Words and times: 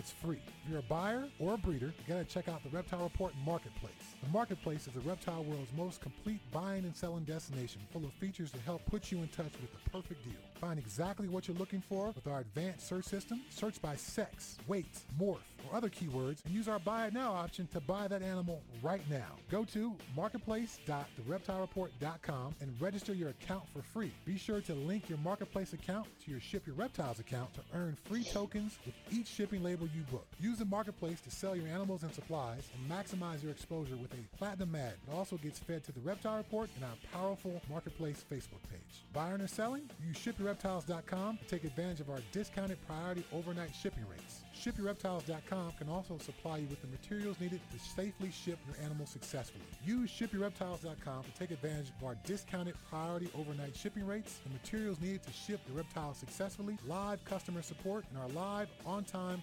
it's 0.00 0.10
free. 0.10 0.40
If 0.64 0.70
you're 0.70 0.78
a 0.78 0.82
buyer 0.84 1.28
or 1.38 1.54
a 1.54 1.58
breeder, 1.58 1.92
you 1.98 2.04
gotta 2.08 2.24
check 2.24 2.48
out 2.48 2.62
the 2.64 2.70
Reptile 2.70 3.02
Report 3.02 3.34
Marketplace. 3.44 3.92
The 4.22 4.30
Marketplace 4.30 4.86
is 4.86 4.94
the 4.94 5.00
reptile 5.00 5.44
world's 5.44 5.70
most 5.76 6.00
complete 6.00 6.40
buying 6.50 6.84
and 6.84 6.96
selling 6.96 7.24
destination, 7.24 7.82
full 7.92 8.06
of 8.06 8.12
features 8.14 8.50
to 8.52 8.58
help 8.60 8.80
put 8.86 9.12
you 9.12 9.18
in 9.18 9.28
touch 9.28 9.52
with 9.60 9.70
the 9.70 9.90
perfect 9.90 10.24
deal. 10.24 10.49
Find 10.60 10.78
exactly 10.78 11.26
what 11.26 11.48
you're 11.48 11.56
looking 11.56 11.80
for 11.80 12.08
with 12.08 12.26
our 12.26 12.40
advanced 12.40 12.86
search 12.86 13.06
system. 13.06 13.40
Search 13.48 13.80
by 13.80 13.96
sex, 13.96 14.58
weight, 14.66 14.98
morph, 15.18 15.38
or 15.70 15.76
other 15.76 15.88
keywords, 15.88 16.44
and 16.44 16.52
use 16.52 16.68
our 16.68 16.78
Buy 16.78 17.06
It 17.06 17.14
Now 17.14 17.32
option 17.32 17.66
to 17.68 17.80
buy 17.80 18.06
that 18.08 18.20
animal 18.22 18.60
right 18.82 19.00
now. 19.08 19.36
Go 19.50 19.64
to 19.64 19.96
marketplace.thereptilereport.com 20.14 22.54
and 22.60 22.74
register 22.78 23.14
your 23.14 23.30
account 23.30 23.62
for 23.72 23.80
free. 23.80 24.12
Be 24.26 24.36
sure 24.36 24.60
to 24.62 24.74
link 24.74 25.08
your 25.08 25.18
Marketplace 25.18 25.72
account 25.72 26.08
to 26.24 26.30
your 26.30 26.40
Ship 26.40 26.66
Your 26.66 26.76
Reptiles 26.76 27.20
account 27.20 27.54
to 27.54 27.60
earn 27.74 27.96
free 28.04 28.24
tokens 28.24 28.78
with 28.84 28.94
each 29.10 29.28
shipping 29.28 29.62
label 29.62 29.88
you 29.94 30.02
book. 30.10 30.26
Use 30.40 30.58
the 30.58 30.66
Marketplace 30.66 31.22
to 31.22 31.30
sell 31.30 31.56
your 31.56 31.68
animals 31.68 32.02
and 32.02 32.12
supplies 32.12 32.68
and 32.74 32.90
maximize 32.90 33.42
your 33.42 33.52
exposure 33.52 33.96
with 33.96 34.12
a 34.12 34.18
platinum 34.36 34.74
ad. 34.74 34.92
It 35.08 35.14
also 35.14 35.38
gets 35.38 35.58
fed 35.58 35.84
to 35.84 35.92
the 35.92 36.00
Reptile 36.00 36.36
Report 36.36 36.68
and 36.76 36.84
our 36.84 36.96
powerful 37.12 37.62
Marketplace 37.70 38.22
Facebook 38.30 38.60
page. 38.70 39.04
Buying 39.12 39.40
or 39.40 39.46
selling? 39.46 39.88
Use 40.06 40.18
ShipYourReptiles.com 40.50 41.38
to 41.38 41.44
take 41.44 41.64
advantage 41.64 42.00
of 42.00 42.10
our 42.10 42.20
discounted 42.32 42.78
priority 42.86 43.24
overnight 43.32 43.74
shipping 43.74 44.04
rates. 44.10 44.42
ShipYourReptiles.com 44.54 45.72
can 45.78 45.88
also 45.88 46.18
supply 46.18 46.58
you 46.58 46.66
with 46.68 46.80
the 46.80 46.88
materials 46.88 47.38
needed 47.40 47.60
to 47.72 47.78
safely 47.78 48.30
ship 48.30 48.58
your 48.66 48.76
animal 48.84 49.06
successfully. 49.06 49.64
Use 49.84 50.10
ShipYourReptiles.com 50.10 51.24
to 51.24 51.30
take 51.38 51.50
advantage 51.50 51.92
of 51.96 52.04
our 52.04 52.16
discounted 52.24 52.74
priority 52.88 53.30
overnight 53.38 53.76
shipping 53.76 54.06
rates, 54.06 54.40
the 54.44 54.50
materials 54.50 55.00
needed 55.00 55.22
to 55.22 55.32
ship 55.32 55.60
the 55.66 55.72
reptile 55.72 56.14
successfully, 56.14 56.76
live 56.86 57.24
customer 57.24 57.62
support, 57.62 58.04
and 58.10 58.18
our 58.18 58.28
live, 58.28 58.68
on-time 58.84 59.42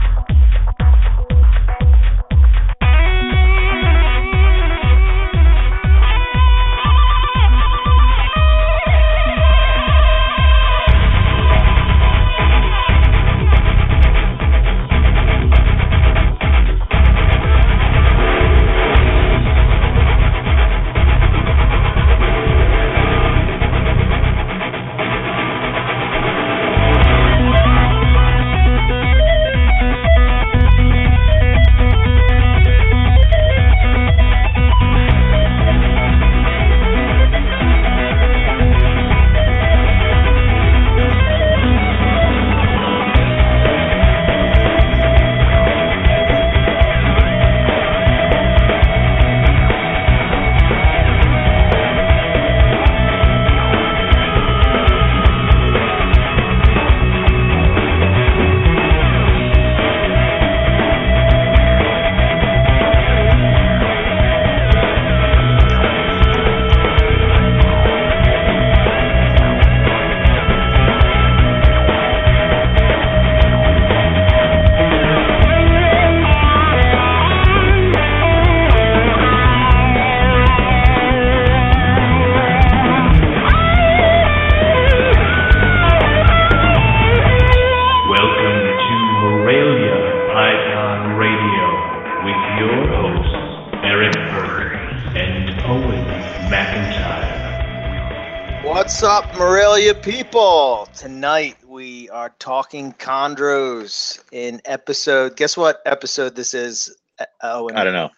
Episode. 104.81 105.35
Guess 105.37 105.57
what 105.57 105.79
episode 105.85 106.35
this 106.35 106.53
is? 106.55 106.95
Oh, 107.43 107.69
I 107.75 107.83
don't 107.83 107.93
know. 107.93 108.09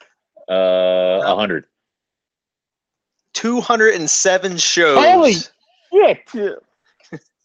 Uh, 0.49 1.21
a 1.25 1.35
hundred. 1.35 1.65
207 3.33 4.57
shows. 4.57 5.03
Holy 5.03 5.33
shit! 5.93 6.51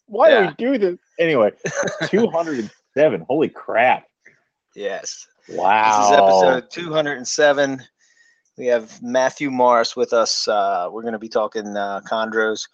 Why 0.05 0.29
Yeah. 0.29 0.53
do 0.57 0.71
we 0.71 0.77
do 0.77 0.91
this? 0.91 0.99
Anyway, 1.19 1.51
two 2.07 2.27
hundred 2.29 2.59
and 2.59 2.71
seven. 2.95 3.25
Holy 3.27 3.49
crap! 3.49 4.05
Yes. 4.75 5.27
Wow. 5.49 5.99
This 5.99 6.11
is 6.11 6.17
episode 6.17 6.71
207. 6.71 7.81
We 8.57 8.67
have 8.67 9.01
Matthew 9.01 9.49
Morris 9.49 9.95
with 9.95 10.13
us. 10.13 10.47
Uh, 10.47 10.89
we're 10.91 11.01
going 11.01 11.13
to 11.13 11.19
be 11.19 11.27
talking 11.29 11.75
uh, 11.75 12.01
chondros. 12.09 12.67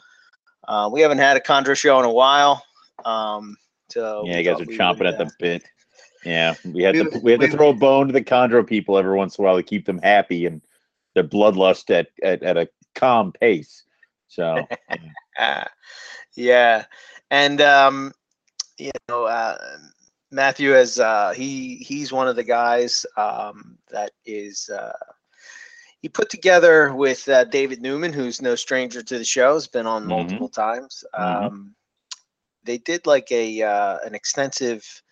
Uh, 0.68 0.89
we 0.92 1.00
haven't 1.01 1.19
had 1.19 1.38
a 1.38 1.39
chondro 1.39 1.75
show 1.75 1.97
in 2.00 2.06
a 2.06 2.12
while. 2.12 2.62
Um, 3.06 3.56
so 3.89 4.24
yeah, 4.25 4.39
you 4.39 4.44
guys 4.44 4.59
are 4.59 4.65
chomping 4.65 5.07
at 5.07 5.15
uh, 5.15 5.24
the 5.24 5.31
bit. 5.39 5.63
Yeah, 6.25 6.56
we 6.63 6.83
had 6.83 6.98
to 6.98 7.19
we 7.22 7.31
had 7.31 7.42
to 7.42 7.48
throw 7.48 7.69
a 7.69 7.74
bone 7.74 8.07
to 8.07 8.13
the 8.13 8.24
chondro 8.24 8.66
people 8.66 8.98
every 8.98 9.16
once 9.16 9.38
in 9.38 9.44
a 9.44 9.48
while 9.48 9.57
to 9.57 9.63
keep 9.63 9.86
them 9.86 10.00
happy, 10.00 10.45
and 10.45 10.62
their 11.16 11.24
bloodlust 11.24 11.89
at, 11.92 12.07
at 12.24 12.44
at 12.44 12.57
a 12.57 12.69
calm 12.95 13.31
pace. 13.31 13.83
So 14.27 14.68
Ah, 15.38 15.68
yeah, 16.36 16.86
and 17.31 17.62
um, 17.62 18.13
you 18.77 18.92
know, 19.10 19.25
uh, 19.25 19.57
Matthew 20.31 20.72
has 20.72 21.00
uh, 21.00 21.33
he 21.36 21.77
he's 21.77 22.12
one 22.12 22.28
of 22.28 22.36
the 22.36 22.44
guys 22.44 23.06
um, 23.18 23.78
that 23.92 24.12
is 24.25 24.69
uh, 24.69 24.94
he 26.01 26.10
put 26.10 26.30
together 26.30 26.94
with 26.94 27.28
uh, 27.30 27.45
David 27.45 27.81
Newman, 27.81 28.13
who's 28.13 28.42
no 28.42 28.56
stranger 28.56 29.01
to 29.04 29.18
the 29.18 29.25
show, 29.25 29.54
has 29.54 29.68
been 29.68 29.88
on 29.88 30.06
Mhm. 30.06 30.10
multiple 30.10 30.50
times. 30.50 31.04
Mhm. 31.19 31.45
Um, 31.45 31.75
they 32.63 32.78
did 32.78 33.06
like 33.06 33.31
a 33.31 33.62
uh, 33.62 34.00
an 34.06 34.16
extensive, 34.16 35.04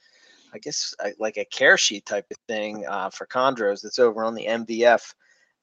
I 0.54 0.60
guess, 0.60 0.94
uh, 1.04 1.10
like 1.20 1.38
a 1.38 1.46
care 1.46 1.78
sheet 1.78 2.06
type 2.06 2.26
of 2.32 2.38
thing 2.48 2.86
uh, 2.88 3.10
for 3.10 3.26
chondros 3.28 3.82
that's 3.82 4.00
over 4.00 4.24
on 4.24 4.36
the 4.36 4.46
MVF 4.46 5.14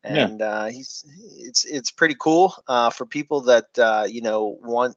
Yeah. 0.04 0.26
and 0.26 0.42
uh, 0.42 0.66
he's 0.66 1.04
it's 1.38 1.64
it's 1.64 1.90
pretty 1.90 2.16
cool 2.18 2.54
uh, 2.68 2.90
for 2.90 3.06
people 3.06 3.40
that 3.42 3.66
uh, 3.78 4.06
you 4.08 4.22
know 4.22 4.58
want 4.62 4.96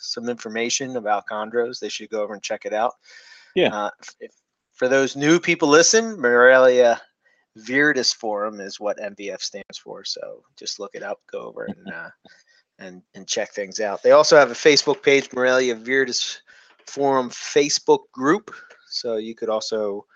some 0.00 0.28
information 0.28 0.96
about 0.96 1.24
chondros. 1.30 1.78
They 1.80 1.88
should 1.88 2.10
go 2.10 2.22
over 2.22 2.34
and 2.34 2.42
check 2.42 2.64
it 2.64 2.72
out. 2.72 2.92
Yeah. 3.54 3.74
Uh, 3.74 3.90
if, 4.20 4.30
for 4.72 4.88
those 4.88 5.14
new 5.16 5.38
people, 5.40 5.68
listen, 5.68 6.20
Morelia 6.20 7.00
Viridis 7.58 8.12
Forum 8.14 8.60
is 8.60 8.80
what 8.80 8.98
MVF 8.98 9.40
stands 9.40 9.78
for. 9.78 10.04
So 10.04 10.42
just 10.56 10.80
look 10.80 10.90
it 10.94 11.02
up, 11.04 11.20
go 11.30 11.40
over 11.42 11.64
and 11.66 11.88
uh, 11.94 12.10
and 12.78 13.02
and 13.14 13.26
check 13.26 13.50
things 13.52 13.80
out. 13.80 14.02
They 14.02 14.10
also 14.12 14.36
have 14.36 14.50
a 14.50 14.54
Facebook 14.54 15.02
page, 15.02 15.28
Morelia 15.32 15.76
Viridis 15.76 16.38
Forum 16.86 17.30
Facebook 17.30 18.10
group. 18.12 18.54
So 18.94 19.16
you 19.16 19.34
could 19.34 19.48
also 19.48 20.06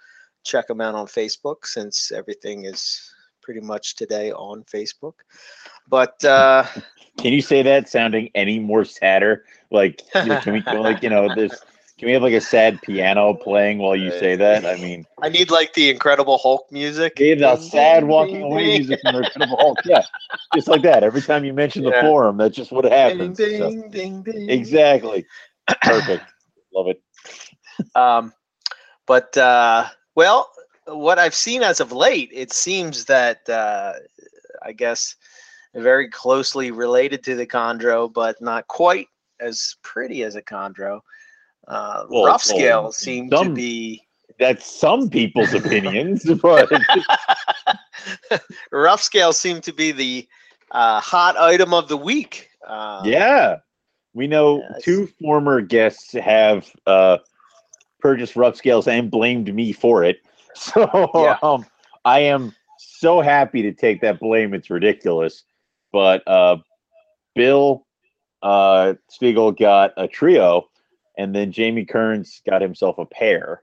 check 0.44 0.66
them 0.68 0.80
out 0.80 0.94
on 0.94 1.06
Facebook 1.06 1.64
since 1.64 2.10
everything 2.12 2.64
is 2.64 3.14
pretty 3.42 3.60
much 3.60 3.96
today 3.96 4.30
on 4.32 4.64
Facebook. 4.64 5.14
But 5.88 6.22
uh, 6.24 6.64
can 7.18 7.32
you 7.32 7.42
say 7.42 7.62
that 7.62 7.88
sounding 7.88 8.30
any 8.34 8.58
more 8.58 8.84
sadder? 8.84 9.44
Like 9.70 10.02
can 10.12 10.52
we 10.52 10.62
like 10.78 11.02
you 11.02 11.10
know 11.10 11.28
this? 11.34 11.60
Can 11.98 12.06
we 12.06 12.12
have 12.12 12.22
like 12.22 12.34
a 12.34 12.40
sad 12.40 12.80
piano 12.82 13.34
playing 13.34 13.78
while 13.78 13.96
you 13.96 14.12
say 14.12 14.36
that? 14.36 14.64
I 14.64 14.76
mean, 14.76 15.04
I 15.20 15.28
need 15.28 15.50
like 15.50 15.74
the 15.74 15.90
Incredible 15.90 16.38
Hulk 16.38 16.70
music. 16.70 17.16
Give 17.16 17.40
the 17.40 17.56
sad 17.56 18.04
walking 18.04 18.42
away 18.42 18.78
music 18.78 19.00
from 19.02 19.14
the 19.14 19.18
Incredible 19.20 19.56
Hulk. 19.56 19.78
Yeah, 19.84 20.02
just 20.54 20.68
like 20.68 20.82
that. 20.82 21.02
Every 21.02 21.22
time 21.22 21.44
you 21.44 21.52
mention 21.52 21.82
the 21.82 21.92
forum, 22.00 22.36
that's 22.36 22.54
just 22.54 22.70
what 22.70 22.82
Ding, 22.82 22.92
happens. 22.92 23.38
So- 23.38 23.70
ding, 23.70 23.90
ding, 23.90 24.22
ding. 24.22 24.48
exactly. 24.48 25.26
Perfect. 25.82 26.24
Love 26.72 26.86
it. 26.88 27.02
Um, 27.96 28.32
but 29.08 29.36
uh, 29.36 29.86
well, 30.14 30.50
what 30.86 31.18
I've 31.18 31.34
seen 31.34 31.62
as 31.62 31.80
of 31.80 31.90
late, 31.90 32.30
it 32.32 32.52
seems 32.52 33.06
that 33.06 33.48
uh, 33.48 33.94
I 34.62 34.72
guess 34.72 35.16
very 35.74 36.08
closely 36.08 36.70
related 36.70 37.24
to 37.24 37.34
the 37.34 37.46
chondro, 37.46 38.12
but 38.12 38.40
not 38.40 38.68
quite 38.68 39.08
as 39.40 39.76
pretty 39.82 40.22
as 40.22 40.36
a 40.36 40.42
chondro. 40.42 41.00
Uh, 41.66 42.04
Well, 42.08 42.24
rough 42.26 42.46
well, 42.46 42.56
scale 42.56 42.92
seem 42.92 43.30
to 43.30 43.54
be 43.54 44.02
That's 44.38 44.66
some 44.66 45.10
people's 45.10 45.54
opinions, 45.54 46.24
but 46.42 46.70
rough 48.70 49.02
scale 49.02 49.32
seem 49.32 49.60
to 49.62 49.72
be 49.72 49.92
the 49.92 50.28
uh, 50.70 51.00
hot 51.00 51.36
item 51.36 51.74
of 51.74 51.88
the 51.88 51.96
week. 51.96 52.48
Uh, 52.66 53.02
yeah, 53.04 53.56
we 54.14 54.26
know 54.26 54.58
Yes. 54.58 54.82
two 54.84 55.06
former 55.20 55.60
guests 55.60 56.12
have 56.12 56.70
uh, 56.86 57.18
purchased 58.00 58.36
rough 58.36 58.56
scales 58.56 58.88
and 58.88 59.10
blamed 59.10 59.52
me 59.54 59.72
for 59.72 60.04
it. 60.04 60.20
So 60.54 61.10
Yeah. 61.14 61.38
um, 61.42 61.66
I 62.04 62.20
am 62.20 62.52
so 62.78 63.20
happy 63.20 63.62
to 63.62 63.72
take 63.72 64.00
that 64.00 64.18
blame. 64.18 64.54
It's 64.54 64.70
ridiculous, 64.70 65.44
but 65.92 66.26
uh, 66.26 66.56
Bill 67.36 67.86
uh, 68.42 68.94
Spiegel 69.08 69.52
got 69.52 69.92
a 69.96 70.08
trio, 70.08 70.68
and 71.16 71.32
then 71.32 71.52
Jamie 71.52 71.84
Kearns 71.84 72.40
got 72.48 72.60
himself 72.60 72.98
a 72.98 73.06
pair. 73.06 73.62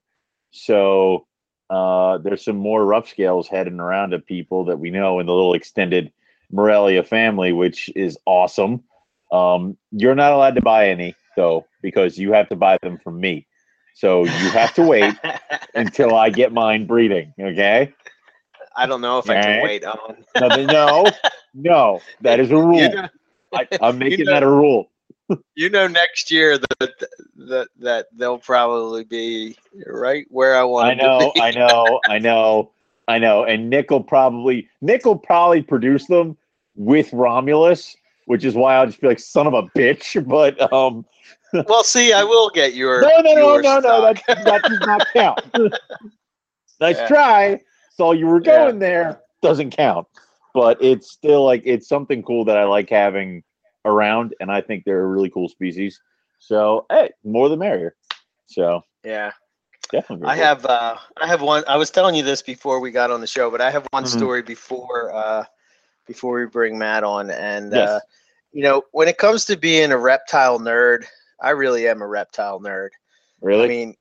So 0.51 1.27
uh, 1.69 2.19
there's 2.19 2.45
some 2.45 2.57
more 2.57 2.85
rough 2.85 3.09
scales 3.09 3.47
heading 3.49 3.79
around 3.79 4.11
to 4.11 4.19
people 4.19 4.63
that 4.65 4.79
we 4.79 4.89
know 4.89 5.19
in 5.19 5.25
the 5.25 5.33
little 5.33 5.53
extended 5.53 6.13
Morelia 6.51 7.03
family, 7.03 7.51
which 7.51 7.89
is 7.95 8.17
awesome. 8.25 8.83
Um, 9.31 9.77
you're 9.91 10.15
not 10.15 10.31
allowed 10.31 10.55
to 10.55 10.61
buy 10.61 10.89
any 10.89 11.15
though, 11.35 11.65
because 11.81 12.17
you 12.17 12.31
have 12.31 12.47
to 12.49 12.55
buy 12.55 12.77
them 12.81 12.99
from 13.03 13.19
me. 13.19 13.47
So 13.95 14.25
you 14.25 14.49
have 14.49 14.73
to 14.75 14.83
wait 14.83 15.15
until 15.73 16.15
I 16.15 16.29
get 16.29 16.51
mine 16.51 16.85
breeding. 16.85 17.33
Okay? 17.39 17.93
I 18.75 18.85
don't 18.85 18.99
know 18.99 19.19
if 19.19 19.29
I 19.29 19.41
can 19.41 19.63
wait 19.63 19.85
on. 19.85 20.17
No, 20.39 20.47
no, 20.65 21.11
no. 21.53 22.01
That 22.21 22.41
is 22.41 22.51
a 22.51 22.57
rule. 22.57 22.81
You 22.81 22.89
know, 22.89 23.07
I, 23.53 23.67
I'm 23.81 23.97
making 23.97 24.25
know- 24.25 24.33
that 24.33 24.43
a 24.43 24.49
rule. 24.49 24.91
you 25.55 25.69
know 25.71 25.87
next 25.87 26.29
year 26.29 26.59
that 26.59 26.93
that 27.35 27.67
that 27.79 28.05
they'll 28.15 28.37
probably 28.37 29.03
be 29.03 29.57
right 29.87 30.27
where 30.29 30.55
I 30.55 30.63
want. 30.63 30.89
I 30.89 30.93
know, 30.93 31.31
I 31.41 31.49
know, 31.49 31.99
I 32.07 32.19
know, 32.19 32.71
I 33.07 33.17
know. 33.17 33.43
And 33.43 33.69
Nick 33.69 33.89
will 33.89 34.03
probably 34.03 34.69
Nick 34.81 35.03
will 35.05 35.17
probably 35.17 35.63
produce 35.63 36.05
them 36.05 36.37
with 36.75 37.11
Romulus, 37.11 37.95
which 38.25 38.45
is 38.45 38.53
why 38.53 38.75
I'll 38.75 38.85
just 38.85 39.01
be 39.01 39.07
like, 39.07 39.19
son 39.19 39.47
of 39.47 39.53
a 39.55 39.63
bitch. 39.63 40.27
But 40.27 40.71
um, 40.71 41.05
well, 41.67 41.83
see, 41.83 42.13
I 42.13 42.23
will 42.23 42.49
get 42.49 42.73
your. 42.73 43.01
no, 43.01 43.09
no, 43.21 43.33
no, 43.33 43.55
your 43.55 43.63
no, 43.63 43.79
no, 43.79 44.01
stock. 44.01 44.15
that 44.27 44.45
that 44.45 44.63
does 44.67 44.81
not 44.81 45.03
count. 45.13 45.39
nice 46.79 46.97
Yeah. 46.97 47.07
try. 47.07 47.59
Saw 47.91 48.11
you 48.11 48.27
were 48.27 48.39
Yeah. 48.41 48.71
going 48.71 48.79
there. 48.79 49.21
Doesn't 49.41 49.71
count. 49.75 50.07
But 50.53 50.81
it's 50.81 51.11
still 51.11 51.43
like 51.45 51.61
it's 51.65 51.87
something 51.87 52.23
cool 52.23 52.45
that 52.45 52.57
I 52.57 52.63
like 52.63 52.89
having 52.89 53.43
around, 53.85 54.33
and 54.39 54.51
I 54.51 54.61
think 54.61 54.83
they're 54.85 55.03
a 55.03 55.07
really 55.07 55.29
cool 55.29 55.49
species. 55.49 55.99
So 56.39 56.85
hey, 56.89 57.11
more 57.23 57.49
the 57.49 57.57
merrier. 57.57 57.95
So 58.47 58.81
Yeah, 59.03 59.31
definitely. 59.91 60.27
I 60.27 60.35
have. 60.35 60.65
uh 60.65 60.97
I 61.17 61.27
have 61.27 61.41
one. 61.41 61.63
I 61.67 61.77
was 61.77 61.89
telling 61.91 62.15
you 62.15 62.23
this 62.23 62.41
before 62.41 62.79
we 62.79 62.91
got 62.91 63.11
on 63.11 63.21
the 63.21 63.27
show, 63.27 63.49
but 63.51 63.61
I 63.61 63.69
have 63.71 63.85
one 63.91 64.05
Mhm. 64.05 64.17
story 64.17 64.41
before 64.41 65.13
uh 65.13 65.43
before 66.07 66.39
we 66.39 66.45
bring 66.45 66.77
Matt 66.77 67.03
on, 67.03 67.29
and 67.29 67.73
Yes. 67.73 67.89
uh 67.89 67.99
you 68.51 68.63
know 68.63 68.83
when 68.91 69.07
it 69.07 69.17
comes 69.17 69.45
to 69.45 69.57
being 69.57 69.91
a 69.91 69.97
reptile 69.97 70.59
nerd, 70.59 71.05
I 71.41 71.51
really 71.51 71.87
am 71.87 72.01
a 72.01 72.07
reptile 72.07 72.59
nerd. 72.59 72.89
really. 73.41 73.65
I 73.65 73.67
mean, 73.67 73.95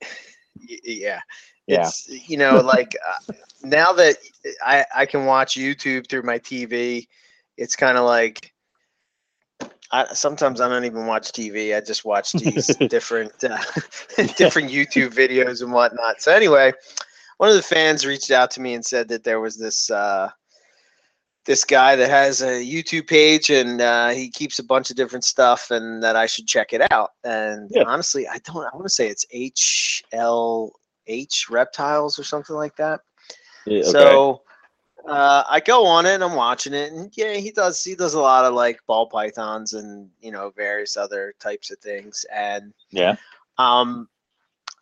yeah. 0.83 1.19
Yeah. 1.67 1.87
It's 1.87 2.07
you 2.29 2.37
know 2.37 2.57
like 2.57 2.95
uh, 3.07 3.33
now 3.63 3.91
that 3.93 4.17
I 4.63 4.85
I 4.95 5.05
can 5.05 5.25
watch 5.25 5.55
YouTube 5.55 6.07
through 6.07 6.21
my 6.21 6.37
TV, 6.37 7.07
it's 7.57 7.75
kind 7.75 7.97
of 7.97 8.05
like 8.05 8.53
I 9.91 10.13
sometimes 10.13 10.61
I 10.61 10.69
don't 10.69 10.85
even 10.85 11.07
watch 11.07 11.31
TV. 11.31 11.75
I 11.75 11.81
just 11.81 12.05
watch 12.05 12.33
these 12.33 12.67
different 12.89 13.31
uh, 13.43 13.57
different 14.37 14.69
YouTube 14.69 15.13
videos 15.13 15.61
and 15.61 15.71
whatnot. 15.71 16.21
So 16.21 16.31
anyway, 16.31 16.71
one 17.37 17.49
of 17.49 17.55
the 17.55 17.63
fans 17.63 18.05
reached 18.05 18.31
out 18.31 18.51
to 18.51 18.61
me 18.61 18.75
and 18.75 18.85
said 18.85 19.07
that 19.09 19.23
there 19.23 19.39
was 19.39 19.57
this 19.57 19.89
uh, 19.89 20.29
this 21.45 21.63
guy 21.63 21.95
that 21.95 22.09
has 22.09 22.41
a 22.41 22.63
YouTube 22.63 23.07
page 23.07 23.51
and 23.51 23.79
uh, 23.79 24.09
he 24.09 24.29
keeps 24.29 24.59
a 24.59 24.63
bunch 24.63 24.89
of 24.89 24.95
different 24.95 25.23
stuff 25.23 25.71
and 25.71 26.01
that 26.01 26.15
I 26.15 26.25
should 26.25 26.47
check 26.47 26.73
it 26.73 26.91
out. 26.91 27.11
And 27.23 27.69
Yeah. 27.71 27.83
honestly, 27.85 28.27
I 28.27 28.39
don't. 28.39 28.65
I 28.65 28.75
want 28.75 28.85
to 28.85 28.89
say 28.89 29.07
it's 29.07 29.25
HLH 29.33 31.49
Reptiles 31.49 32.19
or 32.19 32.23
something 32.23 32.55
like 32.55 32.75
that. 32.77 33.01
Yeah, 33.65 33.81
okay. 33.81 33.91
So 33.91 34.41
uh, 35.07 35.43
I 35.47 35.59
go 35.59 35.85
on 35.85 36.05
it 36.05 36.15
and 36.15 36.23
I'm 36.23 36.35
watching 36.35 36.73
it, 36.73 36.91
and 36.91 37.11
yeah, 37.15 37.33
he 37.33 37.51
does. 37.51 37.83
He 37.83 37.95
does 37.95 38.15
a 38.15 38.21
lot 38.21 38.45
of 38.45 38.53
like 38.53 38.79
ball 38.87 39.07
pythons 39.07 39.73
and 39.73 40.09
you 40.21 40.31
know 40.31 40.51
various 40.55 40.97
other 40.97 41.33
types 41.39 41.71
of 41.71 41.77
things. 41.79 42.25
And 42.33 42.73
yeah. 42.91 43.15
um, 43.59 44.07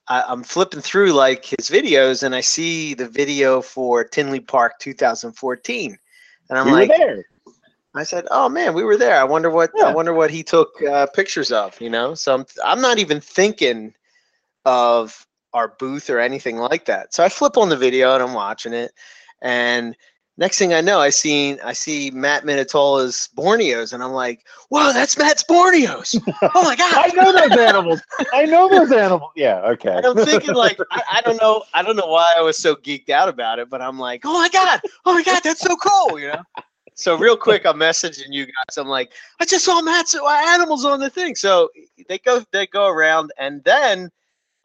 I, 0.08 0.24
I'm 0.28 0.44
flipping 0.44 0.82
through 0.82 1.14
like 1.14 1.46
his 1.46 1.70
videos, 1.70 2.24
and 2.24 2.34
I 2.34 2.42
see 2.42 2.94
the 2.94 3.08
video 3.08 3.62
for 3.62 4.04
Tinley 4.04 4.40
Park 4.40 4.80
2014, 4.80 5.98
and 6.50 6.60
I'm 6.60 6.66
we 6.66 6.72
like, 6.72 6.90
there. 6.90 7.26
I 7.96 8.04
said, 8.04 8.26
"Oh 8.32 8.50
man, 8.50 8.74
we 8.74 8.84
were 8.84 8.98
there. 8.98 9.16
I 9.16 9.24
wonder 9.24 9.50
what 9.50 9.72
I 9.84 9.94
wonder 9.94 10.14
what 10.14 10.32
he 10.32 10.44
took 10.44 10.82
uh, 10.82 11.08
pictures 11.08 11.52
of." 11.52 11.80
You 11.80 11.90
know, 11.90 12.16
so 12.16 12.34
I'm 12.34 12.46
I'm 12.64 12.82
not 12.82 13.00
even 13.00 13.22
thinking 13.22 13.94
of 14.66 15.26
our 15.54 15.76
booth 15.80 16.10
or 16.10 16.20
anything 16.20 16.58
like 16.58 16.86
that. 16.86 17.14
So 17.14 17.24
I 17.24 17.30
flip 17.30 17.58
on 17.58 17.70
the 17.70 17.78
video 17.78 18.14
and 18.16 18.24
I'm 18.24 18.34
watching 18.34 18.74
it, 18.74 18.94
and 19.42 19.96
next 20.38 20.58
thing 20.58 20.74
I 20.74 20.82
know, 20.82 21.00
I 21.00 21.10
seen 21.10 21.60
I 21.64 21.74
see 21.74 22.12
Matt 22.12 22.44
Minatola's 22.44 23.30
Borneos, 23.36 23.94
and 23.94 24.04
I'm 24.04 24.12
like, 24.12 24.46
"Whoa, 24.70 24.94
that's 24.94 25.18
Matt's 25.18 25.44
Borneos! 25.44 26.20
Oh 26.42 26.64
my 26.64 26.76
god!" 26.76 26.94
I 26.96 27.08
know 27.16 27.32
those 27.32 27.58
animals. 27.58 28.02
I 28.34 28.46
know 28.46 28.70
those 28.70 28.92
animals. 28.92 29.32
Yeah. 29.36 29.60
Okay. 29.62 29.96
And 29.96 30.06
I'm 30.06 30.26
thinking 30.26 30.56
like 30.56 30.78
I, 30.92 31.04
I 31.14 31.22
don't 31.22 31.42
know 31.42 31.64
I 31.74 31.84
don't 31.84 31.96
know 31.96 32.08
why 32.08 32.34
I 32.38 32.42
was 32.42 32.58
so 32.58 32.76
geeked 32.76 33.10
out 33.10 33.30
about 33.30 33.60
it, 33.60 33.70
but 33.70 33.82
I'm 33.82 34.00
like, 34.00 34.22
oh 34.26 34.34
my 34.34 34.50
god, 34.50 34.82
oh 35.06 35.14
my 35.14 35.24
god, 35.24 35.42
that's 35.44 35.62
so 35.62 35.76
cool, 35.76 36.20
you 36.20 36.28
know. 36.30 36.44
So 36.96 37.18
real 37.18 37.38
quick, 37.38 37.66
I'm 37.66 37.78
messaging 37.78 38.32
you 38.32 38.46
guys. 38.46 38.78
I'm 38.78 38.88
like, 38.88 39.14
I 39.40 39.46
just 39.46 39.66
saw 39.66 39.82
Matt's 39.82 40.14
uh, 40.14 40.28
animals 40.28 40.86
on 40.86 41.00
the 41.00 41.10
thing. 41.10 41.36
So 41.36 41.70
they 42.08 42.20
go 42.20 42.44
they 42.52 42.68
go 42.68 42.88
around, 42.88 43.32
and 43.38 43.64
then, 43.64 44.12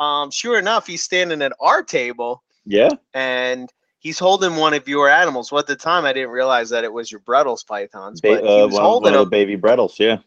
um, 0.00 0.30
sure 0.30 0.58
enough, 0.58 0.86
he's 0.86 1.02
standing 1.02 1.40
at 1.42 1.52
our 1.60 1.82
table, 1.82 2.42
yeah. 2.66 2.90
and 3.14 3.70
he's 4.08 4.18
holding 4.18 4.56
one 4.56 4.72
of 4.72 4.88
your 4.88 5.10
animals. 5.10 5.52
Well, 5.52 5.58
at 5.58 5.66
the 5.66 5.76
time, 5.76 6.06
I 6.06 6.14
didn't 6.14 6.30
realize 6.30 6.70
that 6.70 6.82
it 6.82 6.90
was 6.90 7.12
your 7.12 7.20
Bredl's 7.20 7.62
pythons, 7.62 8.22
but 8.22 8.42
he 8.42 8.48
uh, 8.48 8.64
was 8.64 8.74
one, 8.74 8.82
holding 8.82 9.12
one 9.12 9.20
of 9.20 9.26
the 9.26 9.30
baby 9.30 9.54
Bredl's, 9.54 10.00
yeah. 10.00 10.18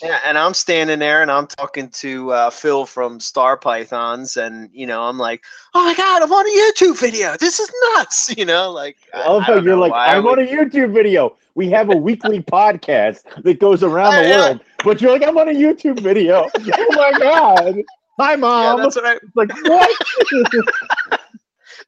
Yeah, 0.00 0.20
and 0.24 0.38
I'm 0.38 0.54
standing 0.54 1.00
there 1.00 1.22
and 1.22 1.30
I'm 1.30 1.46
talking 1.46 1.88
to 1.88 2.32
uh, 2.32 2.50
Phil 2.50 2.86
from 2.86 3.18
Star 3.18 3.56
Pythons, 3.56 4.36
and 4.36 4.68
you 4.72 4.86
know 4.86 5.02
I'm 5.02 5.18
like, 5.18 5.44
"Oh 5.74 5.84
my 5.84 5.94
god, 5.94 6.22
I'm 6.22 6.32
on 6.32 6.46
a 6.46 6.50
YouTube 6.50 6.98
video! 6.98 7.36
This 7.38 7.60
is 7.60 7.70
nuts!" 7.94 8.34
You 8.38 8.44
know, 8.44 8.70
like 8.70 8.96
I, 9.14 9.22
I 9.22 9.28
love 9.28 9.42
how 9.42 9.56
you're 9.56 9.76
like, 9.76 9.92
I'm 9.94 10.24
would- 10.24 10.38
on 10.38 10.44
a 10.44 10.48
YouTube 10.48 10.92
video. 10.92 11.36
We 11.54 11.70
have 11.70 11.90
a 11.90 11.96
weekly 11.96 12.40
podcast 12.52 13.22
that 13.42 13.60
goes 13.60 13.82
around 13.82 14.14
the 14.14 14.30
world, 14.30 14.60
but 14.84 15.00
you're 15.00 15.12
like, 15.12 15.26
I'm 15.26 15.38
on 15.38 15.48
a 15.48 15.52
YouTube 15.52 16.00
video. 16.00 16.48
oh 16.58 16.92
my 16.92 17.18
god! 17.18 17.82
Hi, 18.18 18.36
mom. 18.36 18.78
Yeah, 18.78 18.84
that's 18.84 18.96
what 18.96 19.06
I. 19.06 19.14
It's 19.14 19.36
like 19.36 19.52
what? 19.64 21.20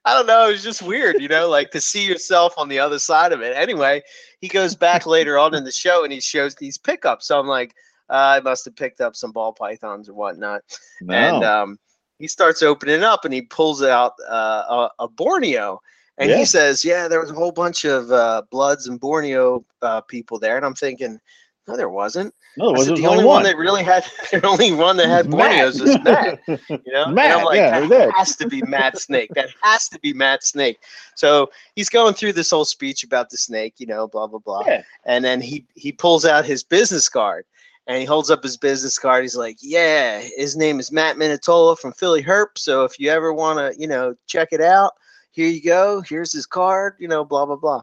I 0.04 0.14
don't 0.14 0.26
know. 0.26 0.48
It 0.48 0.52
was 0.52 0.62
just 0.62 0.82
weird, 0.82 1.20
you 1.20 1.28
know, 1.28 1.48
like 1.48 1.70
to 1.70 1.80
see 1.80 2.04
yourself 2.06 2.54
on 2.58 2.68
the 2.68 2.78
other 2.78 2.98
side 2.98 3.32
of 3.32 3.40
it. 3.40 3.56
Anyway, 3.56 4.02
he 4.40 4.48
goes 4.48 4.74
back 4.74 5.06
later 5.06 5.38
on 5.38 5.54
in 5.54 5.64
the 5.64 5.72
show 5.72 6.04
and 6.04 6.12
he 6.12 6.20
shows 6.20 6.54
these 6.54 6.76
pickups. 6.78 7.26
So 7.28 7.38
I'm 7.40 7.46
like, 7.46 7.74
uh, 8.10 8.36
I 8.36 8.40
must 8.40 8.64
have 8.66 8.76
picked 8.76 9.00
up 9.00 9.16
some 9.16 9.32
ball 9.32 9.52
pythons 9.52 10.08
or 10.08 10.14
whatnot. 10.14 10.60
And 11.08 11.42
um, 11.42 11.78
he 12.18 12.28
starts 12.28 12.62
opening 12.62 13.02
up 13.02 13.24
and 13.24 13.32
he 13.32 13.42
pulls 13.42 13.82
out 13.82 14.12
uh, 14.28 14.88
a, 14.98 15.04
a 15.04 15.08
Borneo. 15.08 15.80
And 16.18 16.30
Yeah. 16.30 16.36
he 16.36 16.44
says, 16.44 16.84
Yeah, 16.84 17.08
there 17.08 17.20
was 17.20 17.30
a 17.30 17.34
whole 17.34 17.52
bunch 17.52 17.84
of 17.84 18.10
uh, 18.12 18.42
Bloods 18.50 18.86
and 18.86 19.00
Borneo 19.00 19.64
uh, 19.82 20.02
people 20.02 20.38
there. 20.38 20.56
And 20.56 20.66
I'm 20.66 20.74
thinking, 20.74 21.18
No, 21.66 21.76
there 21.76 21.88
wasn't. 21.88 22.34
no, 22.58 22.66
there 22.66 22.76
wasn't 22.76 22.98
the 22.98 23.06
only 23.06 23.24
one 23.24 23.42
that 23.44 23.56
really 23.56 23.82
had, 23.82 24.04
the 24.30 24.46
only 24.46 24.72
one 24.72 24.98
that 24.98 25.08
had 25.08 25.26
Borneos 25.26 25.80
was 25.80 25.98
Matt. 26.04 26.40
You 26.46 26.92
know, 26.92 27.04
and 27.04 27.14
Matt, 27.14 27.38
I'm 27.38 27.44
like, 27.44 27.56
yeah, 27.56 27.86
that 27.86 28.12
has 28.12 28.36
to 28.36 28.48
be 28.48 28.60
Matt 28.62 28.98
Snake. 28.98 29.30
That 29.34 29.48
has 29.62 29.88
to 29.88 29.98
be 30.00 30.12
Matt 30.12 30.44
Snake. 30.44 30.78
So 31.14 31.50
he's 31.74 31.88
going 31.88 32.14
through 32.14 32.34
this 32.34 32.50
whole 32.50 32.66
speech 32.66 33.02
about 33.02 33.30
the 33.30 33.38
snake, 33.38 33.74
you 33.78 33.86
know, 33.86 34.06
blah 34.06 34.26
blah 34.26 34.40
blah. 34.40 34.64
Yeah. 34.66 34.82
And 35.06 35.24
then 35.24 35.40
he 35.40 35.64
he 35.74 35.90
pulls 35.90 36.26
out 36.26 36.44
his 36.44 36.62
business 36.62 37.08
card 37.08 37.46
and 37.86 37.98
he 37.98 38.04
holds 38.04 38.30
up 38.30 38.42
his 38.42 38.56
business 38.58 38.98
card. 38.98 39.22
He's 39.22 39.36
like, 39.36 39.56
"Yeah, 39.60 40.20
his 40.36 40.56
name 40.56 40.80
is 40.80 40.92
Matt 40.92 41.16
Minatola 41.16 41.78
from 41.78 41.92
Philly 41.92 42.22
Herp. 42.22 42.58
So 42.58 42.84
if 42.84 42.98
you 42.98 43.10
ever 43.10 43.32
want 43.32 43.58
to, 43.58 43.80
you 43.80 43.86
know, 43.86 44.14
check 44.26 44.48
it 44.52 44.60
out, 44.60 44.92
here 45.30 45.48
you 45.48 45.62
go. 45.62 46.02
Here's 46.02 46.32
his 46.32 46.46
card. 46.46 46.96
You 46.98 47.08
know, 47.08 47.24
blah 47.24 47.46
blah 47.46 47.56
blah." 47.56 47.82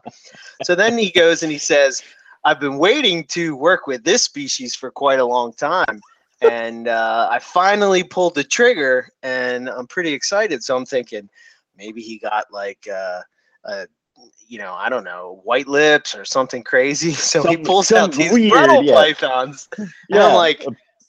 so 0.62 0.76
then 0.76 0.96
he 0.96 1.10
goes 1.10 1.42
and 1.42 1.50
he 1.50 1.58
says, 1.58 2.02
"I've 2.44 2.60
been 2.60 2.78
waiting 2.78 3.24
to 3.28 3.56
work 3.56 3.86
with 3.86 4.04
this 4.04 4.22
species 4.22 4.74
for 4.74 4.90
quite 4.90 5.18
a 5.20 5.24
long 5.24 5.52
time." 5.52 6.00
and 6.42 6.88
uh, 6.88 7.28
I 7.30 7.38
finally 7.38 8.02
pulled 8.02 8.34
the 8.34 8.44
trigger, 8.44 9.08
and 9.22 9.68
I'm 9.68 9.86
pretty 9.86 10.12
excited. 10.12 10.62
So 10.62 10.76
I'm 10.76 10.86
thinking 10.86 11.28
maybe 11.76 12.02
he 12.02 12.18
got 12.18 12.52
like, 12.52 12.86
uh, 12.92 13.20
uh, 13.64 13.86
you 14.46 14.58
know, 14.58 14.74
I 14.74 14.88
don't 14.88 15.04
know, 15.04 15.40
white 15.44 15.68
lips 15.68 16.14
or 16.14 16.24
something 16.24 16.62
crazy. 16.62 17.12
So 17.32 17.42
he 17.44 17.56
pulls 17.56 17.92
out 17.92 18.12
these 18.12 18.32
weird, 18.32 18.52
Bredl 18.52 18.84
yeah. 18.84 18.94
pythons, 18.94 19.68
and 19.78 19.90
I'm 20.10 20.34
like, 20.34 20.64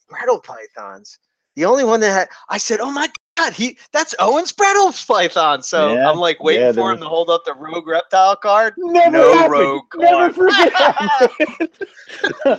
Bredl 0.10 0.44
pythons. 0.44 1.20
The 1.56 1.66
only 1.66 1.84
one 1.84 2.00
that 2.00 2.12
had, 2.12 2.30
I 2.50 2.58
said, 2.58 2.80
oh 2.80 2.92
my 2.92 3.12
god, 3.36 3.54
he 3.54 3.78
that's 3.92 4.14
Owen's 4.20 4.52
Bredl 4.54 5.08
python. 5.08 5.62
So 5.64 5.96
Yeah, 5.96 6.10
I'm 6.10 6.18
like 6.18 6.42
waiting 6.44 6.68
yeah, 6.68 6.72
for 6.72 6.92
him 6.92 7.00
to 7.00 7.06
hold 7.06 7.30
up 7.30 7.44
the 7.46 7.54
rogue 7.54 7.88
reptile 7.88 8.36
card. 8.36 8.74
Never 8.78 9.18
No 9.18 9.34
happened. 9.34 9.52
rogue 9.52 9.84
Never 9.96 10.30
card. 10.30 10.34
forget. 10.34 10.74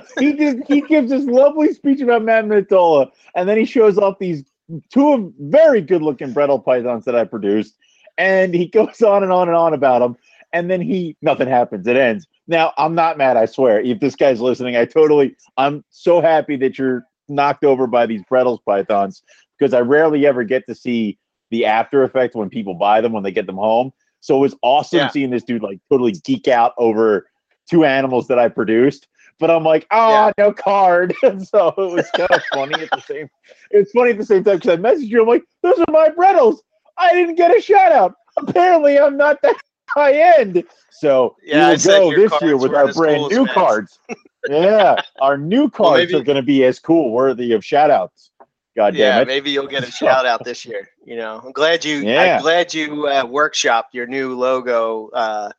he 0.19 0.35
just 0.35 0.59
he 0.67 0.81
gives 0.83 1.11
this 1.11 1.25
lovely 1.25 1.73
speech 1.73 2.01
about 2.01 2.23
Matt 2.23 2.45
and 2.45 3.49
then 3.49 3.57
he 3.57 3.65
shows 3.65 3.99
off 3.99 4.19
these 4.19 4.45
two 4.93 5.13
of 5.13 5.33
very 5.39 5.81
good 5.81 6.03
looking 6.03 6.33
Bredl 6.33 6.63
pythons 6.65 7.05
that 7.05 7.15
I 7.15 7.25
produced, 7.25 7.77
and 8.19 8.55
he 8.55 8.67
goes 8.73 9.03
on 9.03 9.23
and 9.23 9.33
on 9.33 9.49
and 9.49 9.57
on 9.57 9.75
about 9.75 10.01
them, 10.01 10.17
and 10.53 10.71
then 10.71 10.81
he 10.81 11.17
nothing 11.23 11.49
happens. 11.49 11.87
It 11.87 11.97
ends. 11.97 12.27
Now 12.47 12.73
I'm 12.77 12.95
not 12.95 13.17
mad. 13.19 13.37
I 13.37 13.47
swear. 13.47 13.81
If 13.81 14.01
this 14.01 14.17
guy's 14.17 14.41
listening, 14.41 14.77
I 14.77 14.85
totally. 14.85 15.37
I'm 15.57 15.85
so 15.91 16.21
happy 16.21 16.57
that 16.57 16.79
you're 16.79 17.05
knocked 17.29 17.65
over 17.65 17.87
by 17.87 18.07
these 18.07 18.23
Bredl's 18.31 18.61
pythons 18.67 19.23
because 19.59 19.75
I 19.75 19.81
rarely 19.81 20.27
ever 20.27 20.45
get 20.45 20.67
to 20.69 20.75
see 20.75 21.19
the 21.51 21.67
after 21.67 22.03
effect 22.03 22.35
when 22.35 22.49
people 22.51 22.75
buy 22.75 23.01
them 23.01 23.13
when 23.13 23.23
they 23.23 23.33
get 23.33 23.47
them 23.47 23.57
home. 23.57 23.93
So 24.21 24.37
it 24.37 24.41
was 24.41 24.57
awesome 24.63 24.99
Yeah. 25.01 25.09
seeing 25.11 25.31
this 25.31 25.45
dude 25.45 25.63
like 25.63 25.79
totally 25.91 26.13
geek 26.13 26.49
out 26.49 26.73
over 26.79 27.29
two 27.71 27.85
animals 27.85 28.27
that 28.29 28.39
I 28.39 28.49
produced. 28.49 29.07
But 29.41 29.51
I'm 29.51 29.65
like, 29.65 29.87
oh, 29.91 30.33
no 30.39 30.53
card. 30.53 31.15
so 31.23 31.69
it 31.77 31.93
was 31.93 32.09
kind 32.17 32.31
of 32.31 32.43
funny 32.53 32.75
at 32.83 32.91
the 32.91 33.01
same. 33.01 33.29
It's 33.71 33.91
funny 33.93 34.11
at 34.13 34.19
the 34.19 34.25
same 34.25 34.45
time 34.45 34.57
because 34.59 34.71
I 34.71 34.77
messaged 34.77 35.09
you. 35.09 35.23
I'm 35.23 35.29
like, 35.29 35.43
those 35.63 35.79
are 35.79 35.93
my 35.93 36.09
Bredl's. 36.09 36.63
I 36.97 37.13
didn't 37.13 37.35
get 37.35 37.57
a 37.57 37.61
shout 37.61 37.91
out. 37.93 38.15
Apparently, 38.37 38.99
I'm 38.99 39.17
not 39.17 39.43
that 39.43 39.57
high 39.91 40.15
end. 40.39 40.63
So 40.91 41.37
Yeah, 41.43 41.69
we'll 41.85 42.13
go 42.13 42.15
this 42.17 42.33
year 42.43 42.57
with 42.57 42.75
our 42.75 42.93
brand 42.93 43.31
new 43.31 43.47
cards. 43.49 43.99
yeah, 44.49 45.01
our 45.21 45.37
new 45.37 45.69
cards 45.69 46.13
maybe- 46.13 46.21
are 46.21 46.25
going 46.25 46.37
to 46.37 46.43
be 46.43 46.65
as 46.65 46.79
cool, 46.79 47.11
worthy 47.11 47.53
of 47.53 47.65
shout 47.65 47.91
outs. 47.91 48.31
God 48.77 48.95
yeah, 48.97 49.21
it. 49.21 49.27
maybe 49.27 49.51
you'll 49.51 49.67
get 49.69 49.85
a 49.87 49.91
shout 49.91 50.27
out 50.27 50.45
this 50.45 50.65
year. 50.65 50.89
You 51.05 51.17
know, 51.17 51.41
I'm 51.45 51.53
glad 51.53 51.85
you. 51.85 51.99
Yeah. 51.99 52.37
I'm 52.37 52.43
glad 52.43 52.75
you 52.75 53.07
uh, 53.07 53.25
workshopped 53.25 53.93
your 53.93 54.07
new 54.07 54.35
logo 54.35 55.09
uh, 55.11 55.53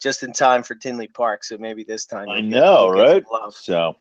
just 0.00 0.22
in 0.22 0.32
time 0.32 0.62
for 0.62 0.74
Tinley 0.74 1.08
Park. 1.08 1.44
So 1.44 1.56
maybe 1.56 1.82
this 1.84 2.04
time. 2.04 2.28
I 2.28 2.40
know, 2.40 2.90
right? 2.90 3.24
love. 3.30 3.54
So, 3.54 3.96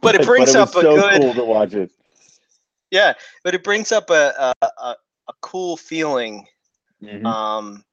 But 0.00 0.14
it 0.14 0.24
brings 0.26 0.48
was 0.48 0.56
up 0.56 0.68
a 0.70 0.82
so 0.82 0.96
good- 0.96 1.20
cool 1.20 1.34
to 1.34 1.44
watch 1.44 1.74
it. 1.74 1.90
Yeah, 2.90 3.12
but 3.44 3.54
it 3.54 3.62
brings 3.62 3.92
up 3.92 4.08
a 4.10 4.54
a, 4.62 4.66
a, 4.78 4.96
a 5.28 5.32
cool 5.42 5.76
feeling 5.76 6.46
Mhm. 7.02 7.24
um, 7.26 7.84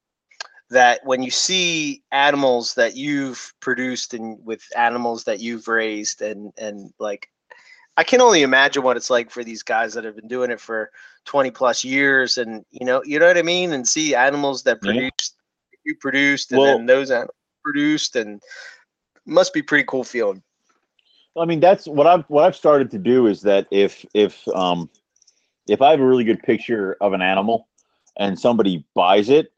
that 0.69 1.01
when 1.05 1.21
you 1.21 1.29
see 1.29 2.01
animals 2.11 2.73
that 2.75 2.95
you've 2.95 3.53
produced 3.59 4.13
and 4.15 4.43
with 4.45 4.63
animals 4.75 5.25
that 5.25 5.39
you've 5.41 5.67
raised 5.67 6.21
and 6.21 6.53
and 6.57 6.91
like 6.97 7.29
I 7.97 8.03
can 8.03 8.21
only 8.21 8.41
imagine 8.41 8.83
what 8.83 8.97
it's 8.97 9.09
like 9.09 9.31
for 9.31 9.43
these 9.43 9.63
guys 9.63 9.93
that 9.93 10.03
have 10.03 10.15
been 10.15 10.27
doing 10.27 10.51
it 10.51 10.59
for 10.59 10.91
20 11.25 11.51
plus 11.51 11.83
years 11.83 12.37
and 12.37 12.65
you 12.71 12.85
know 12.85 13.01
you 13.05 13.19
know 13.19 13.27
what 13.27 13.37
I 13.37 13.41
mean 13.41 13.71
and 13.73 13.87
see 13.87 14.13
animals 14.15 14.63
that 14.63 14.79
Yeah. 14.83 14.91
produced 14.91 15.35
you 15.83 15.95
produced 15.95 16.51
and 16.51 16.59
Well- 16.61 16.77
then 16.77 16.85
those 16.85 17.11
animals 17.11 17.35
produced 17.63 18.15
and 18.15 18.41
must 19.25 19.53
be 19.53 19.61
pretty 19.61 19.85
cool 19.87 20.03
feeling. 20.03 20.43
I 21.37 21.43
mean, 21.45 21.59
that's 21.59 21.85
what 21.85 22.07
I've 22.07 22.23
what 22.29 22.45
I've 22.45 22.55
started 22.55 22.89
to 22.91 22.97
do 22.97 23.27
is 23.27 23.41
that 23.41 23.67
if 23.71 24.05
if 24.13 24.47
um 24.49 24.89
if 25.67 25.81
I 25.81 25.91
have 25.91 25.99
a 25.99 26.05
really 26.05 26.23
good 26.23 26.41
picture 26.43 26.95
of 27.01 27.13
an 27.13 27.21
animal 27.21 27.67
and 28.17 28.39
somebody 28.39 28.85
buys 28.93 29.29
it, 29.29 29.51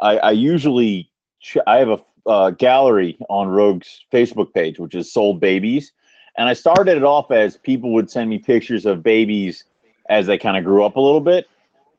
I, 0.00 0.18
I 0.18 0.30
usually 0.32 1.10
ch- 1.40 1.58
I 1.66 1.78
have 1.78 1.88
a 1.88 2.00
uh, 2.26 2.50
gallery 2.50 3.16
on 3.30 3.48
Rogue's 3.48 4.04
Facebook 4.12 4.52
page, 4.52 4.78
which 4.78 4.94
is 4.94 5.12
sold 5.12 5.40
babies, 5.40 5.92
and 6.36 6.48
I 6.48 6.52
started 6.52 6.96
it 6.96 7.04
off 7.04 7.30
as 7.30 7.56
people 7.56 7.92
would 7.94 8.10
send 8.10 8.30
me 8.30 8.38
pictures 8.38 8.86
of 8.86 9.02
babies 9.02 9.64
as 10.08 10.26
they 10.26 10.38
kind 10.38 10.56
of 10.56 10.64
grew 10.64 10.84
up 10.84 10.96
a 10.96 11.00
little 11.00 11.20
bit. 11.20 11.46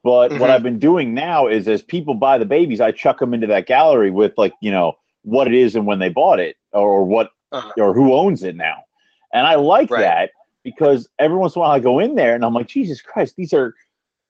But 0.04 0.32
what 0.34 0.50
Mhm. 0.50 0.54
I've 0.54 0.64
been 0.64 0.80
doing 0.80 1.14
now 1.14 1.48
is 1.48 1.68
as 1.68 1.82
people 1.82 2.14
buy 2.14 2.38
the 2.38 2.46
babies, 2.46 2.80
I 2.82 2.92
chuck 2.92 3.20
them 3.20 3.34
into 3.34 3.48
that 3.48 3.66
gallery 3.66 4.12
with 4.12 4.38
like 4.38 4.54
you 4.62 4.72
know 4.72 4.98
what 5.24 5.48
it 5.48 5.54
is 5.56 5.76
and 5.76 5.88
when 5.88 6.00
they 6.00 6.10
bought 6.10 6.40
it 6.40 6.56
or 6.72 7.04
what 7.04 7.32
Uh-huh. 7.52 7.74
or 7.78 7.94
who 7.94 8.14
owns 8.14 8.44
it 8.44 8.56
now. 8.56 8.84
And 9.34 9.48
I 9.48 9.56
like 9.56 9.90
Right. 9.90 10.02
that 10.02 10.32
because 10.64 11.08
every 11.20 11.38
once 11.38 11.56
in 11.56 11.60
a 11.60 11.62
while 11.62 11.72
I 11.72 11.80
go 11.80 12.00
in 12.00 12.16
there 12.16 12.36
and 12.36 12.46
I'm 12.46 12.54
like, 12.54 12.68
Jesus 12.68 13.02
Christ, 13.02 13.36
these 13.36 13.54
are 13.54 13.74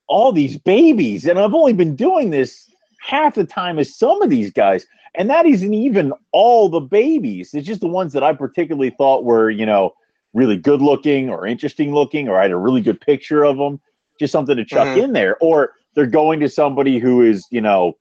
all 0.07 0.31
these 0.31 0.57
babies. 0.57 1.25
And 1.25 1.38
I've 1.39 1.53
only 1.53 1.74
been 1.74 1.95
doing 1.95 2.29
this 2.29 2.69
half 3.05 3.35
the 3.35 3.45
time 3.45 3.77
as 3.79 3.95
some 3.95 4.21
of 4.21 4.29
these 4.29 4.51
guys. 4.51 4.85
And 5.15 5.29
that 5.29 5.45
isn't 5.45 5.74
even 5.74 6.12
all 6.33 6.67
the 6.69 6.79
babies. 6.81 7.53
It's 7.53 7.67
just 7.67 7.81
the 7.81 7.88
ones 7.88 8.12
that 8.13 8.24
I 8.24 8.33
particularly 8.33 8.89
thought 8.89 9.24
were, 9.24 9.50
you 9.50 9.65
know, 9.65 9.93
really 10.33 10.57
good 10.57 10.81
looking 10.81 11.29
or 11.29 11.45
interesting 11.47 11.93
looking, 11.93 12.27
or 12.27 12.38
I 12.38 12.43
had 12.43 12.51
a 12.51 12.57
really 12.57 12.81
good 12.81 13.00
picture 13.00 13.43
of 13.45 13.57
them, 13.57 13.79
just 14.19 14.31
something 14.33 14.57
to 14.57 14.65
chuck 14.65 14.88
Mhm. 14.89 15.03
in 15.03 15.13
there. 15.13 15.38
Or 15.39 15.71
they're 15.93 16.05
going 16.05 16.39
to 16.41 16.50
somebody 16.50 17.00
who 17.00 17.21
is, 17.21 17.45
you 17.51 17.62
know, 17.62 17.93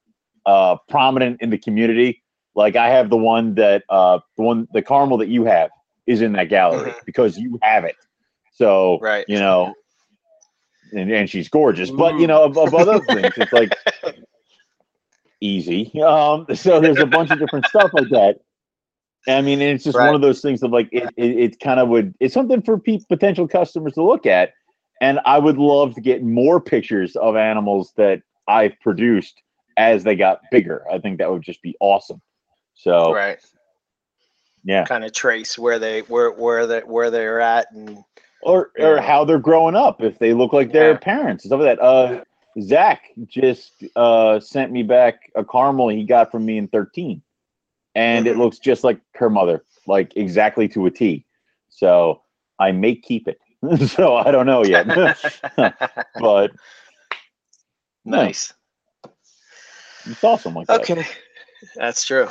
uh, 0.47 0.77
prominent 0.89 1.41
in 1.41 1.51
the 1.51 1.59
community. 1.59 2.23
Like 2.57 2.75
I 2.77 2.89
have 2.91 3.11
the 3.11 3.17
one 3.17 3.55
that 3.55 3.85
uh, 3.89 4.19
the 4.37 4.43
one 4.43 4.67
the 4.73 4.83
caramel 4.83 5.19
that 5.19 5.29
you 5.29 5.45
have 5.45 5.71
is 6.07 6.21
in 6.23 6.33
that 6.33 6.49
gallery 6.49 6.91
Mhm. 6.91 7.05
because 7.07 7.39
you 7.39 7.59
have 7.63 7.85
it. 7.85 7.97
So 8.53 8.99
Right. 9.01 9.25
you 9.29 9.39
know, 9.39 9.75
and, 10.93 11.11
and 11.11 11.31
she's 11.31 11.49
gorgeous. 11.49 11.91
But 11.91 12.19
you 12.19 12.27
know, 12.27 12.43
of, 12.43 12.59
of 12.59 12.75
other 12.75 13.01
things, 13.01 13.33
it's 13.37 13.53
like 13.53 13.71
easy. 15.45 15.93
Um, 16.05 16.47
so 16.55 16.81
there's 16.81 16.99
a 17.01 17.07
bunch 17.07 17.31
of 17.31 17.39
different 17.39 17.67
stuff 17.67 17.91
like 17.93 18.09
that. 18.11 18.37
I 19.27 19.41
mean, 19.41 19.61
and 19.63 19.71
it's 19.71 19.85
just 19.85 19.97
Right. 19.97 20.07
one 20.07 20.15
of 20.15 20.21
those 20.21 20.41
things 20.43 20.63
of 20.63 20.71
like 20.71 20.89
it. 20.93 21.09
It, 21.17 21.39
it 21.39 21.61
kind 21.61 21.81
of 21.81 21.89
would. 21.89 22.15
It's 22.21 22.35
something 22.35 22.61
for 22.63 22.79
pe- 22.79 22.99
potential 23.09 23.49
customers 23.49 23.95
to 23.95 24.03
look 24.03 24.27
at, 24.27 24.51
and 25.01 25.19
I 25.25 25.39
would 25.39 25.57
love 25.57 25.95
to 25.95 26.01
get 26.01 26.23
more 26.23 26.61
pictures 26.61 27.17
of 27.17 27.37
animals 27.37 27.93
that 27.97 28.21
I've 28.49 28.79
produced 28.81 29.41
as 29.79 30.05
they 30.05 30.15
got 30.15 30.41
bigger. 30.51 30.85
I 30.93 30.99
think 30.99 31.19
that 31.19 31.31
would 31.31 31.43
just 31.43 31.63
be 31.63 31.75
awesome. 31.81 32.21
So 32.75 33.15
Right. 33.15 33.39
yeah, 34.65 34.85
Kind 34.85 35.05
of 35.05 35.13
trace 35.13 35.59
where 35.59 35.79
they 35.79 36.01
where 36.01 36.31
where 36.33 36.67
they 36.67 36.81
where 36.81 37.11
they're 37.11 37.41
at 37.41 37.67
and 37.73 37.99
or 38.43 38.73
or 38.79 38.97
Yeah. 38.97 39.01
how 39.01 39.25
they're 39.25 39.39
growing 39.39 39.75
up 39.75 40.03
if 40.03 40.19
they 40.19 40.35
look 40.35 40.53
like 40.53 40.71
their 40.73 40.99
parents 40.99 41.45
and 41.45 41.49
stuff 41.51 41.61
like 41.61 41.79
that. 41.79 41.83
Uh, 41.83 42.25
Zach 42.61 43.11
just 43.27 43.85
uh, 43.97 44.41
sent 44.41 44.73
me 44.73 44.83
back 44.83 45.31
a 45.35 45.45
caramel 45.45 45.89
he 45.89 46.05
got 46.05 46.31
from 46.31 46.45
me 46.47 46.59
in 46.59 46.69
13, 46.69 47.23
and 47.95 48.27
it 48.27 48.37
Mhm. 48.37 48.39
looks 48.39 48.59
just 48.59 48.85
like 48.85 49.01
her 49.15 49.29
mother, 49.29 49.65
like 49.87 50.17
exactly 50.17 50.69
to 50.69 50.87
a 50.87 50.91
T. 50.91 51.27
So 51.69 52.23
I 52.59 52.73
may 52.73 52.95
keep 52.95 53.29
it. 53.29 53.39
so 53.89 54.17
I 54.17 54.31
don't 54.31 54.47
know 54.47 54.65
yet, 54.65 54.87
but 56.21 56.53
nice. 58.05 58.53
it's 60.07 60.23
awesome 60.23 60.55
like 60.55 60.67
that. 60.67 60.81
Okay, 60.83 61.07
that's 61.75 62.05
true. 62.05 62.29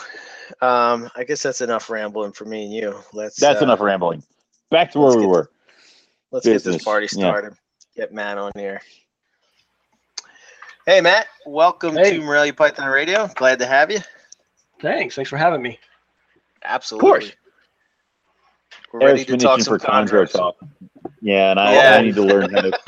Um, 0.61 1.09
I 1.15 1.23
guess 1.23 1.41
that's 1.41 1.61
enough 1.61 1.89
rambling 1.89 2.33
for 2.33 2.45
me 2.45 2.65
and 2.65 2.73
you. 2.73 3.03
Let's. 3.13 3.39
That's 3.39 3.61
uh, 3.61 3.65
enough 3.65 3.81
rambling. 3.81 4.23
Back 4.69 4.91
to 4.91 4.99
where 4.99 5.17
we 5.17 5.25
were. 5.25 5.49
Let's 6.31 6.45
get 6.45 6.63
this 6.63 6.83
party 6.83 7.07
yeah. 7.11 7.27
started. 7.27 7.53
Get 7.95 8.13
Matt 8.13 8.37
on 8.37 8.51
here. 8.55 8.81
Hey 10.85 11.01
Matt, 11.01 11.27
welcome 11.45 11.95
Hey. 11.95 12.17
to 12.17 12.21
Morelia 12.23 12.53
Python 12.53 12.89
Radio. 12.89 13.27
Glad 13.35 13.59
to 13.59 13.65
have 13.65 13.89
you. 13.91 13.99
Thanks. 14.81 15.15
Thanks 15.15 15.29
for 15.29 15.37
having 15.37 15.61
me. 15.61 15.79
Absolutely. 16.63 17.31
We're 18.91 18.99
ready 18.99 19.19
Eric's 19.19 19.31
to 19.31 19.37
talk 19.37 19.61
some 19.61 19.79
for 19.79 19.85
Chondro 19.85 20.29
talk. 20.29 20.57
Yeah, 21.21 21.51
and 21.51 21.59
I, 21.59 21.73
Yeah. 21.73 21.95
I 21.97 22.01
need 22.01 22.15
to 22.15 22.21
learn 22.23 22.51
how 22.53 22.61
to. 22.61 22.79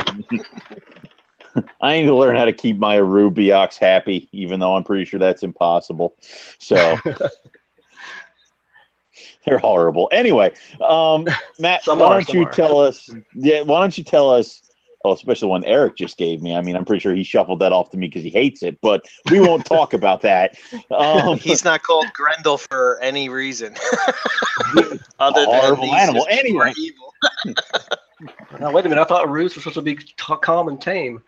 I 1.82 1.98
need 1.98 2.06
to 2.08 2.16
learn 2.16 2.36
how 2.36 2.44
to 2.46 2.52
keep 2.52 2.78
my 2.78 2.98
Aru 3.00 3.32
Biaks 3.32 3.78
happy, 3.78 4.28
even 4.34 4.60
though 4.60 4.76
I'm 4.76 4.84
pretty 4.84 5.06
sure 5.06 5.20
that's 5.22 5.42
impossible. 5.42 6.16
So 6.60 6.98
they're 9.46 9.58
horrible. 9.58 10.10
Anyway, 10.12 10.54
um, 10.86 11.26
Matt, 11.60 11.86
Some 11.86 12.00
why 12.00 12.08
are, 12.08 12.14
don't 12.22 12.34
you 12.34 12.44
are. 12.46 12.52
tell 12.52 12.80
us? 12.82 13.10
Yeah, 13.34 13.62
why 13.62 13.80
don't 13.80 13.98
you 13.98 14.04
tell 14.04 14.30
us? 14.32 14.65
Oh, 15.06 15.14
especially 15.14 15.50
one 15.50 15.64
Eric 15.66 15.98
just 15.98 16.18
gave 16.18 16.42
me. 16.42 16.56
I 16.56 16.62
mean, 16.62 16.76
I'm 16.76 16.84
pretty 16.84 17.00
sure 17.00 17.14
he 17.14 17.24
shuffled 17.24 17.60
that 17.60 17.72
off 17.72 17.92
to 17.92 17.98
me 17.98 18.08
because 18.08 18.24
he 18.24 18.32
hates 18.32 18.64
it, 18.64 18.80
but 18.82 19.06
we 19.30 19.40
won't 19.40 19.64
talk 19.64 19.94
about 19.94 20.22
that. 20.22 20.58
Um, 20.92 21.38
He's 21.38 21.64
not 21.64 21.84
called 21.84 22.08
Grendel 22.14 22.58
for 22.58 23.00
any 23.02 23.30
reason. 23.30 23.76
Other 25.20 25.42
A 25.42 25.46
than 25.46 25.46
horrible 25.46 25.84
he's 25.84 25.94
animal. 25.94 26.28
Anyway. 26.30 26.74
evil. 26.78 27.14
Now, 28.60 28.72
wait 28.72 28.86
a 28.86 28.90
minute. 28.90 29.02
I 29.02 29.06
thought 29.06 29.30
Roots 29.30 29.56
was 29.56 29.64
supposed 29.64 29.76
to 29.76 29.82
be 29.82 29.96
t- 29.96 30.06
calm 30.42 30.68
and 30.70 30.80
tame. 30.82 31.22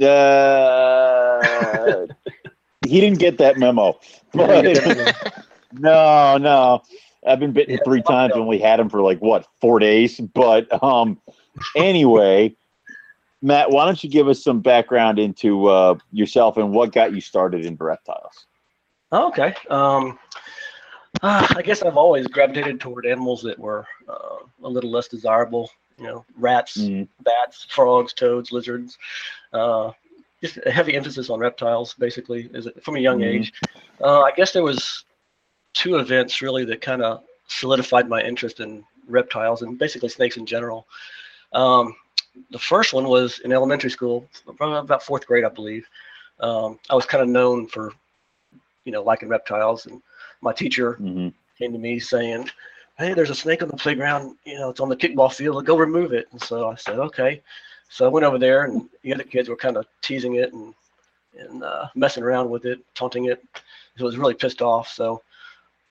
Uh, 0.00 2.06
he 2.86 3.00
didn't 3.00 3.18
get 3.18 3.38
that 3.38 3.58
memo. 3.58 3.98
No, 4.34 6.38
no. 6.38 6.82
I've 7.26 7.40
been 7.40 7.52
bitten 7.52 7.74
Yeah, 7.74 7.80
three 7.84 8.02
times 8.02 8.32
no. 8.34 8.40
when 8.40 8.48
we 8.48 8.58
had 8.58 8.80
him 8.80 8.88
for 8.88 9.02
like 9.02 9.18
what 9.18 9.46
four 9.60 9.78
days. 9.78 10.18
But 10.20 10.82
um, 10.82 11.20
anyway, 11.76 12.54
Matt, 13.42 13.70
why 13.70 13.84
don't 13.86 14.02
you 14.04 14.10
give 14.10 14.28
us 14.28 14.42
some 14.42 14.60
background 14.60 15.18
into 15.18 15.66
uh, 15.66 15.96
yourself 16.12 16.56
and 16.58 16.72
what 16.72 16.92
got 16.92 17.14
you 17.14 17.20
started 17.20 17.64
into 17.64 17.84
reptiles? 17.84 18.46
Oh, 19.12 19.28
okay. 19.28 19.54
Um, 19.70 20.18
uh, 21.22 21.46
I 21.56 21.62
guess 21.62 21.82
I've 21.82 21.96
always 21.96 22.26
gravitated 22.26 22.80
toward 22.80 23.06
animals 23.06 23.42
that 23.42 23.58
were 23.58 23.86
uh, 24.08 24.36
a 24.62 24.68
little 24.68 24.90
less 24.90 25.08
desirable. 25.08 25.70
You 25.98 26.04
know, 26.06 26.24
rats, 26.38 26.78
Mm, 26.78 27.08
bats, 27.24 27.66
frogs, 27.70 28.12
toads, 28.12 28.52
lizards. 28.52 28.96
Uh, 29.52 29.90
just 30.42 30.58
a 30.64 30.70
heavy 30.70 30.94
emphasis 30.94 31.28
on 31.28 31.38
reptiles, 31.38 31.94
basically, 31.94 32.48
is 32.54 32.68
from 32.82 32.96
a 32.96 33.00
young 33.00 33.20
Mhm. 33.20 33.26
age. 33.26 33.52
Uh, 34.00 34.22
I 34.22 34.32
guess 34.32 34.52
there 34.52 34.62
was 34.62 35.04
two 35.74 35.96
events 35.96 36.40
really 36.40 36.64
that 36.64 36.80
kind 36.80 37.02
of 37.02 37.22
solidified 37.48 38.08
my 38.08 38.22
interest 38.22 38.60
in 38.60 38.84
reptiles 39.08 39.62
and 39.62 39.78
basically 39.78 40.08
snakes 40.08 40.36
in 40.36 40.46
general. 40.46 40.86
Um, 41.52 41.94
the 42.50 42.58
first 42.58 42.92
one 42.92 43.08
was 43.08 43.38
in 43.40 43.52
elementary 43.52 43.90
school, 43.90 44.28
probably 44.56 44.78
about 44.78 45.02
fourth 45.02 45.26
grade, 45.26 45.44
I 45.44 45.48
believe. 45.48 45.86
Um, 46.40 46.78
I 46.88 46.94
was 46.94 47.06
kind 47.06 47.22
of 47.22 47.28
known 47.28 47.66
for, 47.66 47.92
you 48.84 48.92
know, 48.92 49.02
liking 49.02 49.28
reptiles, 49.28 49.86
and 49.86 50.00
my 50.40 50.52
teacher 50.52 50.96
mhm. 51.00 51.32
came 51.58 51.72
to 51.72 51.78
me 51.78 51.98
saying, 51.98 52.48
"Hey, 52.96 53.14
there's 53.14 53.30
a 53.30 53.34
snake 53.34 53.62
on 53.62 53.68
the 53.68 53.76
playground. 53.76 54.36
You 54.44 54.58
know, 54.58 54.70
it's 54.70 54.80
on 54.80 54.88
the 54.88 54.96
kickball 54.96 55.32
field. 55.32 55.64
Go 55.66 55.76
remove 55.76 56.12
it." 56.12 56.28
And 56.32 56.42
so 56.42 56.68
I 56.68 56.76
said, 56.76 56.98
"Okay." 56.98 57.42
So 57.88 58.04
I 58.06 58.08
went 58.08 58.24
over 58.24 58.38
there, 58.38 58.64
and 58.64 58.88
the 59.02 59.12
other 59.12 59.24
kids 59.24 59.48
were 59.48 59.56
kind 59.56 59.76
of 59.76 59.86
teasing 60.00 60.36
it 60.36 60.52
and 60.52 60.74
and 61.38 61.62
uh, 61.62 61.88
messing 61.94 62.22
around 62.22 62.50
with 62.50 62.64
it, 62.64 62.80
taunting 62.94 63.26
it. 63.26 63.42
So 63.96 64.04
I 64.04 64.06
was 64.06 64.18
really 64.18 64.34
pissed 64.34 64.62
off. 64.62 64.88
So 64.88 65.22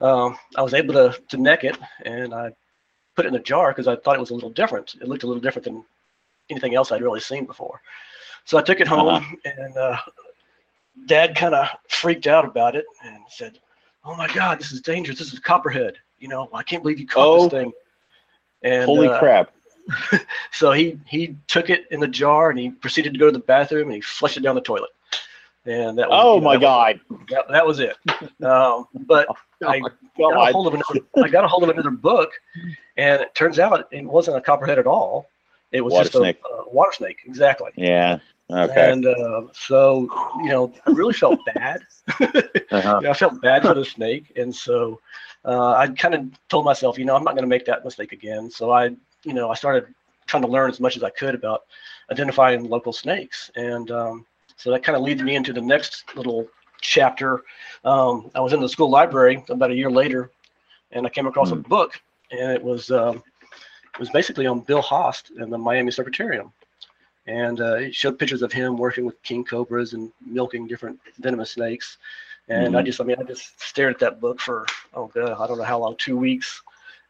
um, 0.00 0.36
I 0.56 0.62
was 0.62 0.74
able 0.74 0.94
to 0.94 1.20
to 1.28 1.36
neck 1.36 1.64
it, 1.64 1.78
and 2.04 2.34
I 2.34 2.50
put 3.14 3.26
it 3.26 3.28
in 3.28 3.34
a 3.34 3.42
jar 3.42 3.70
because 3.70 3.86
I 3.88 3.96
thought 3.96 4.16
it 4.16 4.20
was 4.20 4.30
a 4.30 4.34
little 4.34 4.50
different. 4.50 4.94
It 5.00 5.08
looked 5.08 5.22
a 5.22 5.26
little 5.26 5.42
different 5.42 5.64
than 5.64 5.84
anything 6.50 6.74
else 6.74 6.92
I'd 6.92 7.02
really 7.02 7.20
seen 7.20 7.44
before. 7.46 7.80
So 8.44 8.58
I 8.58 8.62
took 8.62 8.80
it 8.80 8.88
home, 8.88 9.36
and 9.44 9.76
uh, 9.76 9.96
Dad 11.06 11.34
kind 11.36 11.54
of 11.54 11.68
freaked 11.88 12.26
out 12.26 12.44
about 12.44 12.74
it 12.76 12.84
and 13.04 13.18
said, 13.28 13.58
"Oh 14.04 14.16
my 14.16 14.28
God, 14.28 14.58
this 14.58 14.72
is 14.72 14.80
dangerous. 14.80 15.18
This 15.18 15.32
is 15.32 15.38
copperhead. 15.38 15.94
You 16.18 16.28
know, 16.28 16.48
I 16.52 16.62
can't 16.62 16.82
believe 16.82 16.98
you 16.98 17.06
caught 17.06 17.26
Oh. 17.26 17.42
this 17.44 17.52
thing." 17.52 17.72
And 18.62 18.84
Holy 18.84 19.08
uh, 19.08 19.18
crap! 19.18 19.52
so 20.52 20.72
he 20.72 20.98
he 21.06 21.36
took 21.46 21.70
it 21.70 21.84
in 21.90 22.00
the 22.00 22.08
jar 22.08 22.50
and 22.50 22.58
he 22.58 22.70
proceeded 22.70 23.12
to 23.14 23.18
go 23.18 23.26
to 23.26 23.32
the 23.32 23.38
bathroom 23.38 23.88
and 23.88 23.94
he 23.94 24.00
flushed 24.00 24.36
it 24.36 24.40
down 24.42 24.54
the 24.54 24.60
toilet. 24.60 24.90
And 25.66 25.98
that 25.98 26.08
was, 26.08 26.18
Oh 26.22 26.34
you 26.36 26.40
know, 26.40 26.44
my 26.46 26.56
that 26.56 26.60
was- 26.62 26.98
god! 27.10 27.26
that, 27.30 27.48
that 27.50 27.66
was 27.66 27.80
it. 27.80 27.96
Um, 28.44 28.86
but 29.06 29.26
I 29.66 29.80
got 30.18 30.48
a 30.48 30.52
hold 30.52 30.66
of 30.66 30.74
another. 30.74 31.00
I 31.22 31.28
got 31.28 31.44
a 31.44 31.48
hold 31.48 31.62
of 31.64 31.68
another 31.70 31.90
book, 31.90 32.30
and 32.96 33.20
it 33.22 33.34
turns 33.34 33.58
out 33.58 33.86
it 33.92 34.04
wasn't 34.04 34.36
a 34.36 34.40
copperhead 34.40 34.78
at 34.78 34.86
all. 34.86 35.28
It 35.72 35.80
was 35.82 35.92
Water 35.92 36.04
just 36.04 36.16
snake. 36.16 36.38
a, 36.50 36.54
a 36.54 36.68
water 36.70 36.92
snake, 36.92 37.18
exactly. 37.24 37.70
Yeah. 37.76 38.18
Okay. 38.50 38.90
And 38.90 39.06
uh, 39.06 39.42
so, 39.52 40.08
you 40.42 40.48
know, 40.48 40.72
I 40.86 40.90
really 40.90 41.12
felt 41.12 41.40
bad. 41.54 41.82
Uh-huh. 42.72 43.00
I 43.08 43.12
felt 43.14 43.42
bad 43.42 43.62
for 43.62 43.74
the 43.74 43.84
snake, 43.84 44.32
and 44.36 44.54
so 44.54 45.00
uh, 45.44 45.72
I 45.72 45.88
kind 45.88 46.14
of 46.14 46.26
told 46.48 46.64
myself, 46.64 46.98
you 46.98 47.04
know, 47.04 47.16
I'm 47.16 47.24
not 47.24 47.32
going 47.32 47.42
to 47.42 47.48
make 47.48 47.64
that 47.66 47.84
mistake 47.84 48.12
again. 48.12 48.48
So 48.48 48.70
I, 48.70 48.90
you 49.24 49.34
know, 49.34 49.50
I 49.50 49.54
started 49.54 49.92
trying 50.26 50.44
to 50.44 50.48
learn 50.48 50.70
as 50.70 50.78
much 50.78 50.96
as 50.96 51.02
I 51.02 51.10
could 51.10 51.34
about 51.34 51.62
identifying 52.12 52.68
local 52.68 52.92
snakes, 52.92 53.50
and 53.56 53.90
um, 53.90 54.24
so 54.54 54.70
that 54.70 54.84
kind 54.84 54.94
of 54.94 55.02
leads 55.02 55.20
me 55.20 55.34
into 55.34 55.52
the 55.52 55.60
next 55.60 56.14
little 56.14 56.46
chapter. 56.80 57.42
Um, 57.84 58.30
I 58.36 58.40
was 58.40 58.52
in 58.52 58.60
the 58.60 58.68
school 58.68 58.88
library 58.88 59.42
about 59.48 59.72
a 59.72 59.74
year 59.74 59.90
later, 59.90 60.30
and 60.92 61.04
I 61.04 61.10
came 61.10 61.26
across 61.26 61.50
a 61.50 61.56
book, 61.56 62.00
and 62.30 62.52
it 62.52 62.62
was 62.62 62.92
um, 62.92 63.20
was 63.98 64.10
basically 64.10 64.46
on 64.46 64.60
Bill 64.60 64.82
Haast 64.82 65.30
and 65.38 65.52
the 65.52 65.58
Miami 65.58 65.90
Serpentarium. 65.90 66.52
And 67.26 67.60
uh, 67.60 67.74
it 67.76 67.94
showed 67.94 68.18
pictures 68.18 68.42
of 68.42 68.52
him 68.52 68.76
working 68.76 69.04
with 69.04 69.22
king 69.22 69.44
cobras 69.44 69.92
and 69.92 70.10
milking 70.24 70.66
different 70.66 70.98
venomous 71.18 71.52
snakes. 71.52 71.98
And 72.48 72.76
I 72.76 72.82
Mhm. 72.82 72.86
just, 72.86 73.00
I 73.00 73.04
mean, 73.04 73.16
I 73.20 73.22
just 73.22 73.60
stared 73.60 73.94
at 73.94 74.00
that 74.00 74.20
book 74.20 74.40
for, 74.40 74.66
oh 74.94 75.06
god, 75.06 75.36
I 75.38 75.46
don't 75.46 75.58
know 75.58 75.64
how 75.64 75.78
long, 75.78 75.96
two 75.96 76.16
weeks, 76.16 76.62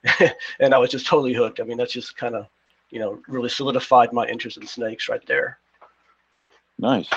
and 0.61 0.75
I 0.75 0.79
was 0.79 0.91
just 0.91 1.07
totally 1.07 1.33
hooked. 1.33 1.61
I 1.61 1.63
mean, 1.65 1.79
that's 1.79 1.93
just 1.93 2.17
kind 2.17 2.35
of, 2.35 2.47
you 2.91 2.99
know, 2.99 3.23
really 3.29 3.49
solidified 3.49 4.13
my 4.13 4.27
interest 4.27 4.57
in 4.59 4.67
snakes 4.67 5.09
right 5.09 5.25
there. 5.27 5.59
Nice. 6.79 7.09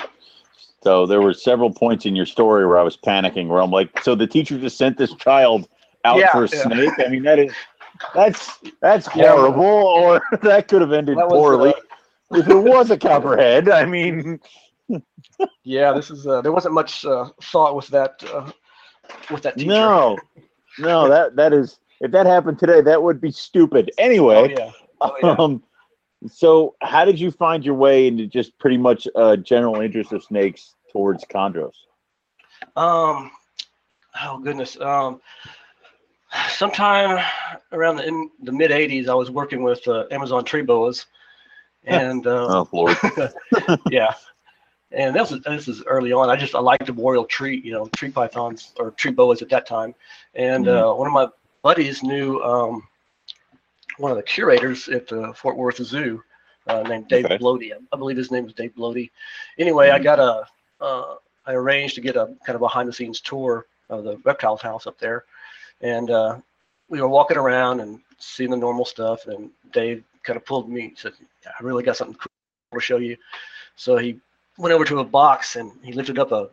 So 0.82 1.06
there 1.06 1.20
were 1.22 1.34
several 1.34 1.72
points 1.72 2.06
in 2.06 2.14
your 2.14 2.26
story 2.26 2.66
where 2.66 2.78
I 2.78 2.82
was 2.82 2.96
panicking, 2.96 3.48
where 3.48 3.60
I'm 3.60 3.70
like, 3.70 4.02
so 4.02 4.14
the 4.14 4.26
teacher 4.26 4.58
just 4.58 4.76
sent 4.78 4.96
this 4.98 5.14
child 5.14 5.68
out 6.04 6.18
Yeah, 6.18 6.30
for 6.30 6.44
a 6.44 6.48
yeah. 6.48 6.62
snake. 6.62 6.92
I 6.98 7.08
mean, 7.08 7.22
that 7.24 7.38
is 7.38 7.52
that's 8.14 8.58
that's 8.80 9.06
horrible, 9.06 9.62
or 9.64 10.22
that 10.42 10.68
could 10.68 10.80
have 10.80 10.92
ended 10.92 11.18
poorly 11.28 11.70
uh, 11.70 12.36
if 12.38 12.48
it 12.48 12.54
was 12.54 12.90
a 12.90 12.98
copperhead. 12.98 13.68
I 13.68 13.84
mean, 13.84 14.40
Yeah, 15.64 15.92
this 15.92 16.10
is. 16.10 16.26
Uh, 16.26 16.40
there 16.40 16.52
wasn't 16.52 16.74
much 16.74 17.04
uh, 17.04 17.30
thought 17.42 17.76
with 17.76 17.88
that. 17.88 18.22
Uh, 18.32 18.50
with 19.30 19.42
that 19.42 19.56
teacher. 19.56 19.70
no, 19.70 20.18
no, 20.78 21.08
that 21.08 21.36
that 21.36 21.52
is 21.52 21.78
if 22.00 22.10
that 22.12 22.26
happened 22.26 22.58
today, 22.58 22.80
that 22.80 23.02
would 23.02 23.20
be 23.20 23.30
stupid. 23.30 23.90
Oh 23.98 24.02
Anyway, 24.02 24.54
yeah. 24.56 24.70
Oh 25.00 25.16
yeah. 25.22 25.36
um, 25.38 25.62
so 26.28 26.74
how 26.80 27.04
did 27.04 27.18
you 27.18 27.30
find 27.30 27.64
your 27.64 27.74
way 27.74 28.06
into 28.06 28.26
just 28.26 28.58
pretty 28.58 28.78
much 28.78 29.06
a 29.14 29.36
general 29.36 29.80
interest 29.80 30.12
of 30.12 30.22
snakes 30.22 30.74
towards 30.90 31.24
chondros? 31.24 31.74
Um, 32.76 33.30
oh 34.22 34.38
goodness. 34.42 34.80
Um, 34.80 35.20
sometime 36.48 37.18
around 37.72 37.96
the 37.96 38.06
in 38.06 38.30
the 38.42 38.52
mid 38.52 38.70
'80s, 38.70 39.08
I 39.08 39.14
was 39.14 39.30
working 39.30 39.62
with 39.62 39.86
uh, 39.88 40.04
Amazon 40.10 40.44
tree 40.44 40.62
boas, 40.62 41.06
and 41.84 42.26
uh, 42.26 42.50
Oh 42.50 42.68
Lord, 42.72 42.96
yeah, 43.88 44.12
and 44.92 45.14
this 45.14 45.30
is 45.32 45.40
this 45.42 45.68
is 45.68 45.82
early 45.86 46.12
on. 46.12 46.30
I 46.30 46.36
just 46.36 46.54
I 46.54 46.60
liked 46.60 46.86
the 46.86 46.92
boreal 46.92 47.24
tree, 47.24 47.60
you 47.64 47.72
know, 47.72 47.86
tree 47.88 48.10
pythons 48.10 48.72
or 48.78 48.90
tree 48.92 49.12
boas 49.12 49.42
at 49.42 49.48
that 49.50 49.66
time, 49.66 49.94
and 50.34 50.66
Mhm. 50.66 50.68
uh, 50.68 50.92
one 50.94 51.06
of 51.06 51.12
my 51.12 51.28
buddies 51.62 52.02
knew 52.02 52.40
um, 52.42 52.82
one 53.98 54.10
of 54.10 54.16
the 54.16 54.22
curators 54.22 54.88
at 54.88 55.06
the 55.08 55.32
Fort 55.34 55.56
Worth 55.56 55.76
Zoo, 55.82 56.22
uh, 56.66 56.82
named 56.82 57.08
Dave 57.08 57.26
Okay. 57.26 57.38
Blody. 57.38 57.72
I 57.92 57.96
believe 57.96 58.16
his 58.16 58.30
name 58.30 58.44
was 58.44 58.54
Dave 58.54 58.74
Blody. 58.74 59.10
Anyway, 59.58 59.90
I 59.90 59.98
got 59.98 60.18
a 60.18 60.46
uh, 60.80 61.16
I 61.46 61.52
arranged 61.52 61.94
to 61.96 62.00
get 62.00 62.16
a 62.16 62.26
kind 62.44 62.56
of 62.56 62.62
a 62.62 62.64
behind 62.64 62.88
the 62.88 62.92
scenes 62.92 63.20
tour 63.20 63.66
of 63.90 64.04
the 64.04 64.16
reptiles 64.24 64.60
house 64.62 64.86
up 64.86 64.98
there, 64.98 65.24
and 65.84 66.10
uh, 66.10 66.38
we 66.88 67.00
were 67.00 67.08
walking 67.08 67.36
around 67.36 67.80
and 67.80 68.00
seeing 68.18 68.50
the 68.50 68.56
normal 68.56 68.84
stuff. 68.84 69.26
And 69.26 69.50
Dave 69.72 70.02
kind 70.22 70.36
of 70.36 70.44
pulled 70.44 70.68
me, 70.68 70.94
said, 70.96 71.12
"I 71.46 71.62
really 71.62 71.84
got 71.84 71.96
something 71.96 72.16
cool 72.16 72.80
to 72.80 72.84
show 72.84 72.96
you." 72.96 73.16
So 73.76 73.96
he 73.96 74.18
went 74.58 74.72
over 74.72 74.84
to 74.86 75.00
a 75.00 75.04
box 75.04 75.56
and 75.56 75.70
he 75.82 75.92
lifted 75.92 76.18
up 76.18 76.32
a, 76.32 76.48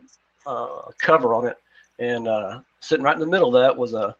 cover 1.00 1.34
on 1.34 1.46
it, 1.46 1.56
and 1.98 2.28
uh, 2.28 2.60
sitting 2.80 3.04
right 3.04 3.14
in 3.14 3.20
the 3.20 3.26
middle 3.26 3.54
of 3.54 3.62
that 3.62 3.76
was 3.76 3.94
a, 3.94 4.14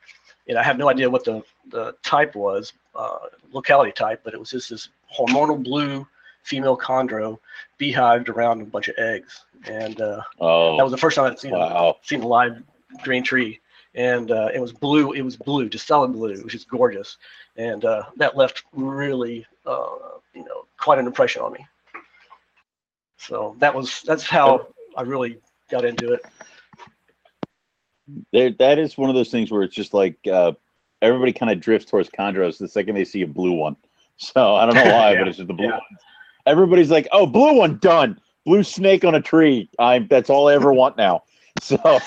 you 0.46 0.54
know, 0.54 0.60
I 0.60 0.62
have 0.62 0.78
no 0.78 0.88
idea 0.88 1.10
what 1.10 1.24
the 1.24 1.42
the 1.70 1.94
type 2.02 2.34
was, 2.34 2.72
uh, 2.94 3.18
locality 3.52 3.92
type, 3.92 4.20
but 4.24 4.34
it 4.34 4.40
was 4.40 4.50
just 4.50 4.70
this 4.70 4.88
hormonal 5.16 5.62
blue 5.62 6.06
female 6.44 6.76
chondro 6.76 7.38
beehived 7.78 8.28
around 8.28 8.62
a 8.62 8.64
bunch 8.64 8.88
of 8.88 8.94
eggs, 8.98 9.44
and 9.66 10.00
uh, 10.00 10.22
Oh, 10.40 10.76
that 10.76 10.84
was 10.84 10.92
the 10.92 10.98
first 10.98 11.16
time 11.16 11.30
I'd 11.30 11.38
seen 11.38 11.54
a, 11.54 11.92
seen 12.02 12.22
a 12.22 12.26
live 12.26 12.62
green 13.02 13.24
tree, 13.24 13.60
and 13.94 14.30
uh, 14.30 14.48
it 14.54 14.60
was 14.60 14.72
blue. 14.72 15.12
It 15.12 15.22
was 15.22 15.36
blue, 15.36 15.68
just 15.68 15.86
solid 15.86 16.12
blue. 16.12 16.30
Was 16.42 16.52
just 16.52 16.68
gorgeous, 16.68 17.18
and 17.56 17.84
uh, 17.84 18.04
that 18.16 18.36
left 18.36 18.64
really, 18.72 19.46
uh, 19.66 19.96
you 20.34 20.44
know, 20.44 20.66
quite 20.78 20.98
an 20.98 21.06
impression 21.06 21.42
on 21.42 21.52
me. 21.52 21.66
So 23.18 23.56
that 23.58 23.74
was 23.74 24.02
that's 24.02 24.24
how 24.24 24.68
I 24.96 25.02
really 25.02 25.38
got 25.70 25.84
into 25.84 26.12
it. 26.12 26.24
There, 28.32 28.50
that 28.58 28.78
is 28.78 28.98
one 28.98 29.08
of 29.10 29.14
those 29.14 29.30
things 29.30 29.50
where 29.50 29.62
it's 29.62 29.74
just 29.74 29.94
like 29.94 30.16
uh, 30.30 30.52
everybody 31.02 31.32
kind 31.32 31.52
of 31.52 31.60
drifts 31.60 31.90
towards 31.90 32.08
chondros 32.10 32.58
the 32.58 32.68
second 32.68 32.94
they 32.94 33.04
see 33.04 33.22
a 33.22 33.26
blue 33.26 33.52
one. 33.52 33.76
So 34.18 34.54
I 34.54 34.66
don't 34.66 34.76
know 34.76 34.92
why, 34.92 35.16
but 35.16 35.26
it's 35.26 35.38
just 35.38 35.48
the 35.48 35.54
blue 35.54 35.66
Yeah. 35.66 35.72
one. 35.72 35.80
Everybody's 36.46 36.90
like, 36.90 37.08
"Oh, 37.10 37.26
blue 37.26 37.54
one 37.54 37.78
done. 37.78 38.20
Blue 38.44 38.62
snake 38.62 39.04
on 39.04 39.16
a 39.16 39.20
tree. 39.20 39.68
I'm. 39.80 40.06
That's 40.06 40.30
all 40.30 40.48
I 40.48 40.54
ever 40.54 40.72
want 40.72 40.96
now." 40.96 41.24
So, 41.60 41.98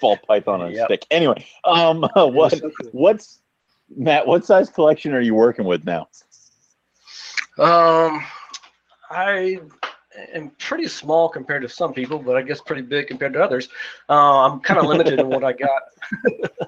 ball 0.00 0.16
python 0.18 0.60
on 0.60 0.68
a 0.68 0.74
Yep. 0.74 0.86
stick. 0.86 1.06
Anyway, 1.10 1.46
um, 1.64 2.02
what 2.14 2.52
what's 2.92 3.40
Matt? 3.96 4.26
What 4.26 4.44
size 4.44 4.68
collection 4.70 5.14
are 5.14 5.20
you 5.20 5.34
working 5.34 5.64
with 5.64 5.84
now? 5.84 6.08
Um, 7.58 8.24
I 9.10 9.60
am 10.34 10.50
pretty 10.58 10.88
small 10.88 11.28
compared 11.28 11.62
to 11.62 11.68
some 11.68 11.92
people, 11.92 12.18
but 12.18 12.36
I 12.36 12.42
guess 12.42 12.60
pretty 12.60 12.82
big 12.82 13.06
compared 13.06 13.32
to 13.34 13.42
others. 13.42 13.68
Uh, 14.08 14.40
I'm 14.50 14.60
kind 14.60 14.80
of 14.80 14.86
limited 14.86 15.20
in 15.20 15.28
what 15.28 15.44
I 15.44 15.52
got. 15.52 15.82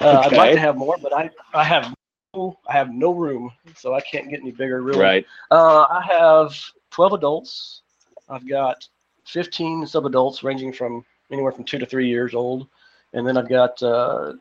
uh, 0.00 0.20
I'd 0.24 0.32
like 0.32 0.52
to 0.52 0.60
have 0.60 0.76
more, 0.76 0.96
but 0.98 1.12
I 1.12 1.30
I 1.54 1.64
have 1.64 1.92
no, 2.34 2.58
I 2.68 2.72
have 2.72 2.90
no 2.92 3.12
room, 3.12 3.50
so 3.74 3.94
I 3.94 4.00
can't 4.00 4.30
get 4.30 4.40
any 4.40 4.52
bigger. 4.52 4.82
Really. 4.82 5.00
Right. 5.00 5.26
Uh, 5.50 5.86
I 5.90 6.02
have 6.02 6.56
12 6.90 7.14
adults. 7.14 7.82
I've 8.28 8.46
got 8.46 8.86
15 9.28 9.84
subadults 9.84 10.42
ranging 10.42 10.72
from 10.72 11.04
anywhere 11.30 11.52
from 11.52 11.64
two 11.64 11.78
to 11.78 11.86
three 11.86 12.08
years 12.08 12.34
old. 12.34 12.66
And 13.12 13.26
then 13.26 13.36
I've 13.36 13.48
got 13.48 13.82
uh, 13.82 14.34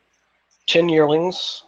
10 0.67 0.89
yearlings. 0.89 1.63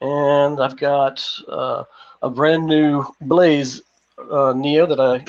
And 0.00 0.60
I've 0.62 0.78
got 0.78 1.22
uh, 1.48 1.84
a 2.22 2.30
brand 2.30 2.66
new 2.66 3.04
Blaze 3.20 3.82
uh, 4.30 4.54
Neo 4.56 4.86
that 4.86 5.00
I 5.00 5.24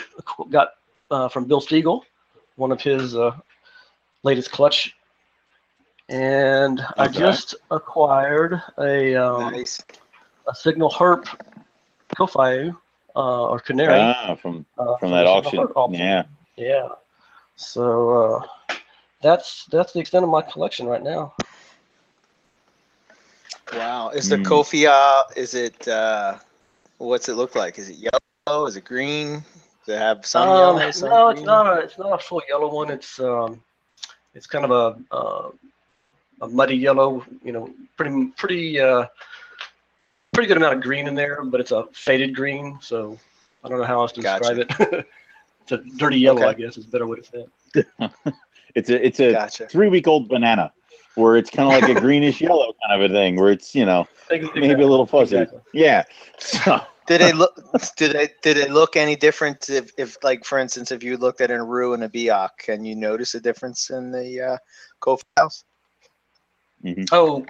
got 0.50 0.70
uh, 1.10 1.28
from 1.28 1.46
Bill 1.46 1.60
Stiegel, 1.60 2.04
one 2.56 2.72
of 2.72 2.82
his 2.82 3.16
uh, 3.16 3.36
latest 4.24 4.52
clutch. 4.52 4.96
And 6.08 6.82
I 6.98 7.10
just 7.10 7.56
acquired 7.70 8.62
a, 8.80 9.16
um, 9.16 9.52
Nice. 9.52 9.84
a 10.48 10.56
Signal 10.56 10.90
Herp 10.90 11.26
Kofiau 12.16 12.76
uh, 13.16 13.44
or 13.48 13.60
Canary. 13.60 14.00
Ah, 14.00 14.36
from 14.36 14.66
uh, 14.78 14.96
from 14.98 15.12
that 15.12 15.26
auction. 15.26 15.60
Auction. 15.60 16.00
Yeah. 16.00 16.24
Yeah. 16.56 16.88
So 17.62 18.42
uh, 18.42 18.76
that's 19.22 19.66
that's 19.72 19.94
the 19.94 20.00
extent 20.00 20.24
of 20.24 20.30
my 20.30 20.42
collection 20.42 20.88
right 20.88 21.04
now. 21.04 21.34
Wow. 23.74 24.10
Is 24.10 24.28
the 24.30 24.38
Mm. 24.38 24.44
Kofi, 24.44 24.88
uh, 24.88 25.24
is 25.36 25.54
it, 25.54 25.88
uh, 25.88 26.38
what's 26.98 27.30
it 27.30 27.36
look 27.36 27.56
like? 27.56 27.78
Is 27.78 27.90
it 27.90 27.98
yellow? 28.48 28.66
Is 28.66 28.76
it 28.76 28.84
green? 28.84 29.44
Does 29.86 29.96
it 29.96 30.00
have 30.00 30.26
some 30.26 30.50
Um, 30.50 30.56
yellow? 30.56 30.92
Some 30.92 31.10
no, 31.10 31.30
it's 31.30 31.44
not 31.46 31.68
a 31.68 31.80
it's 31.82 31.98
not 31.98 32.14
a 32.14 32.18
full 32.18 32.42
yellow 32.50 32.74
one. 32.74 32.90
It's 32.90 33.20
um, 33.20 33.62
it's 34.34 34.48
kind 34.48 34.66
of 34.66 34.72
a 34.72 35.16
uh, 35.16 35.50
a 36.42 36.48
muddy 36.48 36.76
yellow. 36.76 37.26
You 37.44 37.52
know, 37.52 37.70
pretty 37.98 38.28
pretty 38.38 38.80
uh, 38.80 39.06
pretty 40.34 40.48
good 40.48 40.58
amount 40.58 40.76
of 40.76 40.82
green 40.82 41.08
in 41.08 41.16
there, 41.16 41.44
but 41.44 41.60
it's 41.60 41.72
a 41.72 41.86
faded 41.94 42.36
green. 42.36 42.78
So 42.82 43.18
I 43.64 43.70
don't 43.70 43.80
know 43.80 43.86
how 43.86 44.02
else 44.02 44.12
to 44.14 44.22
Gotcha. 44.22 44.66
describe 44.66 44.88
it. 44.90 45.06
it's 45.64 45.72
a 45.72 45.78
dirty 45.98 46.20
yellow, 46.20 46.42
Okay. 46.42 46.50
I 46.50 46.54
guess, 46.54 46.78
is 46.78 46.86
a 46.86 46.90
better 46.90 47.08
way 47.08 47.18
to 47.18 47.24
say 47.24 47.46
it. 47.76 48.12
It's 48.76 48.90
a 48.90 49.06
it's 49.06 49.20
a 49.20 49.34
Gotcha. 49.34 49.68
three 49.68 49.90
week 49.90 50.08
old 50.08 50.30
banana 50.30 50.72
where 51.16 51.36
it's 51.36 51.50
kind 51.50 51.68
of 51.68 51.82
like 51.82 51.96
a 51.96 52.00
greenish 52.00 52.42
yellow 52.42 52.74
kind 52.88 53.02
of 53.04 53.12
a 53.12 53.14
thing 53.14 53.36
where 53.36 53.52
it's 53.52 53.76
you 53.76 53.86
know 53.86 54.08
maybe 54.30 54.82
a 54.84 54.88
little 54.88 55.06
fuzzy. 55.06 55.38
Exactly. 55.38 55.60
Yeah. 55.74 56.04
So, 56.40 56.82
Did 57.08 57.22
it 57.22 57.36
look? 57.36 57.60
Did 57.98 58.14
they? 58.14 58.30
Did 58.42 58.58
it 58.58 58.72
look 58.72 58.96
any 58.96 59.16
different? 59.16 59.70
If, 59.70 59.92
if, 59.98 60.18
like, 60.24 60.46
for 60.46 60.60
instance, 60.60 60.92
if 60.92 61.04
you 61.04 61.18
looked 61.18 61.42
at 61.42 61.52
an 61.52 61.60
Aru 61.60 61.94
and 61.94 62.04
a 62.04 62.10
Biak, 62.10 62.50
can 62.60 62.86
you 62.86 62.96
notice 62.96 63.34
a 63.34 63.42
difference 63.42 63.90
in 63.90 64.12
the 64.12 64.42
uh, 64.42 64.58
Kofi 65.02 65.24
house? 65.36 65.66
mhm. 66.86 67.06
Oh, 67.12 67.46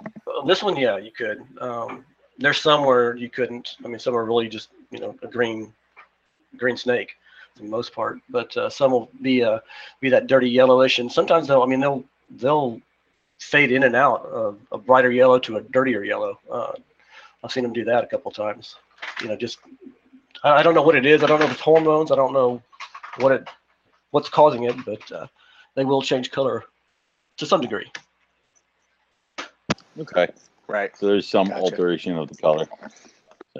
this 0.46 0.62
one, 0.62 0.74
yeah, 0.74 0.96
you 0.96 1.12
could. 1.12 1.42
Um, 1.60 2.04
there's 2.38 2.60
some 2.60 2.84
where 2.84 3.14
you 3.14 3.28
couldn't. 3.28 3.76
I 3.84 3.88
mean, 3.88 4.00
some 4.00 4.16
are 4.16 4.24
really 4.24 4.48
just 4.48 4.70
you 4.90 4.98
know 4.98 5.14
a 5.22 5.28
green, 5.28 5.72
green 6.56 6.76
snake 6.76 7.14
for 7.56 7.62
the 7.62 7.68
most 7.68 7.94
part. 7.94 8.18
But 8.28 8.56
uh, 8.56 8.70
some 8.70 8.92
will 8.92 9.10
be 9.20 9.42
uh, 9.42 9.60
be 10.00 10.10
that 10.10 10.26
dirty 10.26 10.48
yellowish, 10.48 10.98
and 10.98 11.10
sometimes 11.10 11.48
they'll. 11.48 11.62
I 11.62 11.66
mean, 11.66 11.80
they'll 11.80 12.04
they'll 12.30 12.80
fade 13.40 13.72
in 13.72 13.84
and 13.84 13.96
out 13.96 14.24
of 14.26 14.58
a 14.72 14.78
brighter 14.78 15.10
yellow 15.10 15.38
to 15.40 15.56
a 15.56 15.60
dirtier 15.62 16.04
yellow. 16.04 16.38
Uh, 16.50 16.72
I've 17.44 17.52
seen 17.52 17.64
them 17.64 17.72
do 17.72 17.84
that 17.84 18.04
a 18.04 18.06
couple 18.06 18.30
times. 18.30 18.76
You 19.22 19.28
know, 19.28 19.36
just 19.36 19.58
I, 20.44 20.50
I 20.58 20.62
don't 20.62 20.74
know 20.74 20.82
what 20.82 20.96
it 20.96 21.06
is. 21.06 21.22
I 21.22 21.26
don't 21.26 21.40
know 21.40 21.46
if 21.46 21.52
it's 21.52 21.60
hormones. 21.60 22.10
I 22.10 22.16
don't 22.16 22.32
know 22.32 22.62
what 23.18 23.32
it 23.32 23.48
what's 24.10 24.28
causing 24.28 24.64
it, 24.64 24.76
but 24.84 25.12
uh, 25.12 25.26
they 25.74 25.84
will 25.84 26.02
change 26.02 26.30
color 26.30 26.64
to 27.38 27.46
some 27.46 27.60
degree. 27.60 27.90
okay. 29.98 30.28
Right. 30.68 30.92
So 30.96 31.06
there's 31.06 31.28
some 31.28 31.50
Gotcha. 31.50 31.52
alteration 31.52 32.16
of 32.16 32.28
the 32.28 32.34
color. 32.36 32.66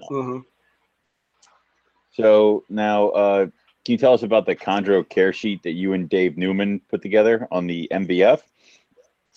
hmm 0.09 0.39
So 2.13 2.65
now, 2.69 3.09
uh, 3.11 3.47
can 3.85 3.93
you 3.93 3.99
tell 3.99 4.13
us 4.15 4.23
about 4.23 4.47
the 4.47 4.55
chondro 4.55 5.09
care 5.09 5.33
sheet 5.33 5.63
that 5.65 5.73
you 5.73 5.93
and 5.93 6.09
Dave 6.09 6.37
Newman 6.37 6.81
put 6.89 7.03
together 7.03 7.47
on 7.51 7.67
the 7.67 7.89
MVF, 7.91 8.41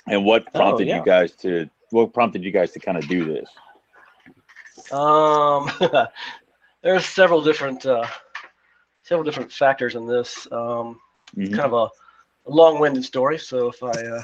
and 0.07 0.23
what 0.25 0.45
Oh, 0.47 0.57
prompted 0.57 0.87
yeah. 0.87 0.99
you 0.99 1.05
guys 1.05 1.31
to 1.37 1.69
what 1.91 2.13
prompted 2.13 2.43
you 2.43 2.51
guys 2.51 2.71
to 2.71 2.79
kind 2.79 2.97
of 2.97 3.07
do 3.07 3.25
this? 3.25 3.49
Um, 4.91 5.69
there's 6.81 7.05
several 7.05 7.41
different 7.41 7.85
uh, 7.85 8.05
several 9.03 9.23
different 9.23 9.51
factors 9.51 9.95
in 9.95 10.05
this. 10.07 10.47
Um, 10.51 10.99
Mhm. 11.35 11.49
Kind 11.49 11.61
of 11.61 11.73
a, 11.73 12.49
a 12.49 12.51
long-winded 12.53 13.03
story, 13.03 13.37
so 13.37 13.67
if 13.67 13.83
I 13.83 13.89
uh, 13.89 14.21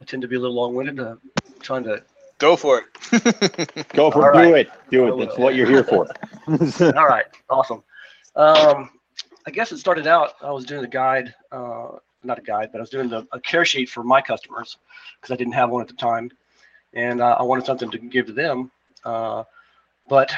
I 0.00 0.04
tend 0.06 0.22
to 0.22 0.28
be 0.28 0.36
a 0.36 0.38
little 0.38 0.54
long-winded, 0.54 0.98
uh, 0.98 1.16
trying 1.60 1.84
to. 1.84 2.02
Go 2.38 2.56
for 2.56 2.78
it. 2.80 3.88
Go 3.94 4.10
for 4.10 4.34
All 4.34 4.42
do 4.42 4.54
it, 4.54 4.70
do 4.90 5.08
it. 5.08 5.26
That's 5.26 5.36
what 5.38 5.54
you're 5.54 5.66
here 5.66 5.84
for. 5.84 6.06
All 6.96 7.06
right, 7.06 7.24
awesome. 7.50 7.82
Um, 8.34 8.90
I 9.46 9.52
guess 9.52 9.70
it 9.70 9.78
started 9.78 10.08
out. 10.08 10.34
I 10.42 10.50
was 10.50 10.64
doing 10.64 10.84
a 10.84 10.88
guide, 10.88 11.32
uh, 11.52 11.88
not 12.24 12.38
a 12.38 12.42
guide, 12.42 12.70
but 12.72 12.78
I 12.78 12.82
was 12.82 12.90
doing 12.90 13.08
the, 13.08 13.26
a 13.32 13.40
care 13.40 13.64
sheet 13.64 13.88
for 13.88 14.02
my 14.02 14.20
customers 14.20 14.76
because 15.20 15.32
I 15.32 15.36
didn't 15.36 15.54
have 15.54 15.70
one 15.70 15.82
at 15.82 15.86
the 15.88 15.94
time, 15.94 16.30
and 16.94 17.20
uh, 17.20 17.36
I 17.38 17.44
wanted 17.44 17.64
something 17.64 17.90
to 17.92 17.98
give 17.98 18.26
to 18.26 18.32
them. 18.32 18.72
Uh, 19.04 19.44
but 20.08 20.32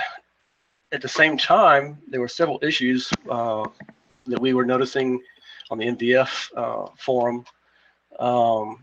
at 0.93 1.01
the 1.01 1.09
same 1.09 1.39
time, 1.39 1.99
there 2.09 2.21
were 2.21 2.29
several 2.29 2.59
issues 2.63 3.11
uh, 3.31 3.67
that 4.27 4.41
we 4.41 4.53
were 4.53 4.67
noticing 4.67 5.23
on 5.71 5.79
the 5.79 5.87
MVF 5.87 6.51
uh, 6.55 6.91
forum 6.99 7.47
um, 8.19 8.83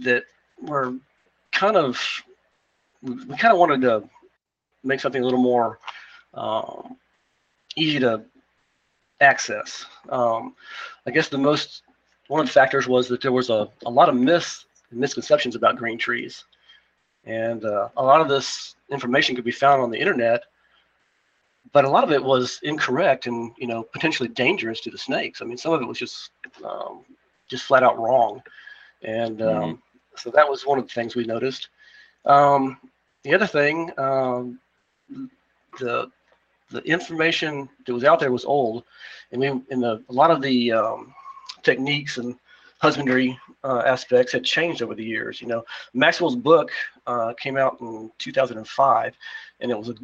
that 0.00 0.24
were 0.60 0.94
kind 1.52 1.76
of 1.76 1.98
we 3.02 3.14
we 3.14 3.36
kind 3.36 3.52
of 3.52 3.58
wanted 3.58 3.80
to 3.82 4.08
make 4.82 5.00
something 5.00 5.22
a 5.22 5.24
little 5.24 5.40
more 5.40 5.78
um, 6.34 6.96
easy 7.76 7.98
to 7.98 8.24
access. 9.20 9.86
Um, 10.08 10.54
I 11.06 11.10
guess 11.10 11.28
the 11.28 11.38
most 11.38 11.82
one 12.28 12.40
of 12.40 12.46
the 12.46 12.52
factors 12.52 12.88
was 12.88 13.08
that 13.08 13.20
there 13.20 13.32
was 13.32 13.50
a, 13.50 13.68
a 13.84 13.90
lot 13.90 14.08
of 14.08 14.14
myths 14.14 14.66
and 14.90 15.00
misconceptions 15.00 15.56
about 15.56 15.76
green 15.76 15.98
trees, 15.98 16.44
and 17.24 17.64
uh, 17.64 17.88
a 17.96 18.02
lot 18.02 18.20
of 18.20 18.28
this 18.28 18.76
information 18.90 19.34
could 19.34 19.44
be 19.44 19.50
found 19.50 19.82
on 19.82 19.90
the 19.90 19.98
internet, 19.98 20.44
but 21.72 21.84
a 21.84 21.90
lot 21.90 22.04
of 22.04 22.12
it 22.12 22.22
was 22.22 22.60
incorrect 22.62 23.26
and 23.26 23.52
you 23.58 23.66
know 23.66 23.82
potentially 23.82 24.28
dangerous 24.28 24.80
to 24.80 24.90
the 24.90 24.98
snakes. 24.98 25.42
I 25.42 25.44
mean, 25.44 25.58
some 25.58 25.72
of 25.72 25.82
it 25.82 25.88
was 25.88 25.98
just 25.98 26.30
um, 26.64 27.04
just 27.48 27.64
flat 27.64 27.82
out 27.82 27.98
wrong, 27.98 28.42
and 29.02 29.42
um, 29.42 29.82
so 30.16 30.30
that 30.30 30.48
was 30.48 30.66
one 30.66 30.78
of 30.78 30.86
the 30.86 30.92
things 30.92 31.14
we 31.14 31.24
noticed. 31.24 31.68
Um, 32.24 32.78
the 33.22 33.34
other 33.34 33.46
thing, 33.46 33.90
um, 33.98 34.60
the 35.78 36.10
the 36.74 36.82
information 36.82 37.68
that 37.86 37.94
was 37.94 38.04
out 38.04 38.18
there 38.18 38.32
was 38.32 38.44
old, 38.44 38.84
and 39.32 39.42
and 39.42 39.82
the 39.82 40.02
a 40.08 40.12
lot 40.12 40.30
of 40.30 40.42
the 40.42 40.72
um, 40.72 41.14
techniques 41.62 42.18
and 42.18 42.36
husbandry 42.80 43.38
uh, 43.62 43.82
aspects 43.86 44.32
had 44.32 44.44
changed 44.44 44.82
over 44.82 44.94
the 44.94 45.04
years. 45.04 45.40
You 45.40 45.46
know, 45.46 45.64
Maxwell's 45.94 46.36
book 46.36 46.70
uh, 47.06 47.32
came 47.40 47.56
out 47.56 47.80
in 47.80 48.10
2005, 48.18 49.14
and 49.60 49.70
it 49.70 49.78
was 49.78 49.88
a 49.90 49.94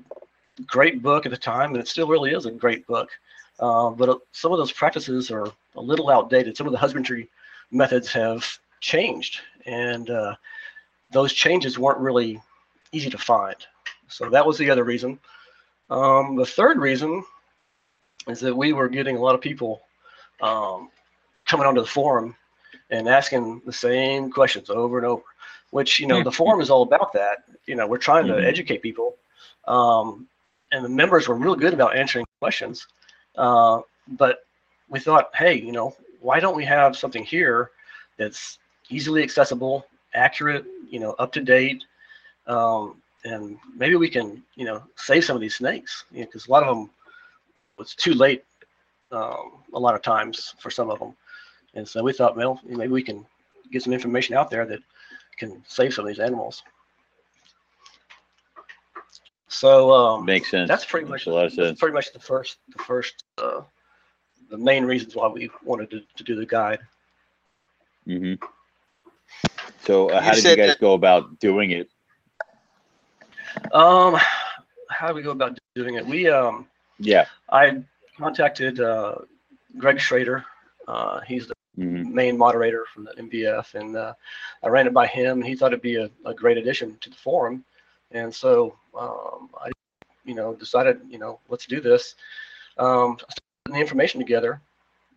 great 0.67 1.03
book 1.03 1.27
at 1.27 1.31
the 1.33 1.37
time, 1.37 1.73
and 1.73 1.79
it 1.79 1.89
still 1.89 2.07
really 2.07 2.33
is 2.33 2.47
a 2.47 2.53
great 2.53 2.87
book. 2.87 3.11
Uh, 3.59 3.91
but 3.91 4.09
uh, 4.09 4.19
some 4.33 4.53
of 4.53 4.59
those 4.59 4.73
practices 4.73 5.31
are 5.31 5.47
a 5.77 5.81
little 5.81 6.09
outdated. 6.09 6.57
Some 6.57 6.67
of 6.67 6.73
the 6.73 6.79
husbandry 6.79 7.29
methods 7.71 8.11
have 8.13 8.47
changed, 8.81 9.41
and 9.67 10.09
uh, 10.09 10.35
those 11.13 11.33
changes 11.33 11.79
weren't 11.79 11.99
really 11.99 12.41
easy 12.93 13.11
to 13.11 13.19
find. 13.19 13.57
So 14.09 14.31
that 14.31 14.47
was 14.47 14.57
the 14.57 14.71
other 14.71 14.85
reason. 14.85 15.19
Um, 15.91 16.37
the 16.37 16.47
third 16.47 16.79
reason 16.79 17.25
is 18.29 18.41
that 18.41 18.57
we 18.57 18.73
were 18.73 18.89
getting 18.89 19.17
a 19.17 19.21
lot 19.21 19.35
of 19.35 19.41
people 19.41 19.83
um, 20.41 20.91
coming 21.47 21.67
onto 21.67 21.81
the 21.81 21.87
forum 21.87 22.37
and 22.91 23.09
asking 23.09 23.63
the 23.67 23.73
same 23.73 24.31
questions 24.31 24.71
over 24.71 24.99
and 24.99 25.07
over, 25.07 25.23
which, 25.71 25.99
you 26.01 26.07
know, 26.07 26.23
the 26.23 26.33
forum 26.41 26.61
is 26.61 26.71
all 26.71 26.83
about 26.83 27.13
that. 27.13 27.39
You 27.67 27.75
know, 27.75 27.87
we're 27.87 27.99
trying 27.99 28.27
to 28.27 28.35
Mhm. 28.35 28.45
educate 28.45 28.83
people. 28.83 29.17
Um, 29.67 30.29
and 30.73 30.85
the 30.85 30.89
members 30.89 31.29
were 31.29 31.35
real 31.35 31.57
good 31.57 31.75
about 31.75 31.97
answering 31.97 32.27
questions. 32.41 32.87
Uh, 33.37 33.81
but 34.09 34.45
we 34.89 35.01
thought, 35.01 35.31
hey, 35.35 35.55
you 35.55 35.73
know, 35.73 35.95
why 36.21 36.41
don't 36.41 36.57
we 36.57 36.65
have 36.65 36.97
something 36.97 37.25
here 37.25 37.71
that's 38.17 38.59
easily 38.89 39.23
accessible, 39.23 39.87
accurate, 40.15 40.65
you 40.89 41.01
know, 41.01 41.13
up 41.13 41.33
to 41.33 41.41
date, 41.41 41.85
um, 42.47 43.00
and 43.25 43.59
maybe 43.77 43.97
we 43.97 44.09
can, 44.09 44.43
you 44.57 44.65
know, 44.65 44.83
save 44.97 45.25
some 45.25 45.37
of 45.37 45.41
these 45.41 45.57
snakes 45.57 46.05
because 46.13 46.47
a 46.47 46.51
lot 46.51 46.63
of 46.63 46.69
them 46.75 46.91
was 47.79 47.95
too 47.95 48.15
late 48.15 48.45
um, 49.13 49.63
a 49.75 49.79
lot 49.79 49.95
of 49.95 50.03
times 50.03 50.55
for 50.61 50.71
some 50.71 50.91
of 50.91 50.99
them, 50.99 51.15
and 51.75 51.87
so 51.89 52.03
we 52.03 52.13
thought, 52.13 52.37
well, 52.37 52.61
maybe 52.65 52.93
we 52.93 53.03
can 53.03 53.25
get 53.73 53.83
some 53.83 53.93
information 53.93 54.35
out 54.37 54.51
there 54.51 54.67
that 54.67 54.81
can 55.39 55.63
save 55.67 55.93
some 55.95 56.05
of 56.05 56.09
these 56.09 56.21
animals. 56.21 56.63
So 59.49 59.93
um, 59.93 60.27
Makes 60.27 60.51
sense. 60.51 60.69
that's 60.69 60.85
pretty 60.85 61.07
Makes 61.07 61.27
much 61.27 61.27
a 61.27 61.31
lot 61.31 61.45
of 61.47 61.53
that's 61.57 61.73
sense. 61.73 61.79
pretty 61.79 61.95
much 61.95 62.13
the 62.13 62.21
first 62.21 62.59
the 62.77 62.83
first 62.85 63.25
uh, 63.39 63.63
the 64.51 64.59
main 64.59 64.85
reasons 64.85 65.15
why 65.17 65.29
we 65.29 65.51
wanted 65.65 65.91
to, 65.91 66.01
to 66.17 66.25
do 66.25 66.37
the 66.37 66.47
guide. 66.47 66.81
hmm 68.07 68.35
So, 69.87 70.09
uh, 70.11 70.21
You 70.21 70.23
how 70.23 70.35
did 70.35 70.47
you 70.47 70.55
guys 70.55 70.75
that- 70.75 70.81
go 70.81 70.95
about 70.95 71.39
doing 71.41 71.71
it? 71.71 71.89
Um, 73.73 74.17
how 74.89 75.09
do 75.09 75.15
we 75.15 75.23
go 75.23 75.31
about 75.31 75.59
doing 75.75 75.95
it? 75.95 76.07
We 76.07 76.29
um, 76.29 76.67
Yeah. 76.99 77.27
I 77.51 77.83
contacted 78.19 78.81
uh, 78.81 79.17
Greg 79.79 80.01
Schrader. 80.01 80.45
Uh, 80.87 81.21
he's 81.21 81.47
the 81.47 81.55
hmm 81.77 82.03
main 82.03 82.37
moderator 82.37 82.85
from 82.93 83.05
the 83.05 83.13
MVF, 83.19 83.75
and 83.75 83.97
uh, 83.97 84.13
I 84.63 84.69
ran 84.69 84.87
it 84.87 84.93
by 84.95 85.07
him. 85.07 85.39
and 85.39 85.47
He 85.47 85.55
thought 85.55 85.73
it'd 85.73 85.83
be 85.83 85.97
a, 85.97 86.11
a 86.25 86.35
great 86.35 86.59
addition 86.59 86.97
to 87.01 87.11
the 87.11 87.17
forum, 87.17 87.65
and 88.13 88.35
so 88.35 88.75
um, 88.99 89.51
I, 89.61 89.71
you 90.25 90.35
know, 90.35 90.55
decided, 90.55 91.01
you 91.09 91.19
know, 91.19 91.41
let's 91.49 91.67
do 91.67 91.81
this. 91.81 92.15
Um, 92.79 93.13
I 93.13 93.33
started 93.33 93.43
putting 93.65 93.75
the 93.75 93.81
information 93.81 94.21
together, 94.21 94.61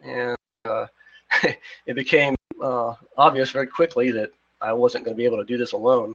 and 0.04 0.38
uh, 0.66 0.86
it 1.86 1.96
became 1.96 2.36
uh, 2.64 2.94
obvious 3.18 3.50
very 3.52 3.68
quickly 3.68 4.12
that 4.12 4.30
I 4.62 4.74
wasn't 4.74 5.06
going 5.06 5.16
to 5.16 5.18
be 5.18 5.26
able 5.26 5.38
to 5.38 5.46
do 5.46 5.58
this 5.58 5.74
alone. 5.74 6.14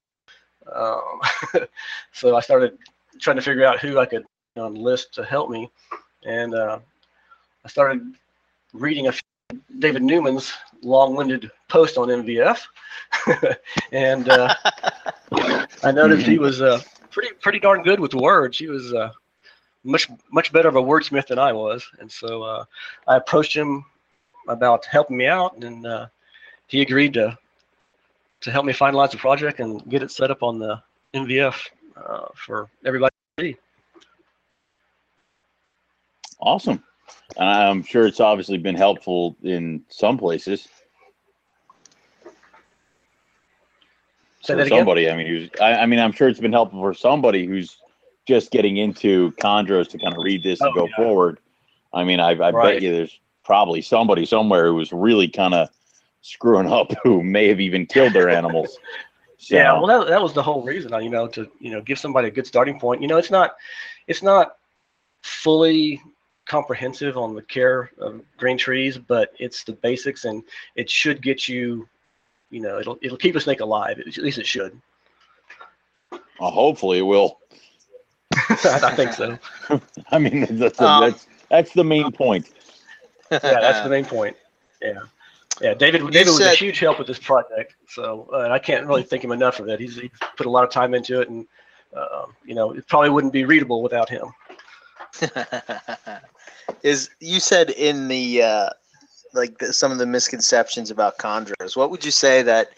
Um, 0.75 1.21
so 2.13 2.37
I 2.37 2.41
started 2.41 2.79
trying 3.21 3.37
to 3.37 3.43
figure 3.43 3.65
out 3.65 3.81
who 3.81 3.99
I 3.99 4.07
could 4.07 4.25
enlist 4.57 5.15
to 5.15 5.25
help 5.25 5.51
me, 5.51 5.71
and 6.25 6.55
uh, 6.55 6.79
I 7.65 7.69
started 7.69 8.15
reading 8.73 9.07
a 9.07 9.13
few 9.13 9.23
David 9.79 10.03
Newman's 10.03 10.53
long-winded 10.83 11.51
post 11.69 11.97
on 11.97 12.09
MVF, 12.09 12.61
and 13.93 14.29
uh, 14.29 14.55
I 15.83 15.91
noticed 15.93 16.27
he 16.27 16.39
was 16.39 16.61
uh, 16.61 16.81
pretty 17.11 17.33
pretty 17.41 17.59
darn 17.59 17.83
good 17.83 18.01
with 18.01 18.15
words. 18.15 18.59
He 18.59 18.67
was 18.67 18.93
uh, 18.93 19.11
much 19.85 20.09
much 20.31 20.53
better 20.53 20.69
of 20.69 20.77
a 20.77 20.83
wordsmith 20.83 21.29
than 21.29 21.39
I 21.39 21.53
was, 21.53 21.87
and 22.01 22.11
so 22.11 22.43
uh, 22.43 22.65
I 23.07 23.17
approached 23.17 23.55
him 23.55 23.85
about 24.49 24.85
helping 24.85 25.17
me 25.17 25.27
out, 25.27 25.57
and 25.63 25.87
uh, 25.87 26.07
he 26.67 26.83
agreed 26.83 27.15
to 27.15 27.39
to 28.41 28.51
help 28.51 28.65
me 28.65 28.73
finalize 28.73 29.11
the 29.11 29.17
project 29.17 29.61
and 29.61 29.89
get 29.89 30.03
it 30.03 30.11
set 30.11 30.31
up 30.31 30.43
on 30.43 30.59
the 30.59 30.81
MVF 31.15 31.55
uh, 31.97 32.27
for 32.35 32.69
everybody 32.85 33.15
to 33.39 33.45
see. 33.45 33.57
Awesome. 36.41 36.83
And 37.37 37.49
I'm 37.49 37.83
sure 37.83 38.07
it's 38.07 38.21
obviously 38.21 38.59
been 38.59 38.77
helpful 38.77 39.37
in 39.43 39.83
some 39.89 40.19
places. 40.19 40.69
Say 44.41 44.55
for 44.55 44.57
that 44.57 44.67
again. 44.69 44.79
somebody. 44.79 45.11
I 45.11 45.17
mean, 45.17 45.27
who's, 45.27 45.51
I, 45.61 45.75
I 45.75 45.87
mean, 45.87 45.99
I'm 45.99 46.13
sure 46.13 46.29
it's 46.29 46.41
been 46.41 46.53
helpful 46.53 46.81
for 46.81 46.95
somebody 46.95 47.45
who's 47.45 47.77
just 48.27 48.51
getting 48.51 48.77
into 48.77 49.33
chondros 49.33 49.89
to 49.91 49.99
kind 49.99 50.17
of 50.17 50.23
read 50.23 50.43
this 50.43 50.61
and 50.61 50.71
Oh, 50.71 50.75
go 50.75 50.87
yeah. 50.87 50.97
forward. 50.97 51.41
I 51.93 52.05
mean, 52.05 52.21
I, 52.21 52.31
I 52.31 52.53
bet 52.53 52.83
you 52.83 52.93
there's 52.93 53.19
probably 53.45 53.83
somebody 53.83 54.25
somewhere 54.27 54.67
who 54.67 54.75
was 54.75 54.93
really 54.93 55.27
kind 55.27 55.55
of 55.55 55.71
screwing 56.21 56.71
up 56.71 56.93
who 57.03 57.23
may 57.23 57.49
have 57.49 57.61
even 57.61 57.87
killed 57.87 58.13
their 58.13 58.29
animals. 58.29 58.79
So, 59.41 59.55
Yeah, 59.55 59.75
well, 59.75 59.87
that, 59.87 60.09
that 60.09 60.21
was 60.21 60.33
the 60.33 60.43
whole 60.43 60.65
reason, 60.65 60.93
you 61.01 61.11
know, 61.11 61.29
to 61.29 61.49
you 61.61 61.71
know 61.71 61.81
give 61.81 61.97
somebody 61.97 62.27
a 62.27 62.31
good 62.31 62.45
starting 62.45 62.81
point. 62.81 63.01
You 63.01 63.07
know, 63.07 63.19
it's 63.19 63.31
not 63.31 63.55
it's 64.09 64.21
not 64.21 64.57
fully 65.23 66.03
comprehensive 66.45 67.17
on 67.17 67.35
the 67.35 67.43
care 67.43 67.93
of 67.99 68.21
green 68.37 68.59
trees, 68.59 68.99
but 68.99 69.33
it's 69.39 69.63
the 69.63 69.75
basics, 69.75 70.25
and 70.25 70.43
it 70.75 70.91
should 70.91 71.23
get 71.23 71.49
you, 71.49 71.89
you 72.51 72.61
know, 72.61 72.81
it'll 72.81 72.99
it'll 73.01 73.17
keep 73.17 73.37
a 73.37 73.41
snake 73.41 73.61
alive. 73.61 74.01
At 74.01 74.17
least 74.17 74.39
it 74.39 74.47
should. 74.47 74.77
well, 76.11 76.51
hopefully 76.51 76.99
it 76.99 77.03
will. 77.03 77.39
I 78.35 78.93
think 78.97 79.13
so. 79.13 79.39
I 80.11 80.19
mean, 80.19 80.47
that's, 80.59 80.79
the 80.79 80.85
Um, 80.85 81.11
that's 81.11 81.27
that's 81.49 81.73
the 81.75 81.85
main 81.85 82.11
point. 82.11 82.49
Yeah, 83.31 83.39
that's 83.39 83.83
the 83.83 83.91
main 83.91 84.05
point. 84.05 84.37
Yeah. 84.83 85.03
Yeah, 85.61 85.75
David. 85.75 86.11
David 86.11 86.31
was 86.31 86.41
a 86.41 86.55
huge 86.55 86.79
help 86.79 86.99
with 86.99 87.09
this 87.09 87.19
project, 87.19 87.75
so 87.89 88.29
uh, 88.33 88.49
I 88.51 88.59
can't 88.59 88.87
really 88.87 89.03
thank 89.03 89.25
him 89.25 89.33
enough 89.33 89.57
for 89.57 89.65
that. 89.65 89.81
He's, 89.81 89.97
he's 89.97 90.11
put 90.37 90.47
a 90.47 90.51
lot 90.51 90.65
of 90.65 90.71
time 90.71 90.95
into 90.95 91.21
it, 91.21 91.29
and 91.29 91.47
uh, 91.97 92.27
you 92.45 92.55
know, 92.55 92.73
it 92.73 92.87
probably 92.87 93.11
wouldn't 93.11 93.33
be 93.33 93.45
readable 93.45 93.83
without 93.83 94.09
him. 94.09 94.33
is 96.83 97.11
you 97.21 97.41
said 97.41 97.71
in 97.71 98.09
the 98.09 98.43
uh 98.43 98.71
like 99.35 99.59
the, 99.59 99.73
some 99.73 99.93
of 99.93 99.99
the 99.99 100.07
misconceptions 100.07 100.91
about 100.91 101.19
chondros 101.19 101.77
what 101.77 101.91
would 101.91 102.05
you 102.05 102.11
say 102.11 102.43
that 102.43 102.71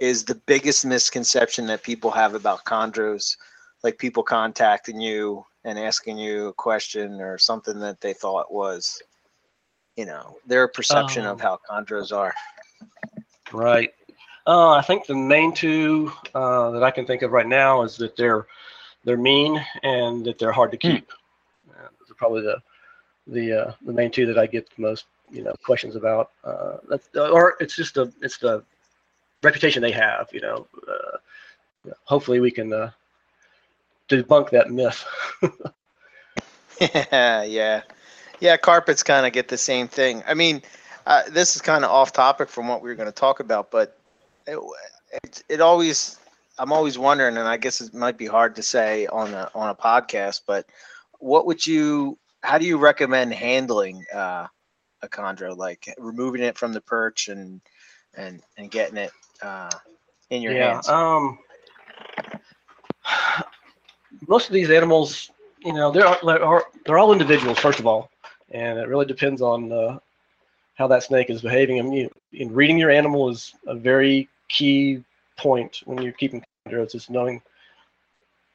is 0.00 0.24
the 0.24 0.34
biggest 0.34 0.84
misconception 0.84 1.66
that 1.66 1.82
people 1.82 2.10
have 2.10 2.34
about 2.34 2.64
chondros 2.64 3.36
like 3.82 3.98
people 3.98 4.22
contacting 4.22 5.00
you 5.00 5.44
and 5.64 5.78
asking 5.78 6.18
you 6.18 6.48
a 6.48 6.52
question 6.52 7.20
or 7.20 7.38
something 7.38 7.78
that 7.78 8.00
they 8.00 8.12
thought 8.12 8.52
was 8.52 9.02
you 9.96 10.04
know 10.04 10.36
their 10.46 10.68
perception 10.68 11.24
of 11.24 11.32
Um, 11.34 11.38
how 11.38 11.60
chondros 11.68 12.16
are 12.16 12.34
Right. 13.52 13.94
Uh, 14.46 14.72
I 14.72 14.82
think 14.82 15.06
the 15.06 15.14
main 15.14 15.54
two 15.54 16.12
uh, 16.34 16.70
that 16.72 16.82
I 16.82 16.90
can 16.90 17.06
think 17.06 17.22
of 17.22 17.32
right 17.32 17.46
now 17.46 17.82
is 17.82 17.96
that 17.98 18.16
they're 18.16 18.46
they're 19.04 19.16
mean 19.16 19.64
and 19.82 20.24
that 20.24 20.38
they're 20.38 20.52
hard 20.52 20.70
to 20.72 20.76
keep. 20.76 21.10
Uh, 21.70 21.88
those 21.98 22.10
are 22.10 22.14
probably 22.14 22.42
the 22.42 22.56
the 23.26 23.52
uh, 23.52 23.72
the 23.86 23.92
main 23.92 24.10
two 24.10 24.26
that 24.26 24.38
I 24.38 24.46
get 24.46 24.68
the 24.74 24.82
most 24.82 25.06
you 25.30 25.42
know 25.42 25.54
questions 25.64 25.96
about. 25.96 26.30
Uh, 26.42 26.78
that's, 26.88 27.08
or 27.16 27.56
it's 27.60 27.76
just 27.76 27.94
the 27.94 28.12
it's 28.20 28.38
the 28.38 28.62
reputation 29.42 29.82
they 29.82 29.92
have. 29.92 30.28
You 30.32 30.40
know. 30.40 30.66
Uh, 30.86 31.18
hopefully 32.04 32.40
we 32.40 32.50
can 32.50 32.72
uh, 32.72 32.90
debunk 34.08 34.50
that 34.50 34.70
myth. 34.70 35.04
yeah, 36.80 37.44
yeah, 37.44 37.82
yeah. 38.40 38.56
Carpets 38.56 39.02
kind 39.02 39.26
of 39.26 39.32
get 39.32 39.48
the 39.48 39.58
same 39.58 39.88
thing. 39.88 40.22
I 40.26 40.34
mean, 40.34 40.62
uh, 41.06 41.22
this 41.30 41.56
is 41.56 41.62
kind 41.62 41.84
of 41.84 41.90
off 41.90 42.12
topic 42.12 42.48
from 42.48 42.68
what 42.68 42.82
we 42.82 42.88
were 42.88 42.94
going 42.94 43.08
to 43.08 43.12
talk 43.12 43.40
about, 43.40 43.70
but 43.70 43.98
it, 44.46 44.58
it, 45.22 45.42
it 45.48 45.60
always, 45.60 46.18
I'm 46.58 46.72
always 46.72 46.98
wondering, 46.98 47.36
and 47.36 47.46
I 47.46 47.56
guess 47.56 47.80
it 47.80 47.94
might 47.94 48.16
be 48.16 48.26
hard 48.26 48.56
to 48.56 48.62
say 48.62 49.06
on 49.06 49.34
a 49.34 49.50
on 49.54 49.68
a 49.68 49.74
podcast, 49.74 50.42
but 50.46 50.66
what 51.18 51.46
would 51.46 51.66
you, 51.66 52.18
how 52.42 52.58
do 52.58 52.64
you 52.64 52.78
recommend 52.78 53.34
handling 53.34 54.04
uh, 54.14 54.46
a 55.02 55.08
chondro, 55.08 55.56
like 55.56 55.92
removing 55.98 56.42
it 56.42 56.56
from 56.56 56.72
the 56.72 56.80
perch 56.80 57.28
and 57.28 57.60
and 58.16 58.42
and 58.56 58.70
getting 58.70 58.96
it 58.96 59.10
uh, 59.42 59.70
in 60.30 60.42
your 60.42 60.52
yeah. 60.52 60.74
hands? 60.74 60.88
Um, 60.88 61.38
most 64.26 64.48
of 64.48 64.54
these 64.54 64.70
animals, 64.70 65.30
you 65.64 65.72
know, 65.72 65.90
they're 65.90 66.16
they're 66.24 66.62
they're 66.86 66.98
all 66.98 67.12
individuals 67.12 67.58
first 67.58 67.78
of 67.78 67.86
all, 67.86 68.10
and 68.54 68.78
it 68.78 68.88
really 68.88 69.04
depends 69.04 69.42
on 69.42 69.70
uh, 69.70 69.98
how 70.74 70.86
that 70.86 71.02
snake 71.02 71.28
is 71.28 71.42
behaving. 71.42 71.78
I 71.78 71.82
mean, 71.82 71.92
you, 71.92 72.10
in 72.32 72.52
reading 72.52 72.78
your 72.78 72.90
animal 72.90 73.28
is 73.28 73.54
a 73.66 73.74
very 73.74 74.28
key 74.48 75.04
point 75.36 75.82
when 75.84 76.00
you're 76.00 76.12
keeping 76.12 76.42
chondros. 76.66 76.92
Just 76.92 77.10
knowing, 77.10 77.42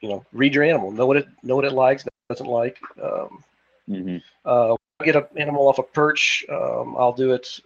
you 0.00 0.08
know, 0.08 0.24
read 0.32 0.54
your 0.54 0.64
animal, 0.64 0.90
know 0.90 1.06
what 1.06 1.18
it 1.18 1.28
know 1.42 1.54
what 1.54 1.64
it 1.66 1.72
likes, 1.72 2.04
doesn't 2.28 2.46
like. 2.46 2.78
Um, 3.00 3.44
hmm 3.86 4.16
uh, 4.44 4.74
get 5.04 5.16
an 5.16 5.26
animal 5.36 5.68
off 5.68 5.78
a 5.78 5.82
perch, 5.82 6.44
um, 6.48 6.96
I'll 6.98 7.12
do 7.12 7.32
it. 7.32 7.60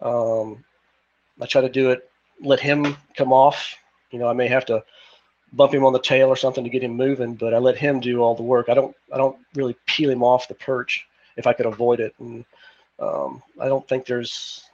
Um, 0.00 0.64
I 1.40 1.46
try 1.46 1.60
to 1.60 1.68
do 1.68 1.90
it, 1.90 2.10
let 2.40 2.60
him 2.60 2.96
come 3.16 3.32
off. 3.32 3.74
You 4.10 4.18
know, 4.18 4.28
I 4.28 4.32
may 4.32 4.48
have 4.48 4.64
to 4.66 4.82
bump 5.52 5.74
him 5.74 5.84
on 5.84 5.92
the 5.92 6.00
tail 6.00 6.28
or 6.28 6.36
something 6.36 6.64
to 6.64 6.70
get 6.70 6.82
him 6.82 6.96
moving, 6.96 7.34
but 7.34 7.54
I 7.54 7.58
let 7.58 7.76
him 7.76 8.00
do 8.00 8.20
all 8.20 8.34
the 8.34 8.42
work. 8.42 8.68
I 8.68 8.74
don't, 8.74 8.94
I 9.12 9.18
don't 9.18 9.36
really 9.54 9.76
peel 9.86 10.10
him 10.10 10.22
off 10.22 10.48
the 10.48 10.54
perch. 10.54 11.06
If 11.36 11.46
I 11.46 11.52
could 11.52 11.66
avoid 11.66 12.00
it. 12.00 12.14
And 12.18 12.44
um, 12.98 13.42
I 13.60 13.68
don't 13.68 13.86
think 13.88 14.06
there's. 14.06 14.64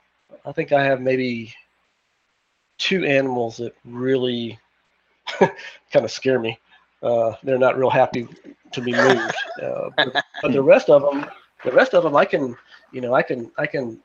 I 0.45 0.51
think 0.51 0.71
I 0.71 0.83
have 0.83 1.01
maybe 1.01 1.53
two 2.77 3.03
animals 3.05 3.57
that 3.57 3.75
really 3.85 4.57
kind 5.39 6.05
of 6.05 6.11
scare 6.11 6.39
me. 6.39 6.57
Uh, 7.01 7.33
they're 7.43 7.57
not 7.57 7.77
real 7.77 7.89
happy 7.89 8.27
to 8.71 8.81
be 8.81 8.93
moved, 8.93 9.35
uh, 9.61 9.89
but, 10.03 10.13
but 10.41 10.51
the 10.51 10.61
rest 10.61 10.89
of 10.89 11.01
them, 11.01 11.25
the 11.63 11.71
rest 11.71 11.93
of 11.93 12.03
them, 12.03 12.15
I 12.15 12.25
can, 12.25 12.55
you 12.91 13.01
know, 13.01 13.13
I 13.13 13.23
can, 13.23 13.51
I 13.57 13.65
can 13.65 13.99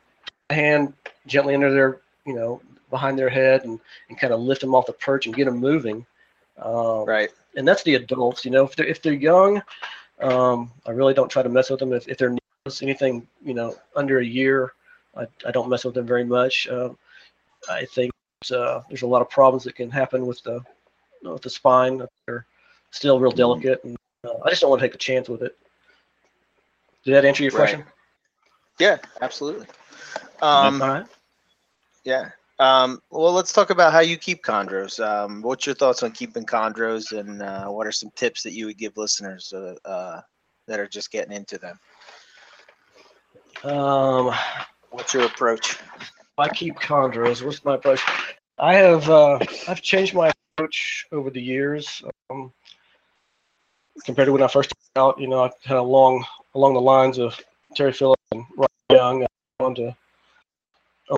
hand 0.51 0.95
gently 1.27 1.55
under 1.55 1.73
their, 1.73 2.01
you 2.25 2.35
know, 2.35 2.61
behind 2.91 3.19
their 3.19 3.29
head 3.29 3.65
and, 3.65 3.81
and 4.09 4.19
kind 4.19 4.33
of 4.33 4.41
lift 4.41 4.61
them 4.61 4.75
off 4.75 4.87
the 4.87 4.93
perch 4.93 5.27
and 5.27 5.35
get 5.35 5.47
them 5.47 5.59
moving. 5.59 6.07
Um, 6.59 7.05
Right. 7.05 7.31
and 7.57 7.67
that's 7.67 7.83
the 7.83 7.97
adults. 7.97 8.45
You 8.45 8.51
know, 8.51 8.65
if 8.65 8.77
they're 8.77 8.87
if 8.87 9.03
they're 9.03 9.13
young, 9.13 9.63
um, 10.21 10.73
I 10.87 10.91
really 10.91 11.15
don't 11.15 11.31
try 11.31 11.43
to 11.43 11.49
mess 11.49 11.71
with 11.71 11.81
them. 11.81 11.93
If 11.93 12.09
if 12.09 12.19
they're 12.19 12.37
anything 12.83 13.27
you 13.45 13.53
know 13.53 13.77
under 13.95 14.21
a 14.21 14.25
year, 14.25 14.73
I, 15.17 15.27
I 15.47 15.51
don't 15.51 15.69
mess 15.69 15.85
with 15.85 15.95
them 15.95 16.07
very 16.07 16.25
much. 16.25 16.67
Um, 16.69 16.97
I 17.69 17.85
think 17.85 18.11
uh, 18.51 18.81
there's 18.89 19.03
a 19.03 19.07
lot 19.07 19.21
of 19.21 19.29
problems 19.29 19.65
that 19.65 19.75
can 19.75 19.91
happen 19.91 20.27
with 20.27 20.43
the 20.43 20.61
with 21.23 21.43
the 21.43 21.51
spine. 21.51 22.03
They're 22.27 22.47
still 22.91 23.21
real 23.21 23.33
delicate, 23.33 23.85
and 23.85 23.97
uh, 24.27 24.39
I 24.45 24.49
just 24.49 24.63
don't 24.63 24.71
want 24.71 24.81
to 24.81 24.89
take 24.89 24.95
a 24.95 24.99
chance 24.99 25.29
with 25.29 25.43
it. 25.43 25.59
Did 27.05 27.15
that 27.15 27.27
answer 27.27 27.43
your 27.43 27.53
Right. 27.53 27.69
question? 27.69 27.85
Yeah, 28.79 28.97
absolutely. 29.21 29.67
Um, 30.41 30.81
All 30.81 30.89
right. 30.89 31.07
yeah. 32.05 32.31
Um, 32.59 33.03
well, 33.11 33.33
let's 33.33 33.53
talk 33.53 33.71
about 33.71 33.93
how 33.93 34.01
you 34.01 34.17
keep 34.17 34.43
chondros. 34.43 35.05
Um, 35.05 35.43
what's 35.43 35.67
your 35.67 35.75
thoughts 35.75 36.03
on 36.03 36.13
keeping 36.13 36.47
chondros, 36.47 37.13
and 37.13 37.43
uh, 37.43 37.67
what 37.67 37.87
are 37.87 37.93
some 37.93 38.11
tips 38.17 38.43
that 38.45 38.53
you 38.53 38.65
would 38.67 38.79
give 38.79 38.97
listeners 38.97 39.53
uh, 39.53 39.75
uh, 39.85 40.23
that 40.67 40.81
are 40.81 40.89
just 40.89 41.11
getting 41.11 41.33
into 41.33 41.59
them? 41.59 41.79
Um, 43.65 44.35
What's 44.91 45.13
your 45.13 45.25
approach? 45.25 45.79
I 46.39 46.49
keep 46.49 46.77
chondros. 46.77 47.43
What's 47.45 47.65
my 47.65 47.75
approach? 47.75 48.01
I 48.59 48.75
have 48.75 49.09
uh, 49.11 49.39
I've 49.67 49.83
changed 49.83 50.15
my 50.15 50.31
approach 50.57 51.07
over 51.11 51.31
the 51.31 51.41
years. 51.41 52.03
Um, 52.31 52.53
compared 54.05 54.27
to 54.27 54.33
when 54.33 54.43
I 54.43 54.49
first 54.49 54.71
started 54.71 55.17
out, 55.17 55.21
you 55.21 55.29
know, 55.29 55.45
I 55.45 55.51
had 55.65 55.79
along 55.79 56.25
along 56.55 56.75
the 56.75 56.81
lines 56.81 57.19
of 57.19 57.41
Terry 57.75 57.93
Phillips 57.93 58.23
and 58.33 58.45
Ryan 58.57 58.69
Young. 58.91 59.23
I 59.25 59.65
on 59.65 59.75
to 59.77 59.97
uh, 61.11 61.17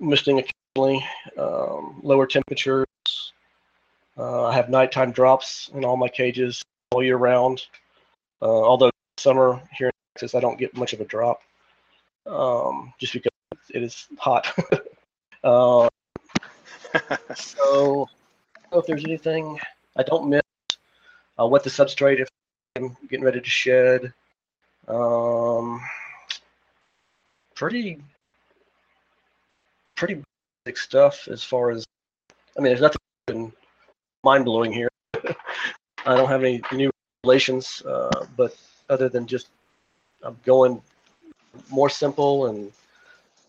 misting 0.00 0.38
occasionally, 0.38 1.04
um, 1.36 2.00
lower 2.02 2.26
temperatures. 2.26 2.86
Uh, 4.16 4.46
I 4.46 4.54
have 4.54 4.68
nighttime 4.68 5.12
drops 5.12 5.70
in 5.74 5.84
all 5.84 5.96
my 5.96 6.08
cages 6.08 6.62
all 6.92 7.02
year 7.02 7.16
round. 7.16 7.62
Uh, 8.42 8.46
although 8.46 8.90
summer 9.18 9.60
here 9.76 9.88
in 9.88 9.92
Texas, 10.14 10.34
I 10.34 10.40
don't 10.40 10.58
get 10.58 10.76
much 10.76 10.92
of 10.92 11.00
a 11.00 11.04
drop, 11.04 11.40
um, 12.26 12.92
just 12.98 13.12
because 13.12 13.32
it 13.70 13.82
is 13.82 14.08
hot. 14.18 14.46
uh, 15.44 15.88
so, 17.34 18.08
if 18.72 18.86
there's 18.86 19.04
anything 19.04 19.58
I 19.96 20.02
don't 20.02 20.28
miss. 20.28 20.42
I'll 21.38 21.50
wet 21.50 21.64
the 21.64 21.70
substrate 21.70 22.20
if 22.20 22.28
I'm 22.76 22.96
getting 23.08 23.24
ready 23.24 23.40
to 23.40 23.50
shed. 23.50 24.12
Um, 24.86 25.80
pretty, 27.54 27.98
pretty 29.94 30.22
basic 30.64 30.78
stuff 30.78 31.28
as 31.28 31.42
far 31.42 31.70
as. 31.70 31.86
I 32.56 32.60
mean, 32.60 32.74
there's 32.74 32.94
nothing 33.28 33.52
mind 34.22 34.44
blowing 34.44 34.72
here. 34.72 34.88
I 36.06 36.16
don't 36.16 36.28
have 36.28 36.44
any 36.44 36.62
new 36.72 36.90
relations, 37.24 37.82
uh, 37.86 38.26
but 38.36 38.56
other 38.88 39.08
than 39.08 39.26
just 39.26 39.48
I'm 40.22 40.38
going 40.44 40.82
more 41.70 41.88
simple 41.90 42.46
and 42.46 42.72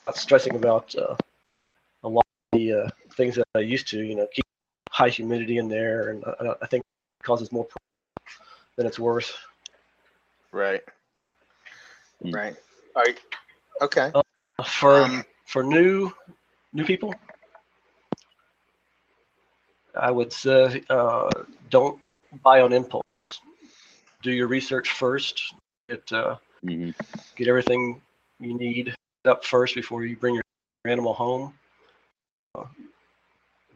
not 0.08 0.18
stressing 0.18 0.56
about 0.56 0.94
uh, 0.96 1.16
a 2.04 2.10
lot 2.10 2.26
of 2.54 2.60
the 2.60 2.74
uh, 2.74 2.90
things 3.16 3.36
that 3.36 3.46
I 3.56 3.60
used 3.60 3.88
to. 3.90 4.02
You 4.02 4.16
know, 4.16 4.28
keep 4.34 4.46
high 4.92 5.10
humidity 5.10 5.58
in 5.58 5.68
there, 5.68 6.10
and 6.10 6.24
I, 6.26 6.56
I 6.62 6.68
think 6.68 6.84
it 7.20 7.24
causes 7.24 7.52
more 7.52 7.66
problems 7.66 8.48
than 8.76 8.86
it's 8.86 9.00
worth. 9.00 9.32
Right. 10.52 10.82
Mm. 12.24 12.34
Right. 12.34 12.56
All 12.96 13.04
right. 13.04 13.20
Okay. 13.82 14.12
For 14.64 15.04
Um, 15.04 15.24
for 15.46 15.64
new 15.64 16.12
new 16.74 16.86
people, 16.86 17.14
I 20.00 20.12
would 20.12 20.32
say 20.32 20.84
uh, 20.90 21.32
don't 21.70 22.02
buy 22.44 22.62
on 22.62 22.74
impulse. 22.74 23.04
Do 24.22 24.32
your 24.32 24.48
research 24.48 24.92
first. 24.92 25.42
Get 25.90 26.12
Mhm. 26.66 26.94
get 27.36 27.48
everything 27.48 28.02
you 28.40 28.58
need 28.58 28.94
up 29.26 29.44
first 29.46 29.76
before 29.76 30.04
you 30.06 30.16
bring 30.16 30.36
your 30.36 30.44
animal 30.86 31.14
home. 31.14 31.54
Uh, 32.56 32.66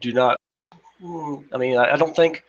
do 0.00 0.12
not. 0.12 0.38
mm, 1.02 1.44
I 1.52 1.56
mean, 1.58 1.76
I, 1.76 1.92
I 1.92 1.96
don't 1.96 2.14
think. 2.14 2.44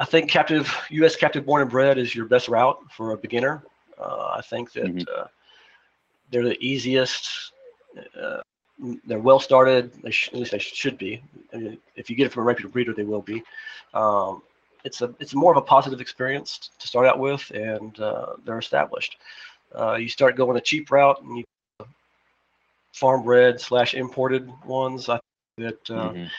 I 0.00 0.04
think 0.04 0.30
captive 0.30 0.68
U.S. 0.90 1.14
captive 1.16 1.46
born 1.46 1.62
and 1.62 1.70
bred 1.70 1.98
is 1.98 2.14
your 2.14 2.26
best 2.26 2.48
route 2.48 2.78
for 2.90 3.12
a 3.12 3.16
beginner. 3.16 3.62
Uh, 3.98 4.34
I 4.36 4.40
think 4.42 4.72
that 4.72 4.84
Mhm. 4.86 5.06
uh, 5.16 5.26
they're 6.30 6.44
the 6.44 6.58
easiest. 6.60 7.52
Uh, 8.20 8.40
they're 9.06 9.20
well 9.20 9.38
started. 9.38 9.92
They 10.02 10.10
sh- 10.10 10.28
at 10.32 10.38
least 10.38 10.52
they 10.52 10.58
should 10.58 10.98
be. 10.98 11.22
I 11.52 11.56
mean, 11.58 11.78
if 11.94 12.10
you 12.10 12.16
get 12.16 12.26
it 12.26 12.32
from 12.32 12.42
a 12.42 12.46
reputable 12.46 12.72
breeder, 12.72 12.92
they 12.94 13.04
will 13.04 13.22
be. 13.22 13.42
Um, 13.94 14.42
it's 14.84 15.00
a 15.02 15.14
it's 15.20 15.34
more 15.34 15.52
of 15.52 15.58
a 15.58 15.62
positive 15.62 16.00
experience 16.00 16.70
to 16.78 16.86
start 16.86 17.06
out 17.06 17.18
with, 17.18 17.50
and 17.54 17.98
uh, 18.00 18.34
they're 18.44 18.58
established. 18.58 19.16
Uh, 19.74 19.94
you 19.94 20.08
start 20.08 20.36
going 20.36 20.56
a 20.56 20.60
cheap 20.60 20.90
route, 20.90 21.20
and 21.22 21.38
you 21.38 21.44
farm 22.94 23.22
bred 23.22 23.60
slash 23.60 23.94
imported 23.94 24.48
ones. 24.64 25.08
I 25.08 25.18
think 25.56 25.68
that 25.86 25.94
uh, 25.94 26.14
Mhm. 26.14 26.30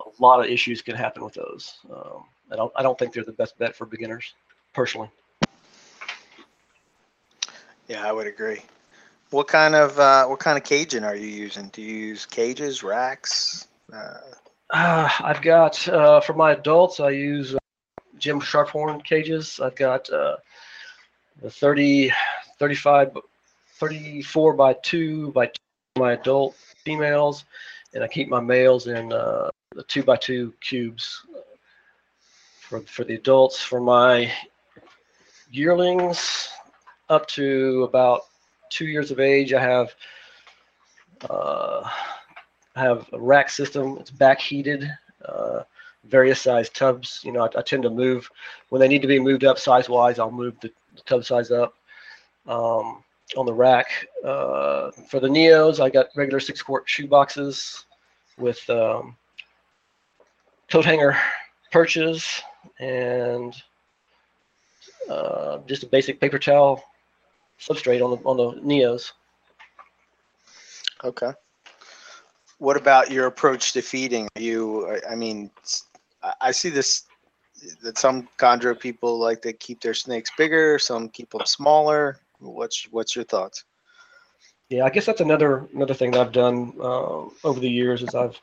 a 0.00 0.22
lot 0.22 0.40
of 0.40 0.46
issues 0.46 0.82
can 0.82 0.96
happen 0.96 1.24
with 1.24 1.34
those. 1.34 1.78
Um, 1.92 2.24
I 2.50 2.56
don't 2.56 2.72
I 2.76 2.82
don't 2.82 2.98
think 2.98 3.12
they're 3.12 3.24
the 3.24 3.32
best 3.32 3.58
bet 3.58 3.74
for 3.76 3.86
beginners, 3.86 4.34
personally. 4.74 5.10
Yeah, 7.88 8.06
I 8.06 8.12
would 8.12 8.26
agree. 8.26 8.62
What 9.30 9.48
kind 9.48 9.74
of 9.74 9.98
uh, 9.98 10.26
what 10.26 10.38
kind 10.40 10.56
of 10.58 10.64
caging 10.64 11.04
are 11.04 11.14
you 11.16 11.26
using? 11.28 11.68
Do 11.68 11.82
you 11.82 11.96
use 12.08 12.26
cages, 12.26 12.82
racks? 12.82 13.66
Uh, 13.92 14.18
Uh, 14.70 15.08
I've 15.20 15.42
got 15.42 15.88
uh, 15.88 16.20
for 16.20 16.34
my 16.34 16.52
adults, 16.52 17.00
I 17.00 17.10
use 17.10 17.54
uh, 17.54 17.57
Jim 18.18 18.40
Sharphorn 18.40 19.02
cages. 19.04 19.60
I've 19.60 19.76
got 19.76 20.10
uh, 20.10 20.36
the 21.40 21.50
30, 21.50 22.12
35, 22.58 23.16
34 23.74 24.52
by 24.54 24.72
2 24.82 25.32
by 25.32 25.46
2 25.46 25.52
my 25.96 26.12
adult 26.12 26.54
females, 26.84 27.44
and 27.94 28.04
I 28.04 28.08
keep 28.08 28.28
my 28.28 28.40
males 28.40 28.86
in 28.86 29.12
uh, 29.12 29.50
the 29.74 29.82
2 29.82 30.02
by 30.02 30.16
2 30.16 30.52
cubes 30.60 31.24
for, 32.60 32.80
for 32.82 33.04
the 33.04 33.14
adults. 33.14 33.60
For 33.60 33.80
my 33.80 34.32
yearlings 35.50 36.48
up 37.08 37.26
to 37.28 37.84
about 37.84 38.22
two 38.70 38.86
years 38.86 39.10
of 39.10 39.20
age, 39.20 39.52
I 39.52 39.60
have 39.60 39.94
uh, 41.28 41.88
I 42.76 42.80
have 42.80 43.08
a 43.12 43.18
rack 43.18 43.50
system. 43.50 43.96
It's 43.98 44.10
back 44.10 44.40
heated, 44.40 44.88
uh, 45.24 45.62
various 46.04 46.40
size 46.40 46.68
tubs. 46.70 47.20
You 47.24 47.32
know, 47.32 47.44
I, 47.44 47.58
I 47.58 47.62
tend 47.62 47.82
to 47.84 47.90
move 47.90 48.30
when 48.68 48.80
they 48.80 48.88
need 48.88 49.02
to 49.02 49.08
be 49.08 49.18
moved 49.18 49.44
up 49.44 49.58
size 49.58 49.88
wise. 49.88 50.18
I'll 50.18 50.30
move 50.30 50.54
the, 50.60 50.70
the 50.94 51.02
tub 51.02 51.24
size 51.24 51.50
up 51.50 51.74
um, 52.46 53.02
on 53.36 53.46
the 53.46 53.52
rack. 53.52 54.06
Uh, 54.24 54.90
for 55.08 55.20
the 55.20 55.28
Neos, 55.28 55.80
I 55.80 55.90
got 55.90 56.08
regular 56.16 56.40
six 56.40 56.62
quart 56.62 56.88
shoe 56.88 57.06
boxes 57.06 57.84
with 58.38 58.68
um, 58.70 59.16
coat 60.70 60.84
hanger 60.84 61.16
perches 61.70 62.42
and 62.78 63.54
uh, 65.10 65.58
just 65.66 65.82
a 65.82 65.86
basic 65.86 66.20
paper 66.20 66.38
towel 66.38 66.82
substrate 67.58 68.04
on 68.04 68.10
the 68.10 68.16
on 68.24 68.36
the 68.36 68.60
Neos. 68.60 69.12
okay. 71.04 71.32
What 72.58 72.76
about 72.76 73.10
your 73.10 73.26
approach 73.26 73.72
to 73.72 73.82
feeding? 73.82 74.28
Are 74.36 74.42
you, 74.42 74.98
I- 75.08 75.14
mean, 75.14 75.50
I 76.40 76.50
see 76.50 76.68
this 76.70 77.04
that 77.82 77.98
some 77.98 78.28
chondro 78.38 78.78
people 78.78 79.18
like 79.18 79.42
to 79.42 79.52
keep 79.52 79.80
their 79.80 79.94
snakes 79.94 80.30
bigger, 80.36 80.78
some 80.78 81.08
keep 81.08 81.30
them 81.30 81.44
smaller. 81.44 82.20
What's 82.38 82.84
what's 82.90 83.16
your 83.16 83.24
thoughts? 83.24 83.64
Yeah, 84.68 84.84
I 84.84 84.90
guess 84.90 85.06
that's 85.06 85.20
another 85.20 85.66
another 85.74 85.94
thing 85.94 86.12
that 86.12 86.20
I've 86.20 86.32
done 86.32 86.74
uh, 86.80 87.24
over 87.44 87.58
the 87.60 87.70
years 87.70 88.02
is 88.02 88.14
I've 88.14 88.40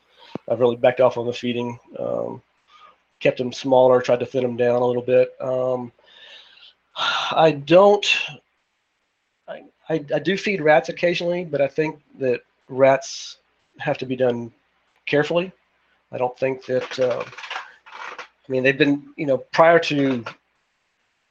I've 0.50 0.60
really 0.60 0.76
backed 0.76 1.00
off 1.00 1.16
on 1.16 1.26
the 1.26 1.32
feeding, 1.32 1.78
um, 1.98 2.42
kept 3.20 3.38
them 3.38 3.52
smaller, 3.52 4.02
tried 4.02 4.20
to 4.20 4.26
thin 4.26 4.42
them 4.42 4.56
down 4.56 4.82
a 4.82 4.86
little 4.86 5.02
bit. 5.02 5.34
Um, 5.40 5.92
I 6.96 7.52
don't. 7.52 8.06
I, 9.48 9.62
I 9.88 10.04
I 10.14 10.18
do 10.18 10.36
feed 10.36 10.60
rats 10.60 10.88
occasionally, 10.88 11.44
but 11.44 11.60
I 11.60 11.68
think 11.68 12.02
that 12.18 12.40
rats 12.68 13.38
have 13.78 13.98
to 13.98 14.06
be 14.06 14.16
done 14.16 14.52
carefully. 15.06 15.52
I 16.12 16.18
don't 16.18 16.38
think 16.38 16.64
that. 16.66 16.98
Uh, 16.98 17.24
I 18.48 18.52
mean, 18.52 18.62
they've 18.62 18.78
been 18.78 19.12
you 19.16 19.26
know 19.26 19.38
prior 19.38 19.78
to 19.80 20.24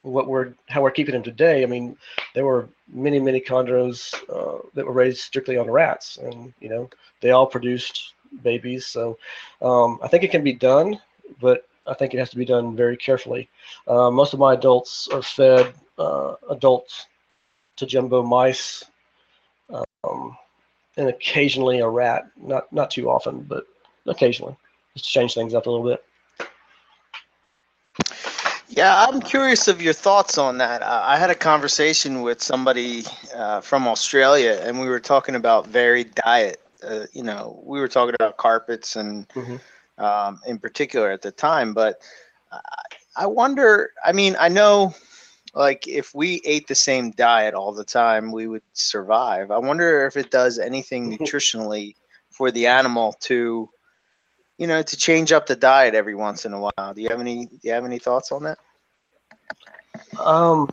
what 0.02 0.28
we're 0.28 0.54
how 0.68 0.82
we're 0.82 0.90
keeping 0.90 1.12
them 1.14 1.22
today. 1.22 1.62
I 1.62 1.66
mean, 1.66 1.96
there 2.34 2.44
were 2.44 2.68
many 2.88 3.18
many 3.18 3.40
chondros 3.40 4.14
uh, 4.28 4.66
that 4.74 4.86
were 4.86 4.92
raised 4.92 5.20
strictly 5.20 5.56
on 5.56 5.70
rats, 5.70 6.18
and 6.18 6.52
you 6.60 6.68
know 6.68 6.88
they 7.20 7.30
all 7.30 7.46
produced 7.46 8.14
babies. 8.42 8.86
So 8.86 9.18
um, 9.62 9.98
I 10.02 10.08
think 10.08 10.24
it 10.24 10.30
can 10.30 10.44
be 10.44 10.52
done, 10.52 11.00
but 11.40 11.66
I 11.86 11.94
think 11.94 12.14
it 12.14 12.18
has 12.18 12.30
to 12.30 12.36
be 12.36 12.44
done 12.44 12.76
very 12.76 12.96
carefully. 12.96 13.48
Uh, 13.86 14.10
most 14.10 14.32
of 14.32 14.38
my 14.38 14.54
adults 14.54 15.08
are 15.08 15.22
fed 15.22 15.72
uh, 15.98 16.34
adults 16.50 17.06
to 17.76 17.86
jumbo 17.86 18.22
mice, 18.22 18.84
um, 19.70 20.36
and 20.96 21.08
occasionally 21.08 21.80
a 21.80 21.88
rat. 21.88 22.30
Not 22.36 22.72
not 22.72 22.90
too 22.90 23.10
often, 23.10 23.42
but 23.42 23.66
occasionally, 24.06 24.56
just 24.94 25.06
to 25.06 25.10
change 25.10 25.34
things 25.34 25.54
up 25.54 25.66
a 25.66 25.70
little 25.70 25.86
bit. 25.86 26.04
Yeah, 28.68 29.06
I'm 29.08 29.20
curious 29.20 29.68
of 29.68 29.80
your 29.80 29.92
thoughts 29.92 30.38
on 30.38 30.58
that. 30.58 30.82
Uh, 30.82 31.02
I 31.04 31.16
had 31.18 31.30
a 31.30 31.34
conversation 31.34 32.22
with 32.22 32.42
somebody 32.42 33.04
uh, 33.34 33.60
from 33.60 33.86
Australia, 33.86 34.60
and 34.62 34.80
we 34.80 34.88
were 34.88 35.00
talking 35.00 35.36
about 35.36 35.68
varied 35.68 36.14
diet. 36.14 36.60
Uh, 36.82 37.06
you 37.12 37.22
know, 37.22 37.62
we 37.64 37.80
were 37.80 37.88
talking 37.88 38.14
about 38.18 38.36
carpets 38.36 38.96
and 38.96 39.26
Mm-hmm. 39.34 40.04
um, 40.04 40.40
in 40.46 40.58
particular 40.58 41.10
at 41.10 41.22
the 41.22 41.30
time, 41.30 41.72
but 41.72 42.00
I, 42.52 42.58
I 43.16 43.26
wonder. 43.26 43.92
I 44.04 44.12
mean, 44.12 44.36
I 44.38 44.48
know, 44.48 44.94
like, 45.56 45.88
if 45.88 46.14
we 46.14 46.42
ate 46.44 46.68
the 46.68 46.74
same 46.74 47.12
diet 47.12 47.54
all 47.54 47.72
the 47.72 47.82
time, 47.82 48.30
we 48.30 48.46
would 48.46 48.62
survive. 48.74 49.50
I 49.50 49.56
wonder 49.56 50.06
if 50.06 50.18
it 50.18 50.30
does 50.30 50.58
anything 50.58 51.10
nutritionally 51.18 51.94
for 52.30 52.50
the 52.50 52.66
animal 52.66 53.14
to, 53.20 53.70
you 54.58 54.66
know, 54.66 54.82
to 54.82 54.96
change 54.98 55.32
up 55.32 55.46
the 55.46 55.56
diet 55.56 55.94
every 55.94 56.14
once 56.14 56.44
in 56.44 56.52
a 56.52 56.60
while. 56.60 56.92
Do 56.94 57.00
you 57.00 57.08
have 57.08 57.20
any? 57.20 57.46
Do 57.46 57.58
you 57.62 57.72
have 57.72 57.86
any 57.86 57.98
thoughts 57.98 58.32
on 58.32 58.42
that? 58.42 58.58
Um, 60.20 60.70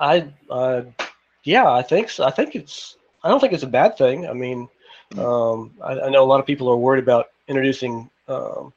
I, 0.00 0.26
uh, 0.50 0.82
yeah, 1.44 1.70
I 1.70 1.82
think 1.82 2.10
so. 2.10 2.24
I 2.24 2.32
think 2.32 2.56
it's. 2.56 2.96
I 3.22 3.28
don't 3.28 3.38
think 3.38 3.52
it's 3.52 3.62
a 3.62 3.68
bad 3.68 3.96
thing. 3.96 4.26
I 4.26 4.32
mean, 4.32 4.68
um, 5.18 5.72
I, 5.84 6.00
I 6.00 6.08
know 6.08 6.24
a 6.24 6.26
lot 6.26 6.40
of 6.40 6.46
people 6.46 6.68
are 6.68 6.76
worried 6.76 7.04
about 7.04 7.26
introducing 7.46 8.10
um, 8.26 8.72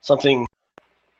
something, 0.00 0.48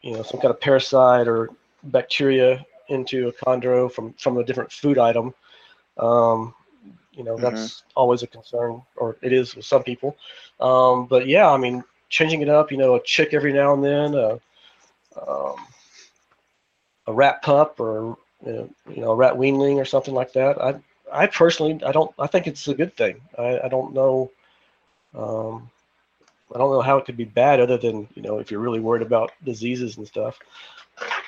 you 0.03 0.15
know, 0.15 0.23
some 0.25 0.41
kind 0.41 0.51
of 0.51 0.61
parasite 0.61 1.29
or 1.29 1.51
bacteria 1.85 2.65
into 2.89 3.29
a 3.29 3.33
chondro 3.33 3.91
from 3.91 4.13
from 4.15 4.39
a 4.39 4.45
different 4.45 4.73
food 4.73 4.99
item. 4.99 5.35
Um, 5.99 6.55
you 7.13 7.25
know, 7.25 7.39
that's 7.39 7.85
always 7.95 8.23
a 8.23 8.27
concern, 8.27 8.83
or 8.97 9.17
it 9.23 9.33
is 9.33 9.55
with 9.55 9.65
some 9.65 9.83
people. 9.83 10.17
Um, 10.61 11.07
but 11.07 11.27
yeah, 11.27 11.51
I 11.51 11.57
mean, 11.57 11.85
changing 12.09 12.43
it 12.43 12.49
up. 12.49 12.71
You 12.71 12.79
know, 12.79 12.95
a 12.95 13.03
chick 13.03 13.35
every 13.35 13.53
now 13.53 13.75
and 13.75 13.85
then. 13.85 14.15
a, 14.15 14.41
um, 15.27 15.57
a 17.07 17.13
rat 17.13 17.43
pup 17.43 17.81
or 17.81 18.17
you 18.45 18.53
know, 18.53 18.71
you 18.95 19.01
know 19.01 19.13
a 19.13 19.17
rat 19.17 19.35
weanling 19.35 19.77
or 19.77 19.85
something 19.85 20.15
like 20.15 20.33
that. 20.33 20.61
I 20.61 20.75
I 21.13 21.27
personally 21.27 21.83
I 21.85 21.93
don't 21.93 22.13
I 22.19 22.27
think 22.27 22.47
it's 22.47 22.69
a 22.69 22.75
good 22.75 22.97
thing. 22.97 23.21
I, 23.39 23.61
I 23.65 23.69
don't 23.69 23.95
know 23.95 24.31
um, 25.15 25.71
I 26.55 26.59
don't 26.59 26.73
know 26.73 26.81
how 26.81 26.97
it 26.99 27.05
could 27.05 27.17
be 27.17 27.25
bad 27.25 27.61
other 27.61 27.77
than 27.79 28.09
you 28.15 28.23
know 28.23 28.39
if 28.39 28.51
you're 28.51 28.61
really 28.61 28.81
worried 28.81 29.03
about 29.03 29.33
diseases 29.45 29.97
and 29.97 30.07
stuff. 30.07 30.39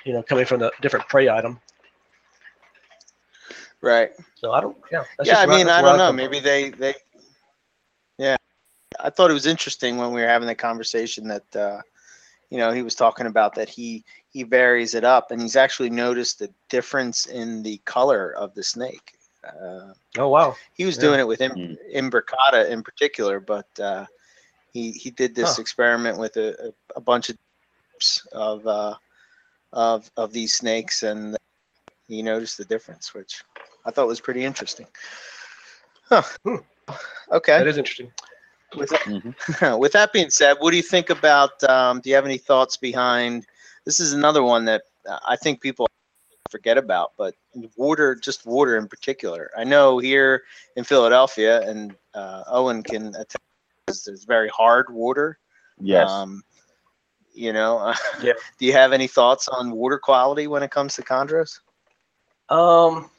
You 0.07 0.15
know, 0.15 0.23
coming 0.23 0.47
from 0.47 0.63
a 0.63 0.71
different 0.81 1.09
prey 1.09 1.29
item. 1.29 1.61
Right. 3.83 4.13
So 4.37 4.53
I 4.53 4.61
don't 4.61 4.77
yeah. 4.93 5.05
that's 5.19 5.29
yeah, 5.29 5.35
just 5.35 5.43
I 5.43 5.47
mean, 5.47 5.67
that's 5.67 5.79
I 5.79 5.83
don't 5.83 5.97
know. 5.99 6.07
come 6.07 6.17
from. 6.17 6.17
Maybe 6.17 6.41
they 6.41 6.71
they. 6.71 6.95
Yeah, 8.19 8.37
I 9.01 9.11
thought 9.11 9.31
it 9.31 9.35
was 9.35 9.47
interesting 9.47 9.97
when 9.99 10.13
we 10.13 10.21
were 10.23 10.29
having 10.29 10.49
the 10.49 10.55
conversation 10.55 11.29
that, 11.29 11.57
uh, 11.57 11.83
you 12.51 12.59
know, 12.59 12.73
he 12.73 12.83
was 12.83 12.95
talking 12.95 13.27
about 13.27 13.55
that 13.57 13.69
he 13.69 14.05
he 14.31 14.45
varies 14.45 14.95
it 14.95 15.05
up, 15.05 15.31
and 15.31 15.41
he's 15.43 15.57
actually 15.57 15.91
noticed 15.91 16.39
the 16.39 16.53
difference 16.69 17.27
in 17.27 17.63
the 17.63 17.79
color 17.85 18.33
of 18.33 18.55
the 18.55 18.63
snake. 18.63 19.19
Uh, 19.45 19.93
Oh 20.19 20.29
wow. 20.29 20.57
he 20.75 20.85
was 20.85 20.97
Yeah. 20.97 21.03
doing 21.03 21.21
it 21.21 21.27
with 21.27 21.41
Im- 21.41 21.57
Mm. 21.57 21.77
imbricata 21.95 22.69
in 22.71 22.83
particular, 22.83 23.41
but 23.41 23.69
uh, 23.81 24.07
he 24.73 24.93
he 24.93 25.11
did 25.11 25.35
this 25.35 25.57
Huh. 25.57 25.61
experiment 25.61 26.19
with 26.19 26.37
a, 26.37 26.69
a, 26.69 26.73
a 26.97 27.01
bunch 27.01 27.29
of 27.31 27.37
types 27.93 28.27
of 28.33 28.67
uh, 28.67 28.95
of 29.73 30.11
of 30.17 30.33
these 30.33 30.55
snakes, 30.55 31.03
and 31.03 31.37
he 32.09 32.23
noticed 32.23 32.59
the 32.59 32.65
difference, 32.65 33.15
which 33.15 33.43
I 33.85 33.91
thought 33.91 34.07
was 34.07 34.21
pretty 34.21 34.45
interesting. 34.45 34.87
Huh. 36.09 36.23
Hmm. 36.45 36.57
Okay. 37.33 37.59
That 37.59 37.67
is 37.67 37.79
interesting. 37.79 38.13
With 38.77 38.91
that, 38.91 39.01
Mhm. 39.03 39.79
with 39.81 39.93
that 39.93 40.13
being 40.13 40.31
said, 40.31 40.57
what 40.61 40.71
do 40.71 40.77
you 40.77 40.83
think 40.83 41.11
about? 41.11 41.63
Um, 41.65 42.01
do 42.01 42.11
you 42.11 42.15
have 42.17 42.25
any 42.25 42.39
thoughts 42.39 42.77
behind? 42.77 43.47
This 43.85 44.01
is 44.01 44.13
another 44.13 44.43
one 44.43 44.65
that 44.67 44.83
I 45.27 45.37
think 45.37 45.61
people 45.61 45.89
forget 46.51 46.79
about, 46.79 47.13
but 47.17 47.35
water, 47.77 48.15
just 48.15 48.47
water 48.47 48.77
in 48.77 48.89
particular. 48.89 49.51
I 49.57 49.65
know 49.65 49.99
here 49.99 50.45
in 50.77 50.85
Philadelphia, 50.85 51.69
and 51.69 51.95
uh, 52.15 52.45
Owen 52.49 52.83
can 52.83 53.09
attest, 53.15 54.07
there's 54.07 54.25
very 54.25 54.49
hard 54.49 54.91
water. 54.91 55.39
Yes. 55.81 56.11
Um, 56.11 56.43
you 57.37 57.53
know, 57.53 57.95
Yeah. 58.21 58.35
do 58.59 58.67
you 58.67 58.73
have 58.73 58.93
any 58.93 59.09
thoughts 59.09 59.49
on 59.49 59.73
water 59.73 59.99
quality 59.99 60.49
when 60.49 60.63
it 60.63 60.71
comes 60.71 60.97
to 60.97 61.03
chondros? 61.03 61.61
Um, 62.49 63.11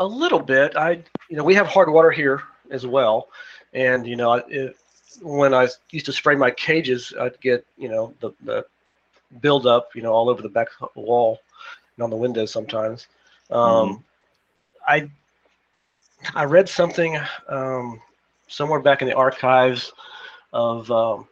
a 0.00 0.06
little 0.06 0.40
bit. 0.40 0.76
I, 0.76 1.02
you 1.28 1.36
know, 1.36 1.44
we 1.44 1.54
have 1.54 1.66
hard 1.66 1.90
water 1.90 2.10
here 2.10 2.42
as 2.70 2.86
well, 2.86 3.28
and 3.74 4.06
you 4.06 4.16
know, 4.16 4.34
it, 4.34 4.76
when 5.22 5.54
I 5.54 5.68
used 5.90 6.06
to 6.06 6.12
spray 6.12 6.36
my 6.36 6.50
cages, 6.50 7.12
I'd 7.20 7.40
get 7.40 7.66
you 7.76 7.88
know 7.88 8.14
the 8.20 8.32
the 8.44 8.64
buildup, 9.40 9.94
you 9.94 10.02
know, 10.02 10.12
all 10.12 10.28
over 10.30 10.42
the 10.42 10.48
back 10.48 10.68
wall 10.94 11.38
and 11.96 12.04
on 12.04 12.10
the 12.10 12.16
windows 12.16 12.52
sometimes. 12.52 13.08
Um, 13.50 14.04
I 14.88 15.10
I 16.34 16.44
read 16.44 16.68
something 16.68 17.18
um, 17.48 18.00
somewhere 18.48 18.80
back 18.80 19.02
in 19.02 19.08
the 19.08 19.14
archives 19.14 19.92
of 20.52 20.90
um, 20.90 21.26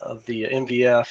of 0.00 0.24
the 0.26 0.44
MVF, 0.44 1.08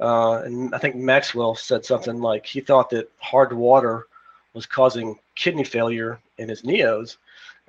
uh, 0.00 0.42
and 0.44 0.74
I 0.74 0.78
think 0.78 0.96
Maxwell 0.96 1.54
said 1.54 1.84
something 1.84 2.20
like 2.20 2.46
he 2.46 2.60
thought 2.60 2.90
that 2.90 3.10
hard 3.18 3.52
water 3.52 4.06
was 4.54 4.66
causing 4.66 5.18
kidney 5.36 5.64
failure 5.64 6.20
in 6.38 6.48
his 6.48 6.62
neos. 6.62 7.16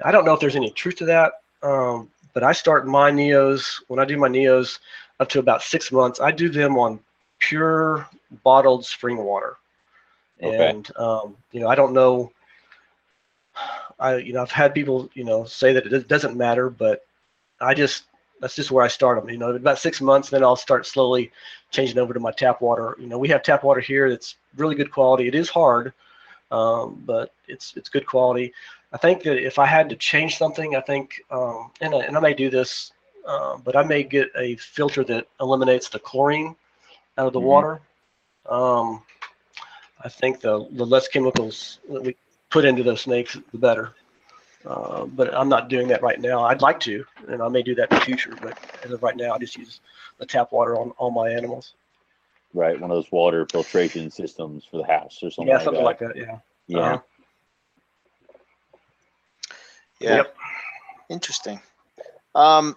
I 0.03 0.11
don't 0.11 0.25
know 0.25 0.33
if 0.33 0.39
there's 0.39 0.55
any 0.55 0.71
truth 0.71 0.95
to 0.97 1.05
that, 1.05 1.33
um, 1.63 2.09
but 2.33 2.43
I 2.43 2.51
start 2.53 2.87
my 2.87 3.11
neos 3.11 3.81
when 3.87 3.99
I 3.99 4.05
do 4.05 4.17
my 4.17 4.29
neos 4.29 4.79
up 5.19 5.29
to 5.29 5.39
about 5.39 5.61
six 5.61 5.91
months. 5.91 6.19
I 6.19 6.31
do 6.31 6.49
them 6.49 6.77
on 6.77 6.99
pure 7.39 8.07
bottled 8.43 8.85
spring 8.85 9.17
water, 9.17 9.57
Okay. 10.43 10.73
and 10.73 10.89
um, 10.97 11.35
you 11.51 11.59
know 11.61 11.67
I 11.67 11.75
don't 11.75 11.93
know. 11.93 12.31
I 13.99 14.17
you 14.17 14.33
know 14.33 14.41
I've 14.41 14.51
had 14.51 14.73
people 14.73 15.09
you 15.13 15.23
know 15.23 15.45
say 15.45 15.73
that 15.73 15.85
it 15.91 16.07
doesn't 16.07 16.37
matter, 16.37 16.69
but 16.69 17.05
I 17.59 17.73
just 17.73 18.03
that's 18.41 18.55
just 18.55 18.71
where 18.71 18.83
I 18.83 18.89
start 18.89 19.21
them. 19.21 19.29
You 19.29 19.37
know, 19.37 19.51
about 19.55 19.79
six 19.79 20.01
months, 20.01 20.29
then 20.29 20.43
I'll 20.43 20.57
start 20.57 20.85
slowly 20.85 21.31
changing 21.69 21.99
over 21.99 22.13
to 22.13 22.19
my 22.19 22.31
tap 22.31 22.61
water. 22.61 22.97
You 22.99 23.07
know, 23.07 23.17
we 23.17 23.29
have 23.29 23.43
tap 23.43 23.63
water 23.63 23.79
here 23.81 24.09
that's 24.09 24.35
really 24.57 24.75
good 24.75 24.91
quality. 24.91 25.27
It 25.27 25.35
is 25.35 25.49
hard, 25.49 25.93
um, 26.51 27.01
but 27.05 27.33
it's 27.47 27.75
it's 27.77 27.89
good 27.89 28.05
quality. 28.05 28.53
I 28.93 28.97
think 28.97 29.23
that 29.23 29.37
if 29.37 29.57
I 29.59 29.65
had 29.65 29.89
to 29.89 29.95
change 29.95 30.37
something, 30.37 30.75
I 30.75 30.81
think, 30.81 31.21
um, 31.31 31.71
and, 31.79 31.95
I, 31.95 31.99
and 31.99 32.17
I 32.17 32.19
may 32.19 32.33
do 32.33 32.49
this, 32.49 32.91
uh, 33.25 33.57
but 33.57 33.75
I 33.77 33.83
may 33.83 34.03
get 34.03 34.29
a 34.37 34.55
filter 34.57 35.03
that 35.05 35.27
eliminates 35.39 35.87
the 35.87 35.99
chlorine 35.99 36.55
out 37.17 37.27
of 37.27 37.33
the 37.33 37.39
Mhm. 37.39 37.43
water. 37.43 37.81
Um, 38.49 39.03
I 40.03 40.09
think 40.09 40.41
the, 40.41 40.67
the 40.71 40.85
less 40.85 41.07
chemicals 41.07 41.79
that 41.89 42.01
we 42.01 42.15
put 42.49 42.65
into 42.65 42.83
those 42.83 43.01
snakes, 43.01 43.37
the 43.53 43.57
better. 43.57 43.93
Uh, 44.65 45.05
but 45.05 45.33
I'm 45.33 45.49
not 45.49 45.69
doing 45.69 45.87
that 45.87 46.01
right 46.01 46.19
now. 46.19 46.43
I'd 46.43 46.61
like 46.61 46.79
to, 46.81 47.03
and 47.27 47.41
I 47.41 47.47
may 47.47 47.63
do 47.63 47.73
that 47.75 47.91
in 47.91 47.99
the 47.99 48.05
future. 48.05 48.37
But 48.41 48.57
as 48.83 48.91
of 48.91 49.01
right 49.01 49.15
now, 49.15 49.33
I 49.33 49.39
just 49.39 49.57
use 49.57 49.79
the 50.19 50.25
tap 50.25 50.51
water 50.51 50.77
on 50.77 50.91
all 50.91 51.11
my 51.11 51.29
animals. 51.29 51.73
Right. 52.53 52.79
One 52.79 52.91
of 52.91 52.95
those 52.95 53.11
water 53.11 53.47
filtration 53.49 54.11
systems 54.11 54.65
for 54.69 54.77
the 54.77 54.85
house 54.85 55.19
or 55.23 55.31
something 55.31 55.47
yeah, 55.47 55.55
like 55.55 55.63
something 55.63 55.83
that. 55.83 55.85
like 55.85 55.99
that. 55.99 56.15
Yeah. 56.15 56.37
Yeah. 56.67 56.79
Uh-huh. 56.79 56.99
Yeah. 59.99 60.15
Yep. 60.17 60.35
Interesting. 61.09 61.61
Um, 62.35 62.75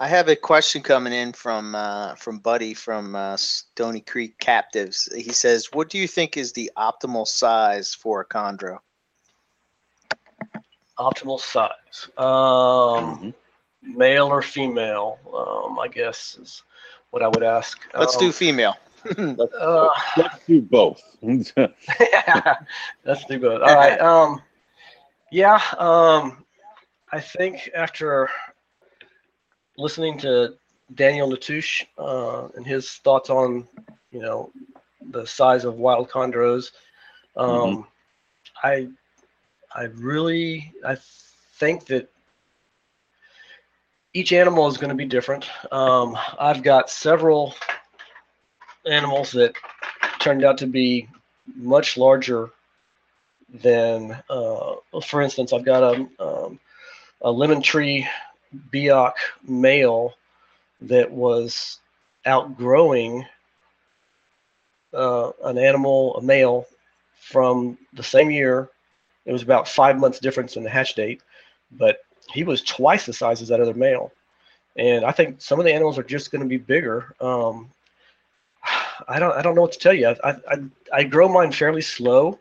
I 0.00 0.08
have 0.08 0.28
a 0.28 0.36
question 0.36 0.82
coming 0.82 1.12
in 1.12 1.32
from 1.32 1.74
uh, 1.74 2.16
from 2.16 2.38
Buddy 2.38 2.74
from 2.74 3.14
uh, 3.14 3.36
Stony 3.36 4.00
Creek 4.00 4.38
Captives. 4.38 5.08
He 5.14 5.32
says, 5.32 5.68
"What 5.72 5.88
do 5.90 5.98
you 5.98 6.08
think 6.08 6.36
is 6.36 6.52
the 6.52 6.72
optimal 6.76 7.26
size 7.26 7.94
for 7.94 8.20
a 8.20 8.26
chondro?" 8.26 8.78
Optimal 11.02 11.40
size. 11.40 12.08
Um, 12.16 13.20
Mhm. 13.20 13.34
male 13.82 14.26
or 14.26 14.42
female? 14.42 15.18
Um, 15.32 15.78
I 15.78 15.88
guess 15.88 16.36
is 16.40 16.62
what 17.10 17.22
I 17.22 17.28
would 17.28 17.42
ask. 17.44 17.78
Let's 17.96 18.16
Um, 18.16 18.16
do 18.16 18.32
female. 18.32 18.76
Uh, 19.60 19.88
Let's 20.16 20.38
do 20.46 20.60
both. 20.62 21.00
Let's 23.04 23.24
do 23.26 23.38
both. 23.40 23.62
All 23.62 23.74
right. 23.74 23.98
Um, 24.00 24.40
yeah. 25.30 25.60
Um, 25.78 26.44
I 27.12 27.20
think 27.20 27.70
after 27.74 28.28
listening 29.76 30.18
to 30.18 30.54
Daniel 30.94 31.30
Natusch 31.30 31.84
uh, 31.98 32.48
and 32.56 32.66
his 32.66 32.90
thoughts 33.04 33.30
on, 33.30 33.66
you 34.10 34.20
know, 34.20 34.50
the 35.10 35.26
size 35.26 35.64
of 35.64 35.76
wild 35.76 36.08
chondros. 36.10 36.70
Um, 37.36 37.76
Mhm. 37.76 37.84
I 38.62 38.88
I 39.74 39.84
really 39.84 40.72
I 40.86 40.96
think 41.54 41.86
that 41.86 42.10
each 44.14 44.32
animal 44.32 44.68
is 44.68 44.76
going 44.76 44.90
to 44.90 44.94
be 44.96 45.06
different. 45.06 45.48
Um, 45.72 46.18
I've 46.38 46.62
got 46.62 46.90
several 46.90 47.54
animals 48.84 49.30
that 49.32 49.54
turned 50.20 50.44
out 50.44 50.58
to 50.58 50.66
be 50.66 51.08
much 51.56 51.96
larger 51.96 52.50
than, 53.62 54.22
uh, 54.28 54.74
for 55.04 55.22
instance, 55.22 55.52
I've 55.52 55.64
got 55.64 55.82
a, 55.82 56.08
um, 56.22 56.60
a 57.22 57.30
lemon 57.30 57.62
tree 57.62 58.06
Biak 58.72 59.14
male 59.46 60.14
that 60.82 61.10
was 61.10 61.78
outgrowing 62.26 63.24
uh, 64.92 65.30
an 65.44 65.58
animal, 65.58 66.16
a 66.16 66.22
male, 66.22 66.66
from 67.18 67.78
the 67.94 68.02
same 68.02 68.30
year. 68.30 68.68
It 69.24 69.32
was 69.32 69.42
about 69.42 69.68
five 69.68 69.98
months 69.98 70.18
difference 70.18 70.56
in 70.56 70.62
the 70.64 70.70
hatch 70.70 70.94
date, 70.94 71.22
but 71.72 71.98
he 72.28 72.44
was 72.44 72.62
twice 72.62 73.06
the 73.06 73.12
size 73.12 73.42
as 73.42 73.48
that 73.48 73.60
other 73.60 73.74
male. 73.74 74.12
And 74.76 75.04
I 75.04 75.12
think 75.12 75.40
some 75.40 75.58
of 75.58 75.64
the 75.66 75.72
animals 75.72 75.98
are 75.98 76.02
just 76.04 76.30
going 76.30 76.42
to 76.42 76.48
be 76.48 76.56
bigger. 76.56 77.14
Um, 77.20 77.70
I 79.08 79.18
don't, 79.18 79.32
I 79.36 79.42
don't 79.42 79.54
know 79.54 79.62
what 79.62 79.72
to 79.72 79.78
tell 79.78 79.92
you. 79.92 80.08
I, 80.08 80.30
I, 80.30 80.56
I 80.92 81.02
grow 81.04 81.28
mine 81.28 81.52
fairly 81.52 81.82
slow. 81.82 82.38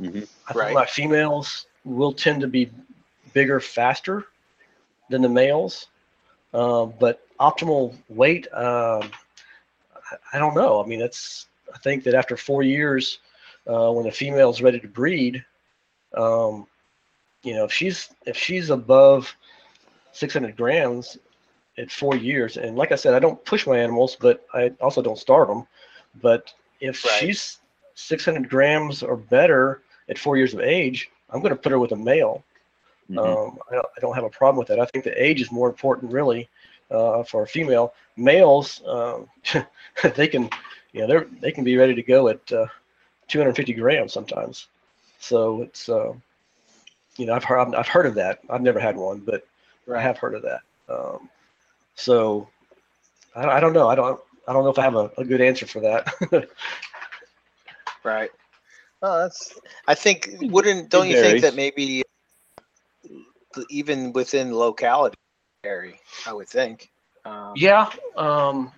Mhm. 0.00 0.26
I 0.48 0.52
Right. 0.54 0.66
think 0.66 0.74
my 0.74 0.86
females 0.86 1.66
will 1.84 2.12
tend 2.12 2.40
to 2.42 2.48
be 2.48 2.70
bigger 3.32 3.60
faster 3.60 4.26
than 5.10 5.22
the 5.22 5.28
males. 5.28 5.88
Um, 6.54 6.92
but 7.00 7.26
optimal 7.38 7.96
weight, 8.08 8.46
um, 8.52 9.10
I, 9.94 10.16
I 10.34 10.38
don't 10.38 10.54
know. 10.54 10.82
I 10.82 10.86
mean, 10.86 11.00
that's 11.00 11.46
I 11.74 11.78
think 11.78 12.04
that 12.04 12.14
after 12.14 12.36
four 12.36 12.62
years, 12.62 13.18
uh, 13.66 13.90
when 13.92 14.04
the 14.04 14.12
female 14.12 14.50
is 14.50 14.62
ready 14.62 14.80
to 14.80 14.88
breed, 14.88 15.44
um, 16.14 16.66
you 17.42 17.54
know, 17.54 17.64
if 17.64 17.72
she's 17.72 18.10
if 18.26 18.36
she's 18.36 18.70
above 18.70 19.34
600 20.12 20.56
grams 20.56 21.18
at 21.78 21.90
four 21.90 22.16
years, 22.16 22.56
and 22.56 22.76
like 22.76 22.92
I 22.92 22.96
said, 22.96 23.14
I 23.14 23.18
don't 23.18 23.42
push 23.44 23.66
my 23.66 23.78
animals, 23.78 24.16
but 24.20 24.46
I 24.54 24.72
also 24.80 25.02
don't 25.02 25.18
starve 25.18 25.48
them. 25.48 25.66
But 26.20 26.52
if 26.80 27.04
Right. 27.04 27.12
she's 27.18 27.58
600 27.94 28.48
grams 28.48 29.02
or 29.02 29.16
better 29.16 29.82
at 30.08 30.18
four 30.18 30.36
years 30.36 30.54
of 30.54 30.60
age, 30.60 31.10
I'm 31.30 31.40
going 31.40 31.54
to 31.54 31.60
put 31.60 31.72
her 31.72 31.78
with 31.78 31.92
a 31.92 31.96
male. 31.96 32.44
Mhm. 33.10 33.18
Um, 33.18 33.58
I, 33.70 33.74
don't, 33.74 33.86
I 33.96 34.00
don't 34.00 34.14
have 34.14 34.24
a 34.24 34.30
problem 34.30 34.58
with 34.58 34.68
that. 34.68 34.80
I 34.80 34.86
think 34.86 35.04
the 35.04 35.22
age 35.22 35.40
is 35.40 35.50
more 35.52 35.68
important, 35.68 36.12
really, 36.12 36.48
uh, 36.90 37.22
for 37.24 37.42
a 37.42 37.46
female. 37.46 37.94
Males, 38.16 38.82
um, 38.86 39.28
they 40.16 40.28
can, 40.28 40.48
you 40.92 41.00
know, 41.00 41.06
they're 41.06 41.26
they 41.40 41.52
can 41.52 41.64
be 41.64 41.76
ready 41.76 41.94
to 41.94 42.02
go 42.02 42.28
at 42.28 42.52
uh, 42.52 42.66
250 43.28 43.72
grams 43.74 44.12
sometimes. 44.12 44.68
So 45.22 45.62
it's, 45.62 45.88
uh, 45.88 46.12
you 47.16 47.26
know, 47.26 47.34
I've 47.34 47.44
heard 47.44 47.74
I've 47.74 47.86
heard 47.88 48.06
of 48.06 48.14
that. 48.16 48.40
I've 48.50 48.60
never 48.60 48.80
had 48.80 48.96
one, 48.96 49.20
but 49.20 49.46
I 49.94 50.00
have 50.00 50.18
heard 50.18 50.34
of 50.34 50.42
that. 50.42 50.60
Um, 50.88 51.30
so 51.94 52.48
I, 53.34 53.44
I 53.44 53.60
don't 53.60 53.72
know. 53.72 53.88
I 53.88 53.94
don't 53.94 54.20
I 54.48 54.52
don't 54.52 54.64
know 54.64 54.70
if 54.70 54.78
I 54.78 54.82
have 54.82 54.96
a, 54.96 55.10
a 55.18 55.24
good 55.24 55.40
answer 55.40 55.66
for 55.66 55.80
that. 55.80 56.12
Right. 58.04 58.30
Oh, 59.00 59.20
that's. 59.20 59.54
I 59.86 59.94
think 59.94 60.28
wouldn't 60.40 60.88
don't 60.90 61.08
you 61.08 61.14
think 61.14 61.40
that 61.42 61.54
maybe 61.54 62.02
even 63.70 64.12
within 64.12 64.54
locality 64.54 65.14
vary? 65.62 66.00
I 66.26 66.32
would 66.32 66.48
think. 66.48 66.90
Um, 67.24 67.52
Yeah, 67.54 67.90
um, 68.16 68.72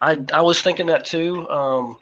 I 0.00 0.18
I 0.32 0.40
was 0.42 0.60
thinking 0.60 0.86
that 0.86 1.04
too. 1.04 1.48
Um, 1.48 1.98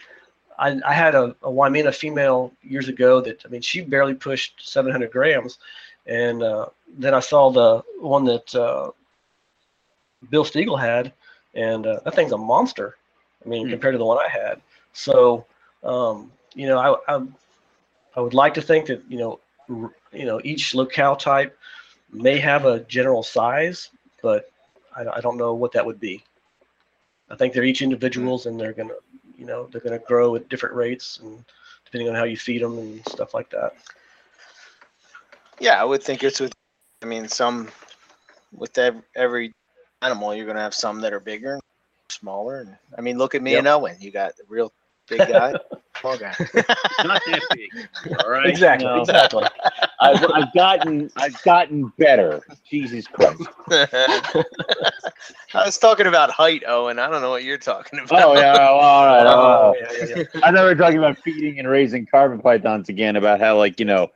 I 0.60 0.80
I 0.86 0.94
had 0.94 1.14
a, 1.16 1.36
a 1.42 1.50
Wamena 1.50 1.94
female 1.94 2.52
years 2.62 2.88
ago 2.88 3.20
that 3.22 3.44
I 3.46 3.48
mean 3.48 3.62
she 3.62 3.82
barely 3.82 4.14
pushed 4.14 4.54
700 4.68 5.12
grams, 5.12 5.58
and 6.06 6.42
uh, 6.42 6.66
then 6.98 7.14
I 7.14 7.20
saw 7.20 7.50
the 7.50 7.82
one 8.00 8.24
that 8.26 8.54
uh, 8.54 8.92
Bill 10.30 10.44
Stiegel 10.44 10.80
had, 10.80 11.12
and 11.54 11.86
uh, 11.86 12.00
that 12.04 12.14
thing's 12.14 12.32
a 12.32 12.38
monster. 12.38 12.96
I 13.44 13.48
mean 13.48 13.66
Hmm. 13.66 13.70
compared 13.70 13.94
to 13.94 13.98
the 13.98 14.06
one 14.06 14.18
I 14.18 14.28
had. 14.28 14.60
So 14.92 15.46
um, 15.84 16.32
you 16.54 16.68
know 16.68 16.78
I, 16.78 17.16
I 17.16 17.26
I 18.16 18.20
would 18.20 18.34
like 18.34 18.54
to 18.54 18.62
think 18.62 18.86
that 18.86 19.02
you 19.08 19.18
know 19.18 19.40
r- 19.70 19.94
you 20.12 20.26
know 20.26 20.40
each 20.44 20.74
locale 20.74 21.16
type 21.16 21.56
may 22.12 22.38
have 22.38 22.66
a 22.66 22.80
general 22.80 23.22
size, 23.22 23.90
but 24.22 24.50
I, 24.96 25.06
I 25.18 25.20
don't 25.20 25.38
know 25.38 25.54
what 25.54 25.72
that 25.72 25.86
would 25.86 26.00
be. 26.00 26.24
I 27.30 27.36
think 27.36 27.54
they're 27.54 27.64
each 27.64 27.82
individuals 27.82 28.46
and 28.46 28.60
they're 28.60 28.72
gonna, 28.74 28.94
you 29.40 29.46
know, 29.46 29.66
they're 29.72 29.80
gonna 29.82 29.98
grow 29.98 30.36
at 30.36 30.48
different 30.50 30.76
rates 30.76 31.18
and 31.22 31.44
depending 31.86 32.10
on 32.10 32.16
how 32.16 32.24
you 32.24 32.36
feed 32.36 32.62
them 32.62 32.78
and 32.78 33.08
stuff 33.08 33.34
like 33.34 33.50
that. 33.50 33.72
Yeah, 35.60 35.80
I 35.80 35.84
would 35.84 36.02
think 36.02 36.22
it's 36.24 36.40
with. 36.40 36.52
I 37.02 37.06
mean, 37.06 37.28
some 37.28 37.68
with 38.52 38.78
every 39.16 39.52
animal, 40.02 40.34
you're 40.34 40.46
gonna 40.46 40.60
have 40.60 40.74
some 40.74 41.00
that 41.02 41.12
are 41.14 41.20
bigger, 41.20 41.54
and 41.54 41.62
smaller. 42.10 42.60
And 42.60 42.76
I 42.98 43.02
mean, 43.02 43.18
look 43.18 43.34
at 43.34 43.42
me 43.42 43.54
Yep. 43.54 43.58
and 43.58 43.68
Owen. 43.68 43.96
You 44.00 44.10
got 44.12 44.32
a 44.32 44.44
real 44.48 44.72
big 45.08 45.26
guy, 45.26 45.56
small 46.00 46.16
guy. 46.16 46.36
Not 47.02 47.24
that 47.26 47.42
big. 47.50 47.72
All 48.18 48.30
right. 48.30 48.48
Exactly, 48.48 48.86
No. 48.86 49.00
exactly. 49.00 49.44
I've, 50.00 50.24
I've 50.32 50.52
gotten 50.54 51.10
I've 51.16 51.40
gotten 51.42 51.92
better. 51.98 52.42
Jesus 52.68 53.06
Christ. 53.06 53.42
I 53.70 54.44
was 55.54 55.76
talking 55.78 56.06
about 56.06 56.30
height, 56.30 56.62
Owen. 56.66 56.98
I 56.98 57.08
don't 57.10 57.20
know 57.20 57.30
what 57.30 57.44
you're 57.44 57.58
talking 57.58 58.00
about. 58.00 58.22
Oh 58.22 58.34
yeah. 58.34 58.54
well, 58.54 58.74
all 58.76 59.06
right. 59.06 59.26
Oh, 59.26 59.74
yeah, 59.80 60.06
yeah, 60.06 60.16
yeah. 60.16 60.40
I 60.42 60.52
thought 60.52 60.54
we 60.54 60.60
were 60.60 60.74
talking 60.74 60.98
about 60.98 61.18
feeding 61.18 61.58
and 61.58 61.68
raising 61.68 62.06
carpet 62.06 62.42
pythons 62.42 62.88
again. 62.88 63.16
About 63.16 63.40
how 63.40 63.58
like 63.58 63.78
you 63.78 63.84
know 63.84 64.08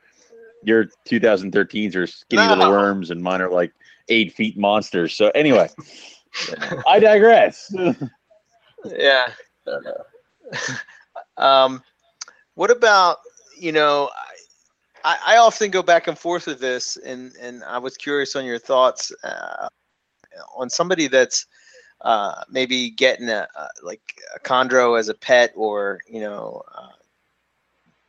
your 0.62 0.87
2013s 1.07 1.95
are 1.95 2.07
skinny 2.07 2.49
little 2.49 2.70
worms 2.70 3.11
and 3.11 3.22
mine 3.22 3.43
are 3.43 3.51
like 3.51 3.72
eight 4.09 4.32
feet 4.32 4.57
monsters. 4.57 5.14
So 5.14 5.30
anyway, 5.35 5.68
I 6.87 6.99
digress. 6.99 7.74
yeah. 8.87 9.26
um, 11.37 11.82
what 12.55 12.70
about 12.70 13.18
you 13.59 13.72
know? 13.72 14.11
I, 15.05 15.18
I 15.26 15.36
often 15.36 15.70
go 15.70 15.82
back 15.82 16.09
and 16.09 16.18
forth 16.18 16.46
with 16.46 16.61
this, 16.61 16.96
and 16.96 17.32
and 17.40 17.62
I 17.64 17.78
was 17.78 17.96
curious 17.96 18.34
on 18.34 18.44
your 18.44 18.59
thoughts 18.59 19.12
uh, 19.22 19.68
on 20.57 20.70
somebody 20.70 21.07
that's 21.07 21.46
uh, 22.00 22.42
maybe 22.50 22.90
getting 22.90 23.28
a, 23.28 23.46
like 23.82 24.00
a 24.34 24.40
chondro 24.40 24.98
as 24.98 25.09
a 25.09 25.14
pet, 25.14 25.52
or 25.55 26.00
you 26.09 26.20
know, 26.20 26.62
uh, 26.74 26.88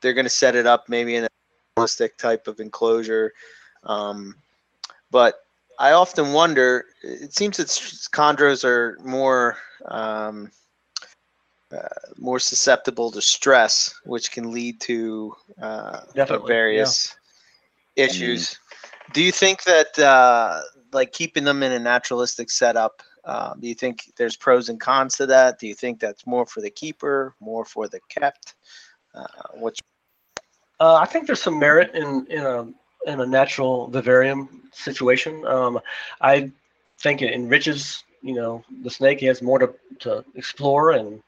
they're 0.02 0.14
going 0.14 0.26
to 0.26 0.30
set 0.30 0.56
it 0.56 0.66
up 0.66 0.88
maybe 0.88 1.16
in 1.16 1.26
a 1.26 1.30
realistic 1.78 2.18
type 2.18 2.48
of 2.48 2.60
enclosure. 2.60 3.34
Um, 3.84 4.36
but 5.12 5.36
I 5.78 5.92
often 5.92 6.32
wonder. 6.32 6.86
It 7.04 7.34
seems 7.34 7.58
that 7.58 7.68
chondros 7.68 8.64
are 8.64 8.98
more 9.04 9.58
um, 9.86 10.50
uh, 11.76 11.88
more 12.18 12.40
susceptible 12.40 13.12
to 13.12 13.22
stress, 13.22 13.94
which 14.06 14.32
can 14.32 14.52
lead 14.52 14.80
to 14.82 15.36
uh, 15.62 16.02
various 16.48 17.16
issues. 17.96 18.58
Do 19.14 19.22
you 19.22 19.32
think 19.32 19.64
that 19.64 19.98
uh, 20.00 20.62
like 20.94 21.12
keeping 21.12 21.44
them 21.44 21.64
in 21.64 21.72
a 21.72 21.80
naturalistic 21.80 22.50
setup? 22.50 23.04
Uh, 23.24 23.54
do 23.56 23.68
you 23.68 23.76
think 23.76 24.12
there's 24.18 24.36
pros 24.36 24.70
and 24.70 24.80
cons 24.80 25.16
to 25.18 25.26
that? 25.26 25.60
Do 25.60 25.68
you 25.68 25.76
think 25.76 26.00
that's 26.00 26.26
more 26.26 26.46
for 26.46 26.62
the 26.62 26.70
keeper, 26.70 27.36
more 27.40 27.66
for 27.66 27.88
the 27.88 28.00
kept? 28.10 28.56
Uh, 29.14 29.26
what's 29.54 29.80
Uh, 30.80 30.96
I 30.96 31.06
think 31.06 31.26
there's 31.28 31.42
some 31.42 31.60
merit 31.60 31.96
in 31.96 32.28
in 32.30 32.46
a 32.46 32.68
in 33.08 33.22
a 33.22 33.26
natural 33.26 33.88
vivarium 33.88 34.70
situation. 34.74 35.46
Um, 35.46 35.80
I 36.22 36.52
think 37.00 37.22
it 37.22 37.34
enriches, 37.34 38.04
you 38.22 38.34
know, 38.34 38.64
the 38.84 38.90
snake. 38.90 39.20
He 39.20 39.28
has 39.28 39.42
more 39.42 39.60
to, 39.60 39.74
to 40.00 40.26
explore 40.36 40.92
and 40.92 41.22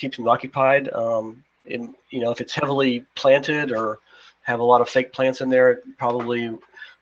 keeps 0.00 0.18
him 0.18 0.28
occupied. 0.28 0.90
Um, 0.92 1.44
and 1.70 1.94
you 2.10 2.20
know, 2.20 2.30
if 2.30 2.40
it's 2.40 2.54
heavily 2.54 3.04
planted 3.14 3.70
or 3.70 3.98
have 4.42 4.60
a 4.60 4.64
lot 4.64 4.80
of 4.80 4.88
fake 4.88 5.12
plants 5.12 5.40
in 5.40 5.48
there, 5.48 5.70
it 5.70 5.84
probably 5.98 6.48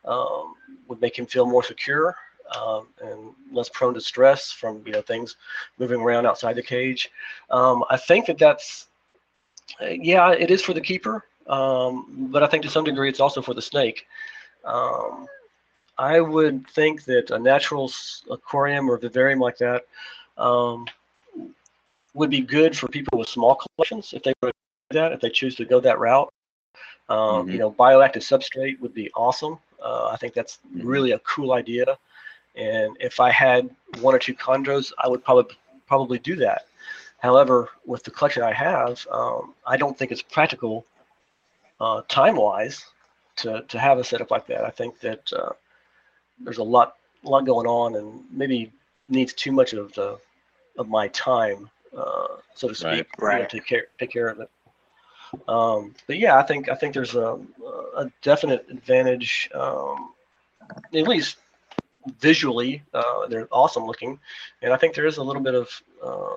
um, 0.05 0.55
would 0.89 1.01
make 1.01 1.19
him 1.19 1.27
feel 1.27 1.47
more 1.47 1.63
secure 1.63 2.17
um, 2.57 2.89
and 3.03 3.33
less 3.53 3.69
prone 3.69 3.95
to 3.95 4.01
stress 4.01 4.51
from 4.51 4.83
you 4.87 4.93
know 4.93 5.03
things 5.03 5.37
moving 5.79 6.01
around 6.01 6.27
outside 6.27 6.57
the 6.57 6.63
cage. 6.63 7.11
Um, 7.51 7.85
I 7.91 7.97
think 7.97 8.27
that 8.27 8.39
that's 8.39 8.87
yeah, 9.81 10.33
it 10.33 10.51
is 10.51 10.63
for 10.63 10.73
the 10.73 10.81
keeper, 10.81 11.25
um, 11.47 12.29
but 12.31 12.43
I 12.43 12.47
think 12.47 12.63
to 12.65 12.71
some 12.71 12.85
degree 12.85 13.09
it's 13.09 13.21
also 13.21 13.43
for 13.43 13.55
the 13.55 13.63
snake. 13.63 14.07
Um, 14.65 15.27
I 15.99 16.21
would 16.21 16.67
think 16.71 17.05
that 17.05 17.31
a 17.31 17.39
natural 17.39 17.91
aquarium 18.31 18.89
or 18.89 18.99
vivarium 18.99 19.41
like 19.41 19.59
that 19.59 19.85
um, 20.37 20.87
would 22.19 22.31
be 22.31 22.41
good 22.41 22.77
for 22.77 22.89
people 22.89 23.19
with 23.19 23.29
small 23.29 23.55
collections 23.55 24.13
if 24.13 24.23
they 24.23 24.35
do 24.43 24.51
that, 24.91 25.13
if 25.13 25.21
they 25.21 25.31
choose 25.31 25.55
to 25.57 25.65
go 25.65 25.81
that 25.81 25.99
route. 25.99 26.33
Um, 27.09 27.49
You 27.49 27.59
know, 27.59 27.71
bioactive 27.71 28.25
substrate 28.33 28.81
would 28.81 28.95
be 28.95 29.11
awesome. 29.15 29.59
Uh, 29.83 30.11
I 30.13 30.17
think 30.17 30.35
that's 30.35 30.59
really 30.75 31.13
a 31.13 31.21
cool 31.21 31.53
idea. 31.53 31.97
And 32.57 32.97
if 33.01 33.21
I 33.21 33.31
had 33.31 33.71
one 34.01 34.15
or 34.15 34.19
two 34.19 34.35
chondros, 34.35 34.93
I 34.99 35.09
would 35.09 35.25
probably 35.25 35.57
probably 35.87 36.19
do 36.19 36.37
that. 36.37 36.67
However, 37.19 37.71
with 37.87 38.03
the 38.05 38.11
collection 38.11 38.43
I 38.43 38.53
have, 38.53 39.07
um, 39.11 39.55
I 39.67 39.77
don't 39.77 39.97
think 39.97 40.13
it's 40.13 40.23
practical 40.23 40.85
uh, 41.81 42.03
time 42.09 42.37
wise 42.37 42.85
to, 43.37 43.63
to 43.69 43.79
have 43.79 43.99
a 43.99 44.05
setup 44.05 44.31
like 44.31 44.47
that. 44.49 44.65
I 44.65 44.71
think 44.71 45.01
that 45.01 45.33
uh, 45.33 45.53
there's 46.41 46.59
a 46.59 46.63
lot 46.77 46.97
a 47.25 47.29
lot 47.29 47.47
going 47.47 47.67
on 47.67 47.97
and 47.97 48.25
maybe 48.31 48.73
needs 49.09 49.33
too 49.33 49.53
much 49.53 49.73
of 49.73 49.93
the 49.95 50.19
of 50.79 50.89
my 50.89 51.09
time, 51.09 51.71
uh, 51.97 52.37
so 52.55 52.69
to 52.69 52.75
speak, 52.75 53.07
Right. 53.19 53.31
you 53.31 53.37
know, 53.37 53.43
Right. 53.43 53.49
to 53.49 53.61
care 53.61 53.87
take 53.99 54.11
care 54.11 54.29
of 54.29 54.41
it. 54.41 54.51
Um, 55.49 55.95
but 56.07 56.19
yeah, 56.19 56.39
I 56.39 56.43
think 56.43 56.69
I 56.69 56.75
think 56.75 56.95
there's 56.95 57.15
a, 57.15 57.39
a 57.97 58.11
definite 58.23 58.67
advantage, 58.71 59.49
um, 59.55 60.13
at 60.95 61.07
least 61.09 61.37
visually. 62.21 62.83
Uh, 62.93 63.27
they're 63.29 63.49
awesome 63.51 63.85
looking, 63.85 64.19
and 64.63 64.73
I 64.73 64.77
think 64.77 64.95
there 64.95 65.07
is 65.07 65.19
a 65.19 65.23
little 65.23 65.43
bit 65.43 65.55
of 65.55 65.69
uh, 66.05 66.37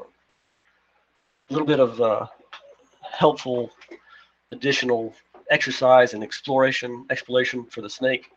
a 1.49 1.51
little 1.51 1.67
bit 1.67 1.79
of 1.79 1.99
uh, 2.01 2.25
helpful 3.01 3.71
additional 4.51 5.13
exercise 5.49 6.13
and 6.13 6.23
exploration 6.23 7.05
exploration 7.09 7.65
for 7.65 7.81
the 7.81 7.89
snake 7.89 8.29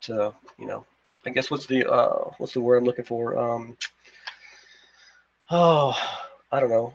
to 0.00 0.32
you 0.58 0.66
know 0.66 0.84
I 1.26 1.30
guess 1.30 1.50
what's 1.50 1.66
the 1.66 1.90
uh, 1.90 2.30
what's 2.38 2.52
the 2.54 2.60
word 2.60 2.78
I'm 2.78 2.84
looking 2.84 3.04
for 3.04 3.38
um, 3.38 3.76
oh 5.50 5.94
I 6.52 6.60
don't 6.60 6.70
know 6.70 6.92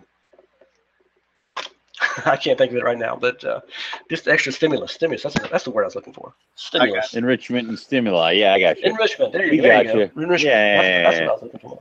I 2.26 2.36
can't 2.38 2.58
think 2.58 2.72
of 2.72 2.78
it 2.78 2.84
right 2.84 2.97
now 2.97 3.16
but 3.16 3.43
uh, 3.43 3.62
just 4.10 4.28
extra 4.28 4.51
stimulus 4.51 4.93
stimulus 4.93 5.24
that's 5.24 5.36
that's 5.49 5.64
the 5.64 5.72
word 5.72 5.84
I 5.84 5.86
was 5.86 5.95
looking 5.95 6.14
for 6.14 6.34
stimulus 6.56 7.14
Enrichment 7.16 7.68
and 7.70 7.78
stimuli. 7.78 8.32
Yeah, 8.34 8.54
I 8.54 8.60
got 8.60 8.80
you. 8.80 8.89
enrichment 8.91 9.32
there 9.34 9.45
you, 9.45 9.62
there 9.62 9.78
you 9.78 9.84
got 9.84 9.93
go 9.93 9.99
you. 9.99 10.24
enrichment 10.24 10.41
Yeah, 10.43 11.04
that's, 11.04 11.04
that's 11.04 11.20
yeah, 11.20 11.26
what 11.26 11.30
I 11.30 11.34
was 11.34 11.41
looking 11.43 11.60
for 11.60 11.80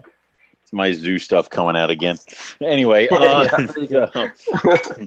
It's 0.62 0.73
my 0.73 0.93
zoo 0.93 1.18
stuff 1.18 1.51
coming 1.51 1.77
out 1.77 1.91
again. 1.91 2.18
Anyway, 2.61 3.09
uh, 3.12 3.49
there 3.57 3.79
you 3.79 3.87
go. 3.89 4.11
so- 4.12 5.07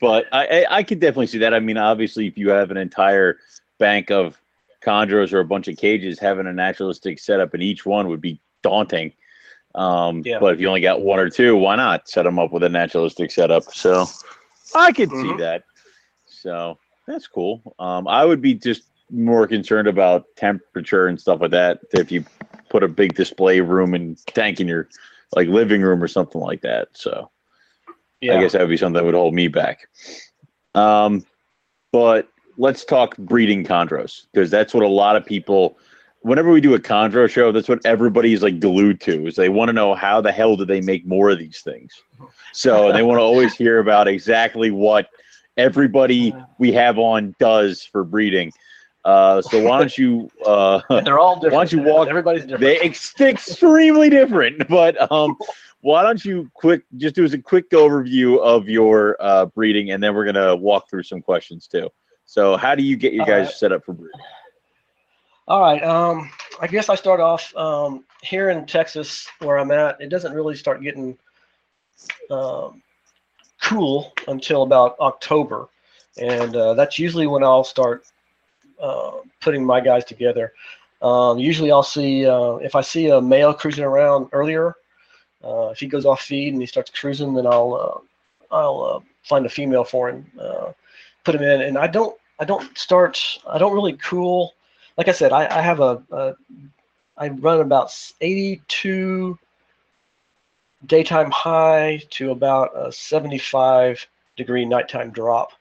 but 0.00 0.26
I, 0.32 0.46
I 0.46 0.76
I 0.78 0.82
could 0.82 0.98
definitely 1.00 1.28
see 1.28 1.38
that. 1.38 1.54
I 1.54 1.60
mean, 1.60 1.78
obviously, 1.78 2.26
if 2.26 2.36
you 2.36 2.50
have 2.50 2.70
an 2.72 2.76
entire 2.76 3.38
bank 3.78 4.10
of 4.10 4.36
chondros 4.84 5.32
or 5.32 5.38
a 5.40 5.44
bunch 5.44 5.68
of 5.68 5.76
cages, 5.76 6.18
having 6.18 6.46
a 6.48 6.52
naturalistic 6.52 7.20
setup 7.20 7.54
in 7.54 7.62
each 7.62 7.86
one 7.86 8.08
would 8.08 8.20
be 8.20 8.40
daunting. 8.62 9.12
Um, 9.74 10.22
Yeah. 10.24 10.38
But 10.38 10.54
if 10.54 10.60
you 10.60 10.68
only 10.68 10.80
got 10.80 11.02
one 11.02 11.18
or 11.18 11.30
two, 11.30 11.56
why 11.56 11.76
not 11.76 12.08
set 12.08 12.24
them 12.24 12.38
up 12.38 12.52
with 12.52 12.62
a 12.62 12.68
naturalistic 12.68 13.30
setup? 13.30 13.64
So 13.72 14.06
I 14.74 14.92
could 14.92 15.10
see 15.10 15.32
Mhm. 15.32 15.38
that. 15.38 15.64
So 16.26 16.78
that's 17.06 17.26
cool. 17.26 17.74
Um, 17.78 18.06
I 18.08 18.24
would 18.24 18.40
be 18.40 18.54
just 18.54 18.84
more 19.10 19.46
concerned 19.46 19.88
about 19.88 20.24
temperature 20.36 21.06
and 21.06 21.20
stuff 21.20 21.40
like 21.40 21.50
that. 21.50 21.80
If 21.92 22.10
you 22.10 22.24
put 22.70 22.82
a 22.82 22.88
big 22.88 23.14
display 23.14 23.60
room 23.60 23.94
and 23.94 24.18
tank 24.26 24.60
in 24.60 24.68
your 24.68 24.88
like 25.36 25.48
living 25.48 25.82
room 25.82 26.02
or 26.02 26.08
something 26.08 26.40
like 26.40 26.62
that. 26.62 26.88
So 26.92 27.30
yeah 28.20 28.36
I 28.36 28.40
guess 28.40 28.52
that 28.52 28.60
would 28.60 28.70
be 28.70 28.76
something 28.76 28.94
that 28.94 29.04
would 29.04 29.14
hold 29.14 29.34
me 29.34 29.48
back. 29.48 29.88
Um, 30.74 31.26
but 31.92 32.28
let's 32.56 32.84
talk 32.84 33.16
breeding 33.18 33.64
chondros 33.64 34.26
because 34.32 34.50
that's 34.50 34.72
what 34.74 34.82
a 34.82 34.88
lot 34.88 35.16
of 35.16 35.24
people. 35.26 35.78
Whenever 36.22 36.50
we 36.50 36.60
do 36.60 36.74
a 36.74 36.78
chondro 36.78 37.28
show, 37.28 37.52
that's 37.52 37.68
what 37.68 37.84
everybody's 37.84 38.42
like 38.42 38.60
glued 38.60 39.00
to 39.02 39.26
is 39.26 39.36
they 39.36 39.48
want 39.48 39.68
to 39.68 39.72
know 39.72 39.94
how 39.94 40.20
the 40.20 40.32
hell 40.32 40.56
do 40.56 40.64
they 40.64 40.80
make 40.80 41.04
more 41.04 41.30
of 41.30 41.38
these 41.38 41.60
things. 41.60 41.92
So 42.52 42.92
they 42.92 43.02
want 43.02 43.18
to 43.18 43.22
always 43.22 43.54
hear 43.54 43.78
about 43.78 44.08
exactly 44.08 44.70
what 44.70 45.08
everybody 45.56 46.34
we 46.58 46.72
have 46.72 46.98
on 46.98 47.34
does 47.38 47.82
for 47.82 48.04
breeding. 48.04 48.52
Uh, 49.04 49.42
so 49.42 49.60
why 49.60 49.78
don't 49.80 49.98
you 49.98 50.30
uh, 50.46 50.80
they're 51.04 51.18
all 51.18 51.34
different 51.34 51.54
Why 51.54 51.64
don't 51.64 51.72
you 51.72 51.82
walk- 51.82 52.08
everybody's 52.08 52.42
different 52.42 52.60
they 52.60 52.78
ex- 52.78 53.20
extremely 53.20 54.08
different, 54.08 54.68
but 54.68 55.10
um, 55.10 55.36
why 55.80 56.04
don't 56.04 56.24
you 56.24 56.48
quick 56.54 56.84
just 56.96 57.16
do 57.16 57.24
us 57.24 57.32
a 57.32 57.38
quick 57.38 57.68
overview 57.70 58.38
of 58.38 58.68
your 58.68 59.16
uh, 59.18 59.46
breeding, 59.46 59.90
and 59.90 60.00
then 60.02 60.14
we're 60.14 60.24
gonna 60.24 60.54
walk 60.54 60.88
through 60.88 61.02
some 61.02 61.20
questions 61.20 61.66
too. 61.66 61.88
So, 62.26 62.56
how 62.56 62.76
do 62.76 62.84
you 62.84 62.96
get 62.96 63.12
your 63.12 63.26
guys 63.26 63.46
right. 63.46 63.54
set 63.54 63.72
up 63.72 63.84
for 63.84 63.92
breeding? 63.92 64.20
All 65.48 65.60
right. 65.60 65.82
Um, 65.82 66.30
I 66.60 66.68
guess 66.68 66.88
I 66.88 66.94
start 66.94 67.18
off 67.18 67.54
um, 67.56 68.04
here 68.22 68.50
in 68.50 68.64
Texas, 68.64 69.26
where 69.40 69.58
I'm 69.58 69.72
at. 69.72 70.00
It 70.00 70.08
doesn't 70.08 70.32
really 70.32 70.54
start 70.54 70.82
getting 70.82 71.18
um, 72.30 72.80
cool 73.60 74.12
until 74.28 74.62
about 74.62 74.96
October, 75.00 75.68
and 76.16 76.54
uh, 76.54 76.74
that's 76.74 76.96
usually 76.96 77.26
when 77.26 77.42
I'll 77.42 77.64
start 77.64 78.04
uh, 78.80 79.14
putting 79.40 79.64
my 79.64 79.80
guys 79.80 80.04
together. 80.04 80.52
Um, 81.02 81.40
usually, 81.40 81.72
I'll 81.72 81.82
see 81.82 82.24
uh, 82.24 82.54
if 82.56 82.76
I 82.76 82.80
see 82.80 83.08
a 83.08 83.20
male 83.20 83.52
cruising 83.52 83.84
around 83.84 84.28
earlier. 84.30 84.76
Uh, 85.42 85.70
if 85.70 85.80
he 85.80 85.88
goes 85.88 86.06
off 86.06 86.22
feed 86.22 86.52
and 86.52 86.62
he 86.62 86.66
starts 86.66 86.92
cruising, 86.92 87.34
then 87.34 87.48
I'll 87.48 87.74
uh, 87.74 88.54
I'll 88.54 88.82
uh, 88.84 89.00
find 89.24 89.44
a 89.44 89.48
female 89.48 89.82
for 89.82 90.08
him, 90.08 90.24
put 91.24 91.34
him 91.34 91.42
in, 91.42 91.62
and 91.62 91.76
I 91.76 91.88
don't 91.88 92.16
I 92.38 92.44
don't 92.44 92.78
start 92.78 93.20
I 93.48 93.58
don't 93.58 93.74
really 93.74 93.94
cool 93.94 94.54
like 94.96 95.08
I 95.08 95.12
said, 95.12 95.32
I, 95.32 95.58
I 95.58 95.60
have 95.60 95.80
a, 95.80 96.02
a 96.10 96.34
I 97.16 97.28
run 97.28 97.60
about 97.60 97.92
82 98.20 99.38
daytime 100.86 101.30
high 101.30 102.02
to 102.10 102.30
about 102.30 102.70
a 102.74 102.90
75 102.90 104.06
degree 104.36 104.64
nighttime 104.64 105.10
drop, 105.10 105.52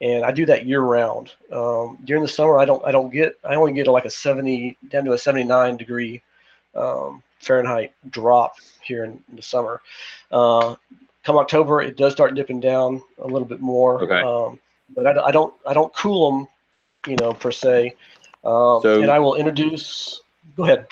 and 0.00 0.24
I 0.24 0.32
do 0.32 0.46
that 0.46 0.66
year 0.66 0.80
round. 0.80 1.32
Um, 1.52 1.98
during 2.04 2.22
the 2.22 2.28
summer, 2.28 2.58
I 2.58 2.64
don't 2.64 2.84
I 2.84 2.92
don't 2.92 3.10
get 3.10 3.38
I 3.44 3.54
only 3.54 3.72
get 3.72 3.86
like 3.86 4.04
a 4.04 4.10
70 4.10 4.76
down 4.88 5.04
to 5.04 5.12
a 5.12 5.18
79 5.18 5.76
degree 5.76 6.22
um, 6.74 7.22
Fahrenheit 7.40 7.92
drop 8.10 8.56
here 8.82 9.04
in, 9.04 9.22
the 9.34 9.42
summer. 9.42 9.80
Uh, 10.30 10.76
come 11.24 11.36
October, 11.36 11.82
it 11.82 11.96
does 11.96 12.12
start 12.12 12.34
dipping 12.34 12.60
down 12.60 13.02
a 13.18 13.26
little 13.26 13.46
bit 13.46 13.60
more. 13.60 14.02
Okay. 14.02 14.20
Um, 14.20 14.58
but 14.94 15.06
I, 15.06 15.26
I 15.26 15.30
don't 15.30 15.54
I 15.66 15.74
don't 15.74 15.92
cool 15.94 16.30
them, 16.30 16.48
you 17.06 17.16
know, 17.16 17.32
per 17.32 17.50
se. 17.50 17.94
Um, 18.46 18.80
So- 18.82 19.02
and 19.02 19.10
I 19.10 19.18
will 19.18 19.34
introduce. 19.34 20.22
Go 20.56 20.64
ahead. 20.64 20.86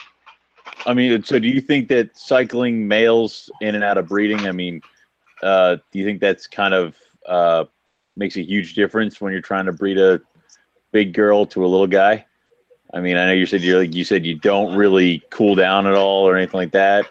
I 0.87 0.93
mean, 0.93 1.23
so 1.23 1.39
do 1.39 1.49
you 1.49 1.61
think 1.61 1.89
that 1.89 2.17
cycling 2.17 2.87
males 2.87 3.49
in 3.61 3.75
and 3.75 3.85
out 3.85 3.97
of 3.97 4.09
breeding? 4.09 4.47
I 4.47 4.53
mean, 4.53 4.83
uh, 5.43 5.77
do 5.93 5.99
you 5.99 6.05
think 6.05 6.21
that's 6.21 6.47
kind 6.47 6.75
of 6.75 6.95
uh, 7.27 7.65
makes 8.17 8.37
a 8.37 8.43
huge 8.43 8.75
difference 8.75 9.21
when 9.21 9.33
you're 9.33 9.41
trying 9.41 9.67
to 9.67 9.73
breed 9.73 9.99
a 9.99 10.21
big 10.93 11.15
girl 11.15 11.47
to 11.47 11.65
a 11.65 11.69
little 11.69 11.87
guy? 11.87 12.27
I 12.93 13.01
mean, 13.01 13.17
I 13.17 13.27
know 13.27 13.33
you 13.33 13.47
said 13.47 13.63
you 13.63 13.79
like 13.79 13.95
you 13.95 14.05
said 14.05 14.27
you 14.27 14.35
don't 14.35 14.77
really 14.77 15.23
cool 15.31 15.55
down 15.55 15.87
at 15.87 15.95
all 15.95 16.29
or 16.29 16.37
anything 16.37 16.59
like 16.59 16.73
that. 16.73 17.07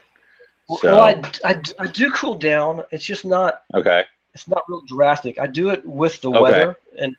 So 0.78 0.78
Well, 0.84 1.02
I, 1.02 1.22
I, 1.44 1.62
I 1.80 1.88
do 1.88 2.12
cool 2.12 2.36
down. 2.36 2.84
It's 2.92 3.04
just 3.04 3.26
not 3.26 3.64
okay, 3.74 4.04
it's 4.34 4.48
not 4.48 4.64
real 4.70 4.82
drastic. 4.88 5.40
I 5.40 5.48
do 5.48 5.70
it 5.70 5.86
with 5.86 6.22
the 6.22 6.30
Okay. 6.30 6.42
weather, 6.42 6.78
and 7.00 7.16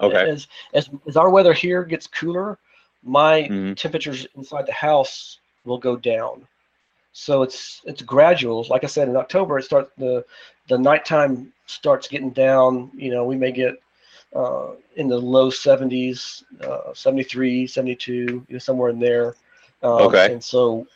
Okay. 0.00 0.30
as 0.30 0.46
as 0.72 0.88
as 1.08 1.16
our 1.16 1.30
weather 1.30 1.52
here 1.52 1.84
gets 1.84 2.06
cooler, 2.06 2.58
my 3.06 3.50
Mhm. 3.50 3.76
temperatures 3.76 4.26
inside 4.36 4.66
the 4.66 4.72
house 4.74 5.40
will 5.64 5.78
go 5.78 5.96
down. 5.96 6.48
So 7.12 7.42
it's 7.42 7.82
it's 7.86 8.02
gradual. 8.02 8.66
Like 8.70 8.84
I 8.84 8.88
said, 8.88 9.08
in 9.08 9.16
October 9.16 9.58
it 9.58 9.64
starts 9.64 9.90
the 9.98 10.24
the 10.68 10.78
nighttime 10.78 11.52
starts 11.66 12.08
getting 12.08 12.30
down. 12.30 12.90
You 12.96 13.10
know, 13.12 13.24
we 13.24 13.36
may 13.36 13.52
get 13.52 13.74
uh, 14.34 14.72
in 14.96 15.08
the 15.08 15.18
low 15.18 15.50
70s, 15.50 16.44
uh, 16.62 16.94
73, 16.94 17.66
72, 17.66 18.12
you 18.12 18.44
know, 18.50 18.58
somewhere 18.58 18.90
in 18.90 19.00
there. 19.00 19.34
Um, 19.82 20.00
Okay. 20.06 20.26
And 20.26 20.42
so, 20.42 20.86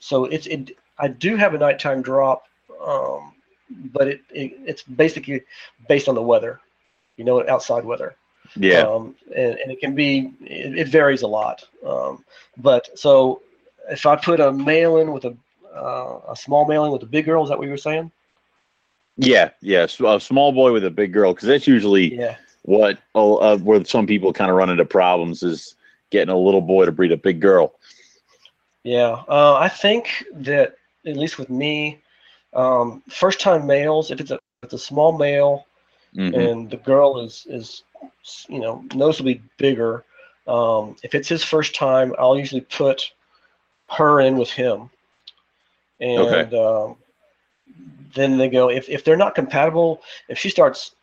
so 0.00 0.24
it's 0.26 0.46
it. 0.46 0.72
I 0.98 1.08
do 1.08 1.36
have 1.36 1.54
a 1.54 1.58
nighttime 1.58 2.02
drop, 2.02 2.44
um, 2.84 3.32
but 3.92 4.08
it, 4.08 4.20
it 4.32 4.52
it's 4.66 4.82
basically 4.82 5.42
based 5.88 6.08
on 6.08 6.14
the 6.14 6.22
weather. 6.22 6.60
You 7.16 7.24
know, 7.24 7.46
outside 7.48 7.84
weather. 7.84 8.16
Yeah, 8.56 8.86
Um, 8.86 9.14
and, 9.34 9.54
and 9.58 9.70
it 9.72 9.80
can 9.80 9.94
be, 9.94 10.32
it, 10.40 10.78
it 10.78 10.88
varies 10.88 11.22
a 11.22 11.26
lot. 11.26 11.64
Um, 11.86 12.24
but 12.56 12.96
so 12.98 13.42
if 13.90 14.06
I 14.06 14.16
put 14.16 14.40
a 14.40 14.52
male 14.52 14.98
in 14.98 15.12
with 15.12 15.24
a, 15.24 15.36
uh, 15.74 16.20
a 16.32 16.36
small 16.36 16.66
male 16.66 16.84
in 16.84 16.92
with 16.92 17.02
a 17.02 17.06
big 17.06 17.24
girl, 17.26 17.42
is 17.44 17.48
that 17.50 17.58
what 17.58 17.64
you 17.64 17.70
were 17.70 17.76
saying? 17.76 18.10
yeah, 19.16 19.50
yeah. 19.60 19.86
So 19.86 20.14
a 20.14 20.20
small 20.20 20.52
boy 20.52 20.72
with 20.72 20.84
a 20.84 20.90
big 20.90 21.12
girl, 21.12 21.32
because 21.34 21.48
that's 21.48 21.66
usually 21.66 22.14
Yeah. 22.14 22.36
what 22.62 22.98
oh, 23.14 23.36
uh, 23.36 23.58
where 23.58 23.84
some 23.84 24.06
people 24.06 24.32
kind 24.32 24.50
of 24.50 24.56
run 24.56 24.70
into 24.70 24.84
problems 24.84 25.42
is 25.42 25.74
getting 26.10 26.32
a 26.32 26.38
little 26.38 26.60
boy 26.60 26.84
to 26.86 26.92
breed 26.92 27.12
a 27.12 27.16
big 27.16 27.40
girl. 27.40 27.74
Yeah. 28.84 29.22
Uh, 29.28 29.54
I 29.54 29.68
think 29.68 30.24
that 30.34 30.76
at 31.06 31.16
least 31.16 31.38
with 31.38 31.50
me, 31.50 32.00
um, 32.54 33.02
first 33.08 33.40
time 33.40 33.66
males, 33.66 34.10
if 34.10 34.20
it's 34.20 34.30
a, 34.30 34.34
if 34.34 34.64
it's 34.64 34.74
a 34.74 34.78
small 34.78 35.16
male 35.16 35.66
Mhm. 36.16 36.34
and 36.34 36.70
the 36.70 36.76
girl 36.76 37.20
is, 37.20 37.46
is, 37.48 37.82
you 38.48 38.60
know, 38.60 38.84
noticeably 38.94 39.42
bigger, 39.56 40.04
um, 40.46 40.96
if 41.02 41.14
it's 41.14 41.28
his 41.28 41.42
first 41.44 41.74
time, 41.74 42.14
I'll 42.18 42.38
usually 42.38 42.60
put 42.62 43.12
her 43.90 44.20
in 44.20 44.36
with 44.36 44.50
him. 44.50 44.90
And 46.00 46.52
um, 46.54 46.96
then 48.14 48.36
they 48.36 48.48
go, 48.48 48.68
if, 48.70 48.88
if 48.88 49.04
they're 49.04 49.16
not 49.16 49.34
compatible, 49.34 50.02
if 50.28 50.38
she 50.38 50.48
starts, 50.48 50.94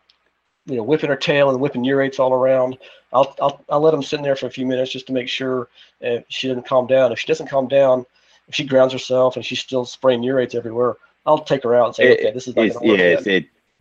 you 0.66 0.76
know, 0.76 0.84
whipping 0.84 1.10
her 1.10 1.16
tail 1.16 1.49
and 1.49 1.60
whipping 1.60 1.84
urates 1.84 2.20
all 2.20 2.34
around, 2.34 2.78
I'll, 3.14 3.36
I'll, 3.41 3.64
I'll 3.70 3.82
let 3.82 3.91
them 3.91 4.04
sit 4.04 4.18
in 4.18 4.24
there 4.24 4.36
for 4.36 4.45
a 4.45 4.52
few 4.52 4.66
minutes 4.66 4.91
just 4.91 5.08
to 5.08 5.14
make 5.14 5.28
sure 5.28 5.70
she 6.30 6.47
doesn't 6.47 6.68
calm 6.68 6.88
down. 6.88 7.12
If 7.12 7.20
she 7.20 7.28
doesn't 7.28 7.47
calm 7.47 7.68
down, 7.68 8.06
if 8.47 8.56
she 8.56 8.64
grounds 8.64 8.93
herself 8.93 9.36
and 9.36 9.45
she's 9.45 9.60
still 9.60 9.86
spraying 9.86 10.24
urates 10.24 10.56
everywhere, 10.56 10.97
I'll 11.26 11.43
take 11.43 11.64
her 11.64 11.76
out 11.76 11.88
and 11.88 11.95
say, 11.95 12.12
It- 12.12 12.20
okay, 12.20 12.32
this 12.32 12.47
is 12.47 12.56
not 12.56 12.64
going 12.74 12.80
to 12.80 12.88
work. 12.88 12.99
yeah. 12.99 13.20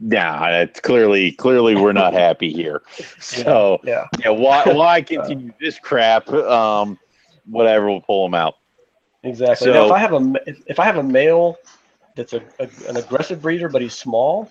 Nah, 0.00 0.48
it's 0.48 0.80
clearly 0.80 1.30
clearly 1.32 1.76
we're 1.76 1.92
not 1.92 2.12
happy 2.14 2.52
here. 2.52 2.82
So 3.20 3.80
yeah, 3.84 4.08
yeah, 4.18 4.30
why 4.30 4.64
why 4.72 5.02
continue 5.02 5.52
this 5.60 5.78
crap? 5.78 6.28
Um, 6.30 6.98
whatever, 7.46 7.86
we'll 7.90 8.00
pull 8.00 8.24
them 8.24 8.34
out. 8.34 8.56
exactly. 9.22 9.66
So- 9.66 9.72
now, 9.74 9.84
if 9.86 9.92
I 9.92 9.98
have 9.98 10.12
a 10.14 10.34
if, 10.66 10.80
I 10.80 10.84
have 10.84 10.96
a 10.96 11.02
male 11.02 11.58
that's 12.16 12.32
a, 12.32 12.42
a 12.58 12.68
an 12.88 12.96
aggressive 12.96 13.42
breeder, 13.42 13.68
but 13.68 13.82
he's 13.82 13.94
small, 13.94 14.50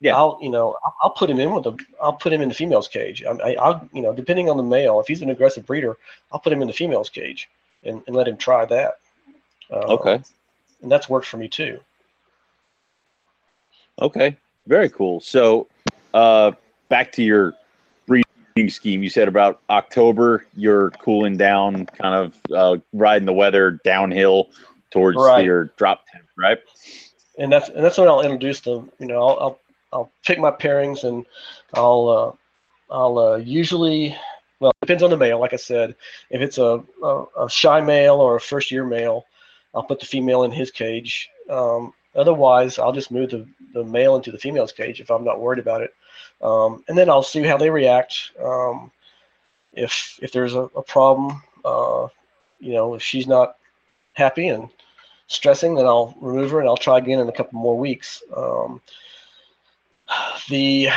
Yeah. 0.00 0.16
I'll 0.16 0.38
you 0.40 0.48
know 0.48 0.76
I'll, 0.84 0.94
I'll 1.02 1.10
put 1.10 1.28
him 1.28 1.40
in 1.40 1.52
with 1.52 1.64
the 1.64 1.76
I'll 2.00 2.12
put 2.14 2.32
him 2.32 2.40
in 2.40 2.48
the 2.48 2.54
female's 2.54 2.88
cage. 2.88 3.24
I, 3.24 3.30
I, 3.32 3.54
I'll 3.56 3.88
you 3.92 4.00
know 4.02 4.12
depending 4.14 4.48
on 4.48 4.56
the 4.56 4.62
male, 4.62 5.00
if 5.00 5.08
he's 5.08 5.22
an 5.22 5.30
aggressive 5.30 5.66
breeder, 5.66 5.96
I'll 6.32 6.40
put 6.40 6.52
him 6.52 6.62
in 6.62 6.68
the 6.68 6.74
female's 6.74 7.10
cage 7.10 7.48
and, 7.84 8.00
and 8.06 8.14
let 8.16 8.28
him 8.28 8.36
try 8.36 8.64
that. 8.66 8.98
Um, 9.70 9.82
Okay. 9.90 10.22
and 10.82 10.90
that's 10.90 11.08
worked 11.08 11.26
for 11.26 11.36
me 11.36 11.48
too. 11.48 11.80
Okay, 14.00 14.36
very 14.68 14.88
cool. 14.88 15.20
So, 15.20 15.66
uh, 16.14 16.52
back 16.88 17.10
to 17.12 17.22
your 17.22 17.54
breeding 18.06 18.70
scheme. 18.70 19.02
You 19.02 19.10
said 19.10 19.28
about 19.28 19.60
October, 19.70 20.46
you're 20.54 20.90
cooling 20.90 21.36
down, 21.36 21.86
kind 21.86 22.14
of 22.14 22.52
uh, 22.52 22.80
riding 22.92 23.26
the 23.26 23.32
weather 23.32 23.80
downhill 23.84 24.50
towards 24.90 25.16
Right. 25.18 25.44
your 25.44 25.64
drop 25.76 26.06
temp, 26.12 26.26
right? 26.36 26.58
and 27.38 27.52
that's 27.52 27.68
and 27.68 27.84
that's 27.84 27.96
when 27.96 28.08
I'll 28.08 28.20
introduce 28.20 28.60
them. 28.60 28.90
You 28.98 29.06
know, 29.06 29.26
I'll 29.26 29.38
I'll, 29.40 29.60
I'll 29.92 30.12
pick 30.24 30.38
my 30.38 30.50
pairings 30.50 31.04
and 31.04 31.24
I'll 31.72 32.08
uh, 32.90 32.94
I'll 32.94 33.18
uh, 33.18 33.36
usually 33.36 34.16
well 34.60 34.70
it 34.70 34.86
depends 34.86 35.02
on 35.02 35.10
the 35.10 35.16
male. 35.16 35.38
Like 35.38 35.52
I 35.52 35.56
said, 35.56 35.94
if 36.30 36.40
it's 36.42 36.58
a, 36.58 36.82
a, 37.02 37.24
a 37.44 37.50
shy 37.50 37.80
male 37.80 38.16
or 38.16 38.36
a 38.36 38.40
first 38.40 38.70
year 38.70 38.84
male, 38.84 39.24
I'll 39.74 39.84
put 39.84 40.00
the 40.00 40.06
female 40.06 40.42
in 40.42 40.50
his 40.50 40.70
cage. 40.70 41.30
Um, 41.48 41.94
otherwise, 42.18 42.78
I'll 42.78 42.92
just 42.92 43.10
move 43.10 43.30
the, 43.30 43.46
the 43.74 43.84
male 43.84 44.16
into 44.16 44.32
the 44.32 44.38
female's 44.38 44.72
cage 44.72 45.00
if 45.00 45.10
I'm 45.10 45.24
not 45.24 45.40
worried 45.40 45.60
about 45.60 45.82
it, 45.82 45.94
um, 46.42 46.84
and 46.88 46.98
then 46.98 47.10
I'll 47.10 47.22
see 47.22 47.42
how 47.42 47.56
they 47.56 47.70
react. 47.70 48.32
Um, 48.42 48.90
if 49.74 50.18
if 50.22 50.32
there's 50.32 50.54
a, 50.54 50.62
a 50.62 50.82
problem, 50.82 51.42
uh, 51.64 52.08
you 52.60 52.72
know, 52.74 52.94
if 52.94 53.02
she's 53.02 53.26
not 53.26 53.56
happy 54.14 54.48
and 54.48 54.68
stressing, 55.28 55.74
then 55.74 55.86
I'll 55.86 56.16
remove 56.20 56.50
her 56.52 56.60
and 56.60 56.68
I'll 56.68 56.76
try 56.76 56.98
again 56.98 57.20
in 57.20 57.28
a 57.28 57.32
couple 57.32 57.58
more 57.60 57.78
weeks. 57.78 58.22
Um, 58.36 58.80
the 60.48 60.88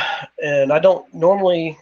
and 0.42 0.72
I 0.72 0.78
don't 0.78 1.12
normally. 1.14 1.78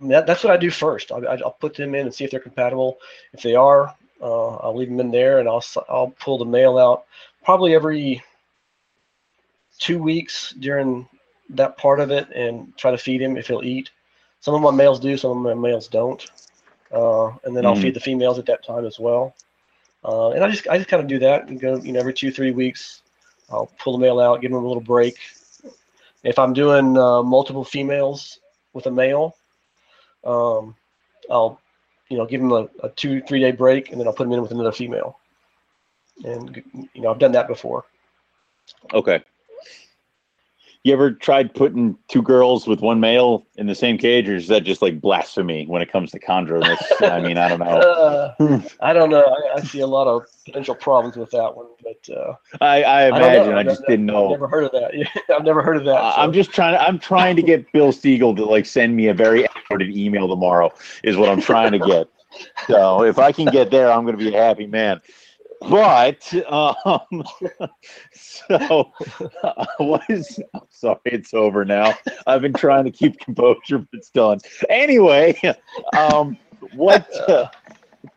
That, 0.00 0.26
that's 0.26 0.44
what 0.44 0.52
I 0.52 0.56
do 0.56 0.70
first. 0.70 1.10
I, 1.10 1.16
I- 1.18 1.40
I'll 1.40 1.56
put 1.60 1.74
them 1.74 1.94
in 1.94 2.06
and 2.06 2.14
see 2.14 2.24
if 2.24 2.30
they're 2.30 2.40
compatible. 2.40 2.98
If 3.32 3.42
they 3.42 3.54
are, 3.54 3.94
uh, 4.20 4.56
I'll 4.56 4.76
leave 4.76 4.88
them 4.88 5.00
in 5.00 5.10
there 5.10 5.38
and 5.40 5.48
I'll 5.48 5.64
I'll 5.88 6.10
pull 6.20 6.38
the 6.38 6.44
male 6.44 6.78
out 6.78 7.04
probably 7.48 7.74
every 7.74 8.22
two 9.78 9.98
weeks 10.02 10.52
during 10.58 11.08
that 11.48 11.78
part 11.78 11.98
of 11.98 12.10
it 12.10 12.28
and 12.34 12.76
try 12.76 12.90
to 12.90 12.98
feed 12.98 13.22
him 13.22 13.38
if 13.38 13.46
he'll 13.46 13.64
eat. 13.64 13.88
Some 14.40 14.54
of 14.54 14.60
my 14.60 14.70
males 14.70 15.00
do, 15.00 15.16
some 15.16 15.30
of 15.30 15.38
my 15.38 15.54
males 15.54 15.88
don't. 15.88 16.22
Uh, 16.92 17.28
and 17.44 17.56
then 17.56 17.64
I'll 17.64 17.74
Mhm. 17.74 17.80
feed 17.80 17.94
the 17.94 18.00
females 18.00 18.38
at 18.38 18.44
that 18.44 18.62
time 18.62 18.84
as 18.84 18.98
well. 18.98 19.34
Uh, 20.04 20.28
and 20.32 20.44
I 20.44 20.50
just 20.50 20.68
I 20.68 20.76
just 20.76 20.90
kind 20.90 21.02
of 21.02 21.08
do 21.08 21.18
that 21.20 21.48
and 21.48 21.58
go 21.58 21.76
you 21.76 21.92
know 21.92 22.00
every 22.00 22.12
two 22.12 22.30
three 22.30 22.50
weeks, 22.50 23.00
I'll 23.48 23.70
pull 23.78 23.94
the 23.94 23.98
male 23.98 24.20
out, 24.20 24.42
give 24.42 24.50
him 24.50 24.58
a 24.58 24.68
little 24.68 24.82
break. 24.82 25.16
If 26.24 26.38
I'm 26.38 26.52
doing 26.52 26.98
uh, 26.98 27.22
multiple 27.22 27.64
females 27.64 28.40
with 28.74 28.84
a 28.88 28.90
male, 28.90 29.38
um, 30.22 30.76
I'll 31.30 31.58
you 32.10 32.18
know 32.18 32.26
give 32.26 32.42
him 32.42 32.52
a, 32.52 32.68
a 32.82 32.90
two 32.90 33.22
three 33.22 33.40
day 33.40 33.52
break 33.52 33.90
and 33.90 33.98
then 33.98 34.06
I'll 34.06 34.12
put 34.12 34.26
him 34.26 34.34
in 34.34 34.42
with 34.42 34.50
another 34.52 34.72
female. 34.72 35.18
And 36.24 36.62
you 36.94 37.02
know 37.02 37.10
I've 37.10 37.18
done 37.18 37.32
that 37.32 37.48
before. 37.48 37.84
Okay. 38.92 39.22
You 40.84 40.92
ever 40.92 41.10
tried 41.10 41.54
putting 41.54 41.98
two 42.06 42.22
girls 42.22 42.66
with 42.66 42.80
one 42.80 43.00
male 43.00 43.44
in 43.56 43.66
the 43.66 43.74
same 43.74 43.98
cage, 43.98 44.28
or 44.28 44.36
is 44.36 44.46
that 44.48 44.62
just 44.62 44.80
like 44.80 45.00
blasphemy 45.00 45.66
when 45.66 45.82
it 45.82 45.90
comes 45.90 46.12
to 46.12 46.20
chondro? 46.20 46.62
That's- 46.62 47.02
I 47.12 47.20
mean, 47.20 47.36
I 47.36 47.48
don't 47.48 47.58
know. 47.58 47.66
Uh, 47.66 48.62
I 48.80 48.92
don't 48.92 49.10
know. 49.10 49.22
I, 49.22 49.56
I 49.58 49.60
see 49.62 49.80
a 49.80 49.86
lot 49.86 50.06
of 50.06 50.22
potential 50.46 50.74
problems 50.76 51.16
with 51.16 51.30
that 51.32 51.54
one, 51.54 51.66
but 51.82 52.14
uh, 52.16 52.34
I, 52.60 52.82
I 52.84 53.02
I 53.02 53.06
imagine. 53.08 53.54
I 53.54 53.58
I've 53.60 53.66
just 53.66 53.80
never- 53.80 53.90
didn't 53.90 54.06
know. 54.06 54.24
I've 54.26 54.30
never 54.30 54.48
heard 54.48 54.64
of 54.64 54.72
that. 54.72 54.96
Yeah, 54.96 55.08
I've 55.36 55.44
never 55.44 55.62
heard 55.62 55.76
of 55.78 55.84
that. 55.84 56.14
So- 56.14 56.20
I'm 56.20 56.32
just 56.32 56.52
trying 56.52 56.74
to. 56.74 56.80
I'm 56.82 56.98
trying 56.98 57.36
to 57.36 57.42
get 57.42 57.70
Bill 57.72 57.90
Siegel 57.92 58.34
to 58.36 58.44
like 58.44 58.64
send 58.64 58.94
me 58.96 59.08
a 59.08 59.14
very 59.14 59.46
outdated 59.48 59.94
email 59.96 60.28
tomorrow. 60.28 60.72
Is 61.02 61.16
what 61.16 61.28
I'm 61.28 61.40
trying 61.40 61.72
to 61.72 61.78
get. 61.80 62.08
So 62.68 63.02
if 63.02 63.18
I 63.18 63.32
can 63.32 63.46
get 63.46 63.70
there, 63.70 63.90
I'm 63.90 64.04
going 64.04 64.16
to 64.16 64.24
be 64.24 64.34
a 64.34 64.40
happy 64.40 64.66
man. 64.66 65.00
But 65.60 66.32
um, 66.50 67.24
so 68.12 68.92
uh, 69.42 69.66
what 69.78 70.02
is? 70.08 70.38
I'm 70.54 70.60
sorry, 70.70 70.98
it's 71.04 71.34
over 71.34 71.64
now. 71.64 71.94
I've 72.26 72.42
been 72.42 72.52
trying 72.52 72.84
to 72.84 72.90
keep 72.90 73.18
composure, 73.18 73.78
but 73.78 73.88
it's 73.92 74.10
done. 74.10 74.38
Anyway, 74.68 75.40
um, 75.96 76.38
what 76.74 77.08
uh, 77.28 77.48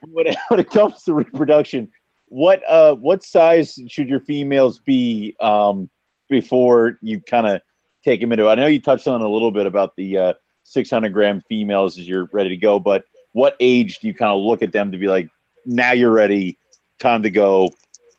when 0.08 0.34
when 0.50 0.60
it 0.60 0.70
comes 0.70 1.04
to 1.04 1.14
reproduction, 1.14 1.90
what 2.28 2.62
uh 2.68 2.96
what 2.96 3.24
size 3.24 3.78
should 3.88 4.08
your 4.08 4.22
females 4.22 4.80
be 4.80 5.36
um 5.40 5.90
before 6.30 6.98
you 7.02 7.20
kind 7.22 7.48
of 7.48 7.62
take 8.04 8.22
them 8.22 8.32
into? 8.32 8.48
I 8.48 8.56
know 8.56 8.68
you 8.68 8.82
touched 8.82 9.08
on 9.08 9.22
a 9.22 9.28
little 9.28 9.52
bit 9.52 9.66
about 9.66 9.96
the 9.96 10.18
uh, 10.18 10.34
600 10.64 11.10
gram 11.10 11.42
females 11.50 11.98
as 11.98 12.08
you're 12.08 12.30
ready 12.32 12.50
to 12.50 12.58
go, 12.58 12.80
but 12.80 13.04
what 13.34 13.56
age 13.60 14.00
do 14.00 14.08
you 14.08 14.14
kind 14.14 14.32
of 14.32 14.42
look 14.42 14.62
at 14.62 14.72
them 14.72 14.92
to 14.92 14.98
be 14.98 15.08
like, 15.08 15.30
now 15.66 15.92
you're 15.92 16.12
ready, 16.12 16.58
time 17.02 17.24
to 17.24 17.30
go, 17.30 17.74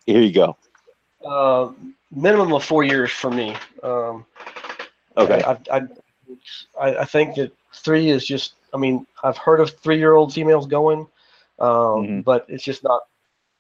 here 0.07 0.21
you 0.21 0.33
go? 0.33 0.57
uh, 1.25 1.71
minimum 2.11 2.53
of 2.53 2.65
four 2.65 2.85
years 2.85 3.11
for 3.11 3.31
me. 3.31 3.57
Um, 3.83 4.27
Okay. 5.17 5.43
I, 5.43 5.59
I, 5.71 5.83
I, 6.81 6.97
I 7.01 7.05
think 7.05 7.35
that 7.37 7.53
three 7.75 8.09
is 8.09 8.25
just. 8.25 8.55
I 8.73 8.79
mean, 8.79 9.07
I've 9.23 9.37
heard 9.37 9.61
of 9.61 9.71
three-year-old 9.81 10.33
females 10.33 10.67
going, 10.67 11.01
um, 11.59 11.69
Mhm. 11.69 12.25
but 12.25 12.47
it's 12.49 12.65
just 12.65 12.83
not 12.83 13.03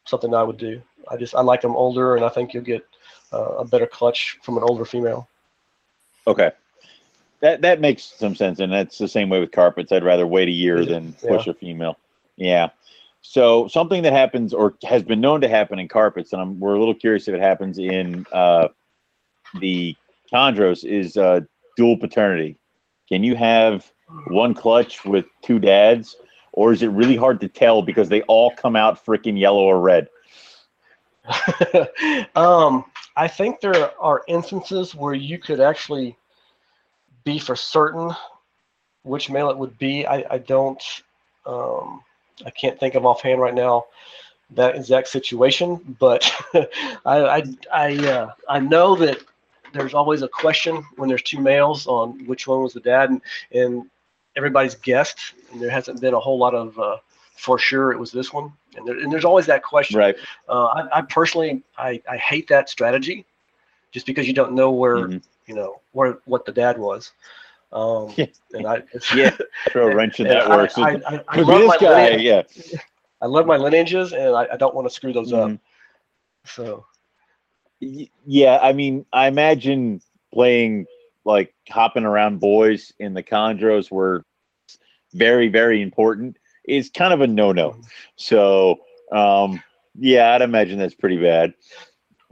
something 0.06 0.34
I 0.34 0.42
would 0.42 0.56
do. 0.56 0.80
I 1.08 1.18
just 1.18 1.34
I 1.34 1.42
like 1.42 1.60
them 1.60 1.76
older, 1.76 2.16
and 2.16 2.24
I 2.24 2.30
think 2.30 2.54
you'll 2.54 2.62
get 2.64 2.86
uh, 3.34 3.56
a 3.58 3.64
better 3.66 3.86
clutch 3.86 4.38
from 4.42 4.56
an 4.56 4.62
older 4.62 4.86
female. 4.86 5.28
Okay. 6.26 6.52
That 7.40 7.60
that 7.60 7.80
makes 7.80 8.04
some 8.04 8.34
sense, 8.34 8.60
and 8.60 8.72
that's 8.72 8.96
the 8.96 9.08
same 9.08 9.28
way 9.28 9.40
with 9.40 9.52
carpets. 9.52 9.92
I'd 9.92 10.04
rather 10.04 10.26
wait 10.26 10.48
a 10.48 10.52
year 10.52 10.78
it? 10.78 10.88
than 10.88 11.12
push 11.12 11.46
a 11.46 11.52
female. 11.52 11.98
Yeah. 12.36 12.70
So 13.22 13.68
something 13.68 14.02
that 14.02 14.12
happens 14.12 14.52
or 14.52 14.74
has 14.84 15.02
been 15.02 15.20
known 15.20 15.40
to 15.40 15.48
happen 15.48 15.78
in 15.78 15.88
carpets, 15.88 16.32
and 16.32 16.42
I'm, 16.42 16.60
we're 16.60 16.74
a 16.74 16.78
little 16.78 16.94
curious 16.94 17.28
if 17.28 17.34
it 17.34 17.40
happens 17.40 17.78
in 17.78 18.26
uh, 18.32 18.68
the 19.60 19.96
chondros, 20.32 20.84
is 20.84 21.16
uh, 21.16 21.40
dual 21.76 21.96
paternity. 21.96 22.56
Can 23.08 23.22
you 23.22 23.36
have 23.36 23.90
one 24.26 24.54
clutch 24.54 25.04
with 25.04 25.24
two 25.40 25.58
dads, 25.58 26.16
or 26.52 26.72
is 26.72 26.82
it 26.82 26.88
really 26.88 27.16
hard 27.16 27.40
to 27.40 27.48
tell 27.48 27.80
because 27.80 28.08
they 28.08 28.22
all 28.22 28.50
come 28.50 28.74
out 28.74 29.04
freaking 29.04 29.38
yellow 29.38 29.62
or 29.62 29.80
red? 29.80 30.08
um, 32.34 32.84
I 33.16 33.28
think 33.28 33.60
there 33.60 33.98
are 34.00 34.22
instances 34.26 34.94
where 34.94 35.14
you 35.14 35.38
could 35.38 35.60
actually 35.60 36.16
be 37.24 37.38
for 37.38 37.54
certain 37.54 38.10
which 39.04 39.30
male 39.30 39.50
it 39.50 39.58
would 39.58 39.78
be. 39.78 40.06
I, 40.06 40.24
I 40.28 40.38
don't, 40.38 40.82
um, 41.46 42.02
I 42.46 42.50
can't 42.50 42.78
think 42.78 42.94
of 42.94 43.06
offhand 43.06 43.40
right 43.40 43.54
now 43.54 43.86
that 44.50 44.76
exact 44.76 45.08
situation, 45.08 45.96
but 45.98 46.30
I, 46.54 46.60
I, 47.06 47.42
I, 47.72 47.96
uh, 48.08 48.30
I 48.48 48.58
know 48.60 48.94
that 48.96 49.18
there's 49.72 49.94
always 49.94 50.22
a 50.22 50.28
question 50.28 50.84
when 50.96 51.08
there's 51.08 51.22
two 51.22 51.40
males 51.40 51.86
on 51.86 52.26
which 52.26 52.46
one 52.46 52.62
was 52.62 52.74
the 52.74 52.80
dad, 52.80 53.10
and, 53.10 53.22
and 53.52 53.84
everybody's 54.36 54.74
guessed, 54.74 55.34
and 55.52 55.60
there 55.60 55.70
hasn't 55.70 56.00
been 56.00 56.14
a 56.14 56.20
whole 56.20 56.38
lot 56.38 56.54
of 56.54 56.78
uh, 56.78 56.98
for 57.36 57.58
sure 57.58 57.92
it 57.92 57.98
was 57.98 58.12
this 58.12 58.32
one, 58.32 58.52
and, 58.76 58.86
there, 58.86 58.98
and 58.98 59.10
there's 59.10 59.24
always 59.24 59.46
that 59.46 59.62
question. 59.62 59.98
Right. 59.98 60.16
Uh, 60.48 60.66
I, 60.66 60.98
I 60.98 61.02
personally, 61.02 61.62
I, 61.78 62.00
I 62.10 62.18
hate 62.18 62.46
that 62.48 62.68
strategy, 62.68 63.24
just 63.90 64.04
because 64.06 64.26
you 64.26 64.34
don't 64.34 64.52
know 64.52 64.70
where 64.70 65.08
Mhm. 65.08 65.22
you 65.46 65.54
know 65.54 65.80
where 65.92 66.18
what 66.26 66.44
the 66.44 66.52
dad 66.52 66.76
was. 66.78 67.12
Um, 67.72 68.14
and 68.52 68.66
I, 68.66 68.82
Yeah, 69.14 69.34
Throw 69.70 69.88
a 69.90 69.94
wrench 69.94 70.20
in 70.20 70.28
that 70.28 70.50
I- 70.50 70.56
works. 70.56 70.76
I, 70.76 71.00
I, 71.06 71.20
I 71.28 71.40
love 71.40 71.66
my 71.66 71.76
guy, 71.78 72.10
lineage- 72.10 72.22
yeah. 72.22 72.78
I 73.20 73.26
love 73.26 73.46
my 73.46 73.56
lineages, 73.56 74.12
and 74.12 74.34
I, 74.34 74.48
I 74.52 74.56
don't 74.56 74.74
want 74.74 74.86
to 74.88 74.94
screw 74.94 75.12
those 75.12 75.32
Mhm. 75.32 75.54
up. 75.54 75.60
So 76.44 76.84
Yeah, 77.80 78.58
I 78.62 78.72
mean, 78.72 79.06
I 79.12 79.26
imagine 79.28 80.00
playing 80.32 80.86
like 81.24 81.54
hopping 81.68 82.04
around 82.04 82.40
boys 82.40 82.92
in 82.98 83.14
the 83.14 83.22
chondros 83.22 83.90
were 83.90 84.24
very, 85.14 85.48
very 85.48 85.82
important. 85.82 86.36
Is 86.64 86.90
kind 86.90 87.12
of 87.12 87.20
a 87.22 87.26
no-no. 87.26 87.76
So, 88.16 88.80
um, 89.12 89.62
yeah, 89.98 90.34
I'd 90.34 90.42
imagine 90.42 90.78
that's 90.78 90.94
pretty 90.94 91.20
bad. 91.20 91.54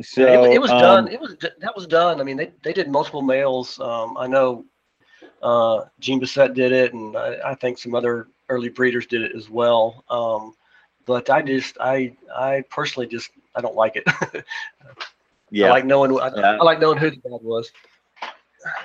So 0.03 0.45
it, 0.45 0.55
it 0.55 0.61
was 0.61 0.71
um, 0.71 0.81
done. 0.81 1.09
It 1.09 1.21
was 1.21 1.37
that 1.41 1.75
was 1.77 1.87
done. 1.87 2.21
I 2.21 2.25
mean, 2.25 2.37
they, 2.37 2.53
they 2.63 2.73
did 2.73 2.89
multiple 2.89 3.23
males. 3.23 3.79
Um, 3.81 4.17
I 4.17 4.27
know 4.27 4.65
uh, 5.43 5.85
Gene 5.99 6.21
Bissett 6.21 6.55
did 6.55 6.73
it, 6.73 6.93
and 6.93 7.17
I, 7.17 7.51
I 7.51 7.55
think 7.55 7.79
some 7.79 7.95
other 7.95 8.29
early 8.49 8.69
breeders 8.69 9.07
did 9.07 9.23
it 9.23 9.33
as 9.35 9.49
well. 9.49 10.05
Um, 10.11 10.55
but 11.07 11.31
I 11.31 11.43
just 11.43 11.77
I 11.81 12.17
I 12.35 12.65
personally 12.71 13.07
just 13.07 13.31
I 13.55 13.61
don't 13.61 13.77
like 13.77 13.97
it. 13.97 14.45
Yeah, 15.51 15.67
I 15.67 15.71
like 15.71 15.85
knowing. 15.85 16.19
I. 16.19 16.29
I 16.29 16.63
like 16.63 16.81
knowing 16.81 16.99
who 16.99 17.11
the 17.11 17.17
dad 17.17 17.41
was. 17.43 17.73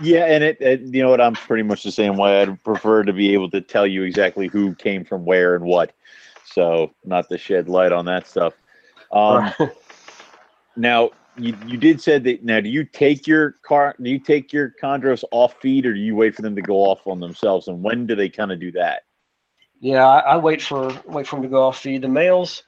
yeah, 0.02 0.26
and 0.26 0.44
it, 0.44 0.60
it, 0.60 0.82
you 0.82 1.04
know 1.04 1.10
what? 1.10 1.22
I'm 1.22 1.36
pretty 1.36 1.64
much 1.64 1.84
the 1.84 1.92
same 1.92 2.18
way. 2.18 2.42
I'd 2.42 2.64
prefer 2.64 3.04
to 3.04 3.14
be 3.14 3.34
able 3.34 3.50
to 3.52 3.62
tell 3.62 3.86
you 3.86 4.04
exactly 4.04 4.48
who 4.48 4.74
came 4.76 5.06
from 5.06 5.26
where 5.26 5.56
and 5.56 5.64
what. 5.64 5.92
So, 6.44 6.94
not 7.04 7.30
to 7.30 7.38
shed 7.38 7.70
light 7.70 7.92
on 7.92 8.06
that 8.06 8.28
stuff. 8.28 8.54
Um, 9.12 9.52
now, 10.76 11.12
you, 11.38 11.56
you 11.66 11.78
did 11.78 12.02
said 12.02 12.24
that. 12.26 12.44
Now, 12.44 12.60
do 12.60 12.70
you 12.70 12.84
take 12.84 13.28
your 13.28 13.52
car? 13.64 13.96
Do 14.02 14.10
you 14.10 14.20
take 14.20 14.54
your 14.54 14.74
chondros 14.82 15.24
off 15.32 15.56
feed, 15.62 15.86
or 15.86 15.94
do 15.94 16.00
you 16.00 16.16
wait 16.16 16.36
for 16.36 16.42
them 16.42 16.56
to 16.56 16.62
go 16.62 16.78
off 16.78 17.06
on 17.08 17.20
themselves? 17.20 17.68
And 17.68 17.84
when 17.84 18.06
do 18.06 18.16
they 18.16 18.30
kind 18.30 18.52
of 18.52 18.60
do 18.60 18.72
that? 18.74 19.04
Yeah, 19.80 20.06
I, 20.06 20.20
I 20.20 20.38
wait 20.38 20.62
for 20.62 20.92
wait 21.06 21.28
for 21.28 21.36
them 21.36 21.44
to 21.44 21.50
go 21.50 21.64
off 21.64 21.80
feed. 21.80 22.02
The 22.02 22.08
males, 22.08 22.64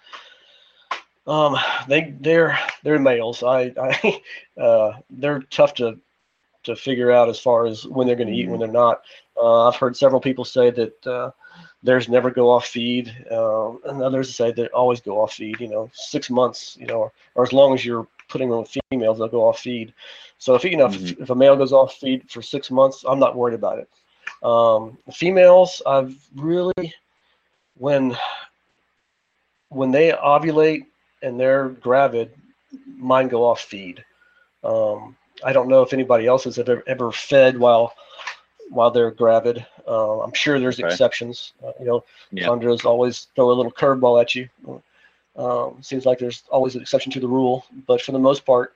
um, 1.26 1.58
they 1.88 2.16
they're 2.20 2.60
they're 2.84 3.00
males. 3.00 3.44
I 3.44 3.74
I 3.80 4.22
uh, 4.62 4.94
they're 5.10 5.42
tough 5.50 5.74
to 5.76 6.00
to 6.64 6.76
figure 6.76 7.12
out 7.12 7.30
as 7.30 7.40
far 7.40 7.66
as 7.66 7.86
when 7.86 8.08
they're 8.08 8.18
going 8.18 8.28
to 8.28 8.34
eat, 8.34 8.50
when 8.50 8.60
they're 8.60 8.68
not. 8.68 9.02
Uh, 9.38 9.70
I've 9.70 9.78
heard 9.78 9.96
several 9.96 10.20
people 10.20 10.44
say 10.44 10.70
that 10.72 11.08
uh, 11.08 11.32
theirs 11.82 12.10
never 12.10 12.30
go 12.30 12.50
off 12.50 12.66
feed, 12.66 13.16
uh, 13.32 13.72
and 13.86 14.02
others 14.02 14.36
say 14.36 14.52
they 14.52 14.68
always 14.68 15.00
go 15.00 15.22
off 15.22 15.34
feed. 15.34 15.62
You 15.62 15.70
know, 15.70 15.90
six 15.94 16.30
months, 16.30 16.76
you 16.78 16.86
know, 16.86 17.00
or, 17.00 17.14
or 17.36 17.44
as 17.44 17.54
long 17.54 17.74
as 17.74 17.86
you're 17.86 18.06
putting 18.28 18.50
them 18.50 18.60
with 18.60 18.78
females, 18.90 19.18
they'll 19.18 19.28
go 19.28 19.48
off 19.48 19.60
feed. 19.60 19.94
So 20.38 20.56
if 20.56 20.64
you 20.64 20.78
know 20.78 20.86
if, 20.88 21.20
if 21.20 21.30
a 21.30 21.36
male 21.36 21.56
goes 21.56 21.74
off 21.74 21.96
feed 21.96 22.30
for 22.30 22.42
six 22.42 22.70
months, 22.70 23.04
I'm 23.08 23.20
not 23.20 23.36
worried 23.36 23.56
about 23.56 23.80
it. 23.80 23.90
Um, 24.44 24.98
females, 25.14 25.82
I've 25.86 26.16
really 26.36 26.94
when 27.78 28.18
when 29.70 29.92
they 29.92 30.12
ovulate 30.12 30.86
and 31.22 31.40
they're 31.40 31.70
gravid, 31.70 32.32
mine 32.86 33.28
go 33.28 33.44
off 33.44 33.62
feed. 33.62 34.04
Um, 34.64 35.16
I 35.44 35.54
don't 35.54 35.68
know 35.70 35.82
if 35.82 35.94
anybody 35.94 36.28
else 36.28 36.44
has 36.46 36.60
ever 36.60 36.84
ever 36.88 37.12
fed 37.12 37.58
while 37.58 37.94
while 38.70 38.92
they're 38.92 39.12
gravid. 39.12 39.66
Uh, 39.88 40.20
I'm 40.22 40.34
sure 40.34 40.60
there's 40.60 40.80
Okay. 40.80 40.88
exceptions. 40.90 41.54
Uh, 41.66 41.72
you 41.80 41.86
know, 41.86 42.04
Yeah. 42.32 42.48
chondros 42.48 42.86
always 42.86 43.28
throw 43.36 43.50
a 43.50 43.54
little 43.54 43.72
curveball 43.72 44.22
at 44.22 44.36
you. 44.36 44.50
Um, 45.38 45.78
seems 45.82 46.06
like 46.06 46.18
there's 46.18 46.44
always 46.50 46.76
an 46.76 46.82
exception 46.82 47.12
to 47.12 47.20
the 47.20 47.28
rule, 47.28 47.66
but 47.86 48.02
for 48.02 48.12
the 48.12 48.20
most 48.20 48.46
part, 48.46 48.74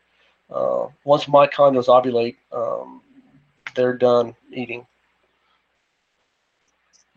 uh, 0.52 0.88
once 1.04 1.28
my 1.28 1.48
chondros 1.48 1.88
ovulate, 1.88 2.36
um, 2.52 3.02
they're 3.76 3.98
done 3.98 4.36
eating. 4.52 4.86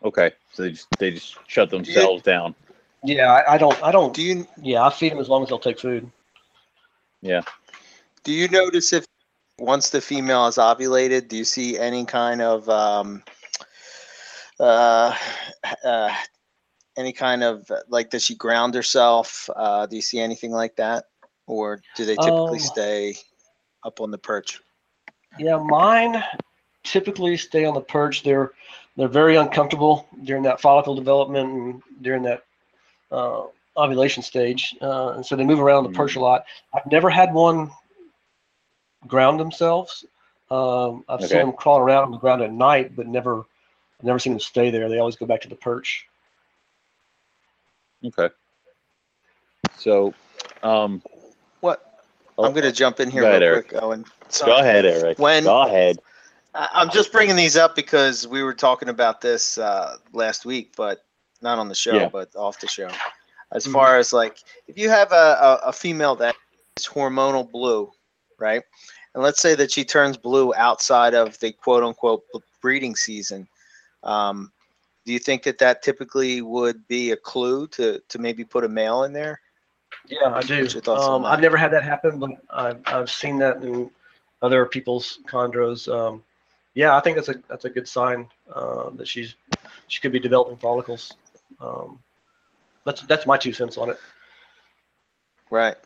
Okay, 0.03 0.33
so 0.53 0.63
they 0.63 0.71
just 0.71 0.99
they 0.99 1.11
just 1.11 1.37
shut 1.47 1.71
themselves 1.71 2.23
down. 2.23 2.55
Yeah, 3.03 3.33
I, 3.33 3.55
I 3.55 3.59
don't. 3.59 3.83
I 3.83 3.93
don't. 3.93 4.15
Do 4.15 4.23
you 4.23 4.47
Yeah, 4.61 4.87
I 4.87 4.91
feed 4.91 5.13
them 5.13 5.19
as 5.19 5.29
long 5.29 5.43
as 5.43 5.49
they'll 5.51 5.59
take 5.59 5.79
food. 5.79 6.11
Yeah. 7.21 7.43
do 8.23 8.33
you 8.33 8.49
notice 8.49 8.93
if 8.93 9.07
once 9.59 9.91
the 9.91 10.01
female 10.01 10.47
is 10.47 10.57
ovulated, 10.57 11.29
do 11.29 11.37
you 11.37 11.45
see 11.45 11.79
any 11.79 12.05
kind 12.05 12.43
of 12.43 12.69
um, 12.69 13.23
uh, 14.61 15.17
uh, 15.85 16.15
any 16.97 17.13
kind 17.13 17.43
of 17.43 17.71
like 17.89 18.11
does 18.11 18.25
she 18.25 18.35
ground 18.37 18.75
herself? 18.75 19.49
Uh, 19.55 19.87
do 19.87 19.97
you 19.97 20.03
see 20.03 20.21
anything 20.21 20.51
like 20.53 20.77
that, 20.77 21.05
or 21.47 21.81
do 21.97 22.05
they 22.05 22.17
typically 22.17 22.59
Um, 22.59 22.67
stay 22.67 23.17
up 23.85 24.01
on 24.01 24.11
the 24.11 24.19
perch? 24.19 24.61
Yeah, 25.39 25.59
mine 25.59 26.23
typically 26.85 27.37
stay 27.37 27.65
on 27.65 27.75
the 27.75 27.81
perch. 27.81 28.23
They're 28.23 28.53
they're 28.97 29.09
very 29.09 29.37
uncomfortable 29.37 30.07
during 30.25 30.43
that 30.45 30.61
follicle 30.61 30.95
development 30.95 31.49
and 31.51 31.83
during 32.03 32.23
that 32.23 32.45
uh, 33.11 33.45
ovulation 33.77 34.23
stage, 34.23 34.77
uh, 34.81 35.11
and 35.11 35.27
so 35.27 35.35
they 35.37 35.45
move 35.45 35.61
around 35.61 35.85
the 35.85 35.91
perch 35.91 36.17
a 36.17 36.21
lot. 36.21 36.45
I've 36.73 36.87
never 36.91 37.11
had 37.11 37.35
one 37.35 37.71
ground 39.07 39.41
themselves. 39.41 40.05
Um, 40.51 41.05
I've 41.09 41.21
Okay. 41.21 41.27
seen 41.27 41.41
them 41.41 41.53
crawl 41.53 41.79
around 41.79 42.05
on 42.05 42.11
the 42.13 42.19
ground 42.19 42.43
at 42.43 42.53
night, 42.53 42.95
but 42.95 43.07
never 43.07 43.41
I've 43.41 44.07
never 44.07 44.19
seen 44.19 44.33
them 44.33 44.41
stay 44.41 44.71
there. 44.71 44.89
They 44.89 44.99
always 44.99 45.17
go 45.17 45.27
back 45.27 45.41
to 45.43 45.49
the 45.49 45.57
perch. 45.57 46.07
Okay. 48.05 48.29
So, 49.79 50.15
um, 50.63 51.03
What? 51.61 52.03
oh, 52.39 52.45
I'm 52.45 52.53
going 52.53 52.65
to 52.65 52.73
jump 52.73 53.01
in 53.01 53.11
here 53.11 53.23
go 53.23 53.29
ahead, 53.29 53.43
real 53.43 53.51
Eric. 53.53 53.69
quick, 53.69 53.83
Owen. 53.83 54.05
go 54.45 54.57
ahead, 54.59 54.85
Eric. 54.85 55.19
When- 55.19 55.45
go 55.45 55.63
ahead. 55.63 55.99
I'm 56.57 56.89
just 56.91 57.11
bringing 57.11 57.35
these 57.35 57.57
up 57.57 57.75
because 57.75 58.29
we 58.29 58.45
were 58.45 58.55
talking 58.55 58.89
about 58.89 59.21
this 59.21 59.59
uh, 59.59 59.97
last 60.13 60.45
week, 60.47 60.75
but 60.77 61.05
not 61.43 61.59
on 61.59 61.69
the 61.69 61.75
show, 61.75 61.97
Yeah. 61.97 62.09
but 62.09 62.35
off 62.37 62.61
the 62.61 62.69
show. 62.69 62.89
As 63.51 63.67
Mhm. 63.67 63.73
far 63.73 63.99
as 63.99 64.13
like, 64.13 64.39
if 64.69 64.79
you 64.79 64.89
have 64.89 65.11
a, 65.11 65.37
a, 65.65 65.69
a 65.69 65.73
female 65.73 66.15
that 66.17 66.37
is 66.77 66.87
hormonal 66.87 67.51
blue, 67.51 67.91
right? 68.39 68.63
And 69.15 69.23
let's 69.23 69.41
say 69.41 69.57
that 69.57 69.73
she 69.73 69.85
turns 69.85 70.17
blue 70.17 70.55
outside 70.55 71.15
of 71.15 71.37
the 71.41 71.51
quote 71.53 71.83
unquote 71.83 72.23
breeding 72.61 72.95
season. 72.95 73.49
Um, 74.05 74.53
do 75.05 75.13
you 75.13 75.19
think 75.19 75.43
that 75.45 75.59
that 75.59 75.83
typically 75.83 76.43
would 76.43 76.87
be 76.89 77.13
a 77.13 77.17
clue 77.17 77.67
to, 77.69 78.01
to 78.09 78.19
maybe 78.19 78.45
put 78.45 78.65
a 78.65 78.69
male 78.69 79.05
in 79.05 79.13
there? 79.13 79.41
Yeah, 80.09 80.35
I 80.35 80.43
do. 80.43 80.63
What's 80.63 80.75
your 80.75 80.83
thoughts 80.83 81.05
on 81.05 81.25
Um. 81.25 81.27
I've 81.27 81.41
never 81.41 81.57
had 81.57 81.73
that 81.73 81.85
happen, 81.85 82.19
but 82.19 82.31
I've, 82.51 82.81
I've 82.87 83.11
seen 83.11 83.39
that 83.39 83.63
in 83.63 83.91
other 84.43 84.67
people's 84.67 85.21
chondros. 85.27 85.93
Um, 85.93 86.23
yeah, 86.75 86.97
I 86.97 87.01
think 87.01 87.17
that's 87.17 87.29
a 87.29 87.37
that's 87.49 87.65
a 87.65 87.71
good 87.71 87.89
sign 87.89 88.29
uh, 88.53 88.91
that 88.91 89.07
she's 89.07 89.37
she 89.89 90.01
could 90.01 90.13
be 90.13 90.19
developing 90.19 90.57
follicles. 90.57 91.15
Um, 91.61 92.01
that's 92.85 93.03
that's 93.03 93.27
my 93.27 93.39
two 93.39 93.53
cents 93.53 93.79
on 93.79 93.91
it. 93.91 93.99
Right. 95.51 95.77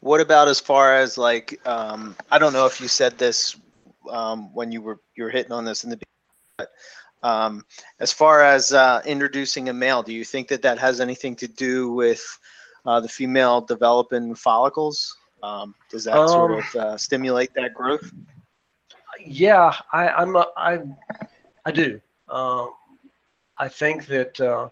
What 0.00 0.20
about 0.20 0.48
as 0.48 0.60
far 0.60 0.94
as 0.94 1.18
like 1.18 1.60
um, 1.66 2.16
I 2.30 2.38
don't 2.38 2.52
know 2.52 2.66
if 2.66 2.80
you 2.80 2.88
said 2.88 3.18
this 3.18 3.56
um, 4.08 4.54
when 4.54 4.72
you 4.72 4.80
were 4.80 5.00
you 5.16 5.24
were 5.24 5.30
hitting 5.30 5.52
on 5.52 5.64
this 5.64 5.84
in 5.84 5.90
the 5.90 5.96
beginning, 5.96 6.56
but 6.58 6.68
um, 7.22 7.64
as 7.98 8.12
far 8.12 8.42
as 8.42 8.72
uh, 8.72 9.02
introducing 9.04 9.68
a 9.68 9.72
male, 9.72 10.02
do 10.02 10.12
you 10.12 10.24
think 10.24 10.48
that 10.48 10.62
that 10.62 10.78
has 10.78 11.00
anything 11.00 11.36
to 11.36 11.48
do 11.48 11.92
with 11.92 12.22
uh, 12.86 13.00
the 13.00 13.08
female 13.08 13.60
developing 13.60 14.34
follicles? 14.34 15.16
Um, 15.42 15.74
does 15.90 16.04
that 16.04 16.28
sort 16.28 16.52
Um, 16.52 16.58
of 16.58 16.74
uh, 16.74 16.96
stimulate 16.96 17.52
that 17.54 17.74
growth? 17.74 18.10
Yeah, 19.24 19.72
I, 19.92 20.08
I'm 20.08 20.36
a, 20.36 20.46
I 20.56 20.78
I 21.64 21.70
do. 21.72 22.00
Um, 22.28 22.70
I 23.58 23.68
think 23.68 24.06
that 24.06 24.40
uh, 24.40 24.68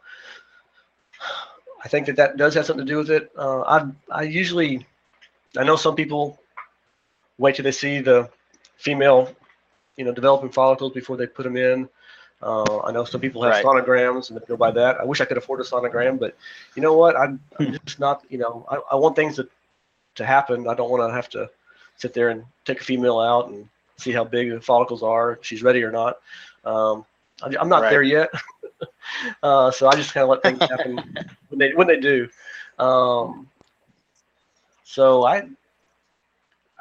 I 1.84 1.88
think 1.88 2.07
that 2.07 2.16
that 2.16 2.36
does 2.36 2.55
have 2.55 2.66
something 2.66 2.86
to 2.86 2.92
do 2.92 2.99
with 2.99 3.11
it. 3.11 3.30
Uh, 3.36 3.61
I 3.62 3.86
I 4.11 4.22
usually 4.22 4.86
I 5.57 5.64
know 5.64 5.76
some 5.76 5.94
people 5.94 6.38
wait 7.38 7.57
till 7.57 7.64
they 7.64 7.72
see 7.72 8.01
the 8.01 8.28
female, 8.76 9.30
you 9.96 10.05
know, 10.05 10.12
developing 10.12 10.51
follicles 10.51 10.92
before 10.92 11.16
they 11.16 11.26
put 11.26 11.44
them 11.44 11.57
in. 11.57 11.88
Uh, 12.43 12.80
I 12.80 12.93
know 12.93 13.05
some 13.05 13.20
people 13.20 13.43
have 13.43 13.55
Right. 13.55 13.57
sonograms 13.57 14.30
and 14.30 14.39
they 14.41 14.45
go 14.47 14.57
by 14.57 14.70
that. 14.72 15.01
I 15.01 15.05
wish 15.05 15.20
I 15.20 15.24
could 15.24 15.36
afford 15.39 15.61
a 15.61 15.64
sonogram, 15.64 16.18
but 16.18 16.36
you 16.74 16.82
know 16.82 16.95
what? 16.95 17.16
I'm, 17.16 17.41
I'm 17.59 17.70
just 17.70 17.99
not. 17.99 18.22
You 18.28 18.39
know, 18.39 18.66
I, 18.70 18.76
I 18.93 18.95
want 18.97 19.16
things 19.16 19.36
to 19.36 19.49
to 20.16 20.24
happen. 20.24 20.68
I 20.68 20.74
don't 20.74 20.91
want 20.91 21.09
to 21.09 21.14
have 21.14 21.28
to 21.30 21.49
sit 21.97 22.12
there 22.14 22.28
and 22.30 22.45
take 22.64 22.80
a 22.80 22.84
female 22.84 23.18
out 23.20 23.49
and 23.49 23.68
see 23.97 24.12
how 24.12 24.24
big 24.24 24.51
the 24.51 24.61
follicles 24.61 25.03
are, 25.03 25.32
if 25.32 25.45
she's 25.45 25.62
ready 25.62 25.82
or 25.82 25.91
not. 25.91 26.18
Um, 26.64 27.05
I, 27.43 27.55
I'm 27.61 27.68
not 27.68 27.82
Right. 27.82 27.89
there 27.89 28.03
yet, 28.03 28.30
uh, 29.43 29.70
so 29.70 29.89
I 29.89 29.97
just 29.97 30.12
kind 30.14 30.22
of 30.24 30.30
let 30.30 30.43
things 30.43 30.64
happen 30.68 31.05
when 31.49 31.59
they 31.59 31.72
when 31.74 31.86
they 31.86 31.99
do. 31.99 32.28
Um, 32.78 33.49
so 34.84 35.24
I, 35.24 35.49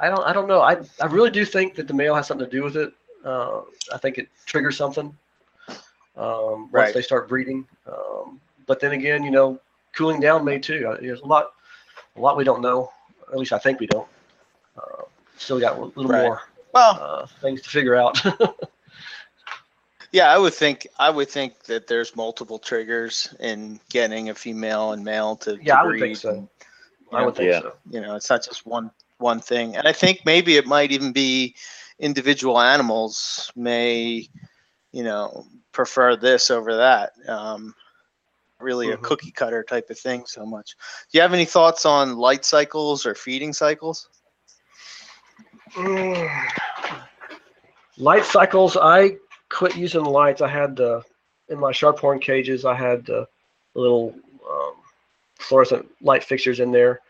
I 0.02 0.10
don't 0.10 0.24
I 0.26 0.34
don't 0.34 0.48
know. 0.48 0.62
I 0.62 0.78
I 1.02 1.06
really 1.08 1.30
do 1.32 1.46
think 1.46 1.76
that 1.76 1.88
the 1.88 1.94
male 1.94 2.16
has 2.16 2.28
something 2.28 2.46
to 2.46 2.52
do 2.52 2.64
with 2.64 2.76
it. 2.78 2.94
Uh, 3.24 3.62
I 3.94 3.98
think 3.98 4.18
it 4.18 4.28
triggers 4.46 4.78
something 4.78 5.16
um, 6.18 6.70
once 6.74 6.92
Right. 6.92 6.94
they 6.94 7.02
start 7.02 7.30
breeding. 7.30 7.68
Um, 7.88 8.40
but 8.68 8.80
then 8.80 8.92
again, 8.94 9.24
you 9.24 9.32
know, 9.32 9.60
cooling 9.96 10.20
down 10.22 10.44
may 10.46 10.60
too. 10.60 10.88
Uh, 10.90 10.98
There's 11.00 11.22
a 11.22 11.26
lot 11.26 11.54
a 12.16 12.22
lot 12.22 12.38
we 12.38 12.44
don't 12.44 12.62
know. 12.62 12.92
At 13.32 13.38
least 13.38 13.54
I 13.54 13.60
think 13.60 13.80
we 13.80 13.88
don't. 13.88 14.08
Uh, 14.78 15.04
still 15.38 15.60
got 15.60 15.78
a 15.78 15.82
little 15.82 16.10
Right. 16.10 16.24
more 16.24 16.42
Well, 16.74 17.00
uh, 17.00 17.26
things 17.42 17.62
to 17.64 17.70
figure 17.70 17.96
out. 17.96 18.20
yeah, 20.12 20.32
I 20.34 20.38
would 20.38 20.54
think 20.54 20.88
I 21.00 21.10
would 21.10 21.30
think 21.30 21.64
that 21.64 21.88
there's 21.88 22.16
multiple 22.16 22.60
triggers 22.60 23.34
in 23.40 23.80
getting 23.90 24.30
a 24.30 24.36
female 24.36 24.92
and 24.94 25.04
male 25.04 25.36
to, 25.38 25.58
Yeah, 25.58 25.76
to 25.76 25.80
I 25.80 25.84
would 25.84 26.00
think 26.00 26.18
so. 26.18 26.30
and, 26.30 26.48
you 27.12 27.18
I 27.18 27.22
know, 27.22 27.26
would 27.26 27.36
think 27.36 27.52
Yeah. 27.52 27.60
so. 27.60 27.74
you 27.90 28.02
know 28.02 28.16
it's 28.16 28.30
not 28.30 28.44
just 28.44 28.66
one 28.66 28.92
one 29.18 29.40
thing 29.40 29.76
and 29.76 29.88
i 29.88 29.92
think 29.94 30.22
maybe 30.26 30.58
it 30.58 30.66
might 30.68 30.92
even 30.92 31.12
be 31.12 31.56
individual 32.00 32.60
animals 32.60 33.52
may 33.56 34.28
you 34.92 35.04
know 35.04 35.46
prefer 35.78 36.16
this 36.16 36.50
over 36.50 36.76
that 36.76 37.14
um 37.30 37.74
really 38.60 38.90
a 38.92 38.98
Mhm. 38.98 39.04
cookie 39.04 39.32
cutter 39.32 39.64
type 39.64 39.88
of 39.92 40.00
thing 40.00 40.26
so 40.26 40.44
much 40.46 40.76
do 41.12 41.18
you 41.18 41.22
have 41.22 41.34
any 41.34 41.46
thoughts 41.46 41.86
on 41.86 42.18
light 42.18 42.44
cycles 42.44 43.06
or 43.06 43.14
feeding 43.14 43.54
cycles 43.54 44.10
Mm. 45.76 46.30
Light 47.98 48.26
cycles. 48.26 48.78
I 48.78 49.18
quit 49.50 49.76
using 49.76 50.04
lights. 50.04 50.42
I 50.42 50.48
had 50.48 50.76
the 50.76 51.04
in 51.50 51.60
my 51.60 51.72
sharp 51.72 52.00
horn 52.00 52.20
cages. 52.20 52.66
I 52.66 52.74
had 52.76 53.06
the 53.06 53.28
little 53.76 54.14
um, 54.50 54.74
fluorescent 55.40 55.86
light 56.02 56.24
fixtures 56.24 56.60
in 56.60 56.72
there, 56.72 57.02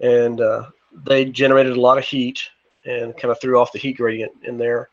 and 0.00 0.40
uh, 0.40 0.70
they 1.04 1.24
generated 1.24 1.76
a 1.76 1.80
lot 1.80 1.98
of 1.98 2.04
heat 2.04 2.42
and 2.84 3.16
kind 3.16 3.30
of 3.30 3.40
threw 3.40 3.58
off 3.58 3.72
the 3.72 3.78
heat 3.78 3.96
gradient 3.96 4.32
in 4.42 4.58
there. 4.58 4.88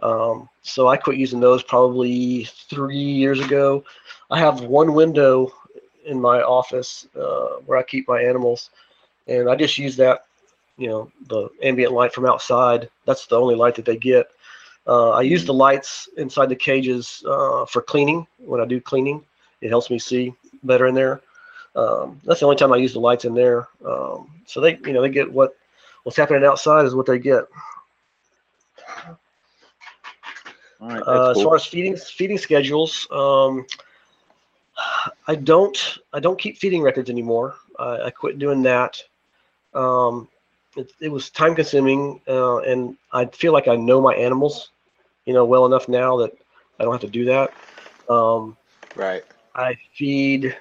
Um, 0.00 0.48
so 0.62 0.88
I 0.88 0.96
quit 0.96 1.16
using 1.16 1.40
those 1.40 1.62
probably 1.62 2.44
three 2.44 2.96
years 2.96 3.40
ago. 3.40 3.84
I 4.30 4.38
have 4.38 4.62
one 4.62 4.94
window 4.94 5.52
in 6.04 6.20
my 6.20 6.42
office 6.42 7.06
uh, 7.18 7.56
where 7.66 7.78
I 7.78 7.82
keep 7.82 8.06
my 8.08 8.20
animals, 8.20 8.70
and 9.26 9.48
I 9.48 9.56
just 9.56 9.78
use 9.78 9.96
that, 9.96 10.26
you 10.76 10.88
know, 10.88 11.10
the 11.28 11.48
ambient 11.62 11.92
light 11.92 12.12
from 12.12 12.26
outside. 12.26 12.88
That's 13.06 13.26
the 13.26 13.40
only 13.40 13.54
light 13.54 13.74
that 13.76 13.84
they 13.84 13.96
get. 13.96 14.26
Uh, 14.86 15.10
I 15.10 15.22
use 15.22 15.44
the 15.44 15.54
lights 15.54 16.08
inside 16.16 16.48
the 16.48 16.56
cages 16.56 17.24
uh, 17.26 17.66
for 17.66 17.82
cleaning. 17.82 18.26
When 18.38 18.60
I 18.60 18.66
do 18.66 18.80
cleaning, 18.80 19.24
it 19.60 19.68
helps 19.68 19.90
me 19.90 19.98
see 19.98 20.32
better 20.62 20.86
in 20.86 20.94
there. 20.94 21.22
Um, 21.74 22.20
that's 22.24 22.40
the 22.40 22.46
only 22.46 22.56
time 22.56 22.72
I 22.72 22.76
use 22.76 22.92
the 22.92 23.00
lights 23.00 23.24
in 23.24 23.34
there. 23.34 23.68
Um, 23.84 24.30
so 24.46 24.60
they, 24.60 24.78
you 24.84 24.92
know, 24.92 25.02
they 25.02 25.10
get 25.10 25.30
what 25.30 25.56
what's 26.04 26.16
happening 26.16 26.44
outside 26.44 26.84
is 26.84 26.94
what 26.94 27.06
they 27.06 27.18
get. 27.18 27.44
All 30.80 30.88
right, 30.88 31.02
Uh, 31.06 31.30
that's 31.30 31.30
As 31.30 31.40
far 31.42 31.54
as 31.56 31.64
feeding 31.66 31.96
feeding 31.96 32.38
schedules, 32.38 33.06
um, 33.10 33.66
I 35.26 35.34
don't 35.34 35.98
I 36.12 36.20
don't 36.20 36.38
keep 36.38 36.58
feeding 36.58 36.82
records 36.82 37.10
anymore. 37.10 37.56
I, 37.78 38.02
I 38.06 38.10
quit 38.10 38.38
doing 38.38 38.62
that. 38.62 39.02
Um, 39.74 40.28
it, 40.76 40.92
it 41.00 41.08
was 41.08 41.30
time 41.30 41.54
consuming, 41.54 42.20
uh, 42.28 42.58
and 42.58 42.96
I 43.12 43.26
feel 43.26 43.52
like 43.52 43.68
I 43.68 43.76
know 43.76 44.00
my 44.00 44.14
animals, 44.14 44.70
you 45.26 45.34
know, 45.34 45.44
well 45.44 45.66
enough 45.66 45.88
now 45.88 46.16
that 46.18 46.32
I 46.78 46.84
don't 46.84 46.92
have 46.92 47.00
to 47.02 47.08
do 47.08 47.24
that. 47.26 47.52
Um, 48.08 48.56
Right. 48.96 49.24
I 49.54 49.74
feed. 49.94 50.56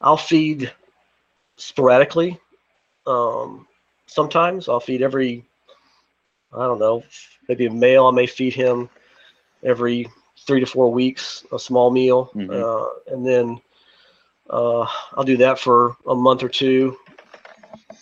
I'll 0.00 0.16
feed 0.16 0.72
sporadically. 1.56 2.38
Um, 3.06 3.66
sometimes 4.06 4.68
I'll 4.68 4.80
feed 4.80 5.02
every. 5.02 5.44
I 6.52 6.66
don't 6.66 6.78
know. 6.78 7.02
Maybe 7.48 7.66
a 7.66 7.70
male. 7.70 8.06
I 8.06 8.10
may 8.12 8.26
feed 8.26 8.54
him 8.54 8.88
every 9.64 10.08
three 10.46 10.60
to 10.60 10.66
four 10.66 10.92
weeks, 10.92 11.44
a 11.52 11.58
small 11.58 11.90
meal, 11.90 12.32
Mhm. 12.34 12.52
uh, 12.52 12.86
and 13.08 13.26
then 13.26 13.60
uh, 14.50 14.86
I'll 15.14 15.24
do 15.24 15.36
that 15.38 15.58
for 15.58 15.96
a 16.06 16.14
month 16.14 16.42
or 16.42 16.48
two, 16.48 16.96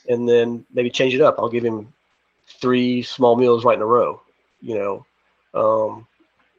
and 0.08 0.28
then 0.28 0.64
maybe 0.72 0.90
change 0.90 1.14
it 1.14 1.20
up. 1.20 1.36
I'll 1.38 1.48
give 1.48 1.64
him 1.64 1.92
three 2.60 3.02
small 3.02 3.36
meals 3.36 3.64
right 3.64 3.76
in 3.76 3.82
a 3.82 3.86
row. 3.86 4.20
You 4.60 4.74
know, 4.74 5.06
um, 5.54 6.06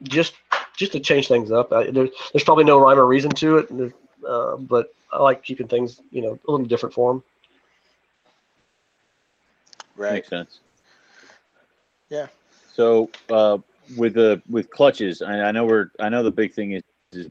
just 0.03 0.33
just 0.77 0.91
to 0.93 0.99
change 0.99 1.27
things 1.27 1.51
up. 1.51 1.71
I, 1.71 1.85
there, 1.85 2.07
there's 2.33 2.43
probably 2.43 2.63
no 2.65 2.79
rhyme 2.79 2.99
or 2.99 3.05
reason 3.05 3.31
to 3.31 3.57
it, 3.57 3.93
uh, 4.27 4.57
but 4.57 4.93
I 5.11 5.21
like 5.21 5.43
keeping 5.43 5.67
things, 5.67 5.99
you 6.11 6.21
know, 6.21 6.39
a 6.47 6.51
little 6.51 6.65
different 6.65 6.93
for 6.93 7.13
them. 7.13 7.23
Right. 9.95 10.13
Makes 10.13 10.29
sense. 10.29 10.59
Yeah. 12.09 12.27
So 12.73 13.09
uh, 13.29 13.57
with 13.97 14.13
the 14.13 14.41
with 14.49 14.69
clutches, 14.69 15.21
I, 15.21 15.41
I 15.41 15.51
know 15.51 15.65
we're 15.65 15.91
I 15.99 16.09
know 16.09 16.23
the 16.23 16.31
big 16.31 16.53
thing 16.53 16.73
is, 16.73 16.83
is 17.11 17.27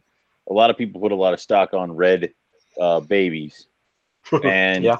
a 0.49 0.53
lot 0.53 0.71
of 0.71 0.77
people 0.77 1.01
put 1.01 1.13
a 1.13 1.17
lot 1.17 1.33
of 1.33 1.41
stock 1.41 1.75
on 1.75 1.93
red 1.93 2.33
uh, 2.81 3.01
babies, 3.01 3.67
and 4.45 4.85
Yeah. 4.85 4.97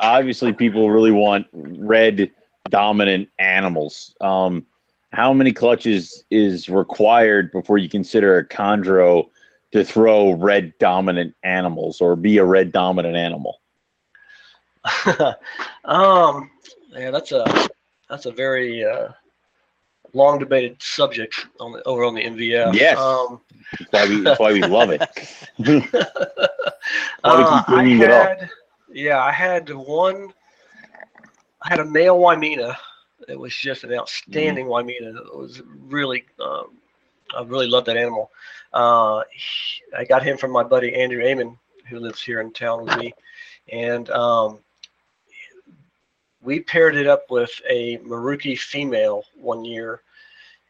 obviously 0.00 0.52
people 0.52 0.90
really 0.90 1.10
want 1.12 1.46
red 1.52 2.30
dominant 2.70 3.28
animals. 3.38 4.14
Um, 4.20 4.66
how 5.12 5.32
many 5.32 5.52
clutches 5.52 6.24
is 6.30 6.68
required 6.68 7.52
before 7.52 7.78
you 7.78 7.88
consider 7.88 8.38
a 8.38 8.46
chondro 8.46 9.28
to 9.72 9.84
throw 9.84 10.32
red 10.32 10.76
dominant 10.78 11.34
animals 11.42 12.00
or 12.00 12.16
be 12.16 12.38
a 12.38 12.44
red 12.44 12.72
dominant 12.72 13.16
animal? 13.16 13.60
um, 15.84 16.50
yeah, 16.90 17.10
that's 17.10 17.32
a 17.32 17.44
that's 18.08 18.26
a 18.26 18.30
very 18.32 18.84
uh, 18.84 19.08
long 20.14 20.38
debated 20.38 20.80
subject 20.82 21.46
on 21.60 21.72
the, 21.72 21.82
over 21.84 22.04
on 22.04 22.14
the 22.14 22.22
MVF. 22.24 22.74
Yes. 22.74 22.98
Um, 22.98 23.40
That's 23.90 23.92
why 23.92 24.08
we 24.08 24.20
that's 24.22 24.40
why 24.40 24.52
we 24.52 24.62
love 24.62 24.90
it. 24.90 25.02
Why 27.22 27.36
we 27.38 27.42
uh, 27.44 27.58
keep 27.58 27.74
bringing 27.74 28.02
I 28.02 28.04
it 28.04 28.10
up. 28.10 28.38
had, 28.40 28.50
yeah, 28.92 29.18
I 29.22 29.32
had 29.32 29.70
one. 29.70 30.32
I 31.62 31.68
had 31.68 31.80
a 31.80 31.84
male 31.84 32.18
Wamena. 32.18 32.76
It 33.28 33.38
was 33.38 33.54
just 33.56 33.84
an 33.84 33.94
outstanding 33.94 34.66
Wamena. 34.66 35.16
It 35.16 35.34
was 35.34 35.62
really, 35.88 36.24
um, 36.40 36.76
I 37.34 37.42
really 37.42 37.66
loved 37.66 37.86
that 37.86 37.96
animal. 37.96 38.30
Uh, 38.74 39.22
he- 39.32 39.82
I 39.96 40.04
got 40.04 40.22
him 40.22 40.36
from 40.36 40.50
my 40.50 40.62
buddy 40.62 40.94
Andrew 40.94 41.24
Amon, 41.26 41.56
who 41.88 41.98
lives 42.00 42.22
here 42.22 42.40
in 42.42 42.52
town 42.52 42.84
with 42.84 42.98
me, 42.98 43.14
and 43.72 44.10
um, 44.10 44.58
we 46.44 46.60
paired 46.60 46.94
it 46.94 47.06
up 47.06 47.30
with 47.30 47.50
a 47.68 47.98
Merauke 47.98 48.58
female 48.58 49.24
one 49.34 49.64
year, 49.64 50.02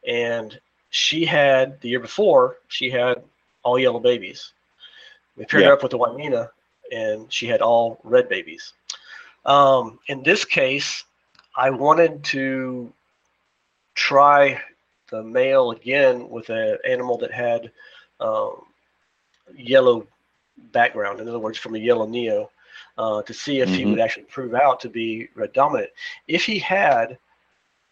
and 0.07 0.59
she 0.89 1.25
had 1.25 1.79
the 1.81 1.89
year 1.89 1.99
before 1.99 2.57
she 2.69 2.89
had 2.89 3.21
all 3.63 3.77
yellow 3.77 3.99
babies. 3.99 4.53
We 5.35 5.45
paired 5.45 5.63
Yeah. 5.63 5.69
her 5.69 5.73
up 5.73 5.83
with 5.83 5.91
the 5.91 5.97
Wamena, 5.97 6.49
and 6.91 7.31
she 7.31 7.45
had 7.45 7.61
all 7.61 7.99
red 8.03 8.29
babies. 8.29 8.73
Um, 9.45 9.99
in 10.07 10.23
this 10.23 10.45
case, 10.45 11.03
I 11.55 11.69
wanted 11.69 12.23
to 12.25 12.91
try 13.95 14.61
the 15.09 15.23
male 15.23 15.71
again 15.71 16.29
with 16.29 16.49
an 16.49 16.77
animal 16.87 17.17
that 17.19 17.31
had 17.31 17.71
um, 18.19 18.65
yellow 19.55 20.07
background. 20.71 21.19
In 21.19 21.27
other 21.27 21.39
words, 21.39 21.57
from 21.57 21.75
a 21.75 21.79
yellow 21.79 22.07
neo, 22.07 22.49
uh, 22.97 23.21
to 23.23 23.33
see 23.33 23.59
if 23.59 23.73
he 23.73 23.83
Mhm. 23.83 23.91
would 23.91 23.99
actually 23.99 24.23
prove 24.23 24.53
out 24.53 24.79
to 24.81 24.89
be 24.89 25.27
red 25.35 25.53
dominant. 25.53 25.89
If 26.27 26.45
he 26.45 26.59
had, 26.59 27.17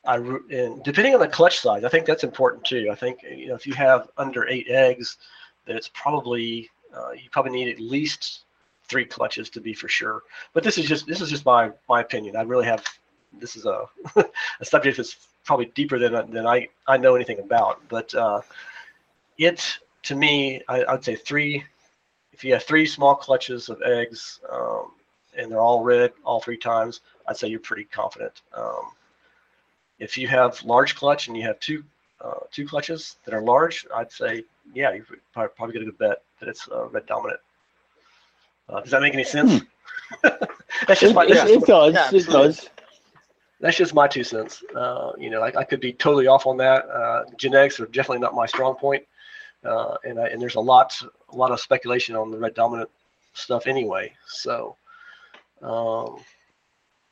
I 0.06 0.16
and 0.18 0.84
depending 0.84 1.14
on 1.14 1.20
the 1.20 1.28
clutch 1.28 1.60
size, 1.60 1.84
I 1.84 1.90
think 1.90 2.06
that's 2.06 2.24
important 2.24 2.66
too. 2.66 2.90
I 2.92 2.96
think 2.96 3.22
you 3.24 3.48
know 3.48 3.56
if 3.56 3.66
you 3.66 3.74
have 3.74 4.10
under 4.18 4.48
eight 4.48 4.68
eggs, 4.70 5.18
that 5.66 5.76
it's 5.76 5.90
probably 5.94 6.70
uh, 6.96 7.12
you 7.12 7.30
probably 7.32 7.52
need 7.52 7.70
at 7.74 7.80
least 7.80 8.42
three 8.88 9.06
clutches 9.06 9.50
to 9.50 9.62
be 9.62 9.74
for 9.74 9.88
sure. 9.88 10.24
But 10.54 10.64
this 10.64 10.78
is 10.78 10.86
just 10.86 11.08
this 11.08 11.22
is 11.22 11.30
just 11.30 11.46
my 11.46 11.72
my 11.90 12.02
opinion. 12.02 12.36
I 12.36 12.42
really 12.42 12.66
have 12.66 12.86
this 13.40 13.56
is 13.56 13.66
a 13.66 13.86
a 14.16 14.66
subject 14.66 14.98
that's 14.98 15.16
probably 15.46 15.66
deeper 15.68 15.98
than 16.00 16.14
than 16.32 16.46
I 16.46 16.68
I 16.88 16.98
know 16.98 17.16
anything 17.16 17.40
about. 17.40 17.82
But 17.88 18.14
uh, 18.14 18.42
it 19.38 19.80
to 20.04 20.16
me, 20.16 20.62
I, 20.68 20.84
I'd 20.86 21.04
say 21.04 21.16
three. 21.16 21.64
If 22.34 22.44
you 22.44 22.54
have 22.54 22.64
three 22.64 22.86
small 22.86 23.16
clutches 23.16 23.70
of 23.70 23.82
eggs 23.84 24.40
um, 24.52 24.92
and 25.38 25.52
they're 25.52 25.62
all 25.62 25.84
red 25.84 26.12
all 26.26 26.42
three 26.42 26.58
times, 26.58 27.02
I'd 27.28 27.38
say 27.38 27.48
you're 27.48 27.60
pretty 27.60 27.86
confident. 27.86 28.42
Um, 28.56 28.92
if 30.00 30.18
you 30.18 30.28
have 30.28 30.62
large 30.64 30.96
clutch 30.96 31.28
and 31.28 31.38
you 31.38 31.44
have 31.44 31.60
two 31.60 31.84
uh, 32.22 32.40
two 32.52 32.66
clutches 32.68 33.18
that 33.26 33.34
are 33.34 33.42
large, 33.42 33.86
I'd 33.96 34.12
say 34.12 34.44
yeah, 34.74 34.94
you 34.94 35.06
probably, 35.34 35.54
probably 35.56 35.74
get 35.74 35.82
a 35.84 35.86
good 35.86 35.98
bet 35.98 36.24
that 36.40 36.50
it's 36.50 36.68
uh, 36.72 36.88
red 36.88 37.06
dominant. 37.06 37.40
Uh, 38.70 38.82
does 38.82 38.92
that 38.92 39.02
make 39.02 39.14
any 39.14 39.24
sense? 39.24 39.62
that's 40.88 41.02
just 41.02 41.14
my 41.16 41.26
Hmm. 41.26 41.32
It, 41.32 41.36
that's 41.36 41.52
it 41.52 41.56
just- 41.56 41.68
does. 41.68 41.94
yeah, 41.94 42.10
it 42.14 42.26
does. 42.28 42.70
that's 43.60 43.78
just 43.78 43.94
my 43.94 44.08
two 44.08 44.24
cents. 44.24 44.64
Uh, 44.76 45.12
you 45.18 45.30
know, 45.30 45.42
I, 45.42 45.52
I 45.60 45.64
could 45.64 45.80
be 45.82 45.94
totally 45.94 46.28
off 46.28 46.48
on 46.48 46.58
that. 46.58 46.86
Uh, 46.90 47.24
genetics 47.38 47.80
are 47.80 47.86
definitely 47.88 48.20
not 48.20 48.34
my 48.34 48.46
strong 48.46 48.76
point, 48.76 49.04
uh, 49.66 49.98
and 50.04 50.20
I, 50.20 50.28
and 50.28 50.42
there's 50.42 50.56
a 50.56 50.60
lot 50.60 50.94
a 51.32 51.36
lot 51.36 51.52
of 51.52 51.60
speculation 51.60 52.16
on 52.16 52.32
the 52.32 52.38
red 52.38 52.54
dominant 52.54 52.90
stuff 53.34 53.68
anyway. 53.68 54.14
So 54.28 54.76
um, 55.62 56.20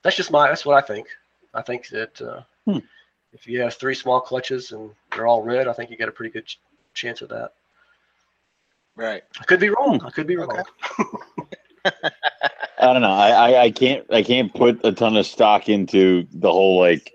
that's 0.03 0.15
just 0.15 0.31
my 0.31 0.47
that's 0.47 0.65
what 0.65 0.81
I 0.81 0.85
think. 0.85 1.07
I 1.53 1.61
think 1.61 1.87
that 1.89 2.21
uh, 2.21 2.41
Hmm. 2.65 2.79
if 3.33 3.47
you 3.47 3.59
have 3.61 3.73
three 3.73 3.95
small 3.95 4.21
clutches 4.21 4.71
and 4.71 4.91
they're 5.11 5.27
all 5.27 5.41
red, 5.43 5.67
I 5.67 5.73
think 5.73 5.89
you 5.89 5.97
got 5.97 6.09
a 6.09 6.13
pretty 6.13 6.31
good 6.31 6.45
ch- 6.45 6.59
chance 6.93 7.21
of 7.21 7.29
that. 7.29 7.53
Right. 8.95 9.23
I 9.39 9.43
could 9.45 9.59
be 9.59 9.69
wrong. 9.69 10.01
I 10.05 10.09
could 10.11 10.27
be 10.27 10.37
Okay. 10.37 10.57
wrong. 10.57 11.17
I 11.85 12.93
don't 12.93 13.01
know. 13.01 13.11
I, 13.11 13.29
I, 13.29 13.61
I 13.63 13.71
can't 13.71 14.05
I 14.11 14.21
can't 14.23 14.53
put 14.53 14.83
a 14.85 14.91
ton 14.91 15.15
of 15.17 15.25
stock 15.25 15.69
into 15.69 16.27
the 16.33 16.51
whole 16.51 16.79
like 16.79 17.13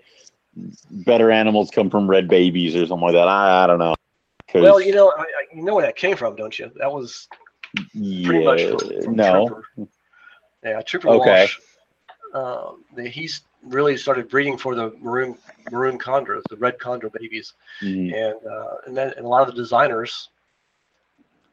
better 0.89 1.29
animals 1.31 1.69
come 1.69 1.89
from 1.89 2.09
red 2.09 2.27
babies 2.27 2.75
or 2.75 2.85
something 2.87 3.05
like 3.07 3.13
that. 3.13 3.27
I, 3.27 3.63
I 3.63 3.67
don't 3.67 3.79
know. 3.79 3.95
'Cause- 4.47 4.61
Well, 4.63 4.79
you 4.81 4.93
know, 4.93 5.13
I, 5.17 5.25
you 5.53 5.63
know 5.63 5.75
where 5.75 5.85
that 5.85 5.95
came 5.95 6.15
from, 6.15 6.35
don't 6.35 6.57
you? 6.57 6.71
That 6.75 6.91
was 6.91 7.27
pretty 7.93 8.45
much 8.45 8.63
from, 8.63 9.03
from 9.03 9.15
no. 9.15 9.47
Trooper. 9.47 9.89
Yeah, 10.63 10.81
Trooper 10.81 11.09
Okay. 11.09 11.47
Walsh. 12.33 12.77
The, 12.95 13.07
he's 13.09 13.41
really 13.63 13.97
started 13.97 14.29
breeding 14.29 14.57
for 14.57 14.75
the 14.75 14.91
maroon 14.99 15.37
maroon 15.71 15.97
chondros, 15.97 16.43
the 16.49 16.55
red 16.57 16.77
chondro 16.77 17.11
babies, 17.11 17.53
Mhm. 17.81 18.13
and 18.13 18.45
uh, 18.47 18.75
and 18.85 18.95
then 18.95 19.13
and 19.17 19.25
a 19.25 19.29
lot 19.29 19.41
of 19.41 19.47
the 19.53 19.61
designers, 19.61 20.29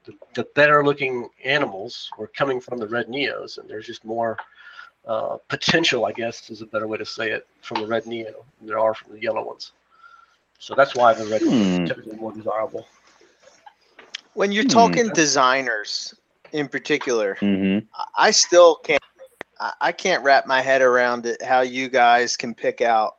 the, 0.04 0.12
the 0.34 0.44
better 0.54 0.84
looking 0.84 1.28
animals 1.44 2.10
were 2.18 2.28
coming 2.28 2.60
from 2.60 2.78
the 2.78 2.86
red 2.86 3.08
neos, 3.08 3.58
and 3.58 3.68
there's 3.68 3.86
just 3.86 4.04
more 4.04 4.36
uh, 5.06 5.36
potential, 5.48 6.06
I 6.06 6.12
guess, 6.12 6.48
is 6.50 6.62
a 6.62 6.66
better 6.66 6.86
way 6.86 6.98
to 6.98 7.04
say 7.04 7.30
it, 7.32 7.46
from 7.62 7.80
the 7.80 7.86
red 7.86 8.06
neo 8.06 8.44
than 8.58 8.66
there 8.68 8.78
are 8.78 8.94
from 8.94 9.12
the 9.12 9.20
yellow 9.20 9.44
ones. 9.44 9.72
So 10.58 10.74
that's 10.74 10.94
why 10.94 11.14
the 11.14 11.26
red 11.26 11.44
ones 11.44 11.70
Hmm. 11.70 11.76
are 11.78 11.86
typically 11.86 12.16
more 12.16 12.32
desirable. 12.32 12.86
When 14.34 14.52
you're 14.52 14.64
Hmm. 14.64 14.64
talking 14.64 15.10
designers 15.12 16.14
in 16.52 16.68
particular, 16.68 17.38
Mhm. 17.40 17.88
I- 17.94 18.28
I 18.28 18.30
still 18.30 18.76
can't 18.76 19.02
I, 19.60 19.72
I 19.80 19.92
can't 19.92 20.22
wrap 20.24 20.46
my 20.46 20.60
head 20.60 20.82
around 20.82 21.26
it. 21.26 21.42
How 21.42 21.60
you 21.62 21.88
guys 21.88 22.36
can 22.36 22.54
pick 22.54 22.80
out. 22.80 23.16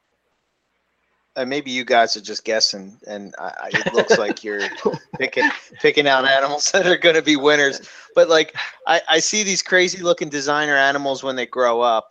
and 1.36 1.50
maybe 1.50 1.72
you 1.72 1.84
guys 1.84 2.16
are 2.16 2.22
just 2.22 2.44
guessing, 2.46 2.98
and 3.08 3.34
I, 3.38 3.54
I, 3.64 3.70
it 3.70 3.92
looks 3.92 4.18
like 4.18 4.44
you're 4.44 4.72
picking 5.18 5.52
picking 5.80 6.08
out 6.08 6.26
animals 6.26 6.72
that 6.74 6.86
are 6.88 6.98
going 6.98 7.16
to 7.16 7.22
be 7.22 7.36
winners. 7.36 7.82
But 8.16 8.30
like, 8.30 8.56
I, 8.86 9.02
I 9.10 9.20
see 9.20 9.44
these 9.44 9.62
crazy 9.62 10.02
looking 10.04 10.30
designer 10.30 10.76
animals 10.76 11.24
when 11.24 11.36
they 11.36 11.46
grow 11.46 11.82
up, 11.82 12.10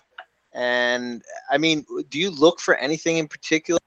and 0.53 1.23
I 1.51 1.59
mean, 1.59 1.85
do 2.09 2.19
you 2.19 2.31
look 2.31 2.61
for 2.61 2.75
anything 2.77 3.19
in 3.19 3.29
particular 3.29 3.79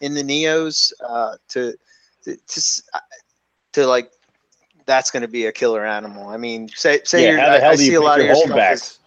in 0.00 0.14
the 0.14 0.22
neos 0.22 0.92
uh, 1.06 1.36
to, 1.48 1.74
to 2.24 2.36
to 2.36 2.82
uh, 2.94 2.98
to 3.72 3.86
like 3.86 4.10
that's 4.86 5.10
going 5.10 5.22
to 5.22 5.28
be 5.28 5.46
a 5.46 5.52
killer 5.52 5.84
animal? 5.84 6.28
I 6.28 6.36
mean, 6.36 6.68
say 6.68 7.00
say 7.04 7.24
yeah, 7.24 7.28
you're, 7.28 7.38
how 7.38 7.50
the 7.50 7.58
I, 7.58 7.60
hell 7.60 7.72
I 7.72 7.76
do 7.76 7.82
see 7.84 7.92
you 7.92 7.98
a 7.98 8.00
lot 8.00 8.20
of 8.20 8.24
pick 8.24 8.26
your 8.26 8.28
your 8.28 8.34
stuff 8.34 8.56
holdbacks? 8.56 8.72
is, 8.72 8.98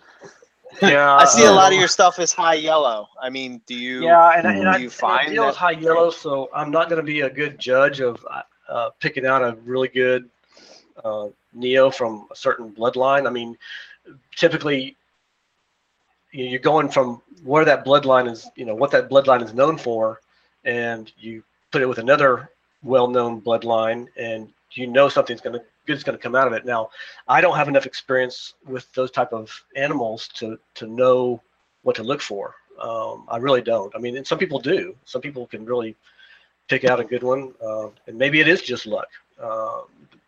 Yeah, 0.82 1.13
I 1.15 1.25
see 1.25 1.45
a 1.45 1.51
lot 1.51 1.71
of 1.71 1.77
your 1.79 1.88
stuff 1.88 2.19
is 2.19 2.32
high 2.34 2.55
yellow. 2.55 3.07
I 3.21 3.29
mean, 3.29 3.61
do 3.65 3.75
you? 3.75 4.01
Yeah, 4.03 4.32
and, 4.38 4.47
I- 4.47 4.53
and 4.53 4.67
do 4.69 4.69
I, 4.69 4.77
you 4.77 4.89
and 5.01 5.11
I 5.11 5.19
find 5.19 5.29
deal 5.29 5.45
with 5.45 5.55
high 5.55 5.71
yellow, 5.71 6.09
so 6.09 6.49
I'm 6.53 6.71
not 6.71 6.89
going 6.89 6.97
to 7.01 7.05
be 7.05 7.21
a 7.21 7.29
good 7.29 7.59
judge 7.59 7.99
of 8.01 8.25
uh, 8.69 8.89
picking 8.99 9.25
out 9.25 9.41
a 9.41 9.55
really 9.63 9.88
good 9.89 10.29
uh, 11.03 11.27
neo 11.53 11.89
from 11.91 12.27
a 12.32 12.36
certain 12.36 12.71
bloodline. 12.71 13.27
I 13.27 13.29
mean, 13.29 13.57
typically, 14.36 14.95
you- 16.32 16.45
you're 16.45 16.59
going 16.59 16.89
from 16.89 17.21
where 17.43 17.65
that 17.65 17.86
bloodline 17.86 18.29
is, 18.32 18.49
you 18.55 18.65
know, 18.65 18.75
what 18.75 18.91
that 18.91 19.09
bloodline 19.09 19.43
is 19.43 19.53
known 19.53 19.77
for, 19.77 20.21
and 20.66 21.12
you 21.18 21.43
put 21.72 21.82
it 21.82 21.88
with 21.88 21.97
another 21.99 22.49
well-known 22.84 23.41
bloodline, 23.41 24.07
and 24.18 24.49
you 24.74 24.88
know 24.88 25.09
something's 25.09 25.41
going 25.41 25.57
to 25.59 25.64
good's 25.88 26.03
going 26.03 26.18
to 26.18 26.22
come 26.22 26.36
out 26.36 26.47
of 26.47 26.53
it. 26.53 26.66
Now, 26.66 26.89
I 27.28 27.41
don't 27.41 27.55
have 27.55 27.68
enough 27.68 27.86
experience 27.86 28.53
with 28.68 28.91
those 28.93 29.12
type 29.12 29.34
of 29.34 29.51
animals 29.76 30.28
to 30.36 30.57
to 30.76 30.88
know 30.88 31.41
what 31.84 31.95
to 31.95 32.03
look 32.03 32.22
for. 32.22 32.55
Um, 32.80 33.26
I 33.30 33.38
really 33.38 33.62
don't. 33.62 33.93
I 33.95 33.99
mean, 33.99 34.18
and 34.18 34.26
some 34.26 34.38
people 34.39 34.59
do. 34.59 34.95
Some 35.05 35.22
people 35.22 35.45
can 35.47 35.66
really 35.66 35.95
pick 36.68 36.86
out 36.86 36.99
a 36.99 37.03
good 37.03 37.24
one, 37.24 37.53
uh, 37.64 37.88
and 38.07 38.18
maybe 38.18 38.39
it 38.39 38.47
is 38.47 38.62
just 38.62 38.86
luck. 38.86 39.07
Um, 39.41 39.86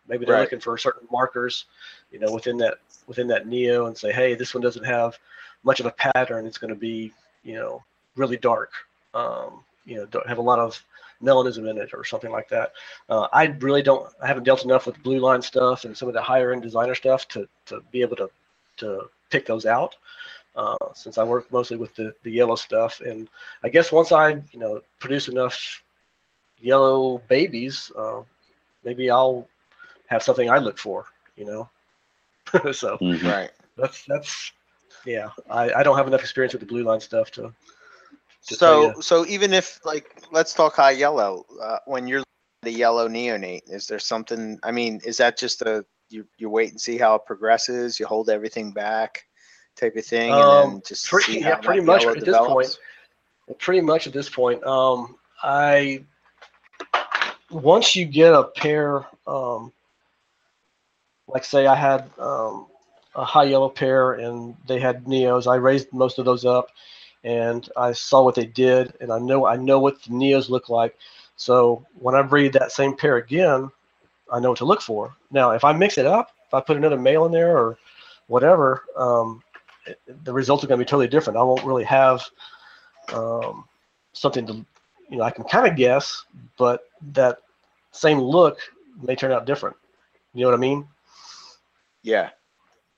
maybe 0.08 0.24
they're 0.24 0.34
Right. 0.34 0.40
looking 0.42 0.60
for 0.60 0.76
certain 0.76 1.08
markers, 1.10 1.66
you 2.10 2.18
know, 2.18 2.32
within 2.32 2.56
that 2.58 2.78
within 3.06 3.26
that 3.28 3.46
neo, 3.46 3.86
and 3.86 3.96
say, 3.96 4.12
hey, 4.12 4.34
this 4.34 4.54
one 4.54 4.62
doesn't 4.62 4.84
have 4.84 5.18
much 5.62 5.80
of 5.80 5.86
a 5.86 5.92
pattern. 5.92 6.46
It's 6.46 6.58
going 6.58 6.72
to 6.72 6.78
be, 6.78 7.12
you 7.42 7.54
know, 7.54 7.82
really 8.16 8.36
dark. 8.36 8.72
Um, 9.14 9.64
you 9.84 9.96
know, 9.96 10.06
don't 10.06 10.26
have 10.28 10.38
a 10.38 10.42
lot 10.42 10.58
of 10.58 10.82
melanism 11.22 11.68
in 11.70 11.78
it 11.78 11.90
or 11.94 12.04
something 12.04 12.30
like 12.30 12.48
that. 12.48 12.72
Uh, 13.08 13.28
I 13.32 13.46
really 13.60 13.82
don't. 13.82 14.08
I 14.22 14.26
haven't 14.26 14.44
dealt 14.44 14.64
enough 14.64 14.86
with 14.86 15.02
blue 15.02 15.18
line 15.18 15.42
stuff 15.42 15.84
and 15.84 15.96
some 15.96 16.08
of 16.08 16.14
the 16.14 16.22
higher 16.22 16.52
end 16.52 16.62
designer 16.62 16.94
stuff 16.94 17.28
to 17.28 17.48
to 17.66 17.80
be 17.92 18.02
able 18.02 18.16
to 18.16 18.30
to 18.78 19.08
pick 19.30 19.46
those 19.46 19.66
out. 19.66 19.96
Uh, 20.56 20.76
since 20.94 21.18
I 21.18 21.24
work 21.24 21.50
mostly 21.52 21.76
with 21.76 21.94
the, 21.96 22.14
the 22.22 22.30
yellow 22.30 22.54
stuff, 22.56 23.00
and 23.00 23.28
I 23.62 23.68
guess 23.68 23.92
once 23.92 24.12
I 24.12 24.30
you 24.52 24.58
know 24.58 24.80
produce 25.00 25.28
enough 25.28 25.82
yellow 26.60 27.18
babies, 27.28 27.90
uh, 27.96 28.22
maybe 28.84 29.10
I'll 29.10 29.46
have 30.06 30.22
something 30.22 30.50
I 30.50 30.58
look 30.58 30.78
for. 30.78 31.06
You 31.36 31.46
know, 31.46 31.68
so 32.72 32.96
Mhm. 32.98 33.22
right. 33.24 33.50
that's 33.76 34.04
that's 34.06 34.52
yeah. 35.04 35.30
I, 35.50 35.72
I 35.72 35.82
don't 35.82 35.96
have 35.96 36.06
enough 36.06 36.20
experience 36.22 36.52
with 36.52 36.60
the 36.60 36.66
blue 36.66 36.84
line 36.84 37.00
stuff 37.00 37.30
to. 37.32 37.52
To 38.48 38.54
So 38.54 38.94
so 39.00 39.26
even 39.26 39.52
if 39.52 39.80
like 39.84 40.22
let's 40.32 40.54
talk 40.54 40.74
high 40.76 40.92
yellow. 40.92 41.44
Uh, 41.62 41.78
when 41.86 42.06
you're 42.06 42.22
the 42.62 42.70
yellow 42.72 43.08
neonate, 43.08 43.62
is 43.70 43.86
there 43.86 43.98
something? 43.98 44.58
I 44.62 44.70
mean, 44.72 45.00
is 45.04 45.16
that 45.18 45.38
just 45.38 45.62
a 45.62 45.84
you 46.10 46.26
you 46.38 46.48
wait 46.50 46.70
and 46.70 46.80
see 46.80 46.98
how 46.98 47.14
it 47.16 47.26
progresses? 47.26 47.98
You 47.98 48.06
hold 48.06 48.28
everything 48.30 48.72
back, 48.72 49.24
type 49.76 49.96
of 49.96 50.04
thing, 50.04 50.30
and 50.30 50.40
Um, 50.40 50.70
then 50.72 50.82
just 50.86 51.06
pretty- 51.08 51.32
see 51.34 51.40
yeah, 51.40 51.56
how 51.56 51.60
pretty 51.62 51.80
much 51.80 52.02
yellow 52.02 52.14
at 52.16 52.24
this 52.24 52.36
point. 52.38 52.78
pretty 53.58 53.80
much 53.80 54.06
at 54.06 54.12
this 54.14 54.28
point 54.30 54.64
um 54.64 55.16
i 55.42 56.02
once 57.50 57.94
you 57.94 58.06
get 58.06 58.32
a 58.32 58.44
pair 58.44 59.04
um 59.26 59.70
like 61.28 61.44
say 61.44 61.66
i 61.66 61.74
had 61.74 62.10
um 62.18 62.66
a 63.16 63.24
high 63.24 63.44
yellow 63.44 63.68
pair 63.68 64.12
and 64.14 64.56
they 64.66 64.78
had 64.80 65.04
neos 65.04 65.46
i 65.46 65.56
raised 65.56 65.92
most 65.92 66.18
of 66.18 66.24
those 66.24 66.44
up 66.46 66.68
and 67.24 67.70
i 67.76 67.92
saw 67.92 68.22
what 68.22 68.34
they 68.34 68.46
did 68.46 68.94
and 69.00 69.12
i 69.12 69.18
know 69.18 69.46
i 69.46 69.56
know 69.56 69.80
what 69.80 70.02
the 70.02 70.10
neos 70.10 70.50
look 70.50 70.68
like 70.68 70.96
so 71.36 71.84
when 72.00 72.14
i 72.14 72.22
breed 72.22 72.52
that 72.52 72.72
same 72.72 72.96
pair 72.96 73.16
again 73.16 73.70
i 74.32 74.40
know 74.40 74.50
what 74.50 74.58
to 74.58 74.64
look 74.64 74.82
for 74.82 75.14
now 75.30 75.50
if 75.50 75.64
i 75.64 75.72
mix 75.72 75.98
it 75.98 76.06
up 76.06 76.30
if 76.46 76.54
i 76.54 76.60
put 76.60 76.76
another 76.76 76.98
male 76.98 77.26
in 77.26 77.32
there 77.32 77.56
or 77.58 77.78
whatever 78.28 78.84
um 78.96 79.42
it- 79.86 80.00
the 80.24 80.32
results 80.32 80.64
are 80.64 80.68
going 80.68 80.78
to 80.78 80.84
be 80.84 80.88
totally 80.88 81.08
different 81.08 81.38
i 81.38 81.42
won't 81.42 81.64
really 81.64 81.84
have 81.84 82.22
um, 83.12 83.64
something 84.12 84.46
to, 84.46 84.54
you 85.10 85.18
know, 85.18 85.24
I 85.24 85.30
can 85.30 85.44
kind 85.44 85.66
of 85.66 85.76
guess, 85.76 86.24
but 86.58 86.82
that 87.12 87.38
same 87.92 88.18
look 88.18 88.58
may 89.02 89.14
turn 89.14 89.32
out 89.32 89.46
different. 89.46 89.76
You 90.34 90.42
know 90.42 90.48
what 90.48 90.56
I 90.56 90.60
mean? 90.60 90.86
Yeah, 92.02 92.30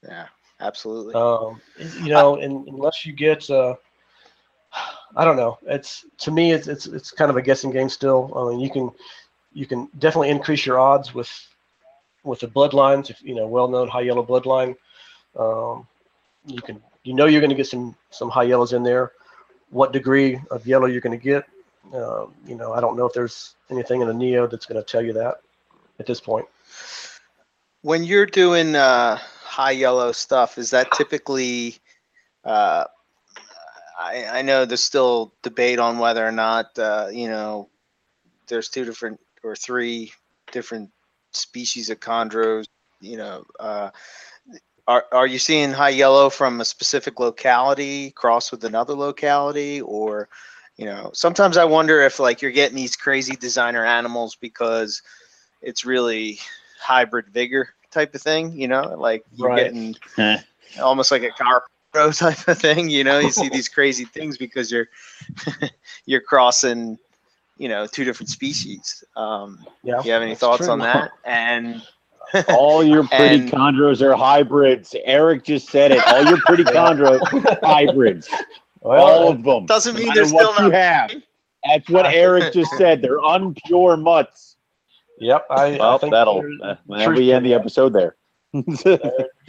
yeah, 0.02 0.28
absolutely. 0.60 1.14
Um, 1.14 1.60
you 1.76 2.10
know, 2.10 2.36
and 2.36 2.66
unless 2.68 3.04
you 3.04 3.12
get, 3.12 3.48
uh, 3.50 3.74
I 5.16 5.24
don't 5.24 5.36
know. 5.36 5.58
It's 5.66 6.04
to 6.18 6.30
me, 6.30 6.52
it's 6.52 6.68
it's 6.68 6.86
it's 6.86 7.10
kind 7.10 7.30
of 7.30 7.36
a 7.38 7.42
guessing 7.42 7.70
game 7.72 7.88
still. 7.88 8.32
I 8.36 8.50
mean, 8.50 8.60
you 8.60 8.70
can 8.70 8.90
you 9.54 9.66
can 9.66 9.88
definitely 9.98 10.28
increase 10.28 10.66
your 10.66 10.78
odds 10.78 11.14
with 11.14 11.30
with 12.22 12.40
the 12.40 12.48
bloodlines. 12.48 13.08
If 13.10 13.22
you 13.22 13.34
know, 13.34 13.46
well-known 13.46 13.88
high 13.88 14.02
yellow 14.02 14.24
bloodline, 14.24 14.76
um, 15.38 15.86
you 16.46 16.60
can 16.60 16.82
you 17.04 17.14
know 17.14 17.26
you're 17.26 17.40
going 17.40 17.50
to 17.50 17.56
get 17.56 17.66
some 17.66 17.96
some 18.10 18.28
high 18.28 18.42
yellows 18.44 18.74
in 18.74 18.82
there. 18.82 19.12
What 19.70 19.92
degree 19.92 20.38
of 20.50 20.66
yellow 20.66 20.86
you're 20.86 21.00
going 21.00 21.18
to 21.18 21.24
get, 21.24 21.44
uh, 21.94 22.26
you 22.46 22.54
know, 22.54 22.72
I 22.72 22.80
don't 22.80 22.96
know 22.96 23.06
if 23.06 23.12
there's 23.14 23.56
anything 23.70 24.00
in 24.02 24.08
the 24.08 24.14
neo 24.14 24.46
that's 24.46 24.66
going 24.66 24.80
to 24.80 24.86
tell 24.86 25.02
you 25.02 25.12
that 25.14 25.36
at 25.98 26.06
this 26.06 26.20
point. 26.20 26.46
when 27.82 28.04
you're 28.04 28.26
doing 28.26 28.76
uh, 28.76 29.16
high 29.16 29.72
yellow 29.72 30.12
stuff, 30.12 30.58
is 30.58 30.70
that 30.70 30.90
typically? 30.92 31.76
Uh, 32.44 32.84
I, 33.98 34.26
I 34.38 34.42
know 34.42 34.64
there's 34.64 34.84
still 34.84 35.32
debate 35.42 35.78
on 35.78 35.98
whether 35.98 36.26
or 36.26 36.32
not 36.32 36.78
uh, 36.78 37.08
you 37.12 37.28
know 37.28 37.68
there's 38.48 38.68
two 38.68 38.84
different 38.84 39.20
or 39.44 39.56
three 39.56 40.12
different 40.52 40.90
species 41.32 41.90
of 41.90 42.00
chondros. 42.00 42.64
You 43.00 43.16
know, 43.18 43.44
uh, 43.58 43.90
are 44.86 45.04
are 45.12 45.26
you 45.26 45.38
seeing 45.38 45.72
high 45.72 45.90
yellow 45.90 46.30
from 46.30 46.60
a 46.60 46.64
specific 46.64 47.18
locality 47.20 48.10
cross 48.10 48.50
with 48.50 48.64
another 48.64 48.94
locality, 48.94 49.80
or 49.80 50.28
you 50.76 50.86
know, 50.86 51.10
sometimes 51.14 51.56
I 51.56 51.64
wonder 51.64 52.00
if 52.02 52.18
like 52.20 52.42
you're 52.42 52.50
getting 52.52 52.76
these 52.76 52.96
crazy 52.96 53.36
designer 53.36 53.84
animals 53.84 54.36
because 54.36 55.02
it's 55.62 55.84
really 55.84 56.38
hybrid 56.80 57.28
vigor 57.30 57.70
type 57.90 58.14
of 58.14 58.22
thing, 58.22 58.52
you 58.52 58.68
know, 58.68 58.94
like 58.98 59.24
you're 59.34 59.50
Right. 59.50 59.52
getting 59.52 59.96
almost 60.82 61.10
like 61.10 61.22
a 61.22 61.30
car 61.32 61.62
pro 61.96 62.12
type 62.12 62.46
of 62.48 62.58
thing, 62.58 62.88
you 62.90 63.04
know, 63.04 63.18
you 63.18 63.30
see 63.30 63.48
these 63.48 63.68
crazy 63.76 64.04
things 64.04 64.36
because 64.38 64.70
you're 64.70 64.86
you're 66.06 66.20
crossing, 66.20 66.98
you 67.58 67.68
know, 67.68 67.86
two 67.86 68.04
different 68.04 68.28
species. 68.30 69.02
Um, 69.16 69.64
Yeah. 69.82 70.02
you 70.04 70.12
have 70.12 70.22
any 70.22 70.34
thoughts 70.34 70.64
true. 70.64 70.70
on 70.72 70.78
that? 70.80 71.10
And 71.24 71.82
All 72.48 72.82
your 72.84 73.06
pretty 73.06 73.36
And- 73.42 73.50
chondros 73.52 74.00
are 74.02 74.14
hybrids. 74.16 74.94
Eric 75.04 75.44
just 75.44 75.68
said 75.68 75.92
it. 75.92 76.04
All 76.06 76.24
your 76.24 76.38
pretty 76.44 76.64
chondros 76.64 77.20
hybrids. 77.62 78.28
Well, 78.80 79.04
All 79.04 79.30
of 79.30 79.42
them. 79.44 79.66
doesn't 79.66 79.94
mean 79.96 80.08
matter 80.08 80.24
they're 80.24 80.34
what 80.34 80.54
still 80.54 80.64
you 80.66 80.72
not- 80.72 80.78
have. 81.10 81.22
That's 81.64 81.88
what 81.90 82.06
Eric 82.06 82.52
just 82.52 82.70
said. 82.76 83.00
They're 83.02 83.18
unpure 83.20 84.00
mutts. 84.00 84.56
Yep. 85.18 85.46
I, 85.50 85.54
I 85.74 85.78
Well, 85.78 85.98
think 85.98 86.12
that'll 86.12 86.42
there's 86.42 86.60
uh, 86.62 86.74
truth 86.74 86.98
that'll 86.98 87.14
be 87.14 87.26
to 87.26 87.32
end 87.32 87.46
the 87.46 87.54
episode 87.54 87.92
there. 87.92 88.15
Yeah, 88.52 88.96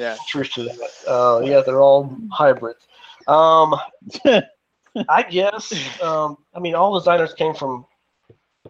that. 0.66 0.90
Uh, 1.08 1.42
yeah, 1.44 1.62
they're 1.62 1.82
all 1.82 2.16
hybrids. 2.32 2.88
Um, 3.28 3.76
I 5.10 5.24
guess. 5.24 5.74
Um, 6.02 6.38
I 6.54 6.60
mean, 6.60 6.76
all 6.76 6.98
designers 6.98 7.34
came 7.34 7.54
from, 7.54 7.86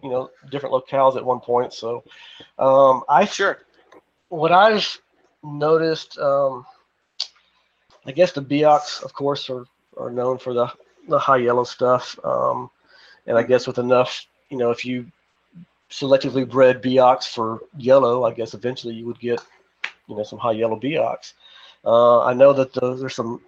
you 0.02 0.10
know, 0.10 0.30
different 0.50 0.74
locales 0.74 1.16
at 1.16 1.24
one 1.24 1.40
point. 1.40 1.72
So, 1.72 2.04
um, 2.58 3.02
I 3.08 3.24
sure. 3.24 3.58
what 4.28 4.52
I've 4.52 4.86
noticed, 5.42 6.18
um, 6.18 6.66
I 8.06 8.12
guess 8.12 8.32
the 8.32 8.42
Biaks, 8.42 9.02
of 9.02 9.12
course, 9.12 9.48
are, 9.50 9.64
are 9.96 10.10
known 10.10 10.38
for 10.38 10.52
the, 10.52 10.70
the 11.08 11.18
high 11.18 11.38
yellow 11.38 11.64
stuff. 11.64 12.18
Um, 12.24 12.70
and 13.26 13.36
I 13.36 13.42
guess 13.42 13.66
with 13.66 13.78
enough, 13.78 14.26
you 14.50 14.56
know, 14.56 14.70
if 14.70 14.84
you 14.84 15.10
selectively 15.90 16.48
bred 16.48 16.82
Biaks 16.82 17.28
for 17.28 17.60
yellow, 17.76 18.24
I 18.24 18.32
guess 18.32 18.54
eventually 18.54 18.94
you 18.94 19.06
would 19.06 19.18
get, 19.20 19.40
you 20.08 20.16
know, 20.16 20.22
some 20.22 20.38
high 20.38 20.52
yellow 20.52 20.78
Biaks. 20.78 21.34
Uh, 21.84 22.22
I 22.24 22.34
know 22.34 22.52
that 22.52 22.72
the, 22.72 22.94
there's 22.94 23.14
some 23.14 23.40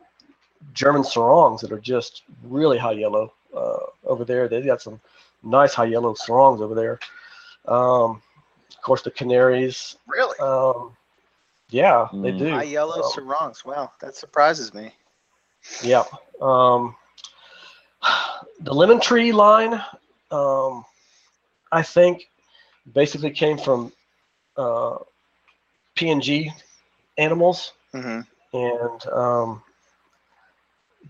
German 0.72 1.02
Sorongs 1.02 1.60
that 1.60 1.72
are 1.72 1.80
just 1.80 2.22
really 2.44 2.78
high 2.78 2.92
yellow 2.92 3.32
uh, 3.56 3.78
over 4.04 4.24
there. 4.24 4.48
They've 4.48 4.64
got 4.64 4.82
some 4.82 5.00
nice 5.42 5.74
high 5.74 5.86
yellow 5.86 6.14
Sorongs 6.14 6.60
over 6.60 6.74
there. 6.74 7.00
Um, 7.66 8.22
of 8.70 8.82
course, 8.82 9.02
the 9.02 9.10
Canaries. 9.10 9.96
Really? 10.06 10.38
Um, 10.38 10.96
yeah, 11.70 12.08
they 12.12 12.32
Mm. 12.32 12.38
do. 12.38 12.50
High 12.50 12.62
yellow 12.64 13.02
Um, 13.02 13.10
Sorongs. 13.12 13.64
Wow, 13.64 13.92
that 14.00 14.14
surprises 14.16 14.72
me. 14.74 14.94
Yeah. 15.82 16.04
Um, 16.40 16.94
the 18.60 18.72
lemon 18.72 19.00
tree 19.00 19.32
line, 19.32 19.74
um, 20.30 20.84
I 21.72 21.82
think, 21.82 22.28
basically 22.94 23.30
came 23.30 23.58
from 23.58 23.92
uh, 24.56 24.98
PNG 25.96 26.50
animals, 27.18 27.72
hmm 27.92 28.20
and 28.52 29.06
um, 29.12 29.62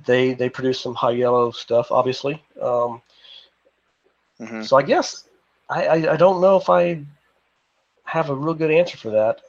they 0.06 0.32
they 0.34 0.48
produce 0.48 0.80
some 0.80 0.94
high 0.94 1.10
yellow 1.12 1.50
stuff, 1.50 1.90
obviously. 1.90 2.42
Um, 2.60 3.02
hmm 4.38 4.62
So 4.62 4.76
I 4.76 4.82
guess 4.82 5.28
I, 5.68 5.86
I 5.86 6.12
I 6.12 6.16
don't 6.16 6.40
know 6.40 6.56
if 6.56 6.68
I 6.70 7.04
have 8.04 8.30
a 8.30 8.34
real 8.34 8.54
good 8.54 8.70
answer 8.70 8.96
for 8.96 9.10
that. 9.10 9.40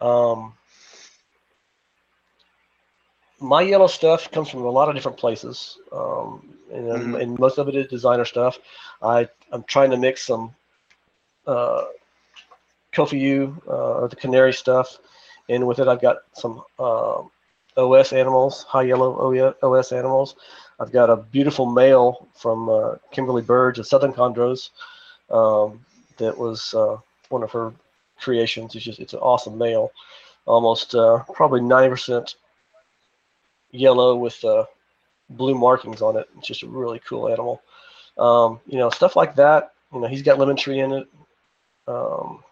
Um, 0.00 0.52
my 3.40 3.62
yellow 3.62 3.86
stuff 3.86 4.30
comes 4.30 4.48
from 4.48 4.62
a 4.64 4.70
lot 4.70 4.88
of 4.88 4.94
different 4.94 5.18
places, 5.18 5.78
um, 5.92 6.42
and, 6.72 6.88
Mhm. 6.92 7.16
and 7.16 7.38
most 7.38 7.58
of 7.58 7.68
it 7.68 7.74
is 7.76 7.86
designer 7.88 8.24
stuff. 8.24 8.58
I 9.02 9.28
I'm 9.52 9.62
trying 9.64 9.90
to 9.90 9.96
mix 9.96 10.26
some 10.26 10.54
uh, 11.46 11.84
Kofiau 12.92 13.56
uh, 13.66 14.00
or 14.00 14.08
the 14.08 14.16
canary 14.16 14.52
stuff, 14.52 14.98
and 15.48 15.66
with 15.66 15.78
it 15.78 15.88
I've 15.88 16.02
got 16.02 16.18
some 16.32 16.62
um 16.78 17.30
OS 17.76 18.12
animals, 18.12 18.64
high 18.64 18.82
yellow 18.82 19.54
OS 19.62 19.92
animals. 19.92 20.36
I've 20.78 20.92
got 20.92 21.10
a 21.10 21.16
beautiful 21.16 21.66
male 21.66 22.28
from 22.34 22.68
uh, 22.68 22.94
Kimberly 23.10 23.42
Burge 23.42 23.78
of 23.78 23.86
Southern 23.86 24.12
Chondros 24.12 24.70
um, 25.30 25.84
that 26.18 26.36
was 26.36 26.74
uh, 26.74 26.96
one 27.28 27.42
of 27.42 27.52
her 27.52 27.72
creations. 28.18 28.74
It's 28.74 28.84
just 28.84 29.00
it's 29.00 29.12
an 29.12 29.20
awesome 29.20 29.56
male, 29.58 29.92
almost 30.46 30.94
uh, 30.94 31.22
probably 31.34 31.60
ninety 31.60 31.90
percent 31.90 32.36
yellow 33.72 34.16
with 34.16 34.42
uh, 34.44 34.64
blue 35.30 35.54
markings 35.54 36.02
on 36.02 36.16
it. 36.16 36.28
It's 36.38 36.48
just 36.48 36.62
a 36.62 36.66
really 36.66 37.00
cool 37.00 37.28
animal. 37.28 37.62
Um, 38.18 38.60
you 38.66 38.78
know, 38.78 38.90
stuff 38.90 39.16
like 39.16 39.34
that. 39.36 39.72
You 39.92 40.00
know, 40.00 40.08
he's 40.08 40.22
got 40.22 40.38
lemon 40.38 40.56
tree 40.56 40.80
in 40.80 40.92
it. 40.92 41.08
Um, 41.86 42.42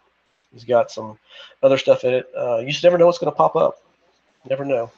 he's 0.52 0.64
got 0.64 0.90
some 0.90 1.18
other 1.62 1.78
stuff 1.78 2.04
in 2.04 2.14
it. 2.14 2.30
Uh, 2.36 2.58
you 2.58 2.70
just 2.70 2.84
never 2.84 2.98
know 2.98 3.06
what's 3.06 3.18
going 3.18 3.30
to 3.32 3.36
pop 3.36 3.56
up. 3.56 3.76
Never 4.48 4.64
know. 4.64 4.90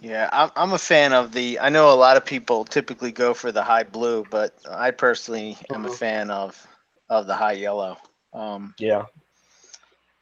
Yeah, 0.00 0.28
I'm, 0.32 0.50
I'm 0.56 0.72
a 0.72 0.78
fan 0.78 1.12
of 1.12 1.32
the. 1.32 1.58
I 1.60 1.68
know 1.70 1.92
a 1.92 1.94
lot 1.96 2.16
of 2.16 2.24
people 2.24 2.64
typically 2.64 3.12
go 3.12 3.34
for 3.34 3.52
the 3.52 3.62
high 3.62 3.84
blue, 3.84 4.24
but 4.30 4.54
I 4.68 4.90
personally 4.90 5.56
am 5.72 5.84
a 5.84 5.88
Mhm. 5.88 5.98
fan 5.98 6.30
of 6.30 6.66
of 7.08 7.26
the 7.26 7.34
high 7.34 7.52
yellow. 7.52 7.98
Um, 8.32 8.74
Yeah. 8.78 9.06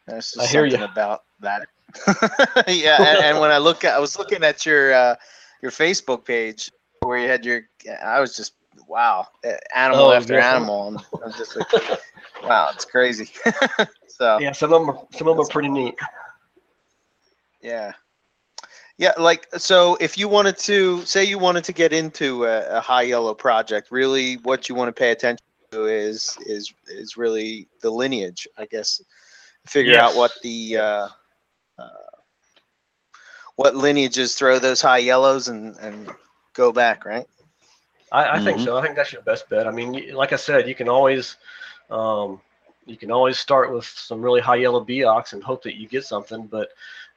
there's 0.06 0.36
I 0.38 0.46
hear 0.46 0.64
ya. 0.66 0.78
about 0.82 1.22
that. 1.40 1.62
yeah, 2.68 3.12
and, 3.12 3.20
and 3.20 3.40
when 3.40 3.50
I 3.50 3.58
look 3.58 3.84
at, 3.84 3.94
I 3.94 3.98
was 3.98 4.18
looking 4.18 4.42
at 4.44 4.66
your 4.66 4.92
uh, 4.92 5.16
your 5.62 5.70
Facebook 5.72 6.24
page 6.24 6.70
where 7.00 7.18
you 7.18 7.28
had 7.28 7.44
your. 7.44 7.62
I 8.02 8.20
was 8.20 8.36
just 8.36 8.54
wow, 8.86 9.26
animal 9.74 10.06
Oh, 10.06 10.12
after 10.12 10.38
animal. 10.38 10.88
And 10.88 10.98
I 11.22 11.26
was 11.26 11.36
just 11.36 11.56
like, 11.56 11.68
wow, 12.42 12.70
it's 12.72 12.84
crazy. 12.84 13.30
so 14.06 14.38
Yeah. 14.38 14.52
Some 14.52 14.72
of 14.72 14.80
them 14.80 14.90
are, 14.90 15.06
some 15.12 15.28
of 15.28 15.36
them 15.36 15.46
are 15.46 15.48
pretty 15.48 15.68
neat. 15.68 15.94
Yeah. 17.60 17.92
Yeah, 18.98 19.12
like 19.16 19.46
so 19.56 19.96
if 19.98 20.18
you 20.18 20.28
wanted 20.28 20.58
to 20.58 21.02
say 21.06 21.24
you 21.24 21.38
wanted 21.38 21.64
to 21.64 21.72
get 21.72 21.94
into 21.94 22.44
a, 22.44 22.76
a 22.76 22.80
high 22.80 23.02
yellow 23.02 23.32
project, 23.32 23.88
really 23.90 24.34
what 24.42 24.68
you 24.68 24.74
want 24.74 24.88
to 24.88 24.92
pay 24.92 25.10
attention 25.10 25.44
to 25.70 25.86
is 25.86 26.36
is 26.44 26.74
is 26.86 27.16
really 27.16 27.66
the 27.80 27.90
lineage, 27.90 28.46
I 28.58 28.66
guess. 28.66 29.00
Figure 29.66 29.98
out 29.98 30.16
what 30.16 30.32
the 30.42 30.76
uh, 30.76 31.08
uh, 31.78 31.88
what 33.56 33.74
lineages 33.74 34.34
throw 34.34 34.58
those 34.58 34.82
high 34.82 34.98
yellows 34.98 35.48
and 35.48 35.76
and 35.78 36.10
go 36.52 36.70
back, 36.70 37.06
right? 37.06 37.26
I, 38.10 38.36
I 38.36 38.38
think 38.38 38.58
Mhm. 38.58 38.60
so. 38.60 38.76
I 38.76 38.82
think 38.82 38.96
that's 38.96 39.12
your 39.12 39.22
best 39.22 39.48
bet. 39.48 39.66
I 39.66 39.70
mean, 39.70 40.14
like 40.14 40.32
I 40.32 40.36
said, 40.36 40.68
you 40.68 40.74
can 40.74 40.88
always, 40.88 41.36
um, 41.90 42.40
you 42.86 42.96
can 42.96 43.10
always 43.10 43.38
start 43.38 43.72
with 43.72 43.84
some 43.84 44.20
really 44.22 44.40
high 44.40 44.56
yellow 44.56 44.84
Biaks 44.84 45.32
and 45.32 45.42
hope 45.42 45.62
that 45.62 45.76
you 45.78 45.88
get 45.88 46.04
something. 46.04 46.46
But 46.46 46.68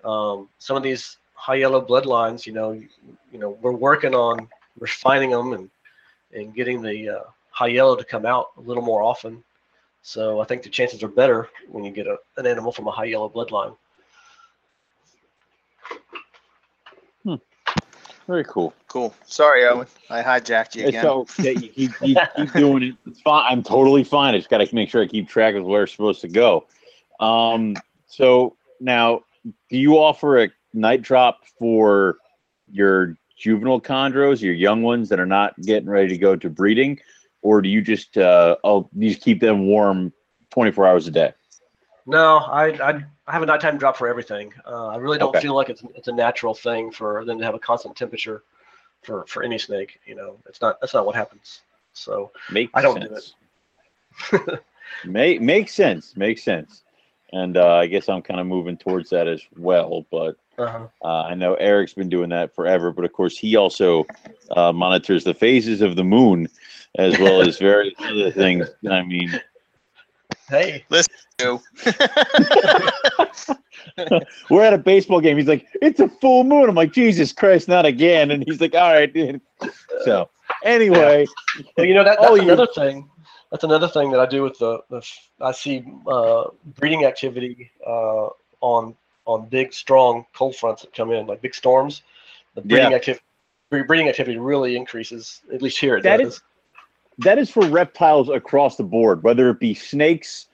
um, 0.04 0.48
some 0.60 0.78
of 0.78 0.84
these 0.84 1.18
high 1.36 1.56
yellow 1.56 1.82
bloodlines, 1.86 2.46
you 2.46 2.54
know, 2.54 2.72
you, 2.72 2.88
you 3.32 3.40
know, 3.40 3.58
we're 3.62 3.72
working 3.74 4.14
on 4.16 4.48
refining 4.80 5.32
them 5.32 5.54
and 5.54 5.70
and 6.34 6.54
getting 6.54 6.82
the 6.82 7.10
uh, 7.10 7.24
high 7.52 7.68
yellow 7.68 7.96
to 7.96 8.04
come 8.04 8.26
out 8.26 8.48
a 8.58 8.62
little 8.62 8.84
more 8.84 9.02
often. 9.04 9.44
So 10.02 10.40
I 10.42 10.46
think 10.46 10.64
the 10.64 10.70
chances 10.70 11.04
are 11.04 11.08
better 11.08 11.48
when 11.70 11.84
you 11.84 11.92
get 11.92 12.08
a, 12.08 12.18
an 12.38 12.46
animal 12.48 12.72
from 12.72 12.88
a 12.88 12.92
high 12.92 13.06
yellow 13.06 13.30
bloodline. 13.30 13.76
Very 18.28 18.46
cool. 18.46 18.74
Cool. 18.88 19.14
Sorry, 19.26 19.66
Owen. 19.66 19.88
I 20.10 20.22
hijacked 20.22 20.76
you 20.76 20.88
again. 20.88 21.04
So 21.04 21.28
yeah, 21.40 21.52
you 21.52 21.70
keep, 21.70 21.92
you 22.02 22.16
keep 22.36 22.54
doing 22.54 22.84
it. 22.84 22.96
It's 23.06 23.22
fine. 23.22 23.46
I'm 23.52 23.64
totally 23.64 24.04
fine. 24.04 24.34
I 24.34 24.38
just 24.38 24.50
got 24.50 24.60
to 24.60 24.76
make 24.76 24.90
sure 24.90 25.04
I 25.04 25.08
keep 25.08 25.28
track 25.28 25.56
of 25.56 25.66
where 25.66 25.84
it's 25.84 25.92
supposed 25.92 26.22
to 26.22 26.30
go. 26.30 26.68
Um, 27.20 27.76
so 28.08 28.56
now, 28.80 29.22
do 29.44 29.78
you 29.78 29.98
offer 29.98 30.44
a 30.44 30.50
night 30.74 31.02
drop 31.02 31.46
for 31.60 32.18
your 32.72 33.18
juvenile 33.36 33.82
chondros, 33.82 34.42
your 34.42 34.54
young 34.54 34.84
ones 34.84 35.10
that 35.10 35.20
are 35.20 35.26
not 35.26 35.60
getting 35.62 35.90
ready 35.90 36.08
to 36.10 36.18
go 36.18 36.36
to 36.36 36.50
breeding, 36.50 37.00
or 37.42 37.62
do 37.62 37.68
you 37.68 37.82
just 37.82 38.18
uh, 38.18 38.56
oh, 38.64 38.90
you 38.96 39.10
just 39.10 39.22
keep 39.22 39.42
them 39.42 39.68
warm 39.68 40.14
24 40.52 40.88
hours 40.88 41.08
a 41.08 41.12
day? 41.12 41.34
No, 42.06 42.38
I, 42.38 42.68
I, 42.90 43.06
I 43.26 43.32
have 43.32 43.42
a 43.42 43.46
nighttime 43.46 43.78
drop 43.78 43.96
for 43.98 44.08
everything. 44.08 44.54
Uh, 44.66 44.88
I 44.88 44.98
really 44.98 45.18
don't 45.18 45.30
Okay. 45.30 45.42
feel 45.42 45.56
like 45.56 45.70
it's, 45.70 45.84
it's 45.96 46.08
a 46.08 46.12
natural 46.12 46.54
thing 46.54 46.92
for 46.92 47.24
them 47.26 47.40
to 47.40 47.46
have 47.46 47.56
a 47.56 47.60
constant 47.60 47.96
temperature 47.96 48.44
for, 49.02 49.26
for 49.28 49.44
any 49.44 49.58
snake. 49.58 50.00
You 50.06 50.16
know, 50.16 50.38
it's 50.48 50.62
not, 50.62 50.80
that's 50.82 50.94
not 50.94 51.06
what 51.06 51.16
happens. 51.16 51.62
So 51.94 52.32
Makes 52.52 52.72
I 52.74 52.82
don't 52.82 53.02
do 53.02 53.08
sense. 53.10 53.34
Make 55.06 55.42
makes 55.42 55.74
sense. 55.74 56.16
Makes 56.18 56.44
sense. 56.44 56.84
And 57.32 57.58
uh, 57.58 57.76
I 57.76 57.88
guess 57.88 58.10
I'm 58.10 58.22
kind 58.22 58.40
of 58.40 58.48
moving 58.48 58.78
towards 58.78 59.10
that 59.10 59.28
as 59.28 59.42
well. 59.58 60.06
But 60.12 60.36
uh 60.58 60.88
uh, 61.04 61.24
I 61.24 61.34
know 61.34 61.56
Eric's 61.56 61.94
been 61.94 62.10
doing 62.10 62.30
that 62.30 62.56
forever. 62.56 62.92
But 62.92 63.06
of 63.06 63.14
course, 63.14 63.38
he 63.38 63.56
also 63.56 64.06
uh, 64.52 64.72
monitors 64.72 65.24
the 65.24 65.34
phases 65.34 65.82
of 65.82 65.96
the 65.96 66.04
moon 66.04 66.48
as 66.96 67.18
well 67.20 67.42
as 67.42 67.58
various 67.60 67.96
other 68.00 68.32
things. 68.32 68.70
I 68.90 69.02
mean, 69.02 69.40
hey, 70.50 70.86
You. 71.42 71.60
we're 74.50 74.64
at 74.64 74.74
a 74.74 74.78
baseball 74.78 75.20
game. 75.20 75.38
He's 75.38 75.48
like, 75.48 75.66
"It's 75.82 76.00
a 76.00 76.08
full 76.08 76.44
moon." 76.44 76.70
I'm 76.70 76.76
like, 76.76 76.94
"Jesus 76.94 77.32
Christ, 77.34 77.68
not 77.68 77.86
again!" 77.86 78.32
And 78.32 78.44
he's 78.48 78.62
like, 78.62 78.76
"All 78.76 78.94
right, 78.94 79.12
dude." 79.12 79.42
So 80.06 80.30
anyway, 80.64 81.26
well, 81.78 81.86
you 81.88 81.94
know, 81.94 82.04
that, 82.04 82.18
Oh, 82.20 82.36
that's 82.36 82.38
you- 82.46 82.52
another 82.54 82.68
thing. 82.74 83.10
That's 83.52 83.64
another 83.64 83.88
thing 83.88 84.10
that 84.12 84.20
I 84.20 84.26
do 84.26 84.42
with 84.42 84.58
the, 84.58 84.80
the 84.90 84.98
f- 84.98 85.30
I 85.40 85.52
see 85.52 85.84
uh, 86.08 86.46
breeding 86.80 87.06
activity 87.06 87.70
uh, 87.86 88.30
on 88.62 88.96
on 89.26 89.48
big, 89.48 89.74
strong 89.74 90.26
cold 90.34 90.56
fronts 90.56 90.82
that 90.84 90.94
come 90.94 91.12
in, 91.12 91.28
like 91.28 91.42
big 91.42 91.54
storms. 91.56 92.02
The 92.56 92.62
breeding 92.62 92.92
Yeah. 92.92 92.98
activity 92.98 93.24
breeding 93.70 94.08
activity 94.10 94.38
really 94.38 94.76
increases. 94.76 95.42
At 95.54 95.62
least 95.62 95.78
here 95.80 95.98
it 95.98 96.04
That 96.04 96.18
does. 96.18 96.36
is- 96.36 96.42
that 97.20 97.38
is 97.38 97.50
for 97.50 97.66
reptiles 97.66 98.30
across 98.30 98.78
the 98.78 98.84
board, 98.84 99.24
whether 99.24 99.50
it 99.50 99.60
be 99.60 99.74
snakes, 99.74 100.48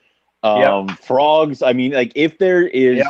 um, 0.44 0.88
frogs. 0.90 1.61
I 1.61 1.73
mean, 1.73 1.91
like 1.91 2.11
if 2.15 2.38
there 2.38 2.68
is 2.68 2.98
Yeah. 2.98 3.10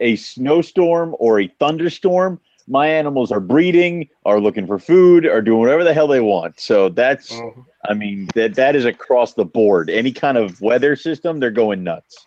a 0.00 0.16
snowstorm 0.16 1.14
or 1.18 1.40
a 1.40 1.48
thunderstorm, 1.58 2.40
my 2.68 2.86
animals 2.86 3.32
are 3.32 3.40
breeding, 3.40 4.08
are 4.24 4.40
looking 4.40 4.66
for 4.66 4.78
food, 4.78 5.26
are 5.26 5.42
doing 5.42 5.60
whatever 5.60 5.84
the 5.84 5.94
hell 5.94 6.06
they 6.06 6.20
want. 6.20 6.60
So 6.60 6.88
that's, 6.88 7.32
Mhm. 7.32 7.64
I 7.88 7.94
mean, 7.94 8.28
that 8.34 8.54
that 8.54 8.76
is 8.76 8.84
across 8.84 9.34
the 9.34 9.44
board. 9.44 9.90
Any 9.90 10.12
kind 10.12 10.38
of 10.38 10.60
weather 10.60 10.94
system, 10.94 11.40
they're 11.40 11.50
going 11.50 11.82
nuts. 11.82 12.26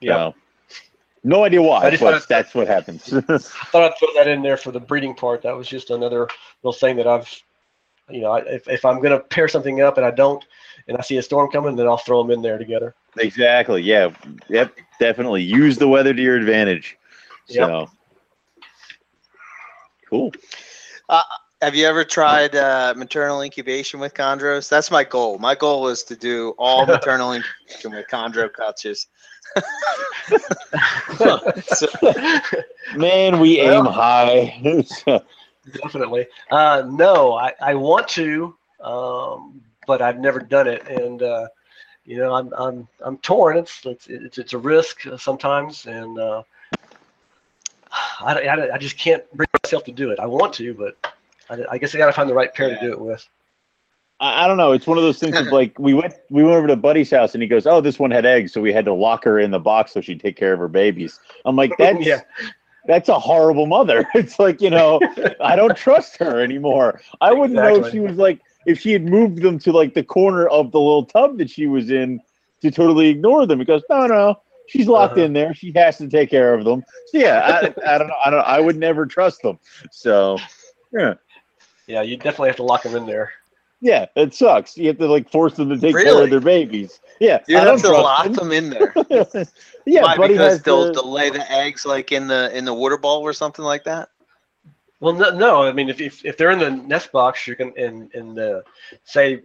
Yeah. 0.00 0.16
So, 0.16 0.34
no 1.24 1.44
idea 1.44 1.62
why, 1.62 1.96
but 1.96 2.28
that's 2.28 2.54
what 2.54 2.66
happens. 2.66 3.12
I 3.28 3.38
thought 3.38 3.82
I'd 3.84 3.98
throw 3.98 4.12
that 4.14 4.28
in 4.28 4.42
there 4.42 4.56
for 4.56 4.72
the 4.72 4.80
breeding 4.80 5.14
part. 5.14 5.42
That 5.42 5.56
was 5.56 5.68
just 5.68 5.90
another 5.90 6.28
little 6.62 6.78
thing 6.78 6.96
that 6.96 7.06
I've, 7.06 7.28
you 8.12 8.20
know, 8.20 8.32
I, 8.32 8.38
if, 8.40 8.68
if 8.68 8.84
I'm 8.84 8.98
going 8.98 9.10
to 9.10 9.20
pair 9.20 9.48
something 9.48 9.80
up 9.80 9.96
and 9.96 10.06
I 10.06 10.10
don't, 10.10 10.44
and 10.88 10.96
I 10.96 11.00
see 11.02 11.16
a 11.16 11.22
storm 11.22 11.50
coming, 11.50 11.76
then 11.76 11.86
I'll 11.86 11.96
throw 11.98 12.22
them 12.22 12.30
in 12.30 12.42
there 12.42 12.58
together. 12.58 12.94
exactly. 13.18 13.82
Yeah. 13.82 14.10
Yep. 14.48 14.76
Definitely 14.98 15.42
use 15.42 15.78
the 15.78 15.88
weather 15.88 16.12
to 16.12 16.22
your 16.22 16.36
advantage. 16.36 16.96
Yep. 17.48 17.68
So 17.68 17.90
cool. 20.08 20.32
Have 21.62 21.76
you 21.76 21.86
ever 21.86 22.04
tried 22.04 22.56
uh, 22.56 22.92
maternal 22.96 23.40
incubation 23.40 24.00
with 24.00 24.14
chondros? 24.14 24.68
That's 24.68 24.90
my 24.90 25.04
goal. 25.04 25.38
My 25.38 25.54
goal 25.54 25.86
is 25.86 26.02
to 26.04 26.16
do 26.16 26.56
all 26.58 26.86
maternal 26.88 27.34
incubation 27.34 27.92
with 27.92 28.08
chondro 28.08 28.50
couches. 28.52 29.06
so, 31.68 31.92
Man, 32.96 33.38
we 33.38 33.60
aim 33.60 33.84
high. 33.84 34.60
Definitely. 35.70 36.26
Uh, 36.50 36.82
no, 36.86 37.34
I, 37.34 37.52
I 37.60 37.74
want 37.74 38.08
to, 38.08 38.56
um, 38.80 39.62
but 39.86 40.02
I've 40.02 40.18
never 40.18 40.40
done 40.40 40.66
it, 40.66 40.86
and 40.88 41.22
uh, 41.22 41.48
you 42.04 42.16
know, 42.16 42.34
I'm 42.34 42.52
I'm 42.54 42.88
I'm 43.00 43.18
torn. 43.18 43.56
It's 43.56 43.84
it's 43.86 44.08
it's, 44.08 44.38
it's 44.38 44.52
a 44.54 44.58
risk 44.58 45.02
sometimes, 45.18 45.86
and 45.86 46.18
uh, 46.18 46.42
I, 48.20 48.34
I, 48.34 48.74
I 48.74 48.78
just 48.78 48.98
can't 48.98 49.22
bring 49.32 49.48
myself 49.64 49.84
to 49.84 49.92
do 49.92 50.10
it. 50.10 50.18
I 50.18 50.26
want 50.26 50.52
to, 50.54 50.74
but 50.74 51.14
I, 51.48 51.64
I 51.72 51.78
guess 51.78 51.94
I 51.94 51.98
got 51.98 52.06
to 52.06 52.12
find 52.12 52.28
the 52.28 52.34
right 52.34 52.52
pair 52.52 52.68
to 52.68 52.80
do 52.80 52.92
it 52.92 53.00
with. 53.00 53.26
I, 54.18 54.44
I 54.44 54.46
don't 54.48 54.56
know. 54.56 54.72
It's 54.72 54.86
one 54.86 54.98
of 54.98 55.04
those 55.04 55.20
things 55.20 55.36
of 55.38 55.46
like 55.52 55.78
we 55.78 55.94
went 55.94 56.14
we 56.28 56.42
went 56.42 56.56
over 56.56 56.66
to 56.66 56.76
Buddy's 56.76 57.10
house 57.10 57.34
and 57.34 57.42
he 57.42 57.48
goes, 57.48 57.68
"Oh, 57.68 57.80
this 57.80 58.00
one 58.00 58.10
had 58.10 58.26
eggs, 58.26 58.52
so 58.52 58.60
we 58.60 58.72
had 58.72 58.84
to 58.86 58.92
lock 58.92 59.22
her 59.24 59.38
in 59.38 59.52
the 59.52 59.60
box 59.60 59.92
so 59.92 60.00
she'd 60.00 60.20
take 60.20 60.36
care 60.36 60.52
of 60.52 60.58
her 60.58 60.68
babies." 60.68 61.20
I'm 61.44 61.54
like, 61.54 61.72
"That's 61.78 62.04
Yeah. 62.04 62.22
That's 62.86 63.08
a 63.08 63.18
horrible 63.18 63.66
mother." 63.66 64.06
It's 64.14 64.38
like 64.38 64.60
you 64.60 64.70
know, 64.70 65.00
I 65.40 65.56
don't 65.56 65.76
trust 65.76 66.16
her 66.18 66.40
anymore. 66.40 67.00
I 67.20 67.32
wouldn't 67.32 67.60
know 67.60 67.76
if 67.76 67.88
she 67.88 68.00
was 68.00 68.16
like 68.16 68.40
if 68.66 68.80
she 68.80 68.92
had 68.92 69.04
moved 69.04 69.42
them 69.42 69.58
to 69.60 69.72
like 69.72 69.94
the 69.94 70.02
corner 70.04 70.46
of 70.48 70.70
the 70.72 70.78
little 70.78 71.04
tub 71.04 71.38
that 71.38 71.50
she 71.50 71.66
was 71.66 71.90
in 71.90 72.20
to 72.62 72.70
totally 72.70 73.08
ignore 73.08 73.46
them. 73.46 73.58
Because 73.58 73.82
no, 73.90 74.06
no, 74.06 74.40
she's 74.66 74.86
locked 74.88 75.16
Uh-huh. 75.16 75.26
in 75.26 75.32
there. 75.32 75.52
She 75.54 75.72
has 75.74 75.98
to 75.98 76.08
take 76.08 76.30
care 76.30 76.54
of 76.54 76.64
them. 76.64 76.82
So 77.06 77.18
yeah, 77.18 77.40
I, 77.86 77.94
I 77.94 77.98
don't 77.98 78.08
know. 78.08 78.16
I 78.24 78.30
don't. 78.30 78.40
I 78.46 78.60
would 78.60 78.76
never 78.76 79.06
trust 79.06 79.42
them. 79.42 79.58
So 79.90 80.38
yeah. 80.92 81.14
Yeah, 81.86 82.02
you 82.02 82.16
definitely 82.16 82.48
have 82.48 82.56
to 82.56 82.62
lock 82.62 82.82
them 82.84 82.94
in 82.94 83.06
there. 83.06 83.32
Yeah, 83.84 84.06
it 84.14 84.32
sucks. 84.32 84.76
You 84.78 84.86
have 84.86 84.98
to 84.98 85.08
like 85.08 85.28
force 85.28 85.54
them 85.54 85.68
to 85.70 85.76
take 85.76 85.96
care 85.96 86.22
of 86.22 86.30
their 86.30 86.38
babies. 86.40 87.00
Yeah, 87.18 87.40
You 87.48 87.56
I 87.58 87.60
have 87.64 87.82
don't 87.82 87.92
to 87.94 88.00
lock 88.00 88.24
them. 88.26 88.34
them 88.34 88.52
in 88.52 88.70
there. 88.70 88.94
yeah, 89.86 90.02
Why? 90.02 90.16
Buddy 90.16 90.34
because 90.34 90.52
has 90.52 90.62
they'll, 90.62 90.86
to- 90.86 90.92
they'll 90.92 91.10
lay 91.10 91.30
the 91.30 91.50
eggs 91.50 91.84
like 91.84 92.12
in 92.12 92.28
the 92.28 92.56
in 92.56 92.64
the 92.64 92.72
water 92.72 92.96
bowl 92.96 93.22
or 93.22 93.32
something 93.32 93.64
like 93.64 93.82
that. 93.84 94.08
Well, 95.00 95.14
no, 95.14 95.30
no. 95.36 95.62
I 95.64 95.72
mean, 95.72 95.88
if, 95.88 96.00
if, 96.00 96.24
if 96.24 96.36
they're 96.36 96.52
in 96.52 96.60
the 96.60 96.70
nest 96.70 97.10
box, 97.10 97.44
you 97.48 97.56
can 97.56 97.72
in 97.76 98.08
in 98.14 98.34
the 98.36 98.62
say 99.04 99.42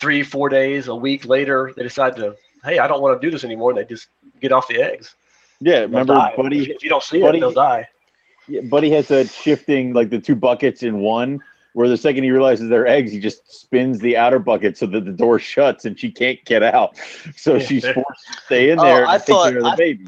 three 0.00 0.22
four 0.22 0.50
days 0.50 0.88
a 0.88 0.94
week 0.94 1.24
later 1.26 1.72
they 1.76 1.82
decide 1.82 2.16
to 2.16 2.34
hey 2.64 2.78
I 2.78 2.86
don't 2.88 3.00
want 3.02 3.20
to 3.20 3.26
do 3.26 3.30
this 3.30 3.42
anymore. 3.44 3.70
and 3.70 3.78
They 3.78 3.84
just 3.86 4.08
get 4.40 4.52
off 4.52 4.68
the 4.68 4.82
eggs. 4.82 5.14
yeah. 5.60 5.80
They'll 5.80 5.88
Remember, 5.88 6.14
die. 6.14 6.34
Buddy? 6.36 6.70
If 6.70 6.82
you 6.82 6.90
don't 6.90 7.02
see 7.02 7.20
Buddy- 7.22 7.38
it, 7.38 7.40
they'll 7.40 7.52
die. 7.52 7.88
yeah, 8.48 8.60
Buddy 8.62 8.90
has 8.90 9.08
that 9.08 9.30
shifting 9.30 9.94
like 9.94 10.10
the 10.10 10.18
two 10.20 10.34
buckets 10.34 10.82
in 10.82 10.98
one. 11.00 11.42
Where 11.72 11.88
the 11.88 11.96
second 11.96 12.24
he 12.24 12.30
realizes 12.32 12.68
they're 12.68 12.86
eggs, 12.86 13.12
he 13.12 13.20
just 13.20 13.52
spins 13.52 14.00
the 14.00 14.16
outer 14.16 14.38
bucket 14.40 14.76
so 14.76 14.86
that 14.86 15.04
the 15.04 15.12
door 15.12 15.38
shuts 15.38 15.84
and 15.84 15.98
she 15.98 16.10
can't 16.10 16.44
get 16.44 16.62
out. 16.62 16.96
So 17.36 17.54
Yeah. 17.54 17.64
she's 17.64 17.84
forced 17.84 18.26
to 18.26 18.40
stay 18.46 18.70
in 18.70 18.80
Oh, 18.80 18.84
there 18.84 19.06
I 19.06 19.14
and 19.14 19.22
take 19.24 19.34
thought- 19.34 19.48
care 19.50 19.58
of 19.58 19.64
the 19.64 19.70
I- 19.70 19.76
baby. 19.76 20.06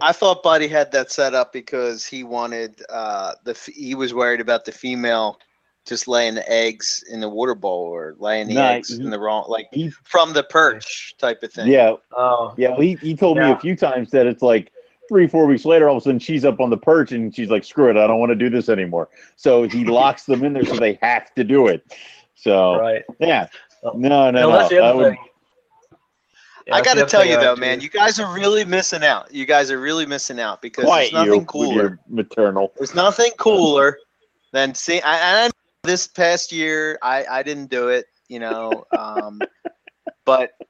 I 0.00 0.12
thought 0.12 0.42
Buddy 0.44 0.68
had 0.68 0.92
that 0.92 1.10
set 1.10 1.34
up 1.34 1.52
because 1.52 2.06
he 2.06 2.22
wanted 2.22 2.82
uh 2.88 3.32
the 3.44 3.50
f- 3.50 3.66
he 3.66 3.94
was 3.96 4.14
worried 4.14 4.40
about 4.40 4.64
the 4.64 4.70
female 4.72 5.38
just 5.86 6.06
laying 6.06 6.34
the 6.34 6.48
eggs 6.50 7.02
in 7.10 7.18
the 7.20 7.28
water 7.28 7.54
bowl 7.56 7.80
or 7.88 8.14
laying 8.18 8.46
the 8.46 8.54
Nah, 8.54 8.68
eggs 8.68 8.90
he- 8.96 9.02
in 9.02 9.10
the 9.10 9.18
wrong 9.18 9.46
like 9.48 9.66
He, 9.72 9.90
from 10.04 10.32
the 10.34 10.44
perch 10.44 11.14
type 11.18 11.42
of 11.42 11.52
thing. 11.52 11.66
yeah, 11.66 11.94
Oh, 12.16 12.54
yeah. 12.56 12.70
Well, 12.70 12.80
he, 12.80 12.94
he 12.96 13.16
told 13.16 13.38
me 13.38 13.50
a 13.50 13.58
few 13.58 13.74
times 13.74 14.10
that 14.12 14.26
it's 14.26 14.42
like 14.42 14.70
three, 15.08 15.26
four 15.26 15.46
weeks 15.46 15.64
later, 15.64 15.88
all 15.88 15.96
of 15.96 16.02
a 16.02 16.04
sudden 16.04 16.18
she's 16.18 16.44
up 16.44 16.60
on 16.60 16.70
the 16.70 16.76
perch 16.76 17.12
and 17.12 17.34
she's 17.34 17.50
like, 17.50 17.64
"Screw 17.64 17.90
it, 17.90 17.96
I 17.96 18.06
don't 18.06 18.18
want 18.18 18.30
to 18.30 18.36
do 18.36 18.50
this 18.50 18.68
anymore." 18.68 19.08
So 19.36 19.64
he 19.64 19.84
locks 19.86 20.24
them 20.24 20.44
in 20.44 20.52
there 20.52 20.64
so 20.64 20.76
they 20.76 20.98
have 21.02 21.34
to 21.34 21.44
do 21.44 21.68
it. 21.68 21.84
So 22.34 22.76
right. 22.78 23.02
yeah, 23.18 23.48
no, 23.82 24.30
no, 24.30 24.30
No, 24.30 24.68
no. 24.68 24.82
I 24.82 24.94
would- 24.94 25.16
Yeah, 26.66 26.74
I 26.76 26.82
got 26.82 26.94
to 26.94 27.06
tell 27.06 27.24
you 27.24 27.36
though, 27.36 27.54
do. 27.54 27.60
man, 27.60 27.80
you 27.80 27.88
guys 27.88 28.20
are 28.20 28.32
really 28.32 28.64
missing 28.64 29.02
out. 29.02 29.32
You 29.32 29.46
guys 29.46 29.70
are 29.70 29.80
really 29.80 30.06
missing 30.06 30.38
out 30.38 30.60
because 30.60 30.84
quiet 30.84 31.12
there's 31.12 31.24
you 31.24 31.30
nothing 31.30 31.40
with 31.40 31.48
cooler. 31.48 31.98
maternal. 32.08 32.72
There's 32.76 32.94
nothing 32.94 33.32
cooler 33.38 33.98
than 34.52 34.74
seeing. 34.74 35.02
I, 35.04 35.46
I 35.46 35.50
this 35.84 36.06
past 36.06 36.52
year, 36.52 36.98
I 37.02 37.24
I 37.30 37.42
didn't 37.42 37.70
do 37.70 37.88
it, 37.88 38.06
you 38.28 38.38
know, 38.38 38.84
um, 38.96 39.40
but 40.24 40.50
it 40.60 40.68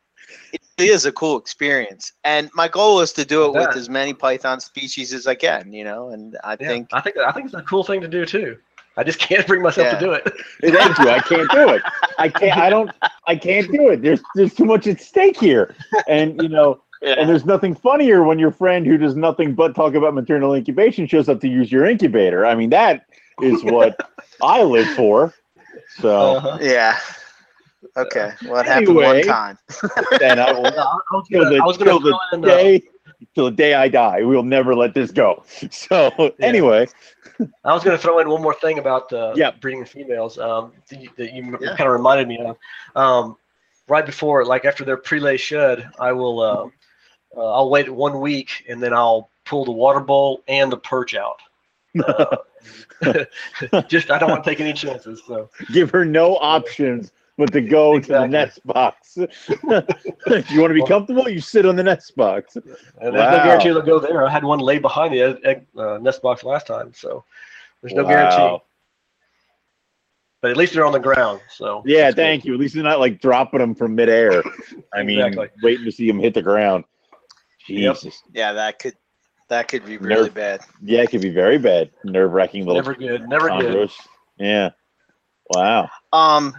is 0.78 1.04
a 1.06 1.12
cool 1.12 1.36
experience. 1.38 2.12
And 2.24 2.50
my 2.54 2.68
goal 2.68 3.00
is 3.00 3.12
to 3.14 3.24
do 3.24 3.44
it 3.46 3.54
with 3.54 3.76
as 3.76 3.88
many 3.88 4.14
python 4.14 4.60
species 4.60 5.12
as 5.12 5.26
I 5.26 5.34
can, 5.34 5.72
you 5.72 5.84
know. 5.84 6.10
And 6.10 6.36
I 6.44 6.56
Yeah, 6.60 6.68
think 6.68 6.88
I 6.92 7.00
think 7.00 7.16
I 7.18 7.32
think 7.32 7.46
it's 7.46 7.54
a 7.54 7.62
cool 7.62 7.84
thing 7.84 8.00
to 8.00 8.08
do 8.08 8.24
too. 8.24 8.56
I 8.96 9.04
just 9.04 9.18
can't 9.28 9.46
bring 9.46 9.62
myself 9.62 9.88
Yeah. 9.88 9.98
to 9.98 10.04
do 10.04 10.12
it. 10.12 10.32
Thank 10.62 10.98
you. 10.98 11.10
I 11.10 11.20
can't 11.20 11.50
do 11.50 11.70
it. 11.70 11.82
I 12.18 12.28
can't. 12.28 12.58
I 12.58 12.70
don't. 12.70 12.92
I 13.26 13.36
can't 13.36 13.70
do 13.70 13.88
it. 13.90 14.02
There's 14.02 14.20
there's 14.34 14.54
too 14.54 14.64
much 14.64 14.86
at 14.86 15.00
stake 15.00 15.36
here, 15.36 15.74
and 16.08 16.40
you 16.40 16.48
know, 16.48 16.82
and 17.02 17.28
there's 17.28 17.44
nothing 17.44 17.74
funnier 17.74 18.22
when 18.24 18.38
your 18.38 18.50
friend 18.50 18.86
who 18.86 18.96
does 18.98 19.16
nothing 19.16 19.54
but 19.54 19.74
talk 19.74 19.94
about 19.94 20.14
maternal 20.14 20.54
incubation 20.54 21.06
shows 21.06 21.28
up 21.28 21.40
to 21.40 21.48
use 21.48 21.70
your 21.70 21.86
incubator. 21.86 22.44
I 22.46 22.54
mean, 22.54 22.70
that 22.70 23.06
is 23.40 23.62
what 23.64 23.98
I 24.42 24.62
live 24.62 24.90
for. 24.90 25.32
So, 25.88 26.36
Uh-huh. 26.36 26.58
yeah. 26.60 26.98
Okay. 27.96 28.32
Well, 28.46 28.60
it 28.60 28.66
happened 28.66 28.96
one 28.96 29.22
time. 29.22 29.58
and 30.22 30.40
I 30.40 30.52
will 30.52 30.66
I 30.66 30.98
was 31.12 31.28
gonna, 31.30 31.48
the, 31.48 31.62
I 31.62 31.66
was 31.66 31.76
gonna 31.76 31.98
the 31.98 32.18
in, 32.32 32.44
uh, 32.44 32.56
day 32.56 32.82
till 33.34 33.44
the 33.46 33.50
day 33.50 33.74
I 33.74 33.88
die. 33.88 34.22
We'll 34.22 34.42
never 34.42 34.74
let 34.74 34.94
this 34.94 35.10
go. 35.10 35.44
So 35.70 36.34
anyway, 36.40 36.86
I 37.64 37.72
was 37.74 37.84
going 37.84 37.96
to 37.96 38.02
throw 38.02 38.18
in 38.20 38.28
one 38.28 38.42
more 38.42 38.54
thing 38.54 38.78
about 38.78 39.12
uh, 39.12 39.32
Yeah. 39.36 39.52
breeding 39.60 39.84
females 39.84 40.38
um, 40.38 40.72
that 40.88 41.00
you, 41.00 41.10
that 41.16 41.32
you 41.32 41.56
Yeah. 41.60 41.76
kind 41.76 41.88
of 41.88 41.92
reminded 41.92 42.28
me 42.28 42.38
of. 42.38 42.56
Um, 42.96 43.36
right 43.88 44.04
before, 44.04 44.44
like 44.44 44.64
after 44.64 44.84
their 44.84 44.96
prelay 44.96 45.38
shed, 45.38 45.88
I 45.98 46.12
will 46.12 46.40
uh, 46.40 46.68
uh, 47.36 47.52
I'll 47.52 47.70
wait 47.70 47.88
one 47.90 48.20
week 48.20 48.64
and 48.68 48.82
then 48.82 48.92
I'll 48.92 49.30
pull 49.44 49.64
the 49.64 49.72
water 49.72 50.00
bowl 50.00 50.42
and 50.48 50.72
the 50.72 50.78
perch 50.78 51.14
out. 51.14 51.40
Uh, 53.00 53.24
just 53.86 54.10
I 54.10 54.18
don't 54.18 54.28
want 54.30 54.42
to 54.42 54.50
take 54.50 54.60
any 54.60 54.72
chances. 54.72 55.22
So 55.26 55.48
give 55.72 55.90
her 55.90 56.04
no 56.04 56.36
options 56.36 57.12
but 57.38 57.52
to 57.52 57.60
go 57.62 57.98
to 58.00 58.06
the 58.08 58.26
nest 58.26 58.60
box. 58.66 59.16
if 59.16 60.50
you 60.50 60.60
want 60.60 60.70
to 60.70 60.74
be 60.74 60.84
comfortable, 60.84 61.28
you 61.28 61.40
sit 61.40 61.64
on 61.64 61.76
the 61.76 61.82
nest 61.84 62.14
box. 62.16 62.56
and 62.56 62.64
there's 63.00 63.14
Wow. 63.14 63.30
no 63.30 63.44
guarantee 63.44 63.68
they'll 63.68 63.80
go 63.82 64.00
there. 64.00 64.26
I 64.26 64.30
had 64.30 64.44
one 64.44 64.58
lay 64.58 64.78
behind 64.80 65.14
the 65.14 65.22
egg, 65.22 65.36
egg, 65.44 65.66
uh, 65.78 65.98
nest 65.98 66.20
box 66.20 66.42
last 66.42 66.66
time, 66.66 66.92
so 66.92 67.24
there's 67.80 67.94
no 67.94 68.04
guarantee. 68.04 68.62
But 70.40 70.50
at 70.50 70.56
least 70.56 70.72
they're 70.74 70.84
on 70.84 70.92
the 70.92 70.98
ground. 71.00 71.40
So 71.48 71.82
Yeah, 71.86 72.02
that's 72.04 72.14
good. 72.16 72.22
thank 72.22 72.44
you. 72.44 72.54
At 72.54 72.60
least 72.60 72.74
they're 72.74 72.82
not 72.84 73.00
like 73.00 73.20
dropping 73.20 73.60
them 73.60 73.74
from 73.74 73.94
midair. 73.94 74.42
I 74.92 75.02
mean, 75.04 75.20
Exactly. 75.20 75.48
waiting 75.62 75.84
to 75.84 75.92
see 75.92 76.06
them 76.08 76.18
hit 76.18 76.34
the 76.34 76.42
ground. 76.42 76.84
Yep. 77.68 77.94
Jesus. 78.00 78.22
Yeah, 78.32 78.52
that 78.52 78.78
could 78.78 78.94
that 79.48 79.66
could 79.68 79.84
be 79.86 79.96
really 79.96 80.22
Nerve- 80.24 80.34
bad. 80.34 80.60
Yeah, 80.82 81.02
it 81.02 81.10
could 81.10 81.22
be 81.22 81.30
very 81.30 81.58
bad. 81.58 81.90
Nerve 82.04 82.32
wracking 82.32 82.66
little 82.66 82.82
Never 82.82 82.94
good. 82.94 83.28
Never 83.28 83.48
good. 83.48 83.90
Yeah. 84.38 84.70
Wow. 85.50 85.88
Um, 86.12 86.54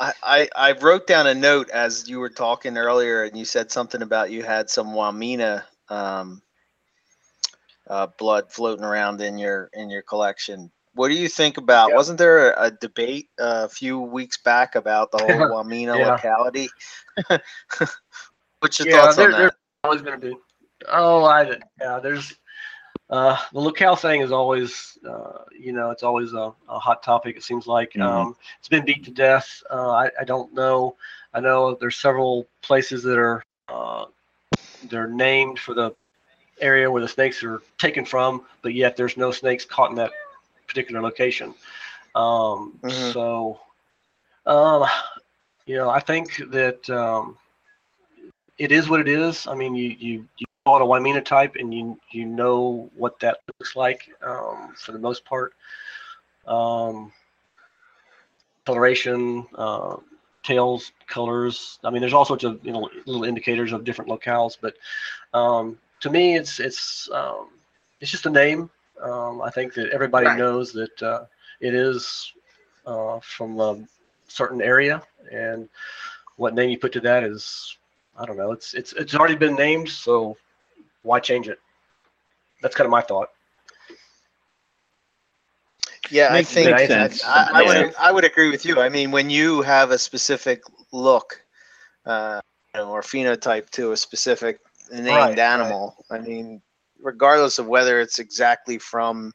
I, 0.00 0.12
I 0.22 0.48
I 0.56 0.72
wrote 0.72 1.06
down 1.06 1.26
a 1.26 1.34
note 1.34 1.70
as 1.70 2.08
you 2.08 2.20
were 2.20 2.30
talking 2.30 2.76
earlier, 2.78 3.24
and 3.24 3.36
you 3.36 3.44
said 3.44 3.70
something 3.70 4.02
about 4.02 4.30
you 4.30 4.42
had 4.42 4.70
some 4.70 4.88
Wamena 4.88 5.64
um, 5.88 6.42
uh, 7.88 8.08
blood 8.18 8.52
floating 8.52 8.84
around 8.84 9.20
in 9.20 9.38
your 9.38 9.70
in 9.72 9.90
your 9.90 10.02
collection. 10.02 10.70
What 10.94 11.08
do 11.08 11.14
you 11.14 11.28
think 11.28 11.58
about? 11.58 11.92
Wasn't 11.94 12.18
there 12.18 12.52
a, 12.52 12.66
a 12.66 12.70
debate 12.70 13.28
uh, 13.40 13.62
a 13.64 13.68
few 13.68 14.00
weeks 14.00 14.38
back 14.38 14.74
about 14.74 15.10
the 15.10 15.18
whole 15.18 15.28
Wamena 15.38 15.98
Yeah. 15.98 16.12
locality? 16.12 16.68
What's 18.60 18.78
your 18.78 18.88
Yeah, 18.88 19.02
thoughts 19.02 19.16
there- 19.16 19.26
on 19.26 19.30
that? 19.32 19.54
always 19.84 20.02
going 20.02 20.20
to 20.20 20.26
be. 20.28 20.36
Oh, 20.88 21.24
I 21.24 21.58
yeah. 21.80 21.98
There's 22.00 22.34
uh, 23.10 23.36
the 23.52 23.60
locale 23.60 23.96
thing 23.96 24.20
is 24.20 24.32
always 24.32 24.98
uh, 25.08 25.44
you 25.58 25.72
know 25.72 25.90
it's 25.90 26.02
always 26.02 26.32
a, 26.34 26.52
a 26.68 26.78
hot 26.78 27.02
topic. 27.02 27.36
It 27.36 27.42
seems 27.42 27.66
like 27.66 27.96
Mhm. 27.96 28.00
um, 28.00 28.36
it's 28.58 28.68
been 28.68 28.84
beat 28.84 29.04
to 29.04 29.10
death. 29.10 29.62
Uh, 29.70 29.90
I 29.90 30.10
I 30.20 30.24
don't 30.24 30.52
know. 30.54 30.96
I 31.34 31.40
know 31.40 31.74
there's 31.74 31.96
several 31.96 32.46
places 32.62 33.02
that 33.04 33.18
are 33.18 33.42
uh, 33.68 34.06
they're 34.90 35.08
named 35.08 35.58
for 35.58 35.74
the 35.74 35.92
area 36.60 36.90
where 36.90 37.02
the 37.02 37.08
snakes 37.08 37.42
are 37.44 37.62
taken 37.78 38.04
from, 38.04 38.42
but 38.62 38.74
yet 38.74 38.96
there's 38.96 39.16
no 39.16 39.30
snakes 39.32 39.64
caught 39.64 39.90
in 39.90 39.96
that 39.96 40.12
particular 40.68 41.00
location. 41.02 41.54
Um, 42.14 42.80
Mhm. 42.82 43.14
So, 43.14 43.60
um, 44.46 44.84
you 45.66 45.76
know, 45.76 45.90
I 45.90 46.00
think 46.00 46.36
that 46.50 46.88
um, 46.90 47.36
it 48.58 48.72
is 48.72 48.88
what 48.90 49.00
it 49.00 49.08
is. 49.08 49.46
I 49.48 49.54
mean, 49.54 49.74
you 49.76 49.90
you 49.98 50.28
you 50.38 50.47
call 50.68 50.82
a 50.82 51.00
Wamena 51.00 51.24
type, 51.24 51.56
and 51.56 51.72
you 51.74 51.98
you 52.10 52.26
know 52.26 52.90
what 52.96 53.18
that 53.20 53.38
looks 53.58 53.76
like 53.76 54.08
um, 54.22 54.74
for 54.76 54.92
the 54.92 54.98
most 54.98 55.24
part. 55.24 55.54
Um, 56.46 57.12
coloration, 58.66 59.46
uh, 59.54 59.96
tails, 60.42 60.92
colors. 61.06 61.78
I 61.84 61.90
mean, 61.90 62.00
there's 62.00 62.12
all 62.12 62.24
sorts 62.24 62.44
of 62.44 62.64
you 62.64 62.72
know 62.72 62.88
little 63.06 63.24
indicators 63.24 63.72
of 63.72 63.84
different 63.84 64.10
locales, 64.10 64.56
but 64.60 64.74
um, 65.32 65.78
to 66.00 66.10
me, 66.10 66.36
it's 66.36 66.60
it's 66.60 67.08
um, 67.12 67.50
it's 68.00 68.10
just 68.10 68.26
a 68.26 68.30
name. 68.30 68.70
Um, 69.02 69.40
I 69.42 69.50
think 69.50 69.74
that 69.74 69.90
everybody 69.90 70.28
Right. 70.28 70.38
knows 70.38 70.72
that 70.72 71.02
uh, 71.02 71.24
it 71.60 71.74
is 71.74 72.32
uh, 72.86 73.20
from 73.20 73.60
a 73.60 73.86
certain 74.28 74.60
area, 74.60 75.02
and 75.32 75.68
what 76.36 76.54
name 76.54 76.70
you 76.70 76.78
put 76.78 76.92
to 76.92 77.00
that 77.00 77.24
is 77.24 77.76
I 78.18 78.26
don't 78.26 78.36
know. 78.36 78.52
It's 78.52 78.74
it's 78.74 78.92
it's 78.94 79.14
already 79.14 79.36
been 79.36 79.54
named, 79.56 79.88
so 79.88 80.36
why 81.08 81.18
change 81.20 81.48
it? 81.48 81.58
That's 82.62 82.74
kind 82.76 82.86
of 82.86 82.90
my 82.90 83.00
thought. 83.00 83.30
Yeah, 86.10 86.32
Makes- 86.32 86.50
I 86.50 86.54
think 86.54 86.66
makes 86.70 86.82
I, 86.82 86.86
sense. 86.86 87.24
I, 87.24 87.50
I 87.54 87.62
Yeah. 87.62 87.68
would 87.82 87.94
I 87.98 88.12
would 88.12 88.24
agree 88.24 88.50
with 88.50 88.64
you. 88.64 88.80
I 88.80 88.88
mean, 88.88 89.10
when 89.10 89.30
you 89.30 89.62
have 89.62 89.90
a 89.90 89.98
specific 89.98 90.62
look, 90.92 91.42
uh, 92.06 92.40
you 92.74 92.80
know, 92.80 92.90
or 92.90 93.02
phenotype 93.02 93.70
to 93.70 93.92
a 93.92 93.96
specific 93.96 94.60
named 94.90 95.08
Right, 95.08 95.28
right. 95.30 95.38
animal, 95.38 95.96
I 96.10 96.18
mean, 96.18 96.62
regardless 97.00 97.58
of 97.58 97.66
whether 97.66 98.00
it's 98.00 98.18
exactly 98.18 98.78
from. 98.78 99.32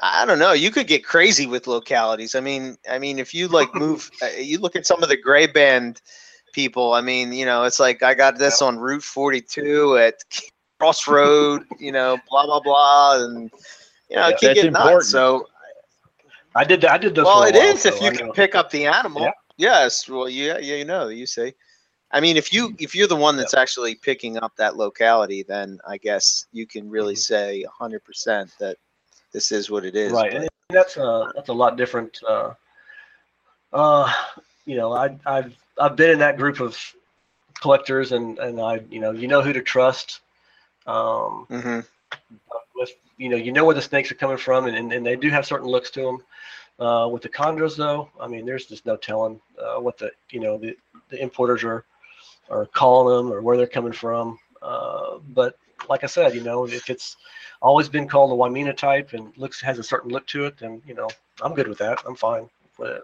I 0.00 0.24
don't 0.26 0.38
know. 0.38 0.52
You 0.52 0.70
could 0.70 0.86
get 0.86 1.04
crazy 1.04 1.46
with 1.46 1.66
localities. 1.66 2.36
I 2.36 2.40
mean, 2.40 2.76
I 2.88 2.98
mean, 3.00 3.18
if 3.18 3.34
you 3.34 3.48
like 3.48 3.74
move, 3.84 4.10
uh, 4.22 4.28
you 4.38 4.58
look 4.60 4.76
at 4.76 4.86
some 4.86 5.02
of 5.02 5.08
the 5.08 5.16
gray 5.16 5.46
band 5.48 6.00
people. 6.52 6.92
I 6.94 7.00
mean, 7.00 7.32
you 7.32 7.44
know, 7.44 7.64
it's 7.64 7.80
like 7.80 8.02
I 8.02 8.14
got 8.14 8.38
this 8.38 8.62
on 8.62 8.78
Route 8.78 9.02
42 9.02 9.96
at 9.98 10.14
Crossroad. 10.78 11.64
You 11.78 11.92
know, 11.92 12.18
blah 12.30 12.46
blah 12.46 12.60
blah, 12.60 13.24
and 13.24 13.50
you 14.10 14.16
know, 14.16 14.22
Yeah, 14.22 14.28
it 14.30 14.38
can 14.38 14.48
that's 14.48 14.62
get 14.62 14.72
nuts. 14.72 15.08
So 15.10 15.46
I 16.54 16.64
did. 16.64 16.84
I 16.84 16.98
did 16.98 17.14
those. 17.14 17.24
well, 17.24 17.42
for 17.42 17.46
a 17.46 17.50
it 17.50 17.54
while, 17.56 17.68
is 17.74 17.86
if 17.86 18.00
you 18.00 18.08
I 18.08 18.10
can 18.14 18.26
know. 18.28 18.32
pick 18.32 18.54
up 18.54 18.70
the 18.70 18.86
animal. 18.86 19.22
Yeah. 19.22 19.30
Yes. 19.56 20.08
Well, 20.08 20.28
yeah, 20.28 20.58
yeah, 20.58 20.76
you 20.76 20.84
know, 20.84 21.08
you 21.08 21.26
say. 21.26 21.54
I 22.10 22.20
mean, 22.20 22.36
if 22.38 22.52
you 22.54 22.74
if 22.78 22.94
you're 22.94 23.06
the 23.08 23.16
one 23.16 23.36
that's 23.36 23.52
actually 23.54 23.94
picking 23.94 24.38
up 24.38 24.56
that 24.56 24.76
locality, 24.76 25.42
then 25.42 25.78
I 25.86 25.98
guess 25.98 26.46
you 26.52 26.66
can 26.66 26.88
really 26.88 27.14
say 27.16 27.64
100% 27.80 28.56
that 28.58 28.76
this 29.32 29.52
is 29.52 29.70
what 29.70 29.84
it 29.84 29.94
is. 29.94 30.12
right, 30.12 30.32
but- 30.32 30.40
and 30.42 30.48
that's 30.70 30.96
uh 30.96 31.30
that's 31.34 31.48
a 31.48 31.52
lot 31.52 31.76
different. 31.76 32.18
Uh, 32.26 32.52
uh, 33.72 34.10
you 34.64 34.76
know, 34.76 34.92
I 34.94 35.18
I've 35.26 35.54
I've 35.78 35.96
been 35.96 36.10
in 36.10 36.18
that 36.20 36.38
group 36.38 36.60
of 36.60 36.78
collectors, 37.60 38.12
and 38.12 38.38
and 38.38 38.60
I 38.60 38.80
you 38.90 39.00
know 39.00 39.10
you 39.10 39.28
know 39.28 39.42
who 39.42 39.52
to 39.52 39.60
trust. 39.60 40.20
Um, 40.88 41.46
Mhm. 41.50 41.86
with 42.74 42.90
you 43.18 43.28
know 43.28 43.36
you 43.36 43.52
know 43.52 43.64
where 43.64 43.74
the 43.74 43.82
snakes 43.82 44.10
are 44.10 44.16
coming 44.16 44.36
from, 44.38 44.66
and 44.66 44.76
and, 44.76 44.92
and 44.92 45.04
they 45.06 45.16
do 45.16 45.30
have 45.30 45.46
certain 45.46 45.68
looks 45.68 45.90
to 45.92 46.02
them. 46.02 46.24
Uh, 46.78 47.08
with 47.10 47.22
the 47.22 47.28
chondros, 47.28 47.76
though, 47.76 48.08
I 48.20 48.28
mean, 48.28 48.46
there's 48.46 48.66
just 48.66 48.86
no 48.86 48.96
telling 48.96 49.40
uh, 49.60 49.80
what 49.80 49.98
the 49.98 50.10
you 50.30 50.40
know 50.40 50.56
the, 50.58 50.76
the 51.10 51.20
importers 51.20 51.64
are 51.64 51.84
are 52.50 52.66
calling 52.66 53.16
them 53.16 53.32
or 53.32 53.42
where 53.42 53.56
they're 53.56 53.66
coming 53.66 53.92
from. 53.92 54.38
Uh, 54.62 55.18
but 55.34 55.56
like 55.88 56.04
I 56.04 56.06
said, 56.06 56.34
you 56.34 56.42
know, 56.42 56.66
if 56.66 56.88
it's 56.90 57.16
always 57.60 57.88
been 57.88 58.08
called 58.08 58.32
a 58.32 58.34
Wamena 58.34 58.76
type 58.76 59.12
and 59.12 59.36
looks 59.36 59.60
has 59.60 59.78
a 59.78 59.82
certain 59.82 60.10
look 60.10 60.26
to 60.28 60.46
it, 60.46 60.58
then 60.58 60.80
you 60.86 60.94
know 60.94 61.08
I'm 61.42 61.54
good 61.54 61.68
with 61.68 61.78
that. 61.78 62.02
I'm 62.06 62.16
fine 62.16 62.48
with 62.78 62.90
it. 62.90 63.02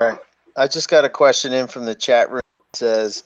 Right. 0.00 0.18
I 0.56 0.68
just 0.68 0.88
got 0.88 1.04
a 1.04 1.08
question 1.08 1.52
in 1.52 1.66
from 1.66 1.84
the 1.84 1.94
chat 1.94 2.30
room. 2.30 2.40
It 2.72 2.76
says, 2.78 3.24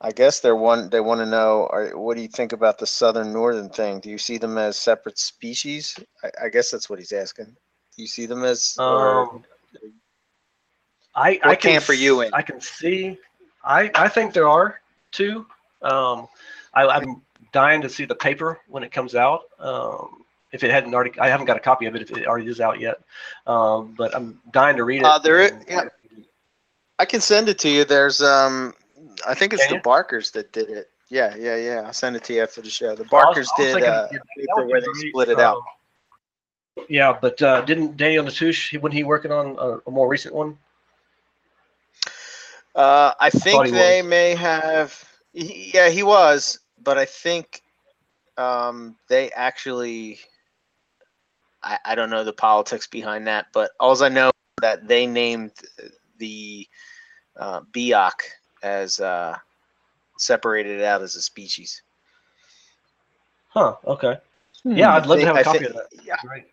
I 0.00 0.12
guess 0.12 0.40
they're 0.40 0.56
one. 0.56 0.90
They 0.90 1.00
want 1.00 1.20
to 1.20 1.26
know, 1.26 1.68
are, 1.72 1.96
what 1.96 2.16
do 2.16 2.22
you 2.22 2.28
think 2.28 2.52
about 2.52 2.78
the 2.78 2.86
southern 2.86 3.32
northern 3.32 3.70
thing? 3.70 4.00
Do 4.00 4.10
you 4.10 4.18
see 4.18 4.36
them 4.36 4.58
as 4.58 4.76
separate 4.76 5.18
species? 5.18 5.98
I, 6.22 6.30
I 6.44 6.48
guess 6.50 6.70
that's 6.70 6.90
what 6.90 6.98
he's 6.98 7.12
asking. 7.12 7.46
Do 7.46 8.02
you 8.02 8.06
see 8.06 8.26
them 8.26 8.44
as? 8.44 8.76
or- 8.78 9.20
Um, 9.30 9.44
I 11.14 11.32
What 11.42 11.46
I 11.46 11.54
can 11.54 11.72
camp 11.72 11.88
are 11.88 11.94
you 11.94 12.20
s- 12.22 12.28
in? 12.28 12.34
I 12.34 12.42
can 12.42 12.60
see. 12.60 13.18
I 13.64 13.90
I 13.94 14.08
think 14.08 14.34
there 14.34 14.48
are 14.48 14.80
two. 15.12 15.46
Um, 15.80 16.28
I, 16.74 16.86
I'm 16.86 17.22
dying 17.52 17.80
to 17.80 17.88
see 17.88 18.04
the 18.04 18.14
paper 18.14 18.60
when 18.68 18.82
it 18.82 18.92
comes 18.92 19.14
out. 19.14 19.44
Um, 19.58 20.24
if 20.52 20.62
it 20.62 20.70
hadn't 20.70 20.94
already, 20.94 21.18
I 21.18 21.28
haven't 21.28 21.46
got 21.46 21.56
a 21.56 21.60
copy 21.60 21.86
of 21.86 21.96
it 21.96 22.02
if 22.02 22.10
it 22.14 22.26
already 22.26 22.48
is 22.48 22.60
out 22.60 22.80
yet. 22.80 22.98
Um, 23.46 23.94
but 23.96 24.14
I'm 24.14 24.40
dying 24.52 24.76
to 24.76 24.84
read 24.84 25.00
it. 25.00 25.04
Uh, 25.06 25.18
there 25.18 25.40
is- 25.40 25.52
and- 25.52 25.64
yeah. 25.68 25.84
I 26.98 27.04
can 27.06 27.20
send 27.22 27.48
it 27.48 27.58
to 27.60 27.68
you. 27.70 27.84
There's 27.86 28.20
um, 28.22 28.74
I 29.26 29.34
think 29.34 29.52
it's 29.52 29.66
the? 29.68 29.78
Barkers 29.78 30.30
that 30.32 30.52
did 30.52 30.68
it. 30.70 30.90
Yeah, 31.08 31.36
yeah, 31.36 31.56
yeah. 31.56 31.82
I'll 31.86 31.92
send 31.92 32.16
it 32.16 32.24
to 32.24 32.34
you 32.34 32.42
after 32.42 32.60
the 32.60 32.70
show. 32.70 32.94
The 32.96 33.02
I 33.02 33.02
was- 33.02 33.10
Barkers 33.10 33.48
I 33.56 33.62
was 33.62 33.72
did 33.74 33.82
uh, 33.84 34.08
paper 34.36 34.66
where 34.66 34.80
they 34.80 34.86
great. 34.88 35.10
split 35.10 35.28
it 35.28 35.38
out. 35.38 35.58
Um, 35.58 36.84
Yeah, 36.88 37.16
but 37.20 37.40
uh, 37.40 37.60
didn't 37.62 37.96
Daniel 37.96 38.24
Natusch 38.24 38.74
wasn't 38.80 38.94
he 38.94 39.04
working 39.04 39.32
on 39.32 39.56
a, 39.58 39.78
a 39.86 39.90
more 39.90 40.08
recent 40.08 40.34
one? 40.34 40.58
Uh, 42.74 43.12
I 43.18 43.30
think 43.30 43.66
he 43.66 43.72
they 43.72 44.02
may 44.02 44.34
have. 44.34 45.02
he- 45.32 45.70
Yeah, 45.72 45.88
he 45.88 46.02
was, 46.02 46.58
but 46.82 46.98
I 46.98 47.04
think 47.06 47.62
um, 48.36 48.96
they 49.08 49.30
actually. 49.32 50.18
I, 51.62 51.78
I 51.84 51.94
don't 51.94 52.10
know 52.10 52.22
the 52.24 52.32
politics 52.32 52.86
behind 52.86 53.26
that, 53.26 53.46
but 53.52 53.70
all 53.80 54.00
I 54.02 54.08
know 54.08 54.30
that 54.60 54.86
they 54.86 55.06
named 55.06 55.52
the 56.18 56.68
uh, 57.36 57.60
Biak 57.72 58.20
as 58.66 59.00
uh, 59.00 59.36
separated 60.18 60.80
it 60.80 60.84
out 60.84 61.02
as 61.02 61.14
a 61.14 61.22
species. 61.22 61.82
Huh. 63.48 63.76
Okay. 63.86 64.18
Yeah, 64.64 64.94
I'd 64.96 65.06
love 65.06 65.20
to 65.20 65.26
have 65.26 65.36
a 65.36 65.44
copy 65.44 65.58
think- 65.60 65.70
of 65.70 65.76
that. 65.76 66.04
yeah. 66.04 66.16
Great. 66.26 66.46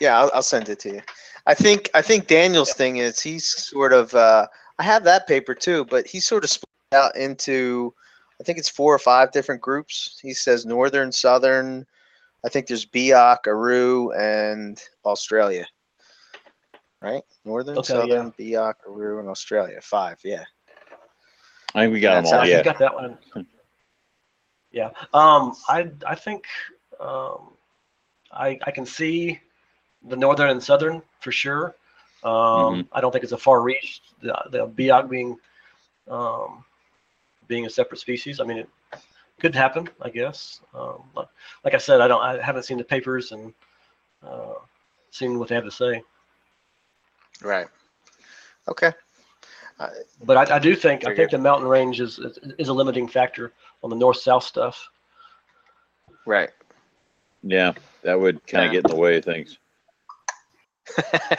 Yeah, 0.00 0.20
I'll, 0.20 0.30
I'll 0.34 0.42
send 0.42 0.68
it 0.68 0.78
to 0.80 0.90
you. 0.92 1.02
I 1.46 1.54
think 1.54 1.88
I 1.94 2.02
think 2.02 2.26
Daniel's 2.26 2.74
thing 2.74 2.98
is 2.98 3.18
he's 3.20 3.48
sort 3.48 3.92
of 3.92 4.14
uh, 4.14 4.46
I 4.78 4.82
have 4.82 5.04
that 5.04 5.26
paper 5.26 5.54
too, 5.54 5.84
but 5.86 6.06
he's 6.06 6.26
sort 6.26 6.44
of 6.44 6.50
split 6.50 6.68
out 6.92 7.16
into 7.16 7.94
I 8.40 8.44
think 8.44 8.58
it's 8.58 8.68
four 8.68 8.94
or 8.94 8.98
five 8.98 9.32
different 9.32 9.62
groups. 9.62 10.18
He 10.22 10.34
says 10.34 10.66
northern, 10.66 11.10
southern. 11.10 11.86
I 12.44 12.48
think 12.50 12.66
there's 12.66 12.84
Biak, 12.84 13.46
Aru, 13.46 14.12
and 14.12 14.80
Australia. 15.04 15.66
Right? 17.00 17.22
Northern, 17.44 17.78
Okay, 17.78 17.94
southern, 17.94 18.32
Biak, 18.32 18.74
Aru, 18.86 19.18
and 19.20 19.28
Australia. 19.28 19.80
Five, 19.80 20.18
yeah. 20.24 20.44
I 21.76 21.82
think 21.82 21.94
we 21.94 22.00
got 22.00 22.14
That's 22.14 22.26
them 22.26 22.34
all. 22.34 22.40
I 22.40 22.48
Yeah. 22.48 22.62
got 22.62 22.78
that 22.78 22.94
one. 22.94 23.18
Yeah. 24.72 24.90
Um, 25.14 25.56
I 25.68 25.90
I 26.06 26.14
think 26.14 26.44
um, 27.00 27.54
I 28.32 28.58
I 28.66 28.70
can 28.72 28.86
see 28.86 29.40
the 30.08 30.16
northern 30.16 30.50
and 30.50 30.62
southern 30.62 31.02
for 31.20 31.32
sure. 31.32 31.76
Um, 32.24 32.84
Mm-hmm. 32.84 32.88
I 32.92 33.00
don't 33.00 33.12
think 33.12 33.24
it's 33.24 33.32
a 33.32 33.38
far 33.38 33.62
reach. 33.62 34.02
The 34.22 34.34
the 34.52 34.66
Biak 34.68 35.08
being 35.10 35.36
um, 36.08 36.64
being 37.48 37.66
a 37.66 37.70
separate 37.70 37.98
species. 38.00 38.40
I 38.40 38.44
mean, 38.44 38.58
it 38.58 38.68
could 39.40 39.54
happen, 39.54 39.88
I 40.02 40.10
guess. 40.10 40.60
Um, 40.74 41.04
but 41.14 41.30
like 41.64 41.74
I 41.74 41.78
said, 41.78 42.00
I 42.00 42.08
don't. 42.08 42.22
I 42.22 42.40
haven't 42.42 42.64
seen 42.64 42.78
the 42.78 42.84
papers 42.84 43.32
and 43.32 43.52
uh, 44.22 44.54
seen 45.10 45.38
what 45.38 45.48
they 45.48 45.54
have 45.54 45.64
to 45.64 45.70
say. 45.70 46.02
Right. 47.42 47.68
Okay. 48.68 48.92
But 50.24 50.50
I, 50.50 50.56
I 50.56 50.58
do 50.58 50.74
think 50.74 51.04
I 51.04 51.08
think 51.14 51.30
good. 51.30 51.38
the 51.38 51.42
mountain 51.42 51.68
range 51.68 52.00
is 52.00 52.18
is, 52.18 52.38
is 52.58 52.68
a 52.68 52.72
limiting 52.72 53.06
factor 53.08 53.52
on 53.82 53.90
the 53.90 53.96
north 53.96 54.16
south 54.18 54.44
stuff. 54.44 54.88
Right. 56.24 56.50
Yeah, 57.42 57.72
that 58.02 58.18
would 58.18 58.44
kind 58.46 58.64
of 58.66 58.72
Yeah. 58.72 58.80
get 58.80 58.90
in 58.90 58.96
the 58.96 59.00
way 59.00 59.16
of 59.18 59.24
things. 59.24 59.58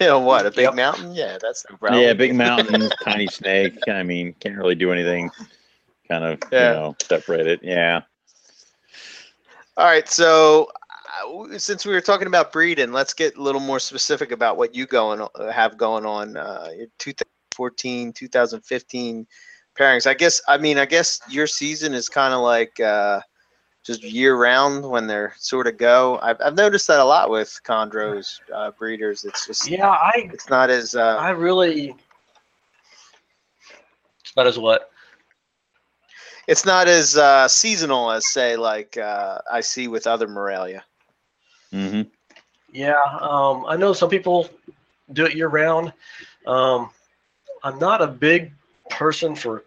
You 0.00 0.06
know 0.06 0.18
what? 0.20 0.46
A 0.46 0.50
big 0.50 0.64
Yep. 0.64 0.74
mountain? 0.74 1.14
Yeah, 1.14 1.38
that's 1.40 1.64
no 1.70 1.76
problem. 1.76 2.02
Yeah, 2.02 2.12
big 2.12 2.34
mountain, 2.34 2.88
tiny 3.04 3.26
snake. 3.28 3.76
I 3.88 4.02
mean, 4.02 4.32
can't 4.40 4.56
really 4.56 4.74
do 4.74 4.92
anything. 4.92 5.30
Kind 6.08 6.24
of, 6.24 6.40
Yeah. 6.52 6.68
you 6.70 6.74
know, 6.74 6.96
separate 7.02 7.46
it. 7.46 7.60
Yeah. 7.62 8.02
All 9.76 9.84
right, 9.86 10.08
so 10.08 10.68
w- 10.68 10.72
since 11.56 11.84
we 11.86 11.92
were 11.92 12.00
talking 12.00 12.26
about 12.26 12.52
breeding, 12.52 12.92
let's 12.92 13.14
get 13.14 13.36
a 13.36 13.42
little 13.42 13.60
more 13.60 13.78
specific 13.78 14.32
about 14.32 14.56
what 14.56 14.74
you 14.74 14.86
going 14.86 15.20
o- 15.20 15.50
have 15.50 15.76
going 15.76 16.04
on. 16.06 16.36
Uh, 16.36 16.68
2014, 16.98 18.12
2015 18.12 19.26
pairings. 19.78 20.06
I 20.06 20.14
guess. 20.14 20.40
I 20.48 20.58
mean, 20.58 20.78
I 20.78 20.84
guess 20.84 21.20
your 21.28 21.46
season 21.46 21.94
is 21.94 22.08
kind 22.08 22.34
of 22.34 22.40
like 22.40 22.78
uh, 22.80 23.20
just 23.84 24.02
year 24.02 24.36
round 24.36 24.88
when 24.88 25.06
they're 25.06 25.34
sort 25.38 25.66
of 25.66 25.76
go. 25.78 26.18
I've, 26.22 26.36
I've 26.44 26.56
noticed 26.56 26.86
that 26.88 27.00
a 27.00 27.04
lot 27.04 27.30
with 27.30 27.58
chondros 27.64 28.40
uh, 28.54 28.70
breeders. 28.72 29.24
It's 29.24 29.46
just 29.46 29.68
Yeah, 29.68 29.88
I 29.88 30.30
it's 30.32 30.50
not 30.50 30.70
as 30.70 30.94
uh, 30.94 31.16
I 31.16 31.30
really. 31.30 31.94
It's 34.20 34.32
about 34.32 34.46
as 34.46 34.58
what? 34.58 34.90
it's 36.46 36.64
not 36.64 36.88
as 36.88 37.16
uh, 37.16 37.46
seasonal 37.48 38.10
as 38.10 38.26
say 38.26 38.56
like 38.56 38.96
uh, 38.96 39.38
I 39.50 39.60
see 39.60 39.88
with 39.88 40.06
other 40.06 40.26
Morelia. 40.28 40.84
Hmm 41.72 42.02
Yeah, 42.72 43.00
um, 43.20 43.64
I 43.66 43.76
know 43.76 43.92
some 43.92 44.08
people 44.10 44.48
do 45.12 45.24
it 45.26 45.34
year 45.36 45.48
round. 45.48 45.92
Um, 46.46 46.90
I'm 47.62 47.78
not 47.78 48.02
a 48.02 48.06
big 48.06 48.52
person 48.90 49.34
for 49.34 49.64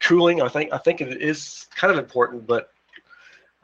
cooling. 0.00 0.42
I 0.42 0.48
think 0.48 0.72
I 0.72 0.78
think 0.78 1.00
it 1.00 1.20
is 1.22 1.68
kind 1.76 1.92
of 1.92 1.98
important, 1.98 2.46
but 2.46 2.70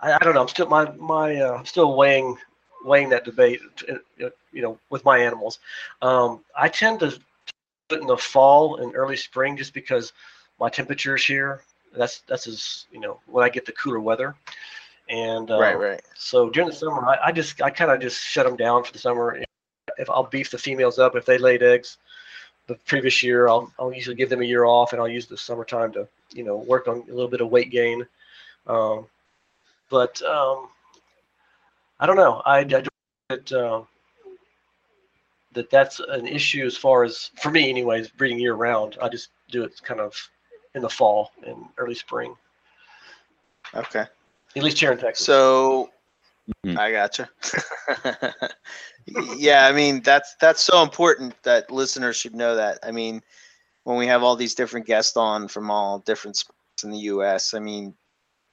I, 0.01 0.12
I 0.15 0.19
don't 0.20 0.35
know. 0.35 0.43
I'm 0.43 0.48
still 0.48 0.66
my 0.69 0.90
my 0.93 1.36
uh, 1.36 1.62
still 1.65 1.97
weighing 1.97 2.36
weighing 2.85 3.11
that 3.11 3.24
debate. 3.24 3.61
uh, 3.90 3.94
You 4.53 4.62
know, 4.62 4.78
with 4.90 5.05
my 5.05 5.19
animals, 5.19 5.59
um, 6.03 6.40
I 6.57 6.69
tend 6.69 7.01
to 7.01 7.19
put 7.89 8.01
in 8.01 8.07
the 8.07 8.16
fall 8.16 8.77
and 8.77 8.94
early 8.94 9.16
spring 9.16 9.57
just 9.57 9.74
because 9.74 10.12
my 10.61 10.69
temperatures 10.69 11.24
here. 11.24 11.62
That's 11.97 12.20
that's 12.28 12.47
as 12.47 12.86
you 12.90 13.01
know 13.01 13.20
when 13.27 13.44
I 13.44 13.48
get 13.48 13.66
the 13.66 13.73
cooler 13.73 14.01
weather, 14.01 14.35
and 15.09 15.51
uh, 15.51 15.59
right, 15.59 15.78
right. 15.78 16.03
so 16.16 16.51
during 16.51 16.69
the 16.69 16.74
summer, 16.74 17.05
I, 17.07 17.27
I 17.27 17.33
just 17.33 17.62
I 17.62 17.70
kind 17.70 17.91
of 17.91 18.01
just 18.01 18.20
shut 18.23 18.47
them 18.47 18.57
down 18.57 18.85
for 18.85 18.93
the 18.93 18.99
summer. 18.99 19.43
If 19.99 20.11
I'll 20.11 20.24
beef 20.24 20.51
the 20.51 20.59
females 20.59 20.99
up 20.99 21.16
if 21.16 21.24
they 21.24 21.39
laid 21.39 21.62
eggs 21.62 21.99
the 22.66 22.74
previous 22.87 23.23
year, 23.23 23.49
I'll 23.49 23.73
I'll 23.78 23.93
usually 23.93 24.16
give 24.16 24.28
them 24.28 24.43
a 24.43 24.45
year 24.45 24.65
off 24.65 24.93
and 24.93 25.01
I'll 25.01 25.09
use 25.09 25.27
the 25.27 25.37
summertime 25.37 25.93
to 25.93 26.09
you 26.33 26.45
know 26.45 26.57
work 26.57 26.89
on 26.89 27.05
a 27.09 27.12
little 27.12 27.28
bit 27.28 27.41
of 27.41 27.51
weight 27.51 27.70
gain. 27.70 28.07
Um, 28.66 29.07
but 29.91 30.20
um, 30.23 30.69
I 32.01 32.07
don't 32.07 32.16
know. 32.16 32.43
I, 32.45 32.59
I 32.59 32.65
don't 32.65 32.89
think 33.28 33.47
that 33.47 33.53
uh, 33.53 33.83
that 35.53 35.70
that's 35.70 36.01
an 36.01 36.27
issue 36.27 36.66
as 36.66 36.77
far 36.77 37.05
as 37.05 37.31
for 37.41 37.51
me, 37.51 37.70
anyways. 37.70 38.09
Breeding 38.09 38.41
year 38.41 38.55
round, 38.55 38.99
I 39.01 39.09
just 39.09 39.28
do 39.51 39.62
it 39.62 39.81
kind 39.83 40.01
of 40.01 40.15
in 40.74 40.83
the 40.83 40.89
fall 40.89 41.31
and 41.47 41.65
early 41.78 41.95
spring. 41.95 42.35
Okay. 43.74 44.05
At 44.57 44.62
least 44.62 44.78
here 44.81 44.93
in 44.93 44.99
Texas. 44.99 45.24
So 45.27 45.91
Mhm. 46.65 46.78
I 46.78 46.93
gotcha. 46.93 47.28
yeah, 49.37 49.66
I 49.66 49.73
mean 49.73 50.01
that's 50.03 50.35
that's 50.41 50.62
so 50.62 50.83
important 50.83 51.35
that 51.43 51.70
listeners 51.70 52.16
should 52.16 52.35
know 52.35 52.55
that. 52.57 52.78
I 52.83 52.91
mean, 52.91 53.23
when 53.85 53.97
we 53.97 54.07
have 54.07 54.23
all 54.23 54.37
these 54.37 54.55
different 54.55 54.87
guests 54.87 55.16
on 55.16 55.49
from 55.49 55.70
all 55.70 55.99
different 56.01 56.37
spots 56.37 56.85
in 56.85 56.91
the 56.91 56.99
U.S., 56.99 57.53
I 57.55 57.59
mean, 57.59 57.95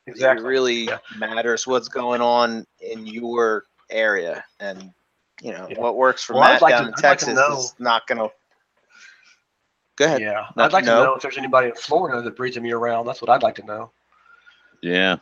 exactly. 0.07 0.43
it 0.43 0.47
really 0.47 0.75
Yeah. 0.85 0.97
matters 1.17 1.65
what's 1.67 1.87
going 1.87 2.21
on 2.21 2.65
in 2.79 3.05
your 3.05 3.65
area, 3.89 4.43
and 4.59 4.91
you 5.41 5.51
know 5.53 5.67
Yeah. 5.69 5.79
what 5.79 5.95
works 5.95 6.23
for 6.23 6.33
Well, 6.33 6.43
I'd 6.43 6.53
Matt 6.53 6.61
like 6.63 6.71
down 6.71 6.81
to- 6.83 6.87
in 6.89 6.93
I'd 6.95 7.01
Texas 7.01 7.29
know- 7.35 7.59
is 7.59 7.75
not 7.79 8.07
gonna. 8.07 8.27
Go 9.97 10.05
ahead. 10.05 10.21
Yeah, 10.21 10.47
No- 10.55 10.63
I'd 10.63 10.73
like 10.73 10.85
no. 10.85 10.97
to 10.99 11.03
know 11.03 11.13
if 11.15 11.21
there's 11.21 11.37
anybody 11.37 11.69
in 11.69 11.75
Florida 11.75 12.21
that 12.23 12.35
breeds 12.35 12.55
them 12.55 12.65
year 12.65 12.79
round. 12.79 13.07
That's 13.07 13.21
what 13.21 13.29
I'd 13.29 13.43
like 13.43 13.53
to 13.55 13.63
know. 13.65 13.91
Yeah. 14.81 15.17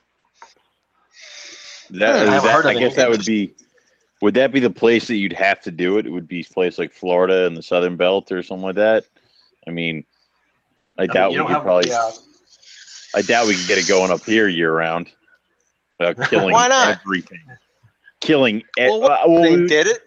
I 1.93 1.97
That, 1.99 2.15
haven't 2.27 2.43
that- 2.43 2.53
heard 2.53 2.65
I 2.65 2.73
guess 2.79 2.95
that 2.95 3.09
would 3.09 3.25
be. 3.25 3.53
Would 4.21 4.35
that 4.35 4.51
be 4.51 4.59
the 4.59 4.69
place 4.69 5.07
that 5.07 5.15
you'd 5.15 5.33
have 5.33 5.61
to 5.61 5.71
do 5.71 5.97
it? 5.97 6.05
It 6.05 6.11
would 6.11 6.27
be 6.27 6.41
a 6.41 6.53
place 6.53 6.77
like 6.77 6.93
Florida 6.93 7.47
and 7.47 7.57
the 7.57 7.63
Southern 7.63 7.95
Belt 7.95 8.31
or 8.31 8.43
something 8.43 8.63
like 8.65 8.75
that. 8.75 9.05
I 9.67 9.71
mean, 9.71 10.05
I 10.97 11.03
I 11.03 11.07
doubt 11.07 11.31
you 11.31 11.39
we 11.39 11.47
could 11.47 11.53
have- 11.53 11.63
probably. 11.63 11.89
yeah. 11.89 12.11
I 13.15 13.23
doubt 13.23 13.47
we 13.47 13.55
can 13.55 13.67
get 13.67 13.77
it 13.79 13.87
going 13.87 14.11
up 14.11 14.23
here 14.23 14.47
year 14.47 14.71
round. 14.73 15.11
Without 15.99 16.29
killing 16.29 16.53
Why 16.53 16.67
not? 16.67 16.99
everything. 17.03 17.41
Killing. 18.19 18.59
e- 18.59 18.63
Well, 18.77 19.01
what 19.01 19.11
uh, 19.11 19.23
well, 19.27 19.41
They 19.41 19.65
did 19.65 19.87
it. 19.87 20.01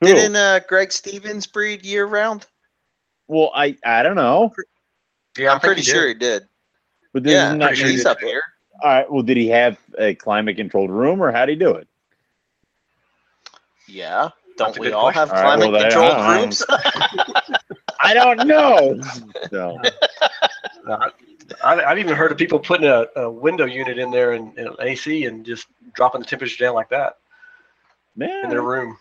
who? 0.00 0.08
Didn't 0.08 0.34
uh, 0.36 0.60
Greg 0.68 0.90
Stevens 0.92 1.46
breed 1.46 1.86
year 1.86 2.06
round? 2.06 2.46
Well, 3.28 3.52
I 3.54 3.76
I 3.84 4.02
don't 4.02 4.16
know, 4.16 4.52
Yeah, 5.38 5.52
I'm 5.52 5.60
pretty 5.60 5.82
sure 5.82 6.06
he 6.08 6.14
did. 6.14 6.46
but 7.14 7.22
there's 7.22 7.34
Yeah, 7.34 7.54
not. 7.54 7.76
sure 7.76 7.88
he's 7.88 8.04
up 8.04 8.18
here. 8.20 8.42
All 8.82 8.90
right. 8.90 9.10
Well, 9.10 9.22
did 9.22 9.36
he 9.36 9.48
have 9.48 9.78
a 9.98 10.14
climate 10.14 10.56
controlled 10.56 10.90
room, 10.90 11.22
or 11.22 11.32
how 11.32 11.46
did 11.46 11.52
he 11.58 11.64
do 11.64 11.72
it? 11.72 11.88
Yeah. 13.88 14.30
Don't 14.56 14.76
a 14.76 14.80
we 14.80 14.92
all 14.92 15.12
question. 15.12 15.20
have 15.20 15.30
All 15.30 15.34
right, 15.36 15.42
climate 15.58 15.72
well, 15.72 15.80
then, 15.80 15.90
controlled 15.90 16.12
I 16.16 16.40
rooms? 16.40 16.64
I 18.00 18.14
don't 18.14 18.46
know. 18.46 19.00
So, 19.50 19.78
I, 20.88 21.10
I've 21.62 21.78
I've 21.80 21.98
even 21.98 22.14
heard 22.16 22.32
of 22.32 22.38
people 22.38 22.58
putting 22.58 22.86
a, 22.88 23.06
a 23.16 23.30
window 23.30 23.66
unit 23.66 23.98
in 23.98 24.10
there 24.10 24.32
and, 24.32 24.56
and 24.58 24.74
AC 24.80 25.26
and 25.26 25.44
just 25.44 25.66
dropping 25.94 26.22
the 26.22 26.26
temperature 26.26 26.64
down 26.64 26.74
like 26.74 26.88
that 26.88 27.18
in 28.18 28.48
their 28.48 28.62
room. 28.62 28.96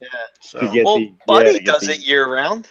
yeah. 0.00 0.08
So 0.40 0.60
Well, 0.84 0.98
the- 0.98 1.14
Buddy 1.26 1.52
yeah, 1.54 1.72
does 1.72 1.82
the- 1.82 1.94
it 1.94 2.00
year 2.00 2.32
round. 2.32 2.68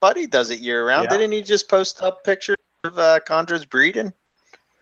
Buddy 0.00 0.26
does 0.26 0.50
it 0.50 0.60
year 0.60 0.86
round. 0.86 1.04
Yeah. 1.10 1.16
Didn't 1.18 1.32
he 1.32 1.42
just 1.42 1.68
post 1.68 2.02
up 2.02 2.22
pictures 2.24 2.56
of 2.84 2.98
uh, 2.98 3.18
chondros 3.28 3.68
breeding? 3.68 4.12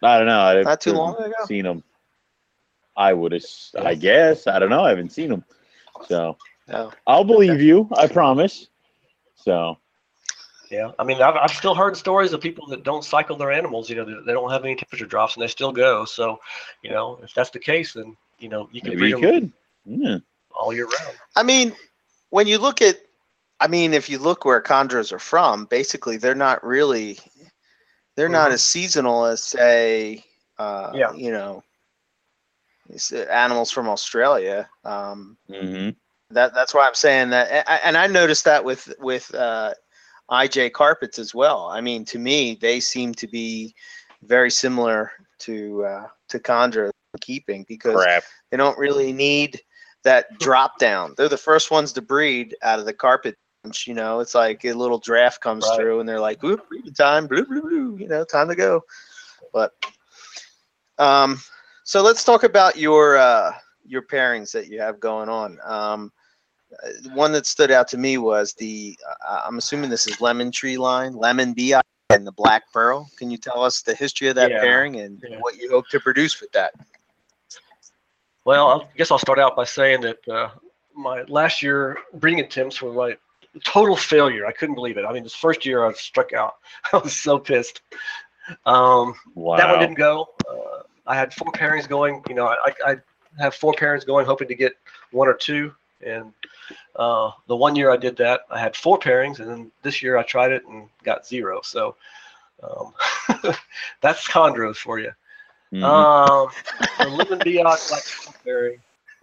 I 0.02 0.18
don't 0.18 0.26
know. 0.26 0.40
I've 0.40 0.64
Not 0.64 0.80
too 0.80 0.92
long 0.92 1.16
ago? 1.16 1.32
Seen 1.46 1.66
him. 1.66 1.82
I 2.96 3.12
would 3.12 3.32
have. 3.32 3.44
I 3.78 3.94
guess. 3.94 4.46
I 4.46 4.58
don't 4.58 4.70
know. 4.70 4.84
I 4.84 4.90
haven't 4.90 5.12
seen 5.12 5.30
him. 5.30 5.44
So 6.06 6.36
No. 6.68 6.92
I'll 7.06 7.24
believe 7.24 7.60
you. 7.60 7.88
I 7.96 8.06
promise. 8.06 8.68
So 9.36 9.78
yeah, 10.70 10.92
I 11.00 11.04
mean, 11.04 11.20
I've, 11.20 11.34
I've 11.34 11.50
still 11.50 11.74
heard 11.74 11.96
stories 11.96 12.32
of 12.32 12.40
people 12.40 12.66
that 12.68 12.84
don't 12.84 13.04
cycle 13.04 13.36
their 13.36 13.50
animals. 13.50 13.90
You 13.90 13.96
know, 13.96 14.04
they, 14.04 14.14
they 14.24 14.32
don't 14.32 14.50
have 14.50 14.64
any 14.64 14.76
temperature 14.76 15.04
drops 15.04 15.34
and 15.34 15.42
they 15.42 15.48
still 15.48 15.72
go. 15.72 16.04
So, 16.04 16.38
you 16.82 16.90
know, 16.90 17.18
if 17.24 17.34
that's 17.34 17.50
the 17.50 17.58
case, 17.58 17.92
then 17.92 18.16
you 18.38 18.48
know 18.48 18.68
you 18.70 18.80
can 18.80 18.90
maybe 18.90 19.00
breed 19.00 19.08
you 19.10 19.20
them 19.20 19.40
could. 19.40 19.52
Yeah. 19.86 20.18
all 20.58 20.72
year 20.72 20.84
round. 20.84 21.16
I 21.34 21.42
mean, 21.42 21.72
when 22.30 22.46
you 22.46 22.58
look 22.58 22.80
at, 22.82 23.00
I 23.58 23.66
mean, 23.66 23.92
if 23.92 24.08
you 24.08 24.18
look 24.18 24.44
where 24.44 24.62
chondros 24.62 25.12
are 25.12 25.18
from, 25.18 25.64
basically 25.64 26.16
they're 26.16 26.34
not 26.36 26.64
really, 26.64 27.18
they're 28.20 28.28
not 28.28 28.50
Mhm. 28.50 28.54
as 28.54 28.62
seasonal 28.62 29.24
as 29.24 29.42
say, 29.42 30.22
uh, 30.58 30.92
Yeah. 30.94 31.10
you 31.14 31.32
know, 31.32 31.64
animals 33.30 33.70
from 33.70 33.88
Australia. 33.88 34.68
Um, 34.84 35.38
hmm 35.48 35.90
that 36.28 36.52
that's 36.52 36.74
why 36.74 36.86
I'm 36.86 36.94
saying 36.94 37.30
that, 37.30 37.66
and 37.82 37.96
I 37.96 38.06
noticed 38.06 38.44
that 38.44 38.62
with 38.62 38.92
with 38.98 39.34
uh, 39.34 39.72
IJ 40.30 40.70
carpets 40.74 41.18
as 41.18 41.34
well. 41.34 41.70
I 41.70 41.80
mean, 41.80 42.04
to 42.04 42.18
me, 42.18 42.58
they 42.60 42.78
seem 42.78 43.14
to 43.14 43.26
be 43.26 43.74
very 44.20 44.50
similar 44.50 45.12
to 45.38 45.84
uh, 45.86 46.08
to 46.28 46.38
chondro 46.38 46.90
keeping 47.22 47.64
because 47.66 47.94
Crap. 47.94 48.24
they 48.50 48.58
don't 48.58 48.78
really 48.78 49.14
need 49.14 49.62
that 50.04 50.38
drop 50.38 50.78
down. 50.78 51.14
They're 51.16 51.30
the 51.30 51.38
first 51.38 51.70
ones 51.70 51.90
to 51.94 52.02
breed 52.02 52.54
out 52.60 52.78
of 52.80 52.84
the 52.84 52.92
carpet. 52.92 53.34
You 53.86 53.94
know, 53.94 54.20
it's 54.20 54.34
like 54.34 54.64
a 54.64 54.72
little 54.72 54.98
draft 54.98 55.40
comes 55.42 55.66
Right. 55.66 55.76
through, 55.76 56.00
and 56.00 56.08
they're 56.08 56.20
like, 56.20 56.42
"Oop, 56.42 56.62
time, 56.96 57.26
blue, 57.26 57.44
blue, 57.44 57.60
blue." 57.60 57.96
You 57.98 58.08
know, 58.08 58.24
time 58.24 58.48
to 58.48 58.54
go. 58.56 58.82
But 59.52 59.72
um, 60.98 61.38
so 61.84 62.02
let's 62.02 62.24
talk 62.24 62.42
about 62.42 62.76
your 62.76 63.18
uh, 63.18 63.52
your 63.84 64.02
pairings 64.02 64.50
that 64.52 64.68
you 64.68 64.80
have 64.80 64.98
going 64.98 65.28
on. 65.28 65.58
Um, 65.64 66.10
uh, 66.82 67.10
one 67.12 67.32
that 67.32 67.46
stood 67.46 67.70
out 67.70 67.86
to 67.88 67.98
me 67.98 68.16
was 68.16 68.54
the 68.54 68.98
uh, 69.28 69.42
I'm 69.46 69.58
assuming 69.58 69.90
this 69.90 70.06
is 70.06 70.20
lemon 70.22 70.50
tree 70.50 70.78
line, 70.78 71.12
lemon 71.14 71.52
bee 71.52 71.74
and 72.10 72.26
the 72.26 72.32
black 72.32 72.62
pearl. 72.72 73.10
Can 73.18 73.30
you 73.30 73.36
tell 73.36 73.62
us 73.62 73.82
the 73.82 73.94
history 73.94 74.28
of 74.28 74.36
that 74.36 74.52
Yeah. 74.52 74.58
pairing 74.58 74.96
and 74.96 75.22
Yeah. 75.22 75.38
what 75.40 75.56
you 75.56 75.70
hope 75.70 75.88
to 75.90 76.00
produce 76.00 76.40
with 76.40 76.52
that? 76.52 76.72
Well, 78.44 78.68
I 78.82 78.96
guess 78.96 79.10
I'll 79.10 79.18
start 79.18 79.38
out 79.38 79.56
by 79.56 79.64
saying 79.64 80.00
that 80.02 80.28
uh, 80.28 80.50
my 80.94 81.22
last 81.24 81.62
year 81.62 81.98
breeding 82.14 82.40
attempts 82.40 82.80
were 82.80 82.90
like 82.90 83.20
total 83.64 83.96
failure. 83.96 84.46
I 84.46 84.52
couldn't 84.52 84.74
believe 84.74 84.96
it. 84.96 85.04
I 85.04 85.12
mean, 85.12 85.22
this 85.22 85.34
first 85.34 85.66
year 85.66 85.84
I 85.84 85.92
struck 85.92 86.32
out. 86.32 86.56
I 86.92 86.98
was 86.98 87.14
so 87.14 87.38
pissed. 87.38 87.82
Um, 88.66 89.14
Wow. 89.34 89.56
That 89.56 89.70
one 89.70 89.78
didn't 89.80 89.96
go. 89.96 90.28
Uh, 90.48 90.82
I 91.06 91.14
had 91.14 91.32
four 91.34 91.52
pairings 91.52 91.88
going. 91.88 92.22
You 92.28 92.34
know, 92.34 92.46
I, 92.46 92.72
I 92.86 92.96
have 93.38 93.54
four 93.54 93.72
pairings 93.72 94.06
going, 94.06 94.26
hoping 94.26 94.48
to 94.48 94.54
get 94.54 94.72
one 95.10 95.28
or 95.28 95.34
two. 95.34 95.74
And 96.04 96.32
uh, 96.96 97.30
the 97.46 97.56
one 97.56 97.76
year 97.76 97.90
I 97.90 97.96
did 97.96 98.16
that, 98.18 98.42
I 98.50 98.58
had 98.58 98.74
four 98.74 98.98
pairings, 98.98 99.40
and 99.40 99.48
then 99.50 99.70
this 99.82 100.02
year 100.02 100.16
I 100.16 100.22
tried 100.22 100.52
it 100.52 100.64
and 100.66 100.88
got 101.04 101.26
zero. 101.26 101.60
So 101.62 101.96
um, 102.62 102.94
that's 104.00 104.26
chondros 104.26 104.76
for 104.76 104.98
you. 104.98 105.12
Mhm. 105.72 105.82
Um, 105.84 106.50
the 106.98 107.08
lemon 107.08 107.38
biak 107.38 107.88
black 107.88 108.02
strawberry. 108.02 108.80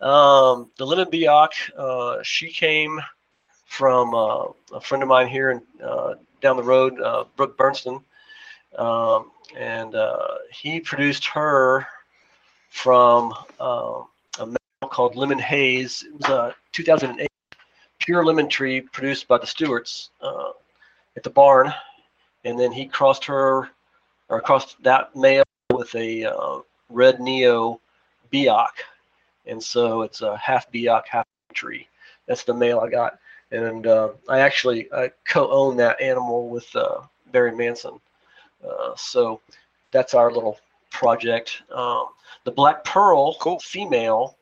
um, 0.00 0.70
the 0.76 0.86
lemon 0.86 1.08
biak, 1.10 1.50
uh, 1.76 2.22
she 2.22 2.50
came 2.50 3.00
from 3.72 4.14
uh, 4.14 4.44
a 4.74 4.80
friend 4.82 5.02
of 5.02 5.08
mine 5.08 5.26
here 5.26 5.50
in, 5.50 5.62
uh, 5.82 6.12
down 6.42 6.58
the 6.58 6.62
road, 6.62 7.00
uh, 7.00 7.24
Brooke 7.36 7.56
Bernston, 7.56 8.02
um, 8.76 9.30
and 9.56 9.94
uh, 9.94 10.34
he 10.52 10.78
produced 10.78 11.24
her 11.24 11.86
from 12.68 13.32
um 13.60 14.08
a 14.40 14.46
male 14.46 14.90
called 14.90 15.16
Lemon 15.16 15.38
Haze. 15.38 16.04
It 16.06 16.12
was 16.12 16.28
a 16.28 16.54
2008 16.72 17.28
pure 17.98 18.24
lemon 18.24 18.48
tree 18.48 18.82
produced 18.82 19.26
by 19.26 19.38
the 19.38 19.46
Stewarts 19.46 20.10
uh, 20.20 20.50
at 21.16 21.22
the 21.22 21.30
barn, 21.30 21.72
and 22.44 22.58
then 22.60 22.72
he 22.72 22.84
crossed 22.84 23.24
her 23.24 23.70
or 24.28 24.40
crossed 24.42 24.82
that 24.82 25.16
male 25.16 25.44
with 25.72 25.94
a 25.94 26.24
uh, 26.26 26.60
red 26.90 27.20
neo 27.20 27.80
biak, 28.30 28.84
and 29.46 29.62
so 29.62 30.02
it's 30.02 30.20
a 30.20 30.36
half 30.36 30.70
biak, 30.70 31.06
half 31.06 31.26
tree. 31.54 31.88
That's 32.26 32.44
the 32.44 32.54
male 32.54 32.80
I 32.80 32.90
got, 32.90 33.18
and 33.52 33.86
uh, 33.86 34.10
I 34.28 34.40
actually 34.40 34.92
I 34.92 35.10
co-own 35.28 35.76
that 35.76 36.00
animal 36.00 36.48
with 36.48 36.74
uh, 36.74 37.00
Barry 37.30 37.52
Manson. 37.54 38.00
Uh, 38.66 38.94
so 38.96 39.40
that's 39.90 40.14
our 40.14 40.32
little 40.32 40.58
project. 40.90 41.62
Um, 41.70 42.06
the 42.44 42.50
black 42.50 42.84
pearl 42.84 43.36
Cool. 43.40 43.58
female, 43.60 44.36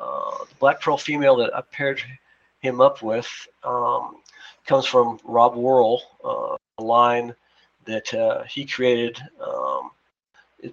uh, 0.00 0.44
the 0.48 0.54
black 0.58 0.80
pearl 0.80 0.98
female 0.98 1.36
that 1.36 1.54
I 1.56 1.62
paired 1.62 2.00
him 2.60 2.80
up 2.80 3.02
with 3.02 3.28
um, 3.62 4.16
comes 4.66 4.86
from 4.86 5.18
Rob 5.24 5.54
Worrell, 5.56 6.02
uh, 6.24 6.56
a 6.78 6.82
line 6.82 7.34
that 7.86 8.12
uh, 8.14 8.44
he 8.44 8.64
created. 8.64 9.20
Um, 9.40 9.90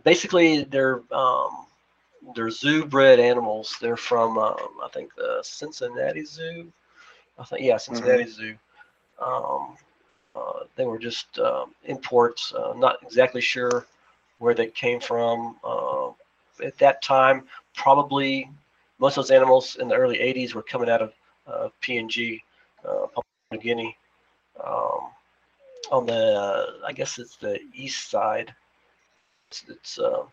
basically, 0.03 0.63
they're 0.63 1.01
um, 1.11 1.65
they're 2.35 2.49
zoo 2.51 2.85
bred 2.85 3.19
animals. 3.19 3.75
They're 3.81 3.97
from 3.97 4.37
um, 4.37 4.57
I 4.83 4.89
think 4.93 5.15
the 5.15 5.39
Cincinnati 5.43 6.25
Zoo. 6.25 6.71
I 7.41 7.45
think 7.45 7.61
yeah, 7.65 7.77
Cincinnati 7.77 8.27
Zoo. 8.27 8.55
Um, 9.19 9.75
uh, 10.35 10.63
they 10.75 10.85
were 10.85 10.99
just 10.99 11.39
um, 11.39 11.73
imports. 11.85 12.53
Uh, 12.53 12.73
not 12.77 12.97
exactly 13.01 13.41
sure 13.41 13.87
where 14.37 14.53
they 14.53 14.67
came 14.67 14.99
from. 14.99 15.57
Uh, 15.63 16.09
at 16.63 16.77
that 16.77 17.01
time, 17.01 17.43
probably 17.75 18.49
most 18.99 19.17
of 19.17 19.23
those 19.23 19.31
animals 19.31 19.77
in 19.77 19.87
the 19.87 19.95
early 19.95 20.17
80s 20.17 20.53
were 20.53 20.61
coming 20.61 20.89
out 20.89 21.01
of 21.01 21.13
uh, 21.47 21.69
PNG, 21.81 22.39
uh, 22.87 23.07
Papua 23.07 23.23
New 23.51 23.57
Guinea. 23.57 23.97
Um, 24.63 25.09
on 25.91 26.05
the, 26.05 26.13
uh, 26.13 26.65
I 26.85 26.93
guess 26.93 27.17
it's 27.17 27.35
the 27.37 27.59
east 27.73 28.09
side. 28.11 28.53
It's, 29.49 29.65
it's 29.67 29.99
uh, 29.99 30.23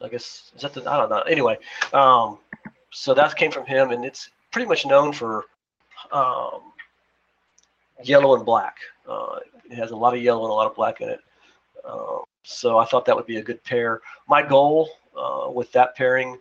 I 0.00 0.08
guess, 0.08 0.52
is 0.54 0.62
that 0.62 0.72
the, 0.74 0.88
I 0.90 0.96
don't 0.96 1.10
know. 1.10 1.22
Anyway, 1.22 1.58
um, 1.92 2.38
so 2.90 3.12
that 3.14 3.36
came 3.36 3.50
from 3.50 3.66
him, 3.66 3.90
and 3.90 4.04
it's 4.04 4.30
pretty 4.52 4.68
much 4.68 4.86
known 4.86 5.12
for 5.12 5.46
um, 6.12 6.72
yellow 8.04 8.36
and 8.36 8.44
black. 8.44 8.76
Uh, 9.08 9.38
it 9.70 9.74
has 9.76 9.90
a 9.90 9.96
lot 9.96 10.14
of 10.14 10.22
yellow 10.22 10.44
and 10.44 10.50
a 10.50 10.54
lot 10.54 10.66
of 10.66 10.76
black 10.76 11.00
in 11.00 11.08
it. 11.08 11.20
Um, 11.84 12.22
so 12.44 12.78
I 12.78 12.84
thought 12.84 13.04
that 13.06 13.16
would 13.16 13.26
be 13.26 13.36
a 13.36 13.42
good 13.42 13.62
pair. 13.64 14.00
My 14.28 14.42
goal 14.42 14.90
uh, 15.16 15.50
with 15.50 15.72
that 15.72 15.96
pairing 15.96 16.38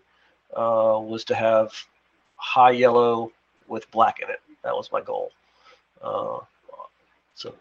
uh, 0.55 0.99
was 1.01 1.23
to 1.25 1.35
have 1.35 1.71
high 2.35 2.71
yellow 2.71 3.31
with 3.67 3.89
black 3.91 4.19
in 4.21 4.29
it. 4.29 4.41
That 4.63 4.75
was 4.75 4.91
my 4.91 5.01
goal. 5.01 5.31
Uh, 6.01 6.39
so, 7.35 7.55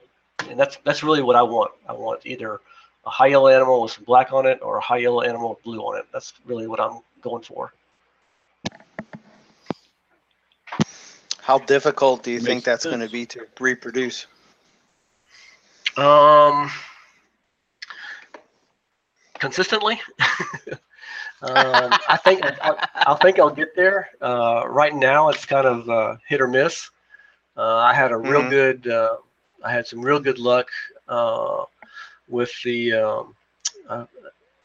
and 0.49 0.59
that's 0.59 0.79
that's 0.85 1.03
really 1.03 1.23
what 1.23 1.37
I 1.37 1.43
want. 1.43 1.71
I 1.89 1.93
want 1.93 2.27
either 2.27 2.61
a 3.07 3.11
high 3.11 3.29
yellow 3.29 3.49
animal 3.49 3.83
with 3.83 3.93
some 3.93 4.05
black 4.05 4.33
on 4.33 4.47
it 4.47 4.59
or 4.63 4.79
a 4.79 4.81
high 4.81 4.99
yellow 4.99 5.23
animal 5.23 5.51
with 5.51 5.63
blue 5.63 5.81
on 5.81 5.99
it. 5.99 6.07
That's 6.13 6.33
really 6.45 6.67
what 6.67 6.81
I'm 6.81 7.01
going 7.23 7.43
for. 7.43 7.73
How 11.51 11.59
difficult 11.59 12.23
do 12.23 12.31
you 12.31 12.39
think 12.39 12.63
Makes 12.63 12.65
that's 12.65 12.87
going 12.87 13.01
to 13.01 13.09
be 13.09 13.27
to 13.27 13.45
reproduce? 13.59 14.29
Um, 15.97 16.71
consistently. 19.41 20.01
um, 21.43 21.99
I 22.09 22.17
think 22.23 22.43
I, 22.63 22.77
I 23.05 23.15
think 23.17 23.41
I'll 23.41 23.51
get 23.51 23.75
there. 23.75 24.11
Uh, 24.21 24.63
right 24.69 24.95
now, 24.95 25.29
it's 25.31 25.45
kind 25.45 25.67
of 25.67 25.91
uh, 25.91 26.17
hit 26.29 26.41
or 26.41 26.47
miss. 26.47 26.89
Uh, 27.57 27.79
I 27.79 27.95
had 27.95 28.13
a 28.13 28.17
real 28.17 28.43
Mhm. 28.43 28.51
good. 28.51 28.87
Uh, 28.87 29.17
I 29.65 29.73
had 29.73 29.89
some 29.89 30.03
real 30.03 30.21
good 30.21 30.39
luck 30.39 30.69
uh, 31.09 31.65
with 32.29 32.53
the. 32.63 32.93
Um, 32.93 33.35
uh, 33.89 34.07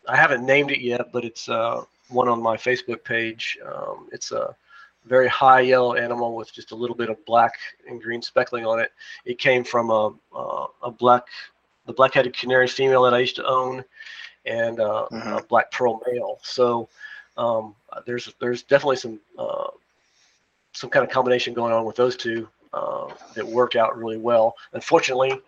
I 0.08 0.16
haven't 0.16 0.46
named 0.46 0.70
it 0.70 0.82
yet, 0.82 1.12
but 1.12 1.26
it's 1.26 1.50
uh, 1.50 1.82
one 2.10 2.30
on 2.30 2.44
my 2.44 2.58
Facebook 2.58 3.04
page. 3.04 3.58
Um, 3.66 4.08
it's 4.12 4.32
a 4.32 4.56
very 5.06 5.28
high 5.28 5.62
yellow 5.62 5.96
animal 5.96 6.36
with 6.36 6.54
just 6.54 6.72
a 6.72 6.76
little 6.76 6.96
bit 6.96 7.10
of 7.10 7.24
black 7.26 7.54
and 7.88 8.02
green 8.02 8.22
speckling 8.22 8.66
on 8.66 8.80
it. 8.80 8.92
It 9.26 9.40
came 9.40 9.64
from 9.64 9.90
a 9.90 10.08
uh, 10.36 10.68
a 10.84 10.92
black, 10.92 11.24
the 11.86 11.94
black-headed 11.94 12.36
canary 12.36 12.68
female 12.68 13.04
that 13.04 13.14
I 13.14 13.20
used 13.20 13.36
to 13.38 13.46
own, 13.46 13.84
and 14.46 14.80
uh, 14.80 15.08
Mhm. 15.12 15.38
a 15.40 15.44
black 15.44 15.72
pearl 15.72 16.02
male. 16.08 16.40
So 16.44 16.90
um, 17.38 17.76
there's 18.06 18.34
there's 18.40 18.64
definitely 18.64 18.98
some 18.98 19.20
uh, 19.38 19.68
some 20.74 20.90
kind 20.90 21.04
of 21.06 21.12
combination 21.12 21.54
going 21.54 21.74
on 21.74 21.86
with 21.86 21.96
those 21.96 22.16
two 22.16 22.48
uh, 22.74 23.08
that 23.36 23.46
worked 23.48 23.76
out 23.76 23.98
really 23.98 24.18
well. 24.18 24.56
Unfortunately, 24.74 25.40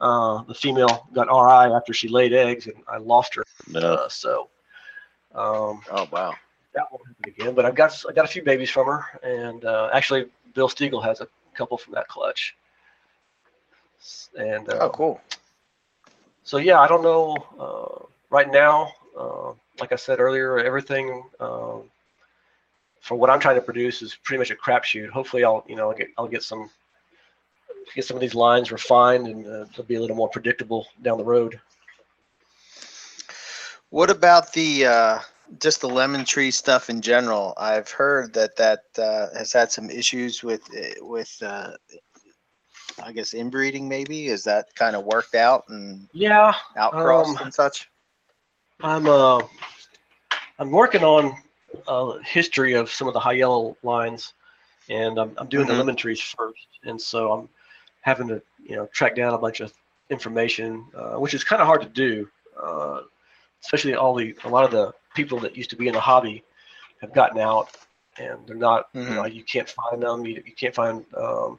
uh, 0.00 0.42
the 0.44 0.54
female 0.54 1.06
got 1.12 1.28
RI 1.28 1.72
after 1.74 1.92
she 1.92 2.08
laid 2.08 2.32
eggs, 2.32 2.66
and 2.66 2.76
I 2.88 2.98
lost 2.98 3.34
her. 3.34 3.44
No. 3.68 3.94
Uh, 3.94 4.08
so 4.08 4.48
um, 5.34 5.80
Oh 5.90 6.06
wow. 6.10 6.34
That 6.74 6.90
won't 6.90 7.06
happen 7.06 7.24
again. 7.28 7.54
But 7.54 7.64
I've 7.66 7.74
got 7.74 8.04
I 8.08 8.12
got 8.12 8.24
a 8.24 8.28
few 8.28 8.42
babies 8.42 8.70
from 8.70 8.86
her, 8.86 9.04
and 9.22 9.64
uh, 9.64 9.90
actually 9.92 10.26
Bill 10.54 10.68
Stiegel 10.68 11.02
has 11.04 11.20
a 11.20 11.28
couple 11.54 11.78
from 11.78 11.94
that 11.94 12.08
clutch. 12.08 12.56
And 14.38 14.68
uh, 14.68 14.78
Oh 14.80 14.90
cool. 14.90 15.20
so 16.42 16.58
yeah, 16.58 16.80
I 16.80 16.88
don't 16.88 17.02
know. 17.02 17.36
Uh, 17.58 18.06
right 18.30 18.50
now, 18.50 18.92
uh, 19.18 19.52
like 19.80 19.92
I 19.92 19.96
said 19.96 20.20
earlier, 20.20 20.58
everything 20.58 21.24
um, 21.40 21.84
for 23.00 23.16
what 23.16 23.30
I'm 23.30 23.40
trying 23.40 23.56
to 23.56 23.62
produce 23.62 24.02
is 24.02 24.14
pretty 24.14 24.38
much 24.38 24.50
a 24.50 24.56
crapshoot. 24.56 25.08
Hopefully, 25.10 25.44
I'll 25.44 25.64
you 25.68 25.76
know 25.76 25.90
I'll 25.90 25.96
get 25.96 26.08
I'll 26.18 26.28
get 26.28 26.42
some 26.42 26.70
get 27.94 28.04
some 28.04 28.16
of 28.16 28.20
these 28.20 28.34
lines 28.34 28.72
refined 28.72 29.26
and 29.26 29.46
uh, 29.46 29.64
they'll 29.76 29.86
be 29.86 29.96
a 29.96 30.00
little 30.00 30.16
more 30.16 30.28
predictable 30.28 30.86
down 31.02 31.18
the 31.18 31.24
road. 31.24 31.60
What 33.90 34.10
about 34.10 34.52
the 34.52 34.86
uh, 34.86 35.18
just 35.60 35.80
the 35.80 35.88
lemon 35.88 36.24
tree 36.24 36.50
stuff 36.50 36.90
in 36.90 37.00
general? 37.00 37.54
I've 37.56 37.90
heard 37.90 38.32
that 38.34 38.56
that 38.56 38.80
uh, 38.98 39.36
has 39.36 39.52
had 39.52 39.70
some 39.70 39.90
issues 39.90 40.42
with 40.42 40.62
uh, 40.76 41.04
with 41.04 41.36
uh, 41.42 41.72
I 43.02 43.12
guess 43.12 43.34
inbreeding. 43.34 43.88
Maybe 43.88 44.28
is 44.28 44.44
that 44.44 44.74
kind 44.74 44.96
of 44.96 45.04
worked 45.04 45.34
out 45.34 45.64
and 45.68 46.08
Yeah, 46.12 46.54
outcrossed 46.76 47.36
Um, 47.40 47.44
and 47.44 47.54
such? 47.54 47.90
I'm 48.82 49.06
uh, 49.06 49.42
I'm 50.58 50.70
working 50.70 51.02
on 51.04 51.36
a 51.88 52.22
history 52.22 52.74
of 52.74 52.90
some 52.90 53.08
of 53.08 53.14
the 53.14 53.20
high 53.20 53.32
yellow 53.32 53.76
lines, 53.82 54.34
and 54.88 55.18
I'm, 55.18 55.32
I'm 55.38 55.48
doing 55.48 55.66
Mhm. 55.66 55.70
the 55.70 55.74
lemon 55.74 55.96
trees 55.96 56.20
first, 56.20 56.68
and 56.84 57.00
so 57.00 57.32
I'm 57.32 57.48
having 58.02 58.28
to 58.28 58.42
you 58.62 58.76
know 58.76 58.86
track 58.86 59.16
down 59.16 59.34
a 59.34 59.38
bunch 59.38 59.60
of 59.60 59.72
information, 60.10 60.86
uh, 60.94 61.14
which 61.18 61.34
is 61.34 61.42
kind 61.44 61.60
of 61.60 61.66
hard 61.66 61.82
to 61.82 61.88
do, 61.88 62.28
uh, 62.62 63.00
especially 63.62 63.94
all 63.94 64.14
the 64.14 64.36
a 64.44 64.48
lot 64.48 64.64
of 64.64 64.70
the 64.70 64.92
people 65.14 65.38
that 65.40 65.56
used 65.56 65.70
to 65.70 65.76
be 65.76 65.88
in 65.88 65.94
the 65.94 66.00
hobby 66.00 66.44
have 67.00 67.12
gotten 67.12 67.38
out, 67.38 67.76
and 68.18 68.38
they're 68.46 68.56
not 68.56 68.88
you 68.94 69.02
know 69.02 69.24
you 69.24 69.42
can't 69.44 69.68
find 69.68 70.02
them, 70.02 70.24
you, 70.26 70.42
you 70.44 70.52
can't 70.52 70.74
find 70.74 71.04
um, 71.16 71.58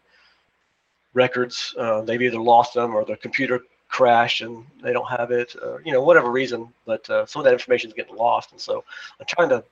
records. 1.14 1.74
Uh, 1.78 2.02
they've 2.02 2.22
either 2.22 2.40
lost 2.40 2.74
them 2.74 2.94
or 2.94 3.04
their 3.06 3.18
computer 3.18 3.62
crashed 3.88 4.42
and 4.42 4.66
they 4.84 4.92
don't 4.92 5.10
have 5.10 5.32
it, 5.32 5.56
or 5.62 5.82
you 5.86 5.94
know 5.94 6.02
whatever 6.02 6.30
reason. 6.30 6.68
But 6.86 7.10
uh, 7.10 7.26
some 7.26 7.40
of 7.40 7.46
that 7.46 7.54
information 7.54 7.90
is 7.90 7.94
getting 7.94 8.16
lost, 8.16 8.52
and 8.52 8.62
so 8.62 8.84
I'm 9.20 9.26
trying 9.26 9.50
to 9.50 9.64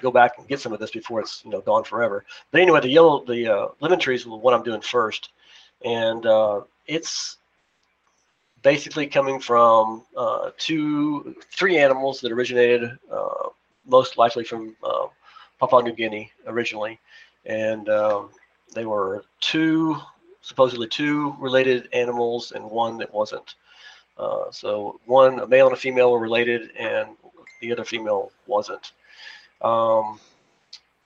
go 0.00 0.10
back 0.10 0.38
and 0.38 0.48
get 0.48 0.60
some 0.60 0.72
of 0.72 0.80
this 0.80 0.90
before 0.90 1.20
it's 1.20 1.42
you 1.44 1.50
know 1.50 1.60
gone 1.60 1.84
forever. 1.84 2.24
But 2.50 2.60
anyway, 2.60 2.80
the 2.80 2.88
yellow, 2.88 3.24
the 3.24 3.48
uh, 3.48 3.68
lemon 3.80 3.98
trees 3.98 4.20
is 4.20 4.26
what 4.26 4.54
I'm 4.54 4.62
doing 4.62 4.80
first, 4.80 5.30
and 5.84 6.24
uh, 6.24 6.62
it's 6.86 7.38
basically 8.64 9.06
coming 9.06 9.38
from 9.38 10.02
uh, 10.16 10.50
two, 10.56 11.36
three 11.52 11.78
animals 11.78 12.20
that 12.22 12.32
originated 12.32 12.90
uh, 13.12 13.48
most 13.86 14.16
likely 14.16 14.42
from 14.42 14.74
uh, 14.82 15.06
Papua 15.60 15.82
New 15.82 15.92
Guinea 15.92 16.32
originally, 16.46 16.98
and 17.44 17.88
um, 17.90 18.30
they 18.74 18.86
were 18.86 19.24
two 19.40 19.96
supposedly 20.40 20.88
two 20.88 21.36
related 21.38 21.88
animals 21.92 22.52
and 22.52 22.64
one 22.64 22.96
that 22.98 23.12
wasn't. 23.12 23.54
Uh, 24.18 24.50
so 24.50 24.98
one, 25.04 25.40
a 25.40 25.46
male 25.46 25.66
and 25.66 25.76
a 25.76 25.78
female 25.78 26.10
were 26.10 26.18
related, 26.18 26.70
and 26.78 27.16
the 27.60 27.70
other 27.70 27.84
female 27.84 28.32
wasn't. 28.46 28.92
Um, 29.60 30.18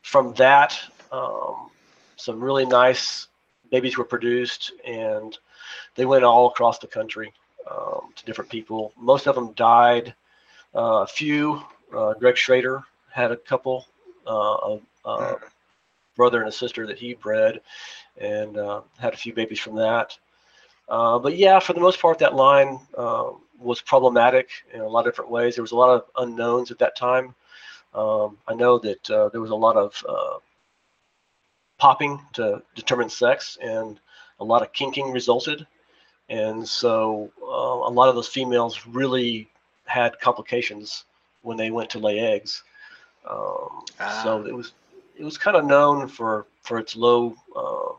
from 0.03 0.33
that, 0.35 0.79
um, 1.11 1.71
some 2.17 2.41
really 2.41 2.67
nice 2.67 3.27
babies 3.71 3.99
were 3.99 4.05
produced, 4.05 4.73
and 4.87 5.37
they 5.97 6.05
went 6.05 6.25
all 6.25 6.49
across 6.49 6.79
the 6.79 6.87
country 6.87 7.33
um, 7.71 8.13
to 8.15 8.25
different 8.25 8.51
people. 8.51 8.93
Most 8.97 9.27
of 9.27 9.35
them 9.35 9.53
died. 9.53 10.15
Uh, 10.75 11.03
a 11.03 11.07
few, 11.07 11.63
uh, 11.97 12.15
Greg 12.15 12.37
Schrader 12.37 12.83
had 13.13 13.33
a 13.33 13.37
couple, 13.37 13.87
uh, 14.27 14.77
a, 15.05 15.11
a 15.11 15.37
brother 16.17 16.41
and 16.41 16.49
a 16.49 16.53
sister 16.53 16.87
that 16.87 16.99
he 16.99 17.15
bred, 17.15 17.61
and 18.21 18.57
uh, 18.59 18.83
had 18.99 19.15
a 19.15 19.17
few 19.17 19.33
babies 19.33 19.61
from 19.61 19.77
that. 19.77 20.17
Uh, 20.89 21.19
but 21.19 21.37
yeah, 21.37 21.59
for 21.59 21.73
the 21.73 21.81
most 21.81 22.01
part, 22.01 22.19
that 22.19 22.35
line 22.35 22.79
uh, 22.97 23.31
was 23.59 23.81
problematic 23.81 24.49
in 24.73 24.81
a 24.81 24.89
lot 24.89 25.07
of 25.07 25.13
different 25.13 25.31
ways. 25.31 25.55
There 25.55 25.63
was 25.63 25.73
a 25.73 25.77
lot 25.77 25.91
of 25.91 26.05
unknowns 26.17 26.71
at 26.71 26.79
that 26.79 26.97
time. 26.97 27.35
Um, 27.95 28.39
I 28.47 28.55
know 28.55 28.79
that 28.79 29.11
uh, 29.11 29.29
there 29.31 29.41
was 29.41 29.51
a 29.51 29.55
lot 29.55 29.77
of 29.77 30.05
uh, 30.09 30.39
popping 31.79 32.21
to 32.35 32.63
determine 32.75 33.09
sex, 33.09 33.59
and 33.63 34.01
a 34.41 34.45
lot 34.45 34.63
of 34.63 34.73
kinking 34.73 35.13
resulted. 35.13 35.67
And 36.29 36.69
so 36.69 37.31
uh, 37.43 37.89
a 37.89 37.93
lot 37.93 38.09
of 38.09 38.15
those 38.15 38.29
females 38.29 38.87
really 38.87 39.49
had 39.87 40.19
complications 40.21 41.05
when 41.43 41.57
they 41.57 41.71
went 41.71 41.91
to 41.91 41.99
lay 41.99 42.19
eggs. 42.19 42.63
Um, 43.29 43.85
So 44.23 44.45
it 44.45 44.55
was 44.55 44.73
it 45.17 45.25
was 45.25 45.39
kind 45.39 45.57
of 45.57 45.65
known 45.65 46.09
for 46.09 46.47
for 46.63 46.79
its 46.79 46.95
low 46.97 47.35
uh, 47.57 47.95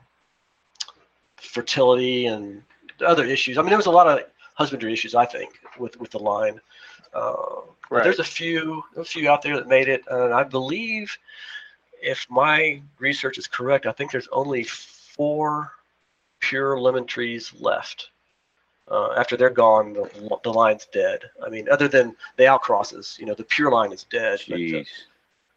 fertility 1.38 2.28
and 2.28 2.64
other 3.06 3.26
issues. 3.26 3.58
I 3.58 3.62
mean, 3.62 3.70
there 3.70 3.78
was 3.78 3.88
a 3.88 3.92
lot 3.92 4.08
of 4.08 4.20
husbandry 4.56 4.94
issues, 4.94 5.16
I 5.16 5.26
think, 5.26 5.60
with 5.78 6.00
with 6.00 6.12
the 6.12 6.20
line. 6.20 6.60
Uh, 7.14 7.62
Right. 7.92 8.04
There's 8.04 8.20
a 8.20 8.24
few 8.24 8.84
a 8.98 9.04
few 9.04 9.32
out 9.32 9.42
there 9.42 9.56
that 9.56 9.68
made 9.68 9.88
it, 9.88 10.04
and 10.12 10.32
I 10.32 10.44
believe, 10.44 11.18
if 12.04 12.28
my 12.30 12.82
research 13.00 13.40
is 13.40 13.48
correct, 13.48 13.88
I 13.88 13.92
think 13.92 14.12
there's 14.12 14.28
only 14.32 14.64
four 14.64 15.72
pure 16.40 16.80
lemon 16.80 17.08
trees 17.08 17.52
left. 17.60 18.12
Uh, 18.90 19.14
after 19.14 19.38
they're 19.38 19.52
gone, 19.52 19.94
the, 19.94 20.40
the 20.44 20.52
line's 20.52 20.88
dead. 20.92 21.22
I 21.46 21.50
mean, 21.50 21.70
other 21.70 21.88
than 21.88 22.16
the 22.38 22.46
outcrosses, 22.46 23.20
you 23.20 23.26
know, 23.26 23.36
the 23.36 23.44
pure 23.44 23.72
line 23.72 23.92
is 23.92 24.06
dead. 24.06 24.42
but, 24.48 24.60
uh, 24.60 24.84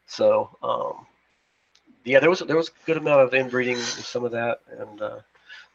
so 0.06 0.56
um, 0.62 1.06
yeah, 2.04 2.20
there 2.20 2.30
was 2.30 2.40
there 2.40 2.56
was 2.56 2.68
a 2.68 2.86
good 2.86 2.96
amount 2.96 3.20
of 3.20 3.32
inbreeding 3.32 3.76
with 3.76 4.06
some 4.06 4.24
of 4.24 4.32
that, 4.32 4.60
and 4.78 5.00
uh, 5.00 5.20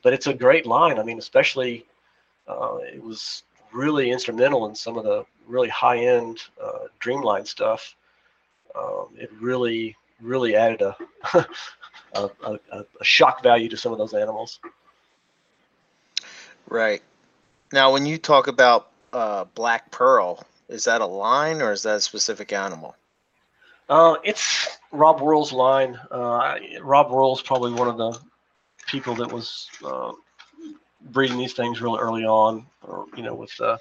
but 0.03 0.13
it's 0.13 0.27
a 0.27 0.33
great 0.33 0.65
line. 0.65 0.99
I 0.99 1.03
mean, 1.03 1.17
especially 1.17 1.85
uh, 2.47 2.77
it 2.93 3.01
was 3.01 3.43
really 3.71 4.11
instrumental 4.11 4.67
in 4.67 4.75
some 4.75 4.97
of 4.97 5.03
the 5.03 5.25
really 5.47 5.69
high 5.69 5.97
end 5.97 6.39
uh, 6.63 6.87
Dreamline 6.99 7.47
stuff. 7.47 7.95
Um, 8.75 9.07
it 9.17 9.31
really 9.39 9.95
really 10.21 10.55
added 10.55 10.81
a, 10.81 10.95
a, 12.13 12.29
a 12.43 12.59
a 12.99 13.03
shock 13.03 13.41
value 13.41 13.69
to 13.69 13.77
some 13.77 13.91
of 13.91 13.97
those 13.97 14.13
animals. 14.13 14.59
Right. 16.69 17.01
Now, 17.71 17.91
when 17.91 18.05
you 18.05 18.17
talk 18.17 18.47
about 18.47 18.89
uh, 19.11 19.45
black 19.55 19.91
pearl, 19.91 20.45
is 20.69 20.85
that 20.85 21.01
a 21.01 21.05
line 21.05 21.61
or 21.61 21.71
is 21.71 21.83
that 21.83 21.97
a 21.97 22.01
specific 22.01 22.53
animal? 22.53 22.95
Uh, 23.89 24.15
it's 24.23 24.67
Rob 24.91 25.21
Worrell's 25.21 25.53
line. 25.53 25.97
Uh, 26.11 26.57
Rob 26.81 27.09
Worrell's 27.09 27.41
probably 27.41 27.73
one 27.73 27.87
of 27.87 27.97
the 27.97 28.19
people 28.87 29.15
that 29.15 29.31
was 29.31 29.69
uh, 29.85 30.11
breeding 31.01 31.37
these 31.37 31.53
things 31.53 31.81
really 31.81 31.99
early 31.99 32.25
on, 32.25 32.65
or 32.81 33.05
you 33.15 33.23
know, 33.23 33.33
with 33.33 33.53
uh, 33.61 33.77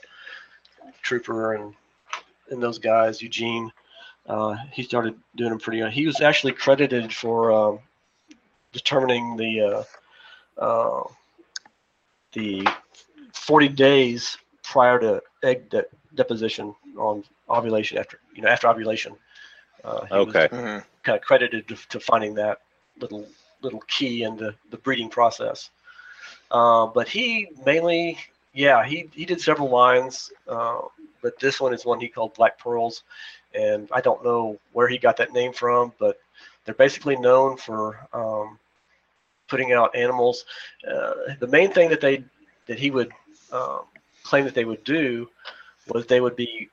Trooper 1.02 1.54
and 1.54 1.74
and 2.50 2.62
those 2.62 2.78
guys, 2.78 3.20
Eugene. 3.20 3.72
Uh, 4.28 4.56
he 4.72 4.82
started 4.82 5.16
doing 5.36 5.50
them 5.50 5.58
pretty. 5.58 5.78
Young. 5.78 5.90
He 5.90 6.06
was 6.06 6.20
actually 6.20 6.52
credited 6.52 7.12
for 7.12 7.52
um, 7.52 7.78
determining 8.72 9.36
the 9.36 9.84
uh, 10.60 10.62
uh, 10.62 11.02
the 12.32 12.66
40 13.36 13.68
days 13.68 14.38
prior 14.62 14.98
to 15.00 15.22
egg 15.42 15.70
de- 15.70 15.84
deposition 16.14 16.74
on 16.98 17.24
ovulation 17.48 17.98
after 17.98 18.20
you 18.34 18.42
know 18.42 18.48
after 18.48 18.68
ovulation. 18.68 19.14
Uh, 19.84 20.04
he 20.06 20.20
was 20.20 20.38
Okay. 20.38 20.48
Mhm. 20.48 20.84
kind 21.02 21.16
of 21.16 21.22
credited 21.22 21.68
to, 21.68 21.76
to 21.88 22.00
finding 22.00 22.34
that 22.34 22.58
little 23.00 23.26
little 23.62 23.82
key 23.88 24.22
in 24.24 24.36
the, 24.36 24.54
the 24.70 24.78
breeding 24.78 25.10
process. 25.10 25.70
Uh, 26.50 26.86
but 26.86 27.08
he 27.08 27.48
mainly, 27.64 28.18
yeah, 28.54 28.84
he, 28.84 29.08
he 29.12 29.24
did 29.24 29.40
several 29.40 29.70
lines, 29.70 30.32
uh, 30.48 30.80
but 31.22 31.38
this 31.40 31.60
one 31.60 31.72
is 31.74 31.84
one 31.84 32.00
he 32.00 32.08
called 32.08 32.34
Black 32.34 32.58
Pearls, 32.58 33.04
and 33.54 33.88
I 33.92 34.00
don't 34.00 34.24
know 34.24 34.58
where 34.72 34.88
he 34.88 34.98
got 34.98 35.16
that 35.18 35.32
name 35.32 35.52
from, 35.52 35.92
but 35.98 36.18
they're 36.64 36.74
basically 36.74 37.16
known 37.16 37.56
for 37.56 38.06
um, 38.12 38.58
putting 39.48 39.72
out 39.72 39.94
animals. 39.94 40.44
Uh, 40.88 41.34
the 41.40 41.46
main 41.48 41.70
thing 41.72 41.90
that 41.90 42.00
they 42.00 42.24
that 42.66 42.78
he 42.78 42.90
would 42.90 43.10
um, 43.52 43.80
claim 44.22 44.44
that 44.44 44.54
they 44.54 44.64
would 44.64 44.84
do 44.84 45.28
was 45.88 46.06
they 46.06 46.20
would 46.20 46.36
be 46.36 46.68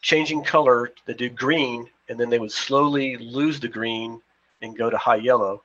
changing 0.00 0.44
color. 0.44 0.92
They 1.06 1.14
do 1.14 1.28
green, 1.28 1.88
and 2.08 2.18
then 2.18 2.30
they 2.30 2.38
would 2.38 2.52
slowly 2.52 3.16
lose 3.16 3.60
the 3.60 3.68
green 3.68 4.20
and 4.60 4.76
go 4.76 4.90
to 4.90 4.98
high 4.98 5.16
yellow 5.16 5.62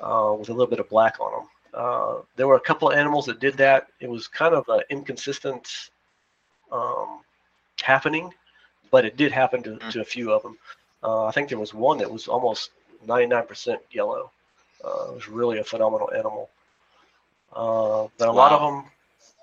uh, 0.00 0.34
with 0.38 0.48
a 0.48 0.52
little 0.52 0.66
bit 0.66 0.80
of 0.80 0.88
black 0.88 1.20
on 1.20 1.32
them. 1.32 1.48
Uh, 1.74 2.16
there 2.36 2.46
were 2.46 2.56
a 2.56 2.60
couple 2.60 2.90
of 2.90 2.96
animals 2.96 3.26
that 3.26 3.40
did 3.40 3.54
that. 3.54 3.88
It 4.00 4.08
was 4.08 4.28
kind 4.28 4.54
of 4.54 4.68
an 4.68 4.82
inconsistent 4.90 5.90
um, 6.70 7.20
happening, 7.80 8.32
but 8.90 9.04
it 9.04 9.16
did 9.16 9.32
happen 9.32 9.62
to, 9.62 9.78
to 9.90 10.00
a 10.00 10.04
few 10.04 10.32
of 10.32 10.42
them. 10.42 10.58
Uh, 11.02 11.26
I 11.26 11.32
think 11.32 11.48
there 11.48 11.58
was 11.58 11.74
one 11.74 11.98
that 11.98 12.10
was 12.10 12.28
almost 12.28 12.70
99% 13.06 13.78
yellow. 13.90 14.30
Uh, 14.84 15.10
it 15.10 15.14
was 15.14 15.28
really 15.28 15.58
a 15.58 15.64
phenomenal 15.64 16.10
animal. 16.12 16.50
Uh, 17.52 18.08
but 18.18 18.28
a 18.28 18.32
lot 18.32 18.52
of 18.52 18.60
them, 18.60 18.84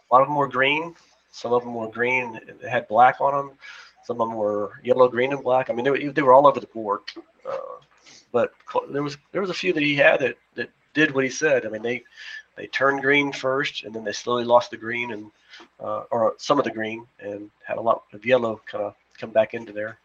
a 0.09 0.13
lot 0.13 0.21
of 0.21 0.27
them 0.27 0.35
were 0.35 0.47
green. 0.47 0.95
Some 1.31 1.53
of 1.53 1.63
them 1.63 1.73
were 1.73 1.89
green. 1.89 2.39
Had 2.67 2.87
black 2.87 3.21
on 3.21 3.33
them. 3.33 3.57
Some 4.03 4.21
of 4.21 4.29
them 4.29 4.37
were 4.37 4.79
yellow, 4.83 5.07
green, 5.07 5.31
and 5.33 5.43
black. 5.43 5.69
I 5.69 5.73
mean, 5.73 5.85
they 5.85 5.91
were, 5.91 6.11
they 6.11 6.21
were 6.21 6.33
all 6.33 6.47
over 6.47 6.59
the 6.59 6.67
board. 6.67 7.01
Uh, 7.47 7.57
but 8.31 8.51
there 8.91 9.03
was 9.03 9.17
there 9.31 9.41
was 9.41 9.49
a 9.49 9.53
few 9.53 9.73
that 9.73 9.83
he 9.83 9.95
had 9.95 10.19
that, 10.21 10.37
that 10.55 10.69
did 10.93 11.13
what 11.13 11.23
he 11.23 11.29
said. 11.29 11.65
I 11.65 11.69
mean, 11.69 11.81
they 11.81 12.03
they 12.55 12.67
turned 12.67 13.01
green 13.01 13.31
first, 13.31 13.83
and 13.83 13.93
then 13.93 14.03
they 14.03 14.11
slowly 14.11 14.43
lost 14.43 14.71
the 14.71 14.77
green 14.77 15.11
and 15.11 15.31
uh, 15.79 16.03
or 16.11 16.35
some 16.37 16.57
of 16.59 16.65
the 16.65 16.71
green, 16.71 17.05
and 17.19 17.49
had 17.63 17.77
a 17.77 17.81
lot 17.81 18.03
of 18.13 18.25
yellow 18.25 18.61
kind 18.65 18.83
of 18.83 18.95
come 19.17 19.31
back 19.31 19.53
into 19.53 19.71
there. 19.71 19.99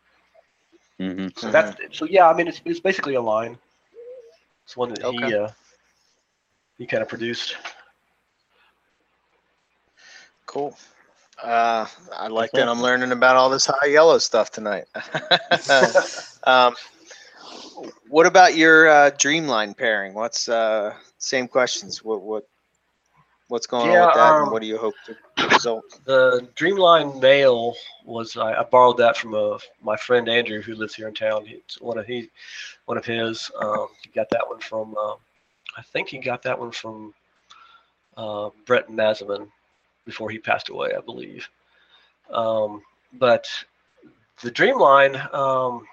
hmm 0.98 1.28
So 1.36 1.50
that's 1.50 1.76
so 1.96 2.04
yeah. 2.06 2.28
I 2.28 2.34
mean, 2.34 2.48
it's, 2.48 2.60
it's 2.64 2.80
basically 2.80 3.14
a 3.14 3.20
line. 3.22 3.58
It's 4.64 4.76
one 4.76 4.90
that 4.90 5.02
he 5.02 5.34
uh, 5.34 5.48
he 6.78 6.86
kind 6.86 7.02
of 7.02 7.08
produced. 7.08 7.56
Cool. 10.46 10.76
Uh, 11.42 11.86
I 12.16 12.28
like 12.28 12.52
that. 12.52 12.68
I'm 12.68 12.80
learning 12.80 13.12
about 13.12 13.36
all 13.36 13.50
this 13.50 13.66
high 13.66 13.88
yellow 13.88 14.18
stuff 14.18 14.50
tonight. 14.50 14.84
um, 16.44 16.74
what 18.08 18.26
about 18.26 18.56
your 18.56 18.88
uh, 18.88 19.10
Dreamline 19.12 19.76
pairing? 19.76 20.14
What's 20.14 20.48
uh, 20.48 20.94
same 21.18 21.48
questions? 21.48 22.04
What 22.04 22.22
what 22.22 22.48
what's 23.48 23.66
going 23.66 23.90
on 23.90 24.06
with 24.06 24.14
that? 24.14 24.32
um, 24.32 24.42
and 24.44 24.52
what 24.52 24.62
do 24.62 24.68
you 24.68 24.78
hope 24.78 24.94
to 25.06 25.48
result? 25.48 25.84
The 26.04 26.48
Dreamline 26.54 27.20
male 27.20 27.74
was 28.04 28.36
I, 28.36 28.60
I 28.60 28.62
borrowed 28.62 28.98
that 28.98 29.16
from 29.16 29.34
a, 29.34 29.58
my 29.82 29.96
friend 29.96 30.28
Andrew 30.28 30.62
who 30.62 30.74
lives 30.74 30.94
here 30.94 31.08
in 31.08 31.14
town. 31.14 31.44
It's 31.46 31.80
one 31.80 31.98
of 31.98 32.06
he 32.06 32.30
one 32.86 32.96
of 32.96 33.04
his. 33.04 33.50
Um, 33.60 33.88
he 34.02 34.10
got 34.10 34.30
that 34.30 34.48
one 34.48 34.60
from 34.60 34.94
uh, 34.96 35.14
I 35.76 35.82
think 35.92 36.08
he 36.08 36.18
got 36.18 36.42
that 36.42 36.58
one 36.58 36.70
from 36.70 37.12
uh, 38.16 38.50
Brett 38.66 38.88
Mazeman 38.88 39.48
before 40.04 40.30
he 40.30 40.38
passed 40.38 40.68
away, 40.68 40.92
I 40.96 41.00
believe. 41.00 41.48
Um, 42.30 42.82
but 43.14 43.46
the 44.42 44.50
Dreamline 44.50 45.32
um, 45.34 45.86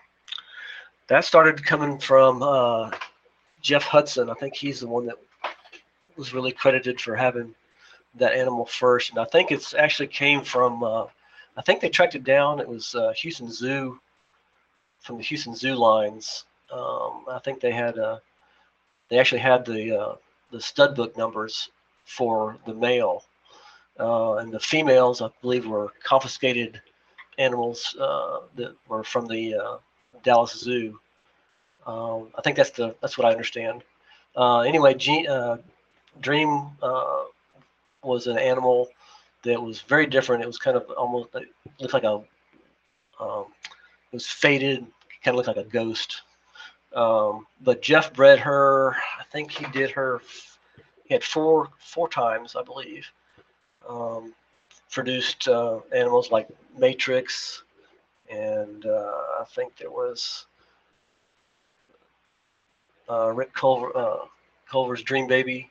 that 1.07 1.25
started 1.25 1.63
coming 1.63 1.99
from 1.99 2.41
uh, 2.41 2.91
Jeff 3.61 3.83
Hudson. 3.83 4.29
I 4.29 4.33
think 4.35 4.55
he's 4.55 4.79
the 4.79 4.87
one 4.87 5.05
that 5.05 5.17
was 6.17 6.33
really 6.33 6.51
credited 6.51 6.99
for 6.99 7.15
having 7.15 7.53
that 8.15 8.33
animal 8.33 8.65
first, 8.65 9.09
and 9.09 9.19
I 9.19 9.25
think 9.25 9.51
it's 9.51 9.73
actually 9.73 10.07
came 10.07 10.43
from. 10.43 10.83
Uh, 10.83 11.05
I 11.57 11.61
think 11.61 11.81
they 11.81 11.89
tracked 11.89 12.15
it 12.15 12.23
down. 12.23 12.59
It 12.59 12.67
was 12.67 12.95
uh, 12.95 13.13
Houston 13.17 13.51
Zoo, 13.51 13.99
from 15.01 15.17
the 15.17 15.23
Houston 15.23 15.55
Zoo 15.55 15.75
lines. 15.75 16.45
Um, 16.71 17.25
I 17.29 17.39
think 17.43 17.59
they 17.59 17.71
had. 17.71 17.97
Uh, 17.97 18.19
they 19.09 19.19
actually 19.19 19.41
had 19.41 19.65
the 19.65 19.99
uh, 19.99 20.15
the 20.51 20.61
stud 20.61 20.95
book 20.95 21.17
numbers 21.17 21.69
for 22.05 22.57
the 22.65 22.73
male, 22.73 23.23
uh, 24.01 24.35
and 24.35 24.51
the 24.51 24.59
females, 24.59 25.21
I 25.21 25.29
believe, 25.41 25.67
were 25.67 25.93
confiscated 26.03 26.81
animals 27.37 27.95
uh, 27.99 28.39
that 28.55 28.75
were 28.87 29.03
from 29.03 29.27
the 29.27 29.55
uh, 29.55 29.77
Dallas 30.23 30.59
Zoo. 30.59 30.99
Um, 31.85 32.29
I 32.37 32.41
think 32.41 32.57
that's 32.57 32.71
the 32.71 32.95
that's 33.01 33.17
what 33.17 33.27
I 33.27 33.31
understand. 33.31 33.83
Uh, 34.35 34.59
anyway, 34.61 34.93
G, 34.93 35.27
uh, 35.27 35.57
Dream 36.19 36.69
uh, 36.81 37.23
was 38.03 38.27
an 38.27 38.37
animal 38.37 38.89
that 39.43 39.61
was 39.61 39.81
very 39.81 40.05
different. 40.05 40.43
It 40.43 40.47
was 40.47 40.57
kind 40.57 40.77
of 40.77 40.89
almost 40.91 41.29
it 41.35 41.47
looked 41.79 41.93
like 41.93 42.03
a 42.03 42.21
um, 43.19 43.45
it 44.11 44.15
was 44.15 44.27
faded, 44.27 44.85
kind 45.23 45.33
of 45.33 45.35
looked 45.35 45.47
like 45.47 45.65
a 45.65 45.69
ghost. 45.69 46.21
Um, 46.93 47.47
but 47.61 47.81
Jeff 47.81 48.13
bred 48.13 48.39
her. 48.39 48.95
I 49.19 49.23
think 49.31 49.51
he 49.51 49.65
did 49.67 49.91
her. 49.91 50.21
He 51.05 51.13
had 51.13 51.23
four 51.23 51.69
four 51.79 52.09
times, 52.09 52.55
I 52.55 52.63
believe. 52.63 53.05
Um, 53.87 54.33
produced 54.91 55.47
uh, 55.47 55.79
animals 55.95 56.31
like 56.31 56.47
Matrix, 56.77 57.63
and 58.29 58.85
uh, 58.85 59.21
I 59.39 59.45
think 59.55 59.75
there 59.77 59.89
was 59.91 60.45
uh, 63.09 63.31
Rick 63.33 63.53
Culver, 63.53 63.95
uh, 63.95 64.25
Culver's 64.69 65.01
Dream 65.01 65.27
Baby, 65.27 65.69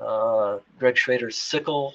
uh, 0.00 0.58
Greg 0.78 0.96
Schrader's 0.96 1.36
Sickle, 1.36 1.94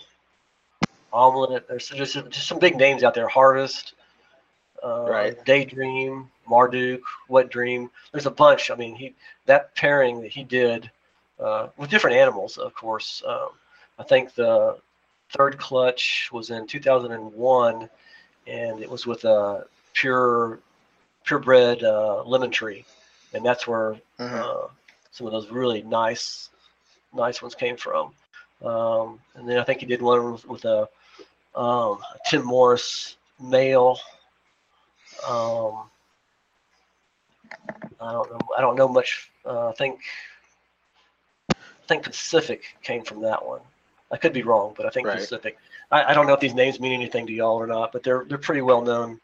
Omelet. 1.14 1.68
There's 1.68 1.90
just, 1.90 2.14
just 2.14 2.48
some 2.48 2.60
big 2.60 2.76
names 2.76 3.04
out 3.04 3.14
there. 3.14 3.28
Harvest, 3.28 3.94
uh, 4.84 5.06
Right. 5.10 5.46
Daydream, 5.46 6.30
Marduk, 6.48 7.02
Wet 7.28 7.50
Dream. 7.50 7.90
There's 8.12 8.26
a 8.26 8.32
bunch. 8.32 8.72
I 8.72 8.76
mean, 8.76 8.96
he 8.96 9.16
that 9.46 9.76
pairing 9.76 10.22
that 10.22 10.32
he 10.32 10.44
did 10.44 10.90
uh, 11.40 11.68
with 11.78 11.90
different 11.90 12.18
animals, 12.18 12.58
of 12.58 12.74
course. 12.74 13.24
Um, 13.26 13.50
I 13.98 14.04
think 14.04 14.34
the 14.36 14.78
third 15.32 15.58
clutch 15.58 16.30
was 16.32 16.50
in 16.50 16.68
2001, 16.68 17.90
and 18.48 18.82
it 18.82 18.90
was 18.90 19.06
with 19.06 19.26
a 19.26 19.66
pure 19.94 20.60
purebred 21.24 21.84
uh, 21.84 22.24
lemon 22.24 22.50
tree, 22.52 22.86
and 23.34 23.46
that's 23.46 23.68
where 23.68 23.96
Mhm. 24.20 24.42
uh, 24.42 24.68
some 25.12 25.28
of 25.28 25.34
those 25.34 25.50
really 25.50 25.82
nice, 25.84 26.50
nice 27.14 27.42
ones 27.42 27.56
came 27.56 27.78
from. 27.78 28.14
Um, 28.64 29.20
and 29.36 29.48
then 29.48 29.58
I 29.60 29.64
think 29.64 29.80
he 29.80 29.86
did 29.86 30.02
one 30.02 30.32
with, 30.34 30.46
with 30.46 30.66
a, 30.66 30.90
um, 31.56 32.04
Tim 32.26 32.44
Morris 32.46 33.18
male. 33.40 34.00
Um, 35.28 35.90
I 38.02 38.12
don't 38.12 38.32
know. 38.32 38.40
I 38.58 38.62
don't 38.62 38.76
know 38.76 38.88
much. 38.88 39.30
Uh, 39.46 39.70
I 39.70 39.74
think 39.74 40.00
I 41.50 41.86
think 41.88 42.04
Pacific 42.04 42.64
came 42.84 43.04
from 43.04 43.22
that 43.22 43.46
one. 43.46 43.62
I 44.12 44.18
could 44.18 44.34
be 44.34 44.44
wrong, 44.44 44.74
but 44.76 44.86
I 44.86 44.90
think 44.90 45.08
Right. 45.08 45.20
Pacific. 45.20 45.58
I, 45.92 46.06
I 46.06 46.14
don't 46.14 46.28
know 46.28 46.34
if 46.34 46.40
these 46.40 46.54
names 46.56 46.80
mean 46.80 46.94
anything 46.94 47.28
to 47.28 47.34
y'all 47.34 47.58
or 47.58 47.68
not, 47.68 47.92
but 47.92 48.04
they're 48.04 48.26
they're 48.28 48.38
pretty 48.38 48.62
well 48.62 48.82
known. 48.82 49.20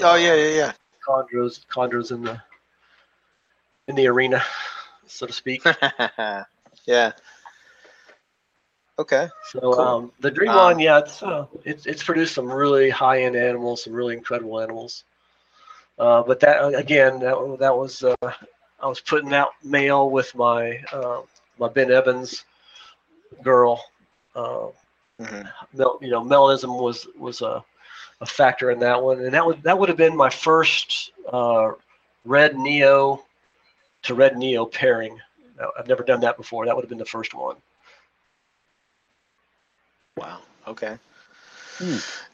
Oh 0.00 0.14
yeah, 0.16 0.34
yeah, 0.34 0.48
yeah. 0.50 0.72
Chondros, 1.06 1.64
chondros 1.66 2.10
in 2.10 2.22
the 2.22 2.40
in 3.88 3.94
the 3.94 4.06
arena, 4.06 4.42
so 5.06 5.26
to 5.26 5.32
speak. 5.32 5.62
yeah. 6.86 7.12
Okay. 8.98 9.28
So 9.52 9.60
Cool. 9.60 9.80
um, 9.80 10.12
the 10.20 10.30
Dream 10.30 10.50
Um, 10.50 10.56
Line, 10.56 10.78
yeah, 10.78 10.98
it's 10.98 11.22
uh, 11.22 11.46
it's 11.64 11.86
it's 11.86 12.02
produced 12.02 12.34
some 12.34 12.50
really 12.50 12.90
high 12.90 13.22
end 13.22 13.36
animals, 13.36 13.84
some 13.84 13.92
really 13.92 14.16
incredible 14.16 14.60
animals. 14.60 15.04
Uh, 15.98 16.22
but 16.22 16.40
that 16.40 16.74
again, 16.74 17.20
that 17.20 17.56
that 17.60 17.76
was 17.76 18.02
uh, 18.02 18.14
I 18.80 18.86
was 18.86 19.00
putting 19.00 19.32
out 19.34 19.50
mail 19.62 20.10
with 20.10 20.34
my 20.34 20.82
uh, 20.92 21.22
my 21.58 21.68
Ben 21.68 21.90
Evans 21.90 22.44
girl. 23.42 23.82
Uh, 24.34 24.68
Mhm. 25.20 25.48
Mel, 25.74 25.96
you 26.02 26.10
know, 26.10 26.24
melism 26.24 26.76
was 26.76 27.06
was 27.16 27.40
a, 27.40 27.62
a 28.20 28.26
factor 28.26 28.72
in 28.72 28.80
that 28.80 29.00
one, 29.00 29.20
and 29.20 29.32
that 29.32 29.46
would 29.46 29.62
that 29.62 29.78
would 29.78 29.88
have 29.88 29.96
been 29.96 30.16
my 30.16 30.28
first 30.28 31.12
uh, 31.32 31.70
red 32.24 32.56
neo 32.56 33.24
to 34.02 34.14
red 34.16 34.36
neo 34.36 34.66
pairing. 34.66 35.16
I've 35.78 35.86
never 35.86 36.02
done 36.02 36.18
that 36.22 36.36
before. 36.36 36.66
That 36.66 36.74
would 36.74 36.82
have 36.82 36.88
been 36.88 36.98
the 36.98 37.04
first 37.04 37.32
one. 37.32 37.54
Wow. 40.16 40.40
Okay. 40.66 40.98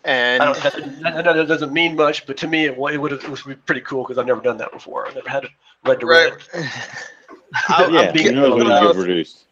And 0.04 0.42
I 0.42 0.46
don't, 0.52 0.62
that, 1.02 1.24
that, 1.24 1.24
that 1.36 1.48
doesn't 1.48 1.72
mean 1.72 1.96
much, 1.96 2.26
but 2.26 2.36
to 2.38 2.46
me, 2.48 2.64
it, 2.64 2.76
wa- 2.76 2.88
it 2.88 2.96
would 2.98 3.12
have, 3.12 3.22
it 3.24 3.30
was 3.30 3.42
pretty 3.66 3.80
cool 3.82 4.04
because 4.04 4.16
I've 4.18 4.26
never 4.26 4.40
done 4.40 4.56
that 4.58 4.72
before. 4.72 5.06
I've 5.06 5.14
never 5.14 5.28
had 5.28 5.46
red 5.84 6.00
to 6.00 6.06
right. 6.06 6.32
red. 6.54 6.70
I, 7.68 7.88
yeah, 7.90 8.00
I'm 8.00 8.06
who 8.08 8.12
being- 8.12 8.34
knows 8.34 8.46
I 8.46 8.54
what 8.54 8.58
don't 8.58 8.58
you 8.58 8.64
know 8.68 8.80
get 8.80 8.90
if- 8.90 8.96
produced? 8.96 9.44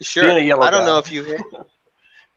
Sure. 0.00 0.28
A 0.28 0.40
yellow 0.40 0.62
I 0.62 0.70
don't 0.70 0.80
guy. 0.82 0.86
know 0.86 0.98
if 0.98 1.10
you 1.10 1.24
hit. 1.24 1.40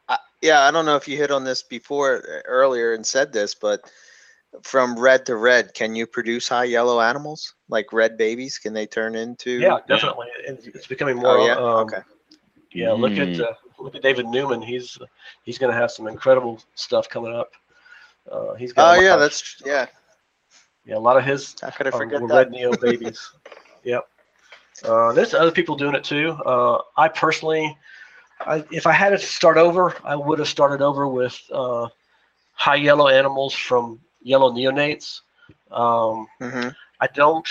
I, 0.08 0.18
yeah, 0.42 0.62
I 0.62 0.72
don't 0.72 0.86
know 0.86 0.96
if 0.96 1.08
you 1.08 1.18
hit 1.18 1.32
on 1.32 1.44
this 1.44 1.62
before 1.64 2.18
uh, 2.18 2.42
earlier 2.46 2.94
and 2.94 3.06
said 3.06 3.34
this, 3.34 3.54
but 3.54 3.82
from 4.64 4.98
red 4.98 5.26
to 5.28 5.36
red, 5.36 5.74
can 5.74 5.94
you 5.96 6.08
produce 6.08 6.48
high 6.48 6.64
yellow 6.64 7.00
animals 7.02 7.54
like 7.68 7.92
red 7.94 8.18
babies? 8.18 8.58
Can 8.58 8.74
they 8.74 8.88
turn 8.88 9.16
into? 9.16 9.52
Yeah, 9.60 9.78
definitely. 9.88 10.28
It's, 10.48 10.68
it's 10.68 10.88
becoming 10.88 11.18
more. 11.18 11.38
Oh 11.38 11.46
yeah. 11.46 11.56
um, 11.56 11.86
okay. 11.88 12.02
Yeah, 12.72 12.92
look 12.92 13.14
at 13.14 13.28
Mm. 13.30 13.42
uh, 13.42 13.54
look 13.80 13.96
at 13.96 14.02
David 14.02 14.28
Newman. 14.28 14.62
He's 14.62 14.98
he's 15.44 15.58
going 15.58 15.72
to 15.72 15.78
have 15.78 15.92
some 15.92 16.08
incredible 16.08 16.62
stuff 16.76 17.10
coming 17.10 17.36
up. 17.36 17.52
Uh, 18.32 18.54
he's 18.56 18.74
got. 18.74 18.98
Oh 18.98 19.02
yeah, 19.02 19.16
that's 19.18 19.62
yeah. 19.66 19.88
yeah. 20.86 20.96
A 20.96 21.00
lot 21.00 21.18
of 21.18 21.26
his 21.26 21.56
How 21.62 21.72
could 21.72 21.88
I 21.88 21.90
are, 21.90 21.98
forget 21.98 22.22
were 22.22 22.28
that? 22.30 22.36
red 22.36 22.52
neo 22.52 22.76
babies. 22.78 23.32
yep. 23.84 24.08
Uh, 24.84 25.12
there's 25.14 25.34
other 25.34 25.52
people 25.52 25.76
doing 25.76 25.96
it 25.96 26.04
too. 26.04 26.32
Uh, 26.46 26.82
I 26.98 27.08
personally, 27.08 27.78
I, 28.40 28.64
if 28.72 28.88
I 28.88 28.92
had 28.92 29.10
to 29.10 29.18
start 29.20 29.58
over, 29.58 29.96
I 30.04 30.16
would 30.16 30.40
have 30.40 30.48
started 30.48 30.82
over 30.82 31.08
with 31.08 31.40
uh, 31.52 31.88
high 32.54 32.76
yellow 32.76 33.08
animals 33.08 33.54
from 33.54 34.00
yellow 34.22 34.52
neonates. 34.52 35.22
Um, 35.72 36.28
hmm 36.40 36.70
I 37.02 37.08
don't. 37.08 37.48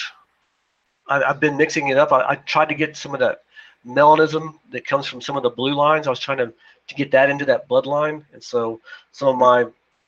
I, 1.08 1.22
I've 1.22 1.40
been 1.40 1.56
mixing 1.56 1.88
it 1.88 1.96
up. 1.96 2.12
I, 2.12 2.30
I 2.30 2.34
tried 2.36 2.68
to 2.68 2.74
get 2.74 2.96
some 2.96 3.14
of 3.14 3.20
that 3.20 3.42
melanism 3.86 4.58
that 4.70 4.86
comes 4.86 5.06
from 5.06 5.20
some 5.20 5.36
of 5.36 5.42
the 5.42 5.50
blue 5.50 5.74
lines. 5.74 6.06
I 6.06 6.10
was 6.10 6.20
trying 6.20 6.38
to, 6.38 6.52
to 6.88 6.94
get 6.94 7.10
that 7.12 7.30
into 7.30 7.44
that 7.46 7.68
bloodline, 7.68 8.24
and 8.32 8.42
so 8.42 8.80
some 9.12 9.28
of 9.28 9.36
my, 9.36 9.66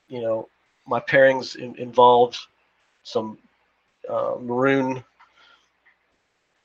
you 0.08 0.20
know, 0.20 0.48
my 0.86 1.00
pairings 1.00 1.56
in, 1.56 1.74
involved 1.76 2.38
some 3.02 3.38
uh, 4.08 4.34
maroon 4.40 5.02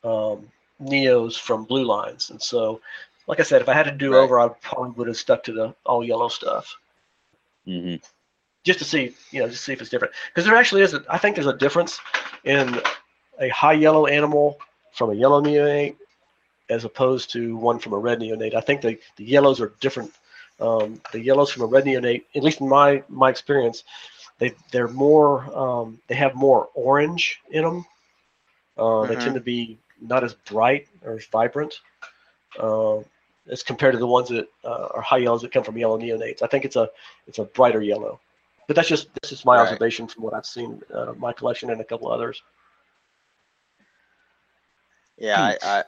um, 0.06 0.48
neos 0.82 1.40
from 1.40 1.66
blue 1.66 1.86
lines, 1.86 2.32
and 2.32 2.42
so, 2.42 2.82
like 3.28 3.40
I 3.40 3.44
said, 3.44 3.62
if 3.62 3.70
I 3.70 3.74
had 3.74 3.86
to 3.86 3.92
do 3.92 4.18
Right. 4.18 4.24
over, 4.24 4.40
I 4.40 4.50
probably 4.50 4.92
would 4.92 5.08
have 5.08 5.18
stuck 5.18 5.44
to 5.46 5.54
the 5.54 5.76
all 5.86 6.04
yellow 6.04 6.30
stuff 6.30 6.78
hmm 7.66 7.96
just 8.66 8.80
to 8.80 8.86
see, 8.86 9.16
you 9.32 9.42
know, 9.42 9.50
just 9.50 9.64
see 9.64 9.74
if 9.74 9.82
it's 9.82 9.90
different. 9.90 10.14
Because 10.28 10.46
there 10.46 10.56
actually 10.56 10.82
is, 10.84 10.94
a, 10.94 11.04
I 11.10 11.18
think 11.18 11.36
there's 11.36 11.48
a 11.48 11.58
difference 11.58 12.00
in 12.46 12.80
a 13.40 13.50
high 13.50 13.74
yellow 13.74 14.08
animal 14.08 14.60
from 14.94 15.12
a 15.12 15.16
yellow 15.16 15.42
neonate 15.42 15.96
as 16.70 16.86
opposed 16.86 17.32
to 17.34 17.56
one 17.58 17.80
from 17.80 17.94
a 17.94 17.98
red 17.98 18.20
neonate. 18.20 18.56
I 18.56 18.62
think 18.62 18.82
the, 18.82 18.98
the 19.18 19.26
yellows 19.26 19.62
are 19.62 19.74
different. 19.82 20.12
Um, 20.60 21.02
the 21.12 21.20
yellows 21.22 21.52
from 21.52 21.64
a 21.64 21.68
red 21.68 21.86
neonate, 21.86 22.24
at 22.36 22.44
least 22.44 22.62
in 22.62 22.70
my 22.70 23.04
my 23.10 23.30
experience, 23.30 23.84
they 24.40 24.54
they're 24.72 24.88
more 24.88 25.44
um, 25.58 26.00
they 26.08 26.16
have 26.16 26.36
more 26.36 26.70
orange 26.76 27.40
in 27.52 27.64
them. 27.64 27.86
Uh, 28.78 29.06
They 29.06 29.16
Mhm. 29.16 29.18
tend 29.18 29.36
to 29.36 29.42
be 29.42 29.78
not 30.02 30.24
as 30.24 30.34
bright 30.34 30.88
or 31.04 31.14
as 31.14 31.26
vibrant. 31.26 31.80
Uh, 32.60 33.00
as 33.50 33.62
compared 33.64 33.94
to 33.94 34.00
the 34.00 34.08
ones 34.08 34.30
that 34.30 34.48
uh, 34.64 34.88
are 34.96 35.02
high 35.02 35.18
yellows 35.18 35.42
that 35.42 35.52
come 35.52 35.64
from 35.64 35.78
yellow 35.78 35.98
neonates, 35.98 36.42
I 36.42 36.48
think 36.48 36.66
it's 36.66 36.76
a 36.76 36.90
it's 37.28 37.38
a 37.40 37.44
brighter 37.46 37.82
yellow 37.82 38.20
but 38.68 38.76
that's 38.76 38.88
just 38.88 39.14
that's 39.14 39.30
just 39.30 39.46
my 39.46 39.58
Right. 39.58 39.62
observation 39.62 40.08
from 40.08 40.24
what 40.24 40.34
I've 40.34 40.46
seen 40.46 40.82
uh, 40.94 41.14
my 41.18 41.34
collection 41.34 41.70
and 41.70 41.82
a 41.82 41.84
couple 41.84 42.12
others. 42.12 42.42
Yeah, 45.18 45.40
I, 45.40 45.58
I 45.62 45.84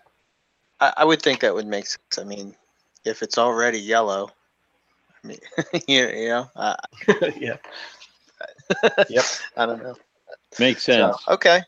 I 0.80 0.94
I 0.98 1.06
would 1.06 1.22
think 1.22 1.42
that 1.42 1.54
would 1.54 1.68
make 1.68 1.86
sense. 1.88 2.18
I 2.20 2.24
mean, 2.24 2.56
if 3.06 3.22
it's 3.22 3.38
already 3.38 3.80
yellow, 3.80 4.30
I 5.24 5.28
mean, 5.28 5.40
you, 5.88 6.08
you 6.08 6.28
know, 6.30 6.50
I, 6.56 6.76
yeah. 7.38 7.58
Yep. 9.10 9.26
I 9.58 9.66
don't 9.66 9.82
know. 9.82 9.96
Makes 10.60 10.84
So, 10.90 11.16
sense. 11.16 11.26
okay. 11.28 11.62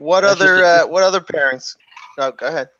What 0.00 0.22
That's 0.22 0.40
other 0.40 0.62
a- 0.62 0.66
uh, 0.66 0.86
what 0.86 1.02
other 1.02 1.20
pairings? 1.20 1.76
No, 2.16 2.32
go 2.32 2.46
ahead. 2.46 2.70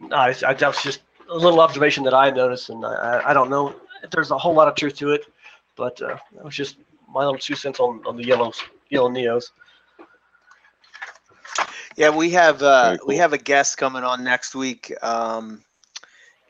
No, 0.00 0.16
I, 0.16 0.34
I, 0.44 0.54
that 0.54 0.66
was 0.66 0.82
just 0.82 1.00
a 1.30 1.34
little 1.36 1.60
observation 1.60 2.02
that 2.04 2.14
I 2.14 2.30
noticed, 2.30 2.68
and 2.68 2.84
I, 2.84 2.92
I- 2.94 3.30
I 3.30 3.32
don't 3.32 3.48
know 3.48 3.76
if 4.02 4.10
there's 4.10 4.32
a 4.32 4.36
whole 4.38 4.52
lot 4.52 4.66
of 4.66 4.74
truth 4.74 4.96
to 4.96 5.12
it, 5.12 5.24
but 5.76 6.02
uh, 6.02 6.16
that 6.34 6.44
was 6.44 6.56
just 6.56 6.78
my 7.08 7.20
little 7.24 7.38
two 7.38 7.54
cents 7.54 7.78
on, 7.78 8.02
on 8.04 8.16
the 8.16 8.24
yellows, 8.24 8.60
yellow 8.90 9.08
neos. 9.08 9.50
Yeah, 11.96 12.10
we 12.10 12.30
have 12.30 12.60
uh, 12.60 12.84
Very 12.88 12.98
we 13.06 13.16
have 13.18 13.32
a 13.32 13.38
guest 13.38 13.78
coming 13.78 14.02
on 14.02 14.24
next 14.24 14.54
week, 14.56 14.92
um, 15.04 15.62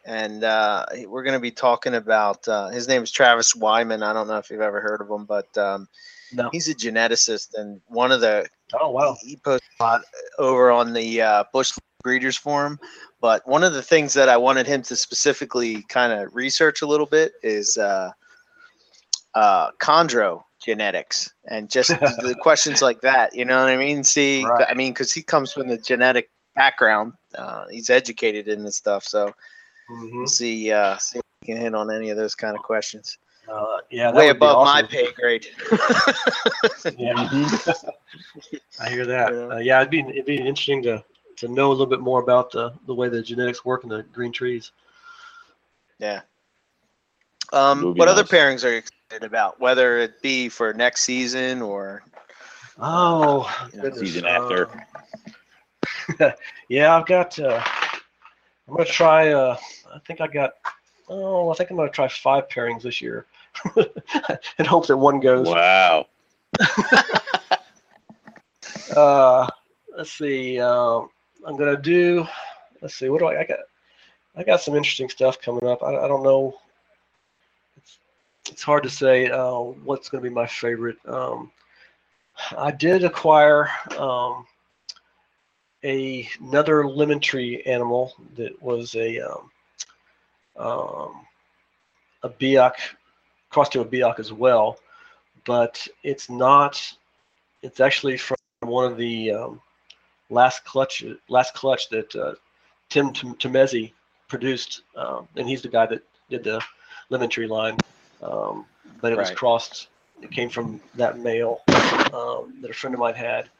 and 0.06 0.42
uh, 0.42 0.86
we're 1.06 1.22
going 1.22 1.36
to 1.36 1.40
be 1.40 1.50
talking 1.52 1.94
about. 1.94 2.48
Uh, 2.48 2.68
his 2.70 2.88
name 2.88 3.02
is 3.02 3.10
Travis 3.12 3.54
Wyman. 3.54 4.02
I 4.02 4.14
don't 4.14 4.26
know 4.26 4.38
if 4.38 4.48
you've 4.50 4.62
ever 4.62 4.80
heard 4.80 5.02
of 5.02 5.10
him, 5.10 5.26
but 5.26 5.56
um, 5.58 5.86
No. 6.32 6.48
he's 6.50 6.68
a 6.68 6.74
geneticist, 6.74 7.50
and 7.54 7.80
one 7.88 8.10
of 8.10 8.22
the 8.22 8.48
Oh 8.74 8.90
wow. 8.90 9.16
he 9.22 9.36
posts 9.36 9.66
a 9.80 9.82
lot 9.82 10.02
over 10.38 10.70
on 10.70 10.92
the 10.92 11.22
uh, 11.22 11.44
Bush 11.52 11.72
Breeders 12.02 12.36
Forum. 12.36 12.78
But 13.20 13.46
one 13.48 13.64
of 13.64 13.72
the 13.72 13.82
things 13.82 14.12
that 14.14 14.28
I 14.28 14.36
wanted 14.36 14.66
him 14.66 14.82
to 14.82 14.96
specifically 14.96 15.82
kind 15.88 16.12
of 16.12 16.34
research 16.34 16.82
a 16.82 16.86
little 16.86 17.06
bit 17.06 17.32
is 17.42 17.78
uh, 17.78 18.10
uh, 19.34 19.70
chondro 19.80 20.42
genetics 20.64 21.32
and 21.48 21.70
just 21.70 21.88
the 22.00 22.36
questions 22.40 22.82
like 22.82 23.00
that. 23.02 23.34
You 23.34 23.44
know 23.44 23.58
what 23.60 23.70
I 23.70 23.76
mean? 23.76 24.04
See, 24.04 24.44
Right. 24.44 24.66
I 24.68 24.74
mean, 24.74 24.92
because 24.92 25.12
he 25.12 25.22
comes 25.22 25.52
from 25.52 25.68
the 25.68 25.78
genetic 25.78 26.30
background, 26.54 27.12
uh, 27.36 27.66
he's 27.70 27.90
educated 27.90 28.48
in 28.48 28.64
this 28.64 28.76
stuff. 28.76 29.04
So 29.04 29.32
Mhm. 29.90 30.18
we'll 30.18 30.26
see, 30.26 30.72
uh, 30.72 30.96
see 30.98 31.18
if 31.18 31.24
we 31.42 31.46
can 31.54 31.56
hit 31.62 31.74
on 31.74 31.90
any 31.92 32.10
of 32.10 32.16
those 32.16 32.34
kind 32.34 32.56
of 32.56 32.62
questions. 32.62 33.18
Uh, 33.48 33.78
yeah, 33.90 34.12
Way 34.12 34.30
above 34.30 34.64
my 34.64 34.82
pay 34.82 35.12
grade. 35.12 35.46
Yeah, 36.98 37.28
I 38.80 38.88
hear 38.88 39.06
that. 39.06 39.32
Yeah. 39.32 39.46
Uh, 39.46 39.58
yeah, 39.58 39.80
it'd 39.80 39.90
be 39.90 40.00
it'd 40.00 40.26
be 40.26 40.36
interesting 40.36 40.82
to 40.84 41.04
to 41.36 41.48
know 41.48 41.68
a 41.68 41.72
little 41.72 41.86
bit 41.86 42.00
more 42.00 42.20
about 42.20 42.50
the 42.50 42.72
the 42.86 42.94
way 42.94 43.08
the 43.08 43.22
genetics 43.22 43.64
work 43.64 43.84
in 43.84 43.90
the 43.90 44.02
green 44.04 44.32
trees. 44.32 44.72
Yeah. 45.98 46.20
Um, 47.52 47.82
Would 47.82 47.94
be 47.94 47.98
what 48.00 48.08
other 48.08 48.24
pairings 48.24 48.64
are 48.64 48.72
you 48.72 48.78
excited 48.78 49.24
about? 49.24 49.60
Whether 49.60 49.98
it 49.98 50.20
be 50.20 50.48
for 50.48 50.72
next 50.72 51.02
season 51.02 51.62
or 51.62 52.02
Oh, 52.78 53.50
you 53.72 53.78
know, 53.78 53.82
goodness. 53.84 54.00
Season 54.00 54.26
after. 54.26 54.68
Uh, 56.20 56.30
yeah, 56.68 56.94
I've 56.94 57.06
got. 57.06 57.38
Uh, 57.38 57.62
I'm 58.68 58.74
gonna 58.74 58.84
try. 58.84 59.32
Uh, 59.32 59.56
I 59.94 59.98
think 60.00 60.20
I 60.20 60.26
got. 60.26 60.52
Oh, 61.08 61.50
I 61.50 61.54
think 61.54 61.70
I'm 61.70 61.76
gonna 61.76 61.90
try 61.90 62.08
five 62.08 62.48
pairings 62.48 62.82
this 62.82 63.00
year, 63.00 63.26
and 64.58 64.66
hope 64.66 64.86
that 64.88 64.96
one 64.96 65.20
goes. 65.20 65.48
Wow. 65.48 66.06
Uh, 68.96 69.46
let's 69.96 70.12
see. 70.12 70.58
Um, 70.58 71.10
I'm 71.46 71.56
gonna 71.56 71.76
do. 71.76 72.26
Let's 72.80 72.94
see. 72.94 73.10
What 73.10 73.18
do 73.18 73.26
I? 73.26 73.40
I 73.40 73.44
got. 73.44 73.58
I 74.34 74.42
got 74.42 74.60
some 74.60 74.74
interesting 74.74 75.08
stuff 75.08 75.40
coming 75.40 75.66
up. 75.66 75.82
I, 75.82 75.96
I 75.96 76.08
don't 76.08 76.22
know. 76.22 76.54
It's 77.76 77.98
it's 78.48 78.62
hard 78.62 78.82
to 78.84 78.90
say 78.90 79.28
uh, 79.28 79.58
what's 79.58 80.08
gonna 80.08 80.22
be 80.22 80.30
my 80.30 80.46
favorite. 80.46 80.96
Um, 81.06 81.52
I 82.56 82.70
did 82.70 83.04
acquire 83.04 83.68
um, 83.98 84.46
a, 85.84 86.28
another 86.40 86.86
lemon 86.86 87.20
tree 87.20 87.62
animal 87.64 88.14
that 88.36 88.60
was 88.62 88.94
a 88.94 89.20
um, 89.20 89.50
um, 90.56 91.26
a 92.22 92.30
biak, 92.30 92.74
crossed 93.50 93.72
to 93.72 93.80
a 93.80 93.84
biak 93.84 94.18
as 94.18 94.32
well, 94.32 94.78
but 95.44 95.86
it's 96.02 96.30
not. 96.30 96.80
It's 97.62 97.80
actually 97.80 98.16
from 98.16 98.36
one 98.66 98.90
of 98.90 98.96
the 98.96 99.32
um, 99.32 99.60
last 100.30 100.64
clutch 100.64 101.04
last 101.28 101.54
clutch 101.54 101.88
that 101.90 102.14
uh, 102.16 102.34
Tim 102.88 103.12
Tem- 103.12 103.34
Temezi 103.36 103.92
produced, 104.28 104.82
um, 104.96 105.28
and 105.36 105.48
he's 105.48 105.62
the 105.62 105.68
guy 105.68 105.86
that 105.86 106.02
did 106.30 106.44
the 106.44 106.60
lemon 107.10 107.28
tree 107.28 107.46
line. 107.46 107.76
Um, 108.22 108.66
but 109.00 109.12
it 109.12 109.18
was 109.18 109.30
crossed. 109.30 109.88
It 110.22 110.30
came 110.30 110.48
from 110.48 110.80
that 110.94 111.18
male 111.18 111.60
um, 112.12 112.54
that 112.62 112.70
a 112.70 112.74
friend 112.74 112.94
of 112.94 113.00
mine 113.00 113.14
had, 113.14 113.50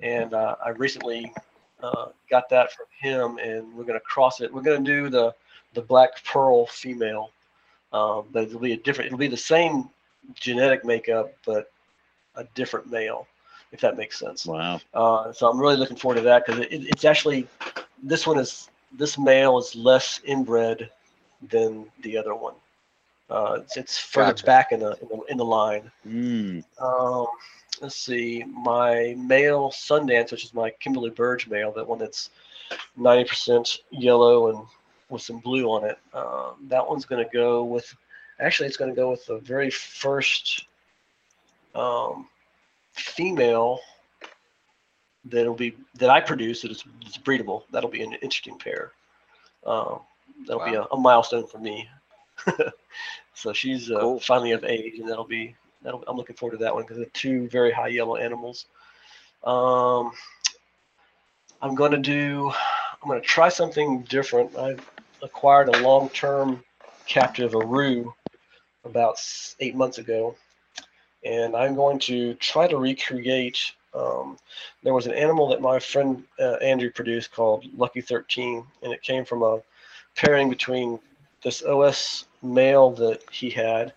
and 0.00 0.32
uh, 0.32 0.56
I 0.64 0.70
recently 0.70 1.32
uh, 1.82 2.06
got 2.30 2.48
that 2.50 2.72
from 2.72 2.86
him, 2.98 3.38
and 3.38 3.74
we're 3.74 3.84
going 3.84 3.98
to 3.98 4.04
cross 4.04 4.40
it. 4.40 4.52
We're 4.52 4.62
going 4.62 4.84
to 4.84 4.90
do 4.90 5.08
the 5.10 5.34
the 5.74 5.82
black 5.82 6.24
pearl 6.24 6.66
female, 6.66 7.30
um, 7.92 8.26
but 8.32 8.44
it'll 8.44 8.60
be 8.60 8.72
a 8.72 8.76
different. 8.76 9.08
It'll 9.08 9.18
be 9.18 9.26
the 9.28 9.36
same 9.36 9.90
genetic 10.34 10.84
makeup, 10.84 11.32
but 11.44 11.70
a 12.36 12.44
different 12.54 12.90
male, 12.90 13.26
if 13.72 13.80
that 13.80 13.96
makes 13.96 14.18
sense. 14.18 14.46
Wow. 14.46 14.80
Uh, 14.94 15.32
so 15.32 15.48
I'm 15.48 15.58
really 15.58 15.76
looking 15.76 15.96
forward 15.96 16.16
to 16.16 16.22
that 16.22 16.46
because 16.46 16.60
it, 16.62 16.68
it's 16.70 17.04
actually 17.04 17.46
this 18.02 18.26
one 18.26 18.38
is 18.38 18.68
this 18.92 19.18
male 19.18 19.58
is 19.58 19.74
less 19.74 20.20
inbred 20.24 20.90
than 21.50 21.86
the 22.02 22.16
other 22.16 22.34
one. 22.34 22.54
Uh, 23.28 23.58
it's, 23.62 23.76
it's 23.76 23.98
further 23.98 24.32
Gotcha. 24.32 24.46
back 24.46 24.72
in 24.72 24.80
the, 24.80 24.96
in 25.00 25.08
the 25.08 25.22
in 25.30 25.36
the 25.36 25.44
line. 25.44 25.90
Mm. 26.06 26.64
Um, 26.80 27.26
let's 27.80 27.96
see, 27.96 28.44
my 28.44 29.14
male 29.18 29.70
Sundance, 29.70 30.30
which 30.30 30.44
is 30.44 30.54
my 30.54 30.70
Kimberly 30.80 31.10
Burge 31.10 31.48
male, 31.48 31.72
that 31.72 31.86
one 31.86 31.98
that's 31.98 32.30
90% 32.98 33.78
yellow 33.90 34.50
and 34.50 34.66
with 35.08 35.22
some 35.22 35.38
blue 35.38 35.66
on 35.66 35.84
it. 35.84 35.98
Um, 36.14 36.66
that 36.68 36.86
one's 36.86 37.04
going 37.04 37.24
to 37.24 37.30
go 37.32 37.64
with 37.64 37.94
actually, 38.40 38.66
it's 38.66 38.76
going 38.76 38.90
to 38.90 38.96
go 38.96 39.10
with 39.10 39.24
the 39.26 39.38
very 39.38 39.70
first 39.70 40.66
um, 41.74 42.28
female 42.96 43.80
that'll 45.24 45.54
be 45.54 45.76
that 45.96 46.10
I 46.10 46.20
produce 46.20 46.62
that 46.62 46.70
is 46.70 46.84
it's 47.02 47.18
breedable. 47.18 47.62
That'll 47.70 47.90
be 47.90 48.02
an 48.02 48.12
interesting 48.14 48.58
pair. 48.58 48.92
Um, 49.64 50.00
that'll 50.46 50.64
be 50.64 50.74
a, 50.74 50.82
a 50.84 50.96
milestone 50.96 51.46
for 51.46 51.58
me. 51.58 51.88
so 53.34 53.52
she's 53.52 53.90
uh, 53.90 54.00
Cool. 54.00 54.20
finally 54.20 54.52
of 54.52 54.64
age, 54.64 54.98
and 54.98 55.08
that'll 55.08 55.24
be 55.24 55.54
that'll. 55.82 56.04
I'm 56.06 56.16
looking 56.16 56.36
forward 56.36 56.58
to 56.58 56.64
that 56.64 56.74
one 56.74 56.84
because 56.84 56.98
they're 56.98 57.06
two 57.12 57.48
very 57.48 57.72
high 57.72 57.88
yellow 57.88 58.16
animals. 58.16 58.66
Um, 59.44 60.12
I'm 61.62 61.74
going 61.74 61.92
to 61.92 61.98
do. 61.98 62.50
I'm 63.02 63.08
going 63.08 63.20
to 63.20 63.26
try 63.26 63.48
something 63.48 64.02
different. 64.02 64.56
I've 64.56 64.88
acquired 65.22 65.68
a 65.68 65.80
long-term 65.82 66.62
captive 67.06 67.54
Aru 67.54 68.12
about 68.84 69.16
eight 69.60 69.74
months 69.74 69.98
ago, 69.98 70.34
and 71.24 71.56
I'm 71.56 71.74
going 71.74 71.98
to 72.00 72.34
try 72.34 72.66
to 72.66 72.76
recreate. 72.76 73.72
Um, 73.94 74.36
there 74.82 74.94
was 74.94 75.06
an 75.06 75.14
animal 75.14 75.48
that 75.48 75.60
my 75.60 75.78
friend 75.78 76.24
uh, 76.38 76.54
Andrew 76.54 76.90
produced 76.90 77.32
called 77.32 77.64
Lucky 77.76 78.00
13, 78.00 78.64
and 78.82 78.92
it 78.92 79.02
came 79.02 79.24
from 79.24 79.42
a 79.42 79.60
pairing 80.16 80.48
between 80.50 80.98
this 81.42 81.62
OS 81.62 82.26
male 82.42 82.90
that 82.92 83.22
he 83.30 83.50
had 83.50 83.92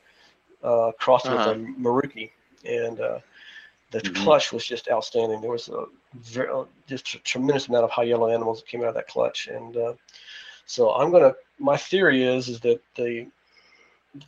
uh, 0.64 0.92
crossed 1.00 1.30
Uh-huh. 1.30 1.36
with 1.36 1.46
a 1.48 1.56
Merauke, 1.80 2.32
and 2.66 3.00
uh, 3.00 3.20
the 3.92 4.02
Mhm. 4.02 4.14
clutch 4.14 4.52
was 4.52 4.66
just 4.66 4.90
outstanding. 4.90 5.42
There 5.42 5.52
was 5.52 5.70
a 5.70 5.86
very, 6.16 6.50
uh, 6.50 6.66
just 6.88 7.14
a 7.16 7.20
tremendous 7.20 7.68
amount 7.68 7.86
of 7.86 7.92
high 7.92 8.04
yellow 8.04 8.30
animals 8.30 8.60
that 8.60 8.68
came 8.68 8.82
out 8.82 8.88
of 8.90 8.96
that 8.96 9.08
clutch, 9.08 9.48
and 9.48 9.76
uh, 9.78 9.94
so 10.66 10.92
I'm 10.94 11.12
gonna. 11.12 11.34
My 11.60 11.78
theory 11.78 12.24
is 12.24 12.48
is 12.50 12.60
that 12.62 12.82
the 12.96 13.28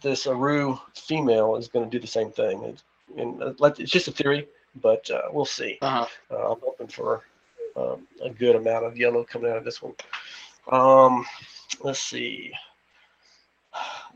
this 0.02 0.28
Aru 0.28 0.78
female 0.96 1.56
is 1.56 1.68
going 1.68 1.90
to 1.90 1.92
do 1.92 2.00
the 2.00 2.08
same 2.08 2.32
thing. 2.32 2.64
It's, 2.64 2.84
and 3.18 3.42
uh, 3.42 3.54
let- 3.60 3.80
it's 3.80 3.92
just 3.92 4.08
a 4.08 4.12
theory, 4.12 4.48
but 4.82 5.10
uh, 5.10 5.24
we'll 5.32 5.46
see. 5.46 5.78
Uh-huh. 5.82 6.06
Uh, 6.30 6.52
I'm 6.54 6.60
hoping 6.62 6.88
for 6.88 7.24
um, 7.76 8.08
a 8.24 8.30
good 8.30 8.56
amount 8.56 8.86
of 8.86 8.98
yellow 8.98 9.24
coming 9.24 9.50
out 9.50 9.58
of 9.58 9.66
this 9.66 9.82
one. 9.82 9.94
Um, 10.72 11.26
let's 11.82 12.00
see. 12.00 12.52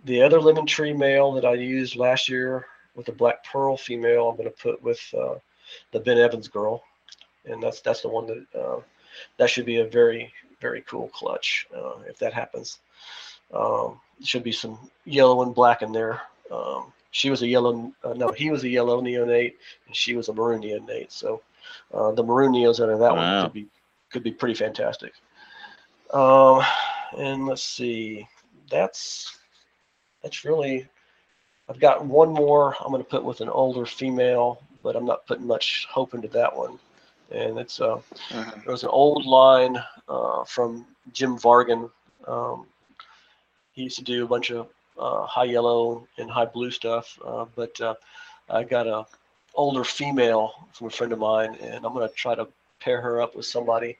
The 0.05 0.21
other 0.21 0.39
lemon 0.39 0.65
tree 0.65 0.93
male 0.93 1.31
that 1.33 1.45
I 1.45 1.53
used 1.53 1.95
last 1.95 2.29
year 2.29 2.67
with 2.95 3.05
the 3.05 3.11
black 3.11 3.43
pearl 3.43 3.75
female, 3.77 4.29
I'm 4.29 4.37
going 4.37 4.49
to 4.49 4.55
put 4.55 4.81
with 4.83 5.01
uh, 5.17 5.35
the 5.91 5.99
Ben 5.99 6.17
Evans 6.17 6.47
girl, 6.47 6.83
and 7.45 7.61
that's 7.61 7.81
that's 7.81 8.01
the 8.01 8.09
one 8.09 8.27
that 8.27 8.59
uh, 8.59 8.79
that 9.37 9.49
should 9.49 9.65
be 9.65 9.77
a 9.79 9.87
very 9.87 10.31
very 10.61 10.81
cool 10.81 11.07
clutch 11.09 11.67
uh, 11.75 11.99
if 12.07 12.17
that 12.19 12.33
happens. 12.33 12.79
Um, 13.53 13.99
should 14.23 14.43
be 14.43 14.51
some 14.51 14.77
yellow 15.05 15.41
and 15.43 15.53
black 15.53 15.81
in 15.81 15.91
there. 15.91 16.21
Um, 16.51 16.91
she 17.11 17.29
was 17.29 17.41
a 17.41 17.47
yellow, 17.47 17.91
uh, 18.03 18.13
no, 18.13 18.31
he 18.31 18.49
was 18.51 18.63
a 18.63 18.69
yellow 18.69 19.01
neonate, 19.01 19.53
and 19.87 19.95
she 19.95 20.15
was 20.15 20.29
a 20.29 20.33
maroon 20.33 20.61
neonate. 20.61 21.11
So 21.11 21.41
uh, 21.93 22.11
the 22.11 22.23
maroon 22.23 22.51
neos 22.53 22.81
out 22.81 22.89
of 22.89 22.99
that 22.99 23.15
one 23.15 23.43
could 23.43 23.53
be 23.53 23.67
could 24.11 24.23
be 24.23 24.31
pretty 24.31 24.53
fantastic. 24.55 25.13
Um, 26.13 26.61
and 27.17 27.45
let's 27.45 27.63
see, 27.63 28.27
that's 28.69 29.37
that's 30.23 30.45
really. 30.45 30.87
I've 31.67 31.79
got 31.79 32.05
one 32.05 32.31
more. 32.31 32.75
I'm 32.79 32.91
going 32.91 33.01
to 33.03 33.09
put 33.09 33.23
with 33.23 33.41
an 33.41 33.49
older 33.49 33.85
female, 33.87 34.61
but 34.83 34.95
I'm 34.95 35.05
not 35.05 35.25
putting 35.25 35.47
much 35.47 35.87
hope 35.89 36.13
into 36.13 36.27
that 36.29 36.55
one. 36.55 36.77
And 37.31 37.57
it's 37.57 37.81
uh, 37.81 37.99
Mhm. 38.29 38.63
there 38.63 38.71
was 38.71 38.83
an 38.83 38.89
old 38.89 39.25
line 39.25 39.81
uh, 40.07 40.43
from 40.43 40.85
Jim 41.11 41.37
Vargan. 41.37 41.89
Um, 42.27 42.67
he 43.75 43.83
used 43.83 43.97
to 43.97 44.03
do 44.03 44.23
a 44.23 44.27
bunch 44.27 44.51
of 44.51 44.67
uh, 44.97 45.25
high 45.25 45.43
yellow 45.43 46.07
and 46.17 46.29
high 46.31 46.45
blue 46.45 46.71
stuff, 46.71 47.19
uh, 47.25 47.45
but 47.55 47.79
uh, 47.81 47.95
I 48.49 48.63
got 48.63 48.87
a 48.87 49.05
older 49.53 49.83
female 49.83 50.67
from 50.73 50.87
a 50.87 50.89
friend 50.89 51.13
of 51.13 51.19
mine, 51.19 51.55
and 51.61 51.85
I'm 51.85 51.93
gonna 51.93 52.09
try 52.09 52.35
to 52.35 52.47
pair 52.79 53.01
her 53.01 53.21
up 53.21 53.35
with 53.35 53.45
somebody. 53.45 53.97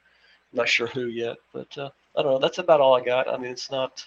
I'm 0.52 0.57
not 0.57 0.69
sure 0.69 0.88
who 0.88 1.07
yet, 1.07 1.38
but 1.53 1.77
uh, 1.77 1.89
I 2.18 2.22
don't 2.23 2.31
know. 2.34 2.39
That's 2.39 2.57
about 2.60 2.81
all 2.81 2.95
I 2.95 3.03
got. 3.03 3.27
I 3.27 3.38
mean, 3.38 3.52
it's 3.52 3.69
not 3.69 4.06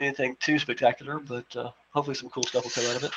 anything 0.00 0.36
too 0.40 0.58
spectacular, 0.58 1.20
but 1.20 1.56
uh, 1.56 1.70
hopefully 1.92 2.16
some 2.16 2.30
cool 2.30 2.42
stuff 2.44 2.64
will 2.64 2.70
come 2.70 2.86
out 2.90 2.96
of 2.96 3.04
it. 3.04 3.12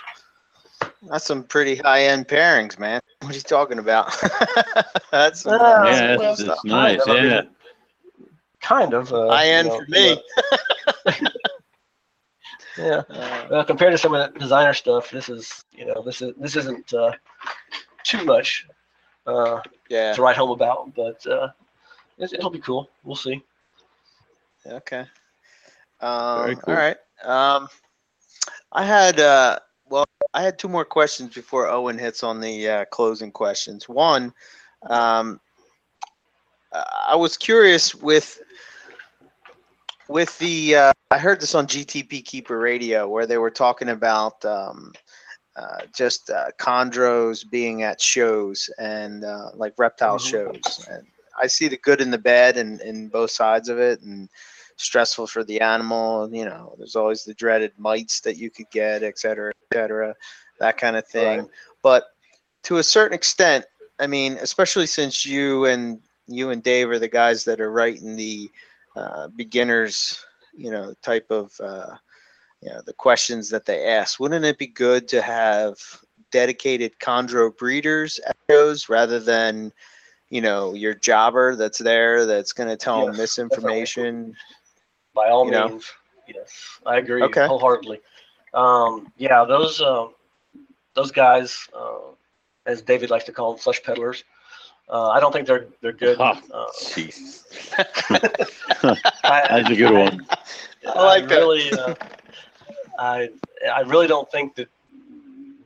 That's 1.10 1.26
some 1.26 1.44
pretty 1.44 1.76
high 1.76 2.04
end 2.04 2.28
pairings, 2.28 2.78
man. 2.78 3.02
What 3.22 3.32
are 3.32 3.36
you 3.36 3.42
talking 3.42 3.80
about? 3.80 4.16
That's 5.12 5.42
some 5.42 5.58
nice 5.58 6.00
yeah, 6.00 6.16
cool 6.16 6.24
that's, 6.26 6.42
stuff. 6.42 6.60
that's 6.64 6.66
nice. 6.66 7.02
I 7.08 7.14
mean, 7.14 7.26
Yeah. 7.26 7.42
Kind 8.60 8.94
of. 8.94 9.14
Uh, 9.14 9.30
High 9.30 9.46
you 9.46 9.52
end 9.54 9.68
know, 9.70 9.80
for 9.80 9.86
me. 9.90 10.22
Yeah. 12.78 13.04
Uh, 13.10 13.48
Well, 13.50 13.66
compared 13.66 13.94
to 13.94 13.98
some 13.98 14.14
of 14.14 14.34
the 14.34 14.40
designer 14.40 14.74
stuff, 14.74 15.10
this 15.12 15.30
is 15.30 15.66
you 15.72 15.86
know 15.86 16.02
this 16.04 16.22
is 16.22 16.34
this 16.38 16.56
isn't 16.56 16.94
uh, 16.94 17.12
too 18.04 18.24
much 18.26 18.66
uh, 19.26 19.62
yeah. 19.90 20.14
to 20.14 20.22
write 20.22 20.38
home 20.38 20.52
about, 20.52 20.94
but 20.96 21.26
uh, 21.28 21.50
it, 22.18 22.34
it'll 22.34 22.50
be 22.50 22.60
cool. 22.60 22.90
We'll 23.04 23.16
see. 23.16 23.44
Okay. 24.66 25.06
Um, 26.02 26.44
Very 26.44 26.56
cool. 26.56 26.74
All 26.74 26.80
right. 26.80 26.98
Um, 27.24 27.68
I 28.72 28.86
had 28.86 29.20
uh, 29.20 29.60
well, 29.90 30.06
I 30.34 30.44
had 30.44 30.60
two 30.60 30.68
more 30.68 30.86
questions 30.86 31.34
before 31.34 31.68
Owen 31.68 31.98
hits 31.98 32.24
on 32.24 32.40
the 32.40 32.70
uh, 32.70 32.86
closing 32.86 33.32
questions. 33.32 33.88
One, 33.88 34.34
um, 34.90 35.40
uh, 36.72 36.84
I 37.08 37.16
was 37.16 37.38
curious 37.38 37.96
with 37.96 38.40
with 40.08 40.38
the 40.40 40.76
uh, 40.76 40.94
I 41.12 41.18
heard 41.18 41.40
this 41.40 41.56
on 41.56 41.68
GTP 41.68 42.24
Keeper 42.24 42.58
Radio 42.60 43.08
where 43.08 43.26
they 43.26 43.38
were 43.38 43.52
talking 43.52 43.90
about 43.90 44.44
um, 44.46 44.94
uh, 45.56 45.86
just 45.94 46.30
uh, 46.30 46.52
chondros 46.60 47.50
being 47.50 47.84
at 47.84 48.00
shows 48.00 48.70
and 48.78 49.24
uh, 49.24 49.50
like 49.56 49.74
reptile 49.78 50.18
Mhm. 50.18 50.30
shows. 50.30 50.88
And 50.90 51.06
I 51.42 51.48
see 51.48 51.68
the 51.68 51.78
good 51.78 52.02
and 52.02 52.12
the 52.12 52.18
bad 52.18 52.58
in, 52.58 52.80
in 52.82 53.08
both 53.10 53.32
sides 53.32 53.70
of 53.70 53.80
it 53.80 54.02
and 54.02 54.30
stressful 54.76 55.28
for 55.28 55.44
the 55.44 55.62
animal. 55.62 56.24
And, 56.24 56.36
You 56.36 56.46
know, 56.46 56.76
there's 56.78 56.96
always 56.96 57.24
the 57.24 57.34
dreaded 57.34 57.72
mites 57.78 58.20
that 58.22 58.38
you 58.38 58.50
could 58.50 58.70
get, 58.70 59.04
et 59.04 59.18
cetera, 59.18 59.52
et 59.52 59.76
cetera, 59.76 60.16
that 60.60 60.78
kind 60.78 60.96
of 60.96 61.08
thing. 61.08 61.40
Right. 61.40 61.50
But 61.82 62.06
to 62.64 62.78
a 62.78 62.84
certain 62.84 63.16
extent, 63.16 63.66
I 64.00 64.08
mean, 64.08 64.34
especially 64.42 64.88
since 64.88 65.26
you 65.26 65.66
and 65.66 66.00
you 66.28 66.50
and 66.52 66.62
Dave 66.62 66.90
are 66.90 67.00
the 67.00 67.08
guys 67.08 67.46
that 67.46 67.62
are 67.62 67.72
writing 67.72 68.16
the 68.16 68.52
uh, 68.98 69.28
beginners, 69.36 70.26
you 70.54 70.72
know, 70.72 70.94
type 71.04 71.28
of, 71.30 71.52
uh, 71.60 71.96
you 72.62 72.70
know, 72.70 72.82
the 72.86 72.94
questions 72.94 73.50
that 73.50 73.66
they 73.66 73.86
ask. 73.86 74.20
Wouldn't 74.20 74.46
it 74.46 74.58
be 74.58 74.68
good 74.68 75.08
to 75.10 75.22
have 75.22 75.76
dedicated 76.32 76.98
chondro 77.00 77.56
breeders 77.56 78.20
at 78.28 78.36
shows 78.50 78.90
rather 78.90 79.20
than, 79.20 79.72
you 80.30 80.42
know, 80.42 80.74
your 80.74 80.96
jobber 80.96 81.56
that's 81.56 81.78
there 81.78 82.26
that's 82.26 82.54
going 82.54 82.70
to 82.70 82.76
tell 82.76 83.06
them 83.06 83.16
misinformation? 83.18 84.36
By 85.14 85.30
all 85.30 85.46
You 85.46 85.52
know? 85.52 85.70
means, 85.70 85.86
yes, 86.28 86.80
I 86.86 86.98
agree 86.98 87.24
Okay. 87.24 87.46
wholeheartedly. 87.46 88.02
Um, 88.54 89.12
yeah, 89.18 89.46
those 89.46 89.82
um, 89.82 90.16
those 90.96 91.12
guys, 91.12 91.68
uh, 91.78 92.14
as 92.66 92.82
David 92.82 93.12
likes 93.12 93.26
to 93.26 93.32
call 93.32 93.52
them, 93.52 93.60
flesh 93.60 93.82
peddlers. 93.84 94.24
Uh, 94.90 95.10
I 95.10 95.20
don't 95.20 95.32
think 95.32 95.48
they're 95.48 95.68
they're 95.82 95.92
good. 95.94 96.18
Oh, 96.20 96.34
Uh, 96.54 96.66
jeez. 96.80 97.44
That's 99.24 99.70
a 99.70 99.76
good 99.76 99.94
one. 99.94 100.26
I 100.86 101.04
like 101.04 101.28
that. 101.28 101.38
really, 101.38 101.72
uh, 101.74 101.94
I 103.00 103.30
I 103.72 103.82
really 103.82 104.08
don't 104.08 104.30
think 104.32 104.56
that 104.56 104.70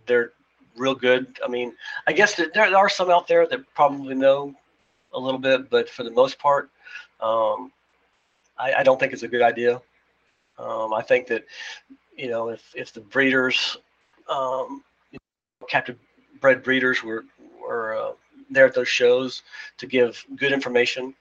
they're 0.06 0.31
real 0.76 0.95
good. 0.95 1.38
I 1.43 1.48
mean, 1.48 1.73
I 2.07 2.14
guess 2.14 2.35
that 2.35 2.53
there, 2.53 2.69
there 2.69 2.77
are 2.77 2.89
some 2.89 3.10
out 3.10 3.27
there 3.27 3.48
that 3.48 3.60
probably 3.73 4.15
know 4.15 4.53
a 5.14 5.19
little 5.19 5.39
bit, 5.39 5.69
but 5.69 5.89
for 5.89 6.03
the 6.03 6.11
most 6.11 6.39
part, 6.39 6.69
um, 7.22 7.72
I, 8.57 8.73
I 8.76 8.84
don't 8.84 8.99
think 8.99 9.14
it's 9.14 9.23
a 9.23 9.27
good 9.27 9.41
idea. 9.41 9.81
Um, 10.57 10.93
I 10.93 11.02
think 11.02 11.27
that 11.27 11.43
you 12.18 12.30
know 12.30 12.49
if 12.49 12.64
if 12.76 12.93
the 12.93 13.02
breeders, 13.02 13.77
um, 14.30 14.84
you 15.11 15.19
know, 15.61 15.68
captive 15.68 15.98
bred 16.39 16.64
breeders 16.64 17.03
were 17.03 17.26
were 17.61 17.95
uh, 17.95 18.11
there 18.51 18.67
at 18.67 18.75
those 18.75 18.89
shows 18.89 19.43
to 19.77 19.87
give 19.87 20.23
good 20.37 20.53
information, 20.53 21.13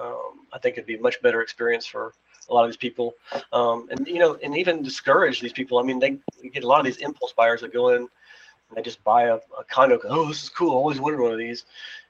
um, 0.00 0.46
I 0.52 0.58
think 0.58 0.74
it'd 0.74 0.86
be 0.86 0.96
a 0.96 1.00
much 1.00 1.20
better 1.22 1.42
experience 1.42 1.86
for 1.86 2.14
a 2.50 2.54
lot 2.54 2.64
of 2.64 2.70
these 2.70 2.76
people 2.76 3.14
um, 3.52 3.88
and 3.90 4.06
you 4.06 4.18
know, 4.18 4.36
and 4.42 4.56
even 4.56 4.82
discourage 4.82 5.40
these 5.40 5.52
people. 5.52 5.78
I 5.78 5.82
mean, 5.82 6.00
they 6.00 6.18
get 6.52 6.64
a 6.64 6.68
lot 6.68 6.80
of 6.80 6.86
these 6.86 6.98
impulse 6.98 7.32
buyers 7.32 7.60
that 7.62 7.72
go 7.72 7.90
in 7.90 8.02
and 8.02 8.76
they 8.76 8.82
just 8.82 9.02
buy 9.04 9.24
a, 9.24 9.36
a 9.36 9.64
chondro. 9.70 9.98
Oh, 10.04 10.28
this 10.28 10.42
is 10.42 10.48
cool. 10.50 10.72
I 10.72 10.74
always 10.74 11.00
wanted 11.00 11.20
one 11.20 11.32
of 11.32 11.38
these, 11.38 11.64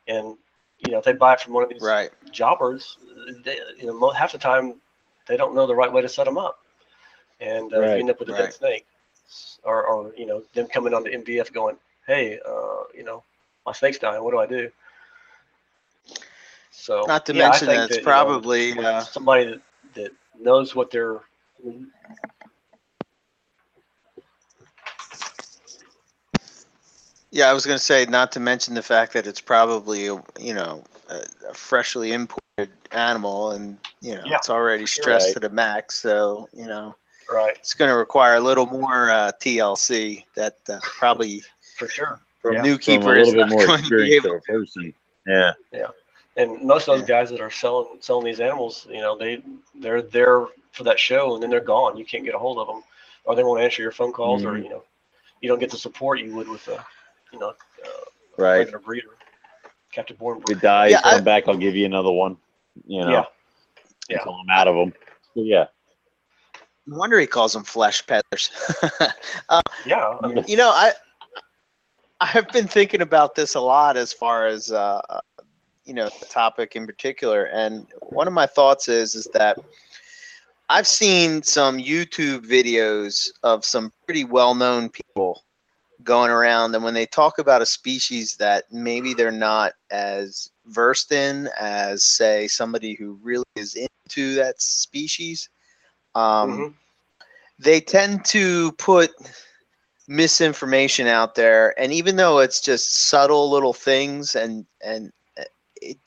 and 0.08 0.36
you 0.78 0.92
know, 0.92 0.98
if 0.98 1.04
they 1.04 1.12
buy 1.12 1.34
it 1.34 1.40
from 1.40 1.54
one 1.54 1.64
of 1.64 1.70
these 1.70 1.82
Right. 1.82 2.10
jobbers, 2.30 2.98
they, 3.44 3.58
you 3.78 3.86
know, 3.86 4.10
half 4.10 4.32
the 4.32 4.38
time 4.38 4.74
they 5.26 5.36
don't 5.36 5.54
know 5.54 5.66
the 5.66 5.74
right 5.74 5.92
way 5.92 6.02
to 6.02 6.08
set 6.08 6.24
them 6.26 6.38
up, 6.38 6.58
and 7.40 7.72
uh, 7.72 7.82
Right, 7.82 7.94
you 7.94 8.00
end 8.00 8.10
up 8.10 8.18
with 8.20 8.28
a 8.28 8.32
right. 8.32 8.38
dead 8.38 8.52
snake, 8.52 8.86
or 9.64 9.84
or 9.86 10.12
you 10.16 10.26
know, 10.26 10.42
them 10.54 10.66
coming 10.68 10.94
on 10.94 11.04
the 11.04 11.14
MVF 11.14 11.52
going, 11.52 11.76
hey, 12.06 12.38
uh, 12.46 12.84
you 12.94 13.04
know, 13.04 13.22
my 13.68 13.72
snake's 13.72 13.98
dying. 13.98 14.24
What 14.24 14.30
do 14.30 14.38
I 14.38 14.46
do? 14.46 14.70
So 16.70 17.04
not 17.06 17.26
to 17.26 17.34
yeah, 17.34 17.50
mention 17.50 17.68
it's 17.68 17.96
that, 17.96 18.02
probably 18.02 18.68
you 18.68 18.76
know, 18.76 18.82
uh, 18.82 19.00
somebody 19.02 19.44
that, 19.44 19.60
that 19.94 20.12
knows 20.40 20.74
what 20.74 20.90
they're. 20.90 21.20
Yeah, 27.30 27.50
I 27.50 27.52
was 27.52 27.66
going 27.66 27.76
to 27.76 27.84
say 27.84 28.06
not 28.06 28.32
to 28.32 28.40
mention 28.40 28.74
the 28.74 28.80
fact 28.80 29.12
that 29.12 29.26
it's 29.26 29.40
probably 29.40 30.04
you 30.04 30.54
know 30.54 30.82
a, 31.10 31.52
freshly 31.52 32.12
imported 32.12 32.70
animal, 32.92 33.50
and 33.50 33.76
you 34.00 34.14
know 34.14 34.22
yeah. 34.24 34.36
it's 34.36 34.48
already 34.48 34.86
stressed 34.86 35.26
right. 35.26 35.34
to 35.34 35.40
the 35.40 35.50
max, 35.50 35.96
so 35.96 36.48
you 36.54 36.66
know. 36.66 36.96
Right. 37.30 37.54
It's 37.58 37.74
going 37.74 37.90
to 37.90 37.96
require 37.98 38.36
a 38.36 38.40
little 38.40 38.64
more 38.64 39.10
uh, 39.10 39.32
TLC 39.38 40.24
that 40.36 40.56
uh, 40.70 40.78
probably 40.80 41.42
for 41.76 41.86
sure 41.86 42.22
from 42.48 42.56
Yeah. 42.56 42.62
new 42.62 42.78
From 42.78 42.94
a 42.94 42.98
keeper 42.98 43.16
is 43.16 43.28
little 43.28 43.44
bit 43.44 43.50
more 43.50 43.66
going 43.66 43.82
to 43.84 43.96
be 43.96 44.14
able. 44.16 44.30
of 44.30 44.36
a 44.36 44.40
person. 44.40 44.94
Yeah. 45.26 45.52
And 46.36 46.62
most 46.62 46.88
of 46.88 46.94
those 46.98 47.08
Yeah. 47.08 47.20
guys 47.20 47.30
that 47.30 47.40
are 47.40 47.50
selling 47.50 47.98
selling 48.00 48.24
these 48.24 48.40
animals, 48.40 48.86
you 48.90 49.00
know, 49.00 49.16
they 49.18 49.42
they're 49.74 50.02
there 50.02 50.46
for 50.72 50.84
that 50.84 50.98
show 50.98 51.34
and 51.34 51.42
then 51.42 51.50
they're 51.50 51.60
gone. 51.60 51.96
You 51.96 52.04
can't 52.04 52.24
get 52.24 52.34
a 52.34 52.38
hold 52.38 52.58
of 52.58 52.66
them, 52.68 52.82
or 53.24 53.34
they 53.34 53.42
won't 53.44 53.60
answer 53.60 53.82
your 53.82 53.90
phone 53.92 54.12
calls, 54.12 54.44
or 54.44 54.52
Mhm. 54.52 54.62
you 54.64 54.68
know, 54.70 54.84
you 55.40 55.48
don't 55.48 55.58
get 55.58 55.70
the 55.70 55.76
support 55.78 56.20
you 56.20 56.34
would 56.36 56.48
with 56.48 56.66
a, 56.68 56.84
you 57.32 57.38
know, 57.40 57.48
uh, 57.50 57.88
Right. 58.36 58.58
regular 58.58 58.78
breeder, 58.78 59.16
captive 59.92 60.18
born 60.18 60.38
If 60.38 60.44
breeder. 60.44 60.58
it 60.58 60.62
dies, 60.62 60.90
Yeah, 60.92 61.00
I- 61.04 61.14
come 61.16 61.24
back. 61.24 61.48
I'll 61.48 61.56
give 61.56 61.74
you 61.76 61.86
another 61.86 62.10
one. 62.12 62.36
You 62.86 63.00
know, 63.04 63.10
Yeah. 63.10 63.24
Yeah. 64.08 64.18
until 64.18 64.34
I'm 64.34 64.50
out 64.50 64.68
of 64.68 64.76
them. 64.76 64.94
So, 65.34 65.42
yeah. 65.42 65.66
No 66.86 66.96
wonder 66.96 67.18
he 67.18 67.26
calls 67.26 67.52
them 67.52 67.64
flesh 67.64 68.06
peddlers. 68.06 68.50
uh, 69.50 69.60
Yeah, 69.84 70.16
I 70.22 70.26
mean, 70.28 70.44
you 70.48 70.56
know, 70.56 70.70
I 70.70 70.92
I've 72.20 72.48
been 72.48 72.66
thinking 72.66 73.00
about 73.00 73.34
this 73.34 73.54
a 73.54 73.60
lot 73.60 73.96
as 73.96 74.12
far 74.12 74.46
as 74.46 74.72
uh, 74.72 75.00
you 75.84 75.94
know 75.94 76.10
the 76.20 76.26
topic 76.26 76.74
in 76.76 76.86
particular, 76.86 77.44
and 77.44 77.86
one 78.00 78.26
of 78.26 78.32
my 78.32 78.46
thoughts 78.46 78.88
is 78.88 79.14
is 79.14 79.28
that 79.34 79.58
I've 80.68 80.86
seen 80.86 81.42
some 81.42 81.78
YouTube 81.78 82.46
videos 82.46 83.30
of 83.42 83.64
some 83.64 83.92
pretty 84.04 84.24
well-known 84.24 84.90
people 84.90 85.44
going 86.02 86.30
around, 86.30 86.74
and 86.74 86.84
when 86.84 86.94
they 86.94 87.06
talk 87.06 87.38
about 87.38 87.62
a 87.62 87.66
species 87.66 88.36
that 88.36 88.64
maybe 88.70 89.14
they're 89.14 89.30
not 89.30 89.72
as 89.90 90.50
versed 90.66 91.12
in 91.12 91.48
as, 91.58 92.04
say, 92.04 92.46
somebody 92.46 92.94
who 92.94 93.18
really 93.22 93.44
is 93.56 93.74
into 93.74 94.34
that 94.34 94.60
species, 94.60 95.48
um, 96.14 96.58
mhm. 96.58 96.74
they 97.58 97.80
tend 97.80 98.24
to 98.26 98.72
put 98.72 99.10
misinformation 100.08 101.06
out 101.06 101.36
there. 101.36 101.78
And 101.78 101.92
even 101.92 102.16
though 102.16 102.38
it's 102.40 102.60
just 102.60 103.08
subtle 103.08 103.50
little 103.50 103.74
things 103.74 104.34
and 104.34 104.66
and 104.82 105.12
it 105.82 105.98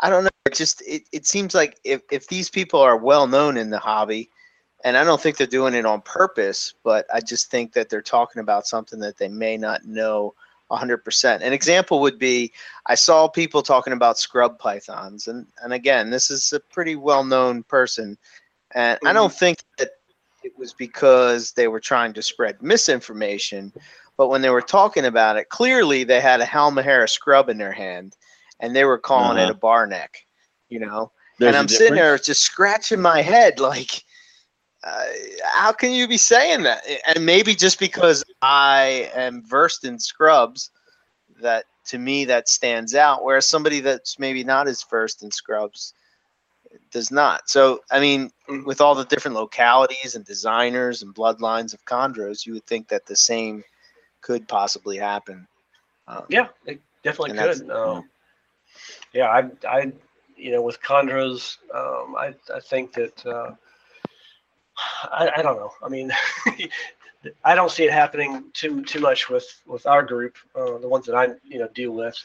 i 0.00 0.10
don't 0.10 0.24
know 0.24 0.30
it 0.46 0.54
just 0.54 0.82
it, 0.82 1.02
it 1.12 1.26
seems 1.26 1.54
like 1.54 1.78
if, 1.84 2.02
if 2.10 2.28
these 2.28 2.50
people 2.50 2.80
are 2.80 2.96
well 2.96 3.26
known 3.26 3.56
in 3.56 3.70
the 3.70 3.78
hobby 3.78 4.30
and 4.84 4.96
i 4.96 5.04
don't 5.04 5.20
think 5.20 5.36
they're 5.36 5.46
doing 5.46 5.74
it 5.74 5.86
on 5.86 6.00
purpose 6.02 6.74
but 6.82 7.06
i 7.12 7.20
just 7.20 7.50
think 7.50 7.72
that 7.72 7.88
they're 7.88 8.02
talking 8.02 8.40
about 8.40 8.66
something 8.66 8.98
that 9.00 9.16
they 9.16 9.28
may 9.28 9.56
not 9.56 9.84
know 9.84 10.34
100% 10.70 11.40
an 11.40 11.52
example 11.52 12.00
would 12.00 12.18
be 12.18 12.52
i 12.86 12.94
saw 12.94 13.28
people 13.28 13.62
talking 13.62 13.92
about 13.92 14.18
scrub 14.18 14.58
pythons 14.58 15.28
and 15.28 15.46
and 15.62 15.72
again 15.72 16.10
this 16.10 16.30
is 16.30 16.52
a 16.52 16.60
pretty 16.60 16.96
well 16.96 17.24
known 17.24 17.62
person 17.64 18.16
and 18.74 18.98
i 19.04 19.12
don't 19.12 19.30
mm-hmm. 19.30 19.38
think 19.38 19.58
that 19.78 19.90
it 20.44 20.56
was 20.56 20.74
because 20.74 21.52
they 21.52 21.66
were 21.68 21.80
trying 21.80 22.12
to 22.12 22.22
spread 22.22 22.62
misinformation. 22.62 23.72
But 24.16 24.28
when 24.28 24.42
they 24.42 24.50
were 24.50 24.62
talking 24.62 25.06
about 25.06 25.36
it, 25.36 25.48
clearly 25.48 26.04
they 26.04 26.20
had 26.20 26.40
a 26.40 26.46
Halmahera 26.46 27.08
scrub 27.08 27.48
in 27.48 27.58
their 27.58 27.72
hand 27.72 28.16
and 28.60 28.76
they 28.76 28.84
were 28.84 28.98
calling 28.98 29.38
it 29.38 29.44
Uh-huh. 29.44 29.50
a 29.50 29.54
bar 29.54 29.86
neck, 29.86 30.24
you 30.68 30.78
know? 30.78 31.10
There's 31.38 31.48
and 31.48 31.56
I'm 31.56 31.68
sitting 31.68 31.96
there 31.96 32.16
just 32.18 32.42
scratching 32.42 33.00
my 33.00 33.22
head 33.22 33.58
like, 33.58 34.04
uh, 34.84 35.04
how 35.44 35.72
can 35.72 35.92
you 35.92 36.06
be 36.06 36.18
saying 36.18 36.62
that? 36.64 36.84
And 37.06 37.24
maybe 37.26 37.54
just 37.54 37.80
because 37.80 38.22
I 38.42 39.10
am 39.14 39.42
versed 39.44 39.84
in 39.84 39.98
scrubs, 39.98 40.70
that 41.40 41.64
to 41.86 41.98
me 41.98 42.26
that 42.26 42.48
stands 42.48 42.94
out. 42.94 43.24
Whereas 43.24 43.46
somebody 43.46 43.80
that's 43.80 44.18
maybe 44.18 44.44
not 44.44 44.68
as 44.68 44.84
versed 44.84 45.22
in 45.22 45.30
scrubs 45.30 45.94
does 46.90 47.10
not. 47.10 47.48
So 47.48 47.80
I 47.90 48.00
mean, 48.00 48.30
Mhm. 48.48 48.64
with 48.64 48.80
all 48.80 48.94
the 48.94 49.04
different 49.04 49.36
localities 49.36 50.14
and 50.14 50.24
designers 50.24 51.02
and 51.02 51.14
bloodlines 51.14 51.74
of 51.74 51.84
chondros, 51.84 52.46
you 52.46 52.54
would 52.54 52.66
think 52.66 52.88
that 52.88 53.06
the 53.06 53.16
same 53.16 53.64
could 54.20 54.48
possibly 54.48 54.96
happen. 54.98 55.46
Um, 56.06 56.24
Yeah, 56.28 56.48
it 56.66 56.80
definitely 57.02 57.36
could. 57.36 57.70
Um, 57.70 58.08
yeah, 59.12 59.28
I, 59.28 59.50
I, 59.68 59.92
you 60.36 60.52
know, 60.52 60.62
with 60.62 60.80
chondros, 60.82 61.58
um, 61.74 62.16
I, 62.16 62.34
I 62.54 62.60
think 62.60 62.92
that, 62.94 63.24
uh, 63.26 63.52
I, 65.04 65.30
I 65.36 65.42
don't 65.42 65.56
know. 65.56 65.72
I 65.82 65.88
mean, 65.88 66.12
I 67.44 67.54
don't 67.54 67.70
see 67.70 67.84
it 67.84 67.92
happening 67.92 68.44
too 68.52 68.82
too 68.84 69.00
much 69.00 69.28
with 69.28 69.46
with 69.66 69.86
our 69.86 70.02
group, 70.02 70.36
uh, 70.54 70.78
the 70.78 70.88
ones 70.88 71.06
that 71.06 71.14
I 71.14 71.28
you 71.44 71.58
know 71.58 71.68
deal 71.68 71.92
with. 71.92 72.16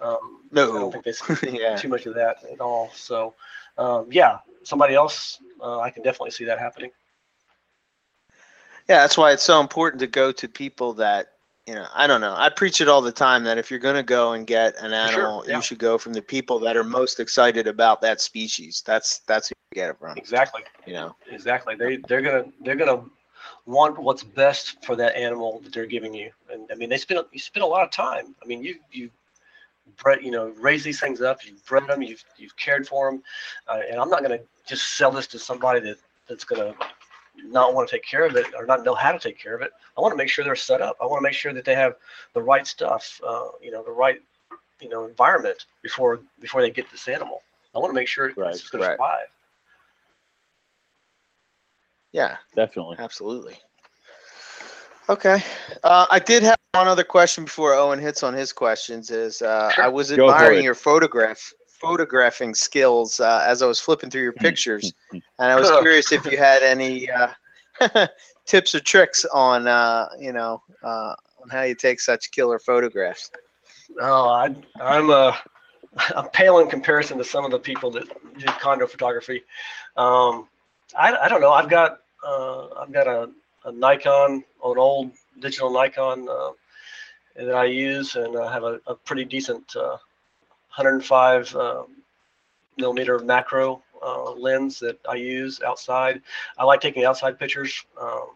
Um, 0.00 0.42
I 0.52 0.78
don't 0.78 0.92
think 0.92 1.04
they 1.04 1.12
see 1.12 1.58
yeah. 1.60 1.76
too 1.76 1.88
much 1.88 2.06
of 2.06 2.14
that 2.14 2.38
at 2.52 2.60
all. 2.60 2.90
So, 2.94 3.34
um, 3.80 4.06
yeah, 4.10 4.38
somebody 4.62 4.94
else, 4.94 5.38
uh, 5.60 5.80
I 5.80 5.90
can 5.90 6.02
definitely 6.02 6.32
see 6.32 6.44
that 6.44 6.58
happening. 6.58 6.90
Yeah, 8.88 9.00
that's 9.00 9.16
why 9.16 9.32
it's 9.32 9.42
so 9.42 9.60
important 9.60 10.00
to 10.00 10.06
go 10.06 10.32
to 10.32 10.48
people 10.48 10.92
that 10.94 11.28
you 11.66 11.74
know. 11.74 11.86
I 11.94 12.06
don't 12.06 12.20
know. 12.20 12.34
I 12.36 12.48
preach 12.50 12.80
it 12.80 12.88
all 12.88 13.00
the 13.00 13.12
time 13.12 13.44
that 13.44 13.56
if 13.56 13.70
you're 13.70 13.80
going 13.80 13.96
to 13.96 14.02
go 14.02 14.32
and 14.32 14.46
get 14.46 14.74
an 14.78 14.90
sure, 14.90 15.22
animal, 15.22 15.44
yeah. 15.46 15.56
you 15.56 15.62
should 15.62 15.78
go 15.78 15.96
from 15.96 16.12
the 16.12 16.22
people 16.22 16.58
that 16.60 16.76
are 16.76 16.84
most 16.84 17.20
excited 17.20 17.66
about 17.66 18.00
that 18.02 18.20
species. 18.20 18.82
That's 18.84 19.20
that's 19.20 19.48
who 19.48 19.54
you 19.72 19.80
get 19.80 19.90
it 19.90 19.98
from. 19.98 20.16
Exactly. 20.16 20.62
You 20.86 20.94
know. 20.94 21.16
Exactly. 21.30 21.74
They 21.74 21.96
they're 22.08 22.22
gonna 22.22 22.44
they're 22.62 22.76
gonna 22.76 23.04
want 23.66 23.98
what's 23.98 24.24
best 24.24 24.84
for 24.84 24.96
that 24.96 25.14
animal 25.16 25.60
that 25.60 25.72
they're 25.72 25.86
giving 25.86 26.12
you. 26.12 26.30
And 26.52 26.68
I 26.70 26.74
mean, 26.74 26.90
they 26.90 26.98
spend 26.98 27.24
you 27.32 27.38
spend 27.38 27.62
a 27.62 27.66
lot 27.66 27.84
of 27.84 27.90
time. 27.90 28.34
I 28.42 28.46
mean, 28.46 28.62
you 28.62 28.76
you 28.90 29.10
bred 29.96 30.22
you 30.22 30.30
know 30.30 30.48
raise 30.60 30.84
these 30.84 31.00
things 31.00 31.20
up. 31.20 31.44
You've 31.44 31.64
bred 31.66 31.86
them. 31.86 32.02
You've 32.02 32.24
you've 32.36 32.56
cared 32.56 32.86
for 32.86 33.10
them. 33.10 33.22
Uh, 33.68 33.80
and 33.90 34.00
I'm 34.00 34.08
not 34.10 34.22
gonna 34.22 34.40
just 34.66 34.96
sell 34.96 35.10
this 35.10 35.26
to 35.28 35.38
somebody 35.38 35.80
that 35.80 35.96
that's 36.28 36.44
gonna 36.44 36.74
not 37.44 37.74
want 37.74 37.88
to 37.88 37.96
take 37.96 38.04
care 38.04 38.24
of 38.26 38.36
it 38.36 38.46
or 38.56 38.66
not 38.66 38.84
know 38.84 38.94
how 38.94 39.12
to 39.12 39.18
take 39.18 39.38
care 39.38 39.54
of 39.54 39.62
it. 39.62 39.70
I 39.96 40.00
want 40.00 40.12
to 40.12 40.16
make 40.16 40.28
sure 40.28 40.44
they're 40.44 40.54
set 40.56 40.80
up. 40.82 40.96
I 41.00 41.06
want 41.06 41.20
to 41.20 41.22
make 41.22 41.34
sure 41.34 41.52
that 41.52 41.64
they 41.64 41.74
have 41.74 41.94
the 42.34 42.42
right 42.42 42.66
stuff. 42.66 43.20
Uh, 43.26 43.48
you 43.62 43.70
know, 43.70 43.82
the 43.82 43.92
right 43.92 44.20
you 44.80 44.88
know 44.88 45.06
environment 45.06 45.66
before 45.82 46.20
before 46.40 46.62
they 46.62 46.70
get 46.70 46.90
this 46.90 47.08
animal. 47.08 47.42
I 47.74 47.78
want 47.78 47.90
to 47.90 47.94
make 47.94 48.08
sure 48.08 48.28
Right, 48.36 48.60
it's 48.60 48.68
going 48.70 48.82
right. 48.82 48.98
to 48.98 49.02
survive. 49.02 49.26
Yeah. 52.12 52.36
Definitely. 52.54 52.98
Absolutely. 52.98 53.58
Okay. 55.08 55.42
Uh, 55.82 56.06
I 56.10 56.18
did 56.20 56.42
have 56.42 56.59
one 56.74 56.86
other 56.86 57.04
question 57.04 57.44
before 57.44 57.74
Owen 57.74 57.98
hits 57.98 58.22
on 58.22 58.32
his 58.34 58.52
questions. 58.52 59.10
Is 59.10 59.42
uh, 59.42 59.72
I 59.76 59.88
was 59.88 60.12
Go 60.12 60.30
admiring 60.30 60.64
your 60.64 60.74
photograph 60.74 61.52
photographing 61.66 62.54
skills 62.54 63.20
uh, 63.20 63.42
as 63.46 63.62
I 63.62 63.66
was 63.66 63.80
flipping 63.80 64.10
through 64.10 64.22
your 64.22 64.32
pictures, 64.46 64.92
and 65.12 65.22
I 65.38 65.56
was 65.56 65.70
curious 65.80 66.12
if 66.12 66.24
you 66.26 66.36
had 66.36 66.62
any 66.62 67.10
uh, 67.10 67.28
tips 68.46 68.74
or 68.74 68.80
tricks 68.80 69.24
on 69.32 69.66
uh, 69.66 70.08
you 70.18 70.32
know 70.32 70.62
uh, 70.82 71.14
on 71.42 71.48
how 71.50 71.62
you 71.62 71.74
take 71.74 72.00
such 72.00 72.30
killer 72.30 72.58
photographs. 72.58 73.30
Oh, 74.00 74.28
I, 74.28 74.54
I'm 74.80 75.10
uh, 75.10 75.36
I'm 76.14 76.28
pale 76.28 76.60
in 76.60 76.68
comparison 76.68 77.18
to 77.18 77.24
some 77.24 77.44
of 77.44 77.50
the 77.50 77.58
people 77.58 77.90
that 77.92 78.06
do 78.38 78.46
chondro 78.46 78.88
photography. 78.88 79.42
Um, 79.96 80.46
I, 80.96 81.16
I 81.16 81.28
don't 81.28 81.40
know. 81.40 81.52
I've 81.52 81.68
got 81.68 81.98
uh, 82.24 82.68
I've 82.80 82.92
got 82.92 83.08
a, 83.08 83.28
a 83.64 83.72
Nikon, 83.72 84.44
an 84.64 84.78
old 84.78 85.10
digital 85.40 85.72
Nikon 85.72 86.28
uh, 86.30 86.50
that 87.36 87.54
I 87.54 87.64
use, 87.64 88.16
and 88.16 88.36
I 88.38 88.52
have 88.52 88.64
a, 88.64 88.80
a 88.86 88.94
pretty 88.94 89.24
decent 89.24 89.74
uh, 89.76 89.96
105 90.76 91.54
uh, 91.56 91.82
millimeter 92.76 93.18
macro 93.18 93.82
uh, 94.02 94.32
lens 94.32 94.78
that 94.80 94.98
I 95.08 95.14
use 95.14 95.60
outside. 95.62 96.22
I 96.58 96.64
like 96.64 96.80
taking 96.80 97.04
outside 97.04 97.38
pictures. 97.38 97.84
Um, 98.00 98.28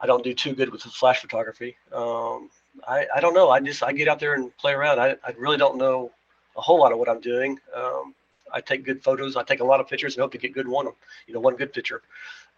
I 0.00 0.06
don't 0.06 0.24
do 0.24 0.34
too 0.34 0.54
good 0.54 0.70
with 0.70 0.82
flash 0.82 1.20
photography. 1.20 1.76
Um, 1.92 2.50
I, 2.86 3.06
I 3.14 3.20
don't 3.20 3.34
know. 3.34 3.50
I 3.50 3.60
just 3.60 3.82
I 3.82 3.92
get 3.92 4.08
out 4.08 4.18
there 4.18 4.34
and 4.34 4.56
play 4.56 4.72
around. 4.72 4.98
I, 5.00 5.16
I 5.24 5.32
really 5.38 5.58
don't 5.58 5.78
know 5.78 6.10
a 6.56 6.60
whole 6.60 6.78
lot 6.78 6.92
of 6.92 6.98
what 6.98 7.08
I'm 7.08 7.20
doing. 7.20 7.58
Um, 7.74 8.14
I 8.52 8.60
take 8.60 8.84
good 8.84 9.02
photos. 9.02 9.36
I 9.36 9.42
take 9.44 9.60
a 9.60 9.64
lot 9.64 9.80
of 9.80 9.88
pictures 9.88 10.14
and 10.16 10.22
hope 10.22 10.32
to 10.32 10.38
get 10.38 10.52
good 10.52 10.68
one. 10.68 10.86
You 11.26 11.34
know, 11.34 11.40
one 11.40 11.56
good 11.56 11.72
picture. 11.72 12.02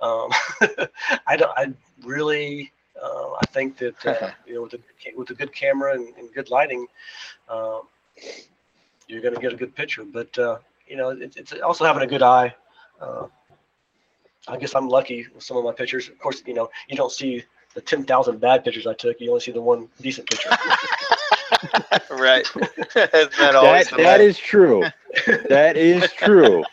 Um, 0.01 0.31
I 1.26 1.36
don't. 1.36 1.52
I 1.56 1.72
really. 2.02 2.72
Uh, 3.03 3.33
I 3.33 3.47
think 3.47 3.77
that 3.79 4.05
uh, 4.07 4.31
you 4.47 4.55
know 4.55 4.62
with 4.62 4.75
a 4.75 4.81
with 5.16 5.31
a 5.31 5.35
good 5.35 5.53
camera 5.55 5.95
and, 5.95 6.15
and 6.16 6.33
good 6.35 6.51
lighting, 6.51 6.87
um, 7.49 7.83
you're 9.09 9.21
going 9.23 9.35
to 9.35 9.41
get 9.41 9.53
a 9.53 9.57
good 9.57 9.75
picture. 9.75 10.05
But 10.05 10.37
uh, 10.39 10.59
you 10.87 10.97
know, 10.97 11.11
it, 11.11 11.37
it's 11.37 11.53
also 11.55 11.85
having 11.85 12.03
a 12.03 12.07
good 12.07 12.23
eye. 12.23 12.55
Uh, 13.01 13.27
I 14.49 14.57
guess 14.57 14.75
I'm 14.75 14.89
lucky 14.89 15.27
with 15.35 15.43
some 15.43 15.57
of 15.57 15.65
my 15.65 15.73
pictures. 15.73 16.09
Of 16.09 16.19
course, 16.19 16.43
you 16.47 16.55
know, 16.55 16.69
you 16.89 16.97
don't 16.97 17.12
see 17.12 17.45
the 17.75 17.81
10,000 17.81 18.41
bad 18.41 18.65
pictures 18.65 18.87
I 18.87 18.95
took. 18.95 19.21
You 19.21 19.31
only 19.31 19.41
see 19.41 19.53
the 19.53 19.62
one 19.62 19.89
decent 20.01 20.29
picture. 20.29 20.51
right. 22.11 22.47
Isn't 22.95 23.37
that 23.39 23.55
always 23.55 23.89
That 23.89 23.91
the 23.91 23.99
that 23.99 24.21
way? 24.21 24.21
is 24.21 24.39
true. 24.39 24.91
that 25.49 25.77
is 25.77 26.12
true. 26.12 26.65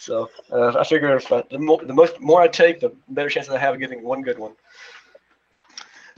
So 0.00 0.30
uh, 0.50 0.78
I 0.78 0.84
figure 0.84 1.14
if 1.16 1.30
I, 1.30 1.42
the, 1.50 1.58
more, 1.58 1.78
the 1.84 1.92
most 1.92 2.20
more 2.20 2.40
I 2.40 2.48
take, 2.48 2.80
the 2.80 2.92
better 3.08 3.28
chance 3.28 3.48
I 3.50 3.58
have 3.58 3.74
of 3.74 3.80
getting 3.80 4.02
one 4.02 4.22
good 4.22 4.38
one. 4.38 4.54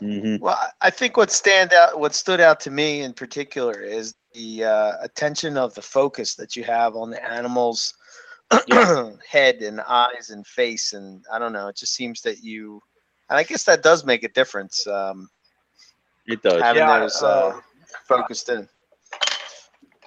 Mm-hmm. 0.00 0.42
Well, 0.42 0.54
I- 0.54 0.86
I 0.86 0.90
think 0.90 1.16
what 1.16 1.30
stand 1.30 1.72
out, 1.72 1.98
what 1.98 2.14
stood 2.14 2.40
out 2.40 2.60
to 2.60 2.70
me 2.70 3.02
in 3.02 3.12
particular 3.12 3.80
is 3.80 4.14
the 4.34 4.64
uh, 4.64 4.92
attention 5.02 5.56
of 5.56 5.74
the 5.74 5.82
focus 5.82 6.34
that 6.36 6.56
you 6.56 6.64
have 6.64 6.94
on 6.96 7.10
the 7.10 7.22
animal's 7.24 7.92
head 9.28 9.56
and 9.56 9.80
eyes 9.80 10.30
and 10.30 10.46
face, 10.46 10.92
and 10.92 11.24
I 11.32 11.38
don't 11.38 11.52
know. 11.52 11.68
It 11.68 11.76
just 11.76 11.94
seems 11.94 12.20
that 12.22 12.42
you, 12.42 12.80
and 13.30 13.38
I 13.38 13.42
guess 13.42 13.64
that 13.64 13.82
does 13.82 14.04
make 14.04 14.22
a 14.24 14.28
difference. 14.28 14.86
Um, 14.86 15.28
It 16.26 16.42
does. 16.42 16.60
having 16.60 16.82
Yeah, 16.82 17.00
those 17.00 17.22
uh, 17.22 17.48
uh, 17.48 17.60
focused 18.06 18.48
in. 18.48 18.68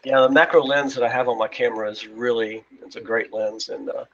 Yeah, 0.06 0.22
the 0.22 0.30
macro 0.30 0.64
lens 0.64 0.94
that 0.94 1.04
I 1.04 1.10
have 1.10 1.28
on 1.28 1.40
my 1.40 1.48
camera 1.48 1.90
is 1.90 2.08
really 2.08 2.64
it's 2.84 2.96
a 2.96 3.02
great 3.02 3.34
lens, 3.34 3.70
and 3.70 3.90
uh, 3.90 4.06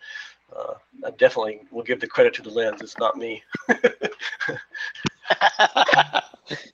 uh, 0.56 0.76
I 1.06 1.10
definitely 1.12 1.64
will 1.70 1.84
give 1.84 2.00
the 2.00 2.08
credit 2.08 2.34
to 2.36 2.42
the 2.42 2.50
lens. 2.50 2.82
It's 2.82 2.98
not 2.98 3.18
me. 3.18 3.44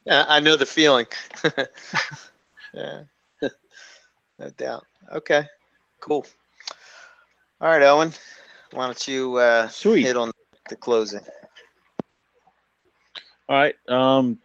I 0.07 0.39
know 0.39 0.55
the 0.55 0.67
feeling. 0.67 1.07
yeah, 2.75 3.01
no 3.41 4.49
doubt. 4.55 4.85
Okay, 5.11 5.47
cool. 5.99 6.23
All 7.59 7.69
right, 7.69 7.81
Owen, 7.81 8.13
why 8.71 8.85
don't 8.85 9.07
you 9.07 9.37
uh, 9.37 9.67
Sweet. 9.69 10.03
hit 10.03 10.15
on 10.15 10.31
the 10.69 10.75
closing? 10.75 11.25
All 13.49 13.57
right. 13.57 13.75
Um, 13.87 14.37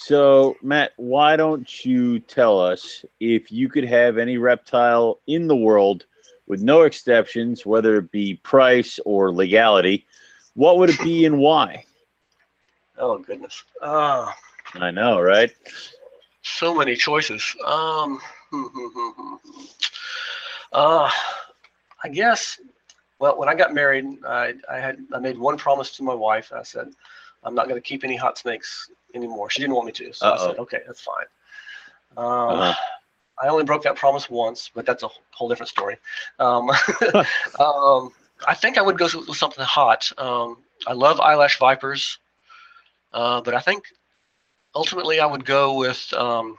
so 0.00 0.56
Matt, 0.62 0.92
why 0.96 1.36
don't 1.36 1.84
you 1.84 2.20
tell 2.20 2.60
us 2.60 3.04
if 3.20 3.50
you 3.50 3.68
could 3.68 3.84
have 3.84 4.16
any 4.16 4.38
reptile 4.38 5.20
in 5.26 5.48
the 5.48 5.56
world 5.56 6.06
with 6.46 6.62
no 6.62 6.82
exceptions, 6.82 7.66
whether 7.66 7.96
it 7.96 8.10
be 8.10 8.36
price 8.36 9.00
or 9.04 9.32
legality, 9.32 10.06
what 10.54 10.78
would 10.78 10.90
it 10.90 11.00
be 11.00 11.26
and 11.26 11.38
why? 11.38 11.84
Oh 12.96 13.18
goodness. 13.18 13.64
Uh, 13.82 14.30
I 14.74 14.90
know, 14.90 15.20
right? 15.20 15.52
so 16.42 16.74
many 16.74 16.94
choices. 16.94 17.42
Um, 17.64 18.20
uh, 20.72 21.10
I 22.02 22.08
guess. 22.10 22.60
Well, 23.18 23.36
when 23.36 23.48
I 23.48 23.54
got 23.54 23.74
married, 23.74 24.06
I, 24.24 24.54
I 24.70 24.78
had 24.78 25.04
I 25.12 25.18
made 25.18 25.36
one 25.36 25.56
promise 25.56 25.90
to 25.96 26.04
my 26.04 26.14
wife. 26.14 26.52
I 26.54 26.62
said, 26.62 26.88
I'm 27.42 27.54
not 27.54 27.68
going 27.68 27.80
to 27.80 27.86
keep 27.86 28.04
any 28.04 28.16
hot 28.16 28.38
snakes 28.38 28.88
anymore. 29.14 29.50
She 29.50 29.60
didn't 29.60 29.74
want 29.74 29.86
me 29.86 29.92
to, 29.92 30.12
so 30.12 30.26
I 30.26 30.30
Uh-oh. 30.34 30.46
said, 30.48 30.58
okay, 30.58 30.80
that's 30.86 31.00
fine. 31.00 31.26
Um, 32.16 32.58
Uh-huh. 32.60 32.74
I 33.40 33.48
only 33.48 33.62
broke 33.64 33.82
that 33.84 33.94
promise 33.96 34.28
once, 34.28 34.68
but 34.74 34.84
that's 34.84 35.04
a 35.04 35.08
whole 35.30 35.48
different 35.48 35.68
story. 35.70 35.96
Um, 36.40 36.70
um, 37.60 38.10
I 38.46 38.54
think 38.54 38.78
I 38.78 38.82
would 38.82 38.98
go 38.98 39.04
with 39.14 39.36
something 39.36 39.64
hot. 39.64 40.10
Um, 40.18 40.58
I 40.88 40.92
love 40.92 41.20
eyelash 41.20 41.58
vipers, 41.58 42.18
uh, 43.12 43.40
but 43.40 43.54
I 43.54 43.60
think 43.60 43.84
ultimately 44.74 45.20
I 45.20 45.26
would 45.26 45.44
go 45.44 45.74
with 45.74 46.12
um, 46.14 46.56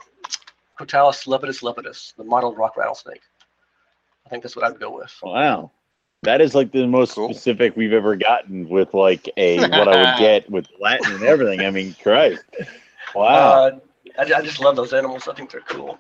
Crotalus 0.80 1.27
lepidus 1.27 1.61
lepidus, 1.61 2.13
the 2.15 2.23
mottled 2.23 2.57
rock 2.57 2.77
rattlesnake. 2.77 3.21
I 4.26 4.30
think 4.30 4.43
that's 4.43 4.55
what 4.55 4.63
I'd 4.63 4.80
go 4.80 4.95
with. 4.95 5.13
Wow. 5.21 5.71
That 6.24 6.41
is 6.41 6.54
like 6.54 6.72
the 6.72 6.86
most 6.86 7.16
Cool. 7.16 7.34
specific 7.34 7.76
we've 7.78 7.94
ever 7.94 8.16
gotten 8.16 8.68
with 8.68 8.94
like 8.94 9.30
a 9.38 9.58
what 9.70 9.88
I 9.88 9.96
would 9.96 10.16
get 10.20 10.50
with 10.50 10.68
Latin 10.80 11.14
and 11.14 11.24
everything. 11.24 11.62
I 11.62 11.72
mean, 11.72 11.96
Christ. 12.02 12.44
Wow. 13.16 13.52
Uh, 13.52 13.80
I, 14.18 14.24
I 14.24 14.41
just 14.41 14.60
love 14.60 14.76
those 14.76 14.94
animals. 14.94 15.28
I 15.28 15.34
think 15.34 15.52
they're 15.52 15.62
cool. 15.62 15.98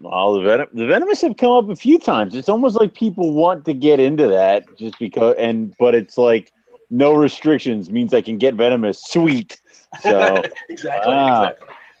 Well, 0.00 0.34
the 0.34 0.40
venom, 0.40 0.68
the 0.72 0.86
venomous 0.86 1.20
have 1.20 1.36
come 1.36 1.52
up 1.52 1.68
a 1.68 1.76
few 1.76 1.98
times. 1.98 2.34
It's 2.34 2.48
almost 2.48 2.76
like 2.80 2.94
people 2.94 3.34
want 3.34 3.66
to 3.66 3.74
get 3.74 4.00
into 4.00 4.26
that 4.28 4.64
just 4.78 4.98
because, 4.98 5.34
and 5.38 5.74
but 5.78 5.94
it's 5.94 6.16
like 6.16 6.52
no 6.88 7.12
restrictions 7.12 7.90
means 7.90 8.14
I 8.14 8.22
can 8.22 8.38
get 8.38 8.54
venomous. 8.54 9.02
Sweet. 9.04 9.60
So, 10.00 10.42
exactly. 10.70 11.12
Wow. 11.12 11.52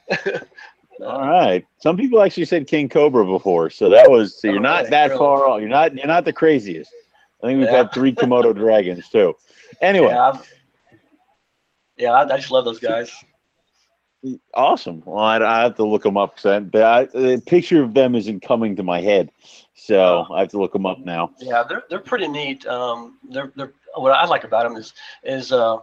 Exactly. 0.08 0.48
all 1.06 1.20
right. 1.28 1.66
Some 1.78 1.98
people 1.98 2.22
actually 2.22 2.46
said 2.46 2.66
king 2.66 2.88
cobra 2.88 3.26
before, 3.26 3.68
so 3.68 3.90
that 3.90 4.10
was 4.10 4.40
so 4.40 4.48
you're 4.48 4.58
Oh, 4.58 4.62
not 4.62 4.88
that 4.88 5.10
far 5.18 5.46
off. 5.46 5.60
You're 5.60 5.68
not 5.68 5.94
you're 5.94 6.06
not 6.06 6.24
the 6.24 6.32
craziest. 6.32 6.90
I 7.42 7.46
think 7.46 7.58
we've 7.60 7.68
Yeah. 7.70 7.76
had 7.78 7.92
three 7.92 8.12
Komodo 8.12 8.54
dragons 8.54 9.08
too. 9.08 9.34
Anyway, 9.80 10.08
Yeah, 10.08 10.38
yeah, 11.96 12.12
I, 12.12 12.22
I 12.22 12.36
just 12.36 12.50
love 12.50 12.64
those 12.64 12.80
guys. 12.80 13.12
awesome. 14.52 15.02
Well, 15.06 15.18
I, 15.24 15.38
I 15.38 15.62
have 15.62 15.76
to 15.76 15.84
look 15.84 16.02
them 16.02 16.16
up. 16.16 16.34
I- 16.44 16.60
the, 16.60 17.42
picture 17.46 17.82
of 17.82 17.94
them 17.94 18.14
isn't 18.14 18.40
coming 18.40 18.76
to 18.76 18.82
my 18.82 19.00
head, 19.00 19.30
so. 19.74 20.26
I 20.32 20.40
have 20.40 20.48
to 20.50 20.58
look 20.58 20.72
them 20.72 20.84
up 20.86 20.98
now. 20.98 21.30
Yeah, 21.38 21.62
they're 21.62 21.84
they're 21.88 22.00
pretty 22.00 22.28
neat. 22.28 22.66
Um, 22.66 23.18
they're 23.30 23.52
they're 23.56 23.72
what 23.96 24.12
I 24.12 24.26
like 24.26 24.44
about 24.44 24.64
them 24.64 24.76
is 24.76 24.92
is 25.24 25.52
uh, 25.52 25.78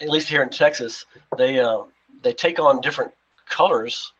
at 0.00 0.08
least 0.08 0.28
here 0.28 0.42
in 0.42 0.50
Texas, 0.50 1.06
they 1.36 1.58
uh, 1.58 1.82
they 2.22 2.32
take 2.32 2.58
on 2.58 2.80
different 2.80 3.12
colors 3.48 4.12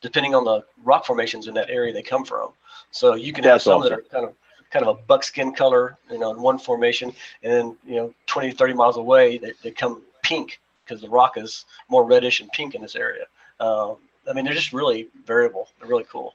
depending 0.00 0.34
on 0.34 0.44
the 0.44 0.64
rock 0.82 1.06
formations 1.06 1.46
in 1.46 1.54
that 1.54 1.70
area 1.70 1.92
they 1.92 2.02
come 2.02 2.24
from. 2.24 2.50
So 2.90 3.14
you 3.14 3.32
can 3.32 3.44
have 3.44 3.54
That's 3.54 3.64
some 3.64 3.82
that 3.82 3.92
are 3.92 4.02
kind 4.10 4.24
of 4.24 4.34
kind 4.72 4.86
of 4.86 4.98
a 4.98 5.02
buckskin 5.02 5.52
color, 5.52 5.98
you 6.10 6.18
know, 6.18 6.32
in 6.32 6.40
one 6.40 6.58
formation, 6.58 7.12
and 7.42 7.52
then 7.52 7.76
you 7.86 7.96
know, 7.96 8.14
20, 8.26 8.52
30 8.52 8.72
miles 8.72 8.96
away, 8.96 9.38
they, 9.38 9.52
they 9.62 9.70
come 9.70 10.02
pink 10.22 10.60
because 10.84 11.00
the 11.00 11.08
rock 11.08 11.36
is 11.36 11.64
more 11.88 12.04
reddish 12.04 12.40
and 12.40 12.50
pink 12.52 12.74
in 12.74 12.82
this 12.82 12.96
area. 12.96 13.24
Um, 13.60 13.96
I 14.28 14.32
mean, 14.32 14.44
they're 14.44 14.54
just 14.54 14.72
really 14.72 15.08
variable. 15.26 15.68
They're 15.78 15.88
really 15.88 16.06
cool. 16.10 16.34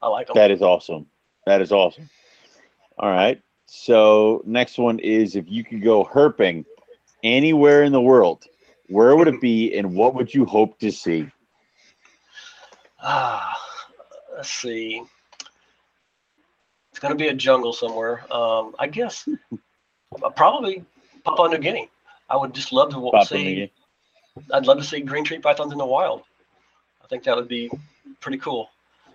I 0.00 0.08
like 0.08 0.28
them. 0.28 0.34
That 0.34 0.50
is 0.50 0.62
awesome. 0.62 1.06
That 1.46 1.60
is 1.60 1.72
awesome. 1.72 2.08
All 2.98 3.10
right. 3.10 3.40
So 3.66 4.42
next 4.44 4.78
one 4.78 4.98
is 4.98 5.34
if 5.34 5.46
you 5.48 5.64
could 5.64 5.82
go 5.82 6.04
herping 6.04 6.64
anywhere 7.22 7.84
in 7.84 7.92
the 7.92 8.00
world, 8.00 8.44
where 8.88 9.16
would 9.16 9.28
it 9.28 9.40
be 9.40 9.74
and 9.76 9.94
what 9.94 10.14
would 10.14 10.32
you 10.32 10.44
hope 10.44 10.78
to 10.80 10.92
see? 10.92 11.26
Ah, 13.02 13.58
let's 14.36 14.50
see. 14.50 15.02
To 17.02 17.14
be 17.16 17.28
a 17.28 17.34
jungle 17.34 17.72
somewhere. 17.72 18.24
Um, 18.32 18.74
I 18.78 18.86
guess 18.86 19.28
uh, 20.22 20.30
probably 20.30 20.84
Papua 21.24 21.48
New 21.48 21.58
Guinea. 21.58 21.90
I 22.30 22.36
would 22.36 22.54
just 22.54 22.72
love 22.72 22.90
to 22.90 22.96
Papua 22.96 23.26
see. 23.26 23.72
I'd 24.52 24.66
love 24.66 24.78
to 24.78 24.84
see 24.84 25.00
green 25.00 25.24
tree 25.24 25.38
pythons 25.40 25.72
in 25.72 25.78
the 25.78 25.84
wild. 25.86 26.22
I 27.04 27.06
think 27.08 27.24
that 27.24 27.34
would 27.36 27.48
be 27.48 27.70
pretty 28.20 28.38
cool. 28.38 28.70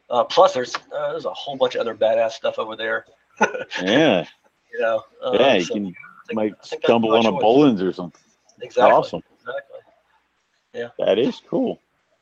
Uh, 0.09 0.23
plus, 0.25 0.53
there's 0.53 0.75
uh, 0.75 1.11
there's 1.11 1.25
a 1.25 1.33
whole 1.33 1.55
bunch 1.55 1.75
of 1.75 1.81
other 1.81 1.95
badass 1.95 2.31
stuff 2.31 2.59
over 2.59 2.75
there. 2.75 3.05
Yeah. 3.81 4.25
You 4.73 4.79
know. 4.81 5.03
Uh, 5.23 5.37
Yeah, 5.39 5.53
you 5.55 5.63
so 5.63 5.73
can 5.75 5.83
think- 5.85 5.95
might 6.33 6.43
I 6.43 6.55
think 6.67 6.81
that's 6.81 6.83
stumble 6.83 7.15
on 7.15 7.25
a. 7.25 7.31
Boelen's 7.31 7.81
or 7.81 7.93
something. 7.93 8.21
Exactly. 8.61 8.91
Awesome. 8.93 9.23
Exactly. 9.39 10.91
That 10.99 11.17
is 11.17 11.41
cool. 11.49 11.79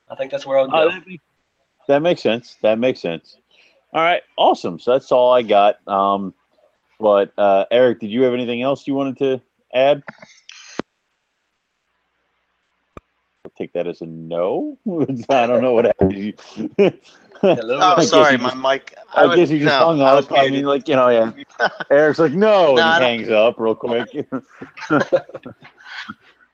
I 0.10 0.16
think 0.16 0.32
that's 0.32 0.46
where 0.46 0.60
I 0.60 0.62
would 0.62 0.72
Oh, 0.74 0.90
go. 0.92 1.00
makes, 1.08 1.24
that 1.88 2.02
makes 2.02 2.22
sense. 2.22 2.56
That 2.62 2.78
makes 2.80 3.02
sense. 3.02 3.38
All 3.96 4.02
right, 4.02 4.22
awesome. 4.38 4.78
So 4.78 4.92
that's 4.92 5.10
all 5.14 5.32
I 5.32 5.42
got. 5.42 5.76
Um, 5.88 6.34
but 7.00 7.32
uh, 7.38 7.64
Eric, 7.72 8.02
did 8.02 8.10
you 8.10 8.24
have 8.24 8.34
anything 8.34 8.62
else 8.62 8.86
you 8.86 8.94
wanted 8.94 9.18
to 9.20 9.42
add? 9.74 10.04
I'll 13.46 13.52
take 13.58 13.72
that 13.72 13.88
as 13.88 14.02
a 14.02 14.06
no. 14.06 14.78
I 15.30 15.48
don't 15.48 15.62
know 15.62 15.72
what 15.72 15.86
happened. 15.86 16.34
Hello. 17.42 17.80
Oh, 17.80 17.94
I 17.94 17.96
guess 18.02 18.10
sorry, 18.10 18.38
my 18.38 18.50
just- 18.50 18.58
mic. 18.62 18.96
I, 19.14 19.28
would- 19.28 19.38
guess 19.38 19.48
he 19.48 19.60
just 19.60 19.68
no, 19.68 19.86
hung 19.86 20.02
I 20.02 20.14
was 20.14 20.26
up. 20.26 20.40
I 20.40 20.50
mean, 20.50 20.66
like 20.66 20.90
you 20.90 20.98
know, 20.98 21.08
yeah. 21.08 21.32
Eric's 21.90 22.20
like, 22.20 22.34
no, 22.34 22.76
No, 22.76 22.82
and 22.82 23.02
he 23.02 23.10
hangs 23.10 23.30
up 23.30 23.56
real 23.58 23.76
quick. 23.76 24.10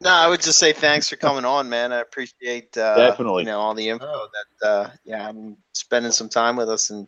No, 0.03 0.09
I 0.09 0.27
would 0.27 0.41
just 0.41 0.59
say 0.59 0.73
thanks 0.73 1.09
for 1.09 1.15
coming 1.15 1.45
on, 1.45 1.69
man. 1.69 1.91
I 1.91 2.01
appreciate 2.01 2.77
uh, 2.77 2.97
Definitely. 2.97 3.43
you 3.43 3.47
know 3.47 3.59
all 3.59 3.73
the 3.73 3.89
info 3.89 4.27
that 4.61 4.67
uh, 4.67 4.89
yeah, 5.05 5.27
I'm 5.27 5.57
spending 5.73 6.11
some 6.11 6.29
time 6.29 6.55
with 6.55 6.69
us 6.69 6.91
and 6.91 7.07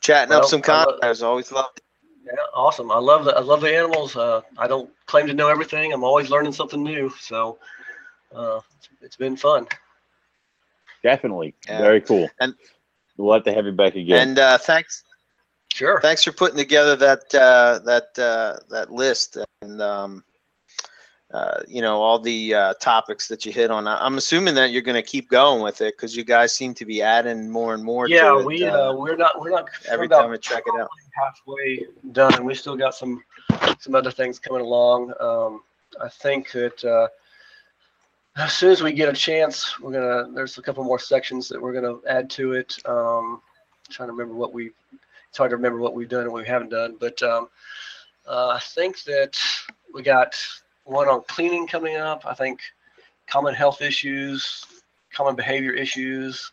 chatting 0.00 0.30
Well, 0.30 0.40
up 0.42 0.44
some 0.48 0.62
I 0.66 0.72
love- 0.84 1.00
content. 1.00 1.22
Always 1.22 1.52
love 1.52 1.70
it. 1.76 1.82
Yeah, 2.24 2.32
awesome. 2.54 2.90
I 2.90 2.98
love 2.98 3.24
the 3.24 3.36
I 3.36 3.40
love 3.40 3.60
the 3.60 3.72
animals. 3.76 4.16
Uh, 4.16 4.40
I 4.58 4.66
don't 4.66 4.90
claim 5.06 5.26
to 5.28 5.34
know 5.34 5.48
everything. 5.48 5.92
I'm 5.92 6.02
always 6.02 6.28
learning 6.28 6.52
something 6.52 6.82
new. 6.82 7.08
So 7.20 7.58
uh, 8.34 8.60
it's, 8.78 8.88
it's 9.00 9.16
been 9.16 9.36
fun. 9.36 9.66
Definitely, 11.02 11.54
Yeah. 11.68 11.80
very 11.80 12.00
cool. 12.00 12.28
And- 12.40 12.54
we'll 13.16 13.32
have 13.34 13.44
to 13.44 13.52
have 13.52 13.64
you 13.64 13.72
back 13.72 13.94
again. 13.94 14.28
And 14.28 14.38
uh, 14.38 14.58
thanks 14.58 15.04
Sure. 15.72 16.00
thanks 16.00 16.24
for 16.24 16.32
putting 16.32 16.56
together 16.56 16.96
that 16.96 17.32
uh, 17.34 17.78
that 17.84 18.18
uh, 18.18 18.58
that 18.70 18.90
list 18.90 19.36
and 19.62 19.80
um, 19.80 20.24
uh, 21.32 21.60
you 21.66 21.82
know 21.82 22.00
all 22.00 22.18
the 22.18 22.54
uh, 22.54 22.74
topics 22.74 23.26
that 23.28 23.44
you 23.44 23.52
hit 23.52 23.70
on. 23.70 23.86
I'm 23.88 24.16
assuming 24.16 24.54
that 24.54 24.70
you're 24.70 24.82
going 24.82 24.94
to 24.94 25.02
keep 25.02 25.28
going 25.28 25.62
with 25.62 25.80
it 25.80 25.96
because 25.96 26.16
you 26.16 26.24
guys 26.24 26.52
seem 26.54 26.72
to 26.74 26.84
be 26.84 27.02
adding 27.02 27.50
more 27.50 27.74
and 27.74 27.82
more. 27.82 28.08
yeah, 28.08 28.30
to 28.30 28.38
it, 28.38 28.46
we 28.46 28.64
uh, 28.64 28.90
uh, 28.90 28.94
we're 28.94 29.16
not 29.16 29.40
we're 29.40 29.50
not 29.50 29.68
every 29.88 30.08
time 30.08 30.30
I 30.30 30.36
check 30.36 30.62
it 30.66 30.80
out. 30.80 30.88
halfway 31.14 31.86
done. 32.12 32.44
We 32.44 32.54
still 32.54 32.76
got 32.76 32.94
some 32.94 33.24
some 33.80 33.94
other 33.94 34.10
things 34.10 34.38
coming 34.38 34.62
along. 34.62 35.12
Um, 35.20 35.62
I 36.00 36.08
think 36.08 36.52
that 36.52 36.84
uh, 36.84 37.08
as 38.36 38.52
soon 38.52 38.70
as 38.70 38.82
we 38.82 38.92
get 38.92 39.08
a 39.08 39.12
chance, 39.12 39.80
we're 39.80 39.92
gonna. 39.92 40.32
There's 40.32 40.58
a 40.58 40.62
couple 40.62 40.84
more 40.84 41.00
sections 41.00 41.48
that 41.48 41.60
we're 41.60 41.72
gonna 41.72 41.98
add 42.08 42.30
to 42.30 42.52
it. 42.52 42.76
Um, 42.86 43.42
trying 43.90 44.08
to 44.08 44.12
remember 44.12 44.34
what 44.34 44.52
we. 44.52 44.70
It's 45.28 45.38
hard 45.38 45.50
to 45.50 45.56
remember 45.56 45.80
what 45.80 45.94
we've 45.94 46.08
done 46.08 46.22
and 46.22 46.32
what 46.32 46.42
we 46.42 46.48
haven't 46.48 46.70
done, 46.70 46.96
but 47.00 47.20
um, 47.22 47.48
uh, 48.28 48.48
I 48.48 48.60
think 48.60 49.02
that 49.02 49.36
we 49.92 50.02
got 50.02 50.34
one 50.86 51.08
on 51.08 51.22
cleaning 51.28 51.66
coming 51.66 51.96
up. 51.96 52.24
I 52.24 52.32
think 52.34 52.60
common 53.26 53.54
health 53.54 53.82
issues, 53.82 54.64
common 55.12 55.34
behavior 55.36 55.72
issues. 55.72 56.52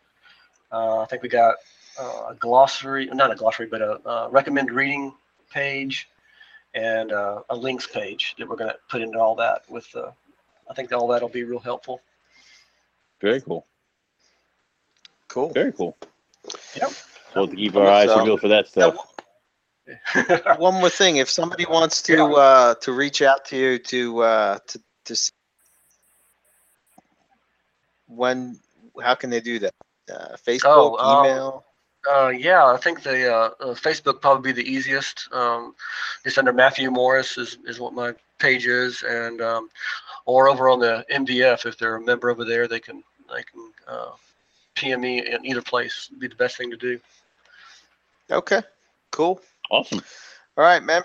Uh, 0.72 1.00
I 1.00 1.06
think 1.06 1.22
we 1.22 1.30
got 1.30 1.56
uh, 2.00 2.28
a 2.30 2.36
glossary, 2.36 3.06
not 3.06 3.32
a 3.32 3.36
glossary, 3.36 3.68
but 3.68 3.82
a, 3.82 4.10
a 4.10 4.30
recommended 4.30 4.74
reading 4.74 5.14
page 5.52 6.10
and 6.74 7.12
uh, 7.12 7.42
a 7.50 7.56
links 7.56 7.86
page 7.86 8.34
that 8.40 8.50
we're 8.50 8.56
going 8.56 8.72
to 8.72 8.78
put 8.90 9.02
into 9.02 9.20
all 9.20 9.36
that 9.36 9.62
with 9.70 9.90
the, 9.92 10.12
I 10.70 10.74
think 10.74 10.92
all 10.92 11.08
that'll 11.08 11.30
be 11.30 11.44
real 11.44 11.60
helpful. 11.60 12.02
Very 13.22 13.40
cool. 13.42 13.68
Cool. 15.28 15.50
Very 15.54 15.72
cool. 15.72 15.96
Yep. 16.76 16.92
We'll 17.36 17.48
to 17.48 17.56
keep 17.56 17.76
our 17.76 17.88
eyes 17.88 18.10
So- 18.10 18.24
peeled 18.24 18.42
for 18.42 18.48
that 18.48 18.68
stuff. 18.68 19.13
One 20.58 20.76
more 20.76 20.90
thing, 20.90 21.18
if 21.18 21.30
somebody 21.30 21.66
wants 21.66 22.02
to 22.04 22.24
uh, 22.34 22.76
to 22.76 22.94
reach 22.94 23.22
out 23.22 23.46
to 23.46 23.58
you 23.58 23.80
to 23.80 24.20
uh, 24.22 24.60
to 24.68 24.82
to 25.06 25.16
see 25.16 25.32
when 28.08 28.60
how 29.02 29.16
can 29.16 29.30
they 29.30 29.42
do 29.42 29.60
that? 29.60 29.74
Uh, 30.12 30.36
Facebook, 30.46 30.62
Oh, 30.66 30.98
um, 30.98 31.26
email. 31.26 31.66
Uh, 32.10 32.30
yeah, 32.30 32.66
I 32.66 32.78
think 32.78 33.02
the 33.02 33.34
uh, 33.34 33.50
uh, 33.60 33.74
Facebook 33.74 34.22
probably 34.22 34.52
be 34.52 34.62
the 34.62 34.70
easiest. 34.70 35.30
Um, 35.32 35.74
just 36.24 36.38
under 36.38 36.52
Matthew 36.52 36.92
Morris 36.92 37.38
is, 37.38 37.58
is 37.66 37.80
what 37.80 37.94
my 37.94 38.14
page 38.40 38.68
is, 38.68 39.04
and 39.04 39.42
um, 39.42 39.70
or 40.26 40.50
over 40.50 40.70
on 40.70 40.80
the 40.80 41.06
MVF 41.12 41.66
if 41.66 41.78
they're 41.78 41.96
a 41.96 42.02
member 42.02 42.30
over 42.30 42.44
there, 42.44 42.68
they 42.68 42.80
can 42.80 43.04
they 43.34 43.44
can 43.44 43.72
uh, 43.88 44.12
PM 44.76 45.02
me 45.02 45.26
in 45.26 45.46
either 45.46 45.62
place. 45.62 46.10
Would 46.12 46.20
be 46.20 46.28
the 46.28 46.36
best 46.36 46.58
thing 46.58 46.72
to 46.72 46.78
do. 46.78 47.00
Okay, 48.30 48.62
cool. 49.12 49.42
Awesome. 49.74 50.02
All 50.56 50.64
right, 50.64 50.84
man. 50.84 51.02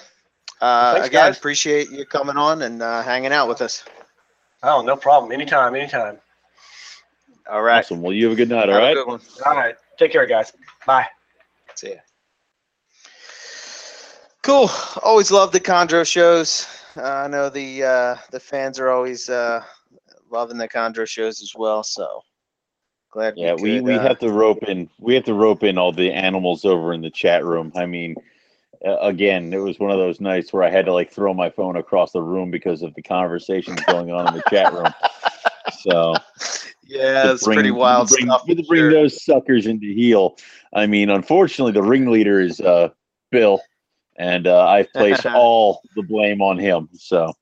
Uh, 0.60 0.92
Thanks, 0.92 1.08
again, 1.08 1.28
guys. 1.28 1.38
appreciate 1.38 1.90
you 1.90 2.04
coming 2.04 2.36
on 2.36 2.60
and 2.62 2.82
uh, 2.82 3.02
hanging 3.02 3.32
out 3.32 3.48
with 3.48 3.62
us. 3.62 3.82
Oh, 4.62 4.82
no 4.82 4.94
problem. 4.94 5.32
Anytime, 5.32 5.74
anytime. 5.74 6.18
All 7.50 7.62
right. 7.62 7.78
Awesome. 7.78 8.02
Well, 8.02 8.12
you 8.12 8.24
have 8.24 8.34
a 8.34 8.36
good 8.36 8.50
night. 8.50 8.68
all 8.68 8.74
have 8.74 8.82
right 8.82 8.94
good 8.94 9.06
one. 9.06 9.20
all 9.46 9.54
right 9.54 9.74
Take 9.98 10.12
care, 10.12 10.26
guys. 10.26 10.52
Bye. 10.86 11.06
See 11.76 11.90
ya. 11.90 11.96
Cool. 14.42 14.70
Always 15.02 15.30
love 15.30 15.50
the 15.50 15.60
Chondro 15.60 16.06
shows. 16.06 16.66
Uh, 16.96 17.02
I 17.02 17.26
know 17.26 17.48
the 17.48 17.84
uh, 17.84 18.16
the 18.30 18.38
fans 18.38 18.78
are 18.78 18.90
always 18.90 19.28
uh, 19.28 19.62
loving 20.30 20.58
the 20.58 20.68
Chondro 20.68 21.06
shows 21.06 21.42
as 21.42 21.52
well. 21.56 21.82
So 21.82 22.22
glad. 23.10 23.34
Yeah, 23.36 23.54
we, 23.54 23.76
could, 23.76 23.84
we 23.84 23.94
uh, 23.94 24.00
have 24.00 24.18
to 24.20 24.30
rope 24.30 24.62
in 24.64 24.88
we 25.00 25.14
have 25.14 25.24
to 25.24 25.34
rope 25.34 25.64
in 25.64 25.78
all 25.78 25.92
the 25.92 26.12
animals 26.12 26.64
over 26.64 26.92
in 26.92 27.00
the 27.00 27.10
chat 27.10 27.44
room. 27.44 27.72
I 27.74 27.86
mean, 27.86 28.14
again, 28.82 29.52
it 29.52 29.58
was 29.58 29.78
one 29.78 29.90
of 29.90 29.98
those 29.98 30.20
nights 30.20 30.52
where 30.52 30.62
I 30.62 30.70
had 30.70 30.86
to 30.86 30.92
like 30.92 31.12
throw 31.12 31.34
my 31.34 31.50
phone 31.50 31.76
across 31.76 32.12
the 32.12 32.22
room 32.22 32.50
because 32.50 32.82
of 32.82 32.94
the 32.94 33.02
conversations 33.02 33.80
going 33.86 34.10
on 34.10 34.28
in 34.28 34.34
the 34.34 34.42
chat 34.48 34.72
room. 34.72 34.92
So 35.80 36.14
Yeah, 36.88 37.32
it's 37.32 37.44
pretty 37.44 37.70
wild 37.70 38.08
to 38.08 38.14
bring, 38.14 38.26
stuff. 38.26 38.46
To 38.46 38.54
bring 38.54 38.80
sure. 38.80 38.92
those 38.92 39.22
suckers 39.22 39.66
into 39.66 39.86
heel. 39.86 40.36
I 40.72 40.86
mean, 40.86 41.10
unfortunately, 41.10 41.72
the 41.72 41.82
ringleader 41.82 42.40
is 42.40 42.60
uh, 42.60 42.88
Bill, 43.30 43.60
and 44.16 44.46
uh, 44.46 44.66
I 44.66 44.84
placed 44.94 45.26
all 45.34 45.82
the 45.96 46.02
blame 46.02 46.40
on 46.40 46.58
him. 46.58 46.88
So, 46.94 47.34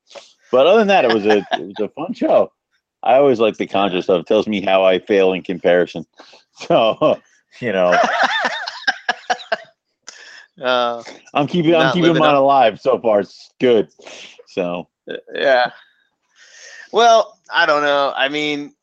but 0.51 0.67
other 0.67 0.79
than 0.79 0.87
that, 0.89 1.05
it 1.05 1.13
was 1.13 1.25
a 1.25 1.37
it 1.37 1.67
was 1.67 1.79
a 1.79 1.89
fun 1.89 2.13
show. 2.13 2.51
I 3.03 3.15
always 3.15 3.39
like 3.39 3.57
the 3.57 3.67
chondro 3.67 4.03
stuff. 4.03 4.21
It 4.21 4.27
tells 4.27 4.47
me 4.47 4.61
how 4.61 4.83
I 4.83 4.99
fail 4.99 5.33
in 5.33 5.43
comparison. 5.43 6.05
So, 6.59 7.21
you 7.61 7.71
know, 7.71 7.91
Uh, 10.61 11.03
I'm 11.33 11.47
keeping 11.47 11.75
I'm 11.75 11.93
keeping 11.93 12.13
mine 12.13 12.35
up- 12.35 12.41
alive 12.41 12.79
so 12.79 12.99
far. 12.99 13.19
It's 13.21 13.51
good. 13.59 13.89
So, 14.47 14.87
yeah. 15.33 15.71
Well, 16.91 17.37
I 17.53 17.65
don't 17.65 17.83
know. 17.83 18.13
I 18.15 18.29
mean, 18.29 18.73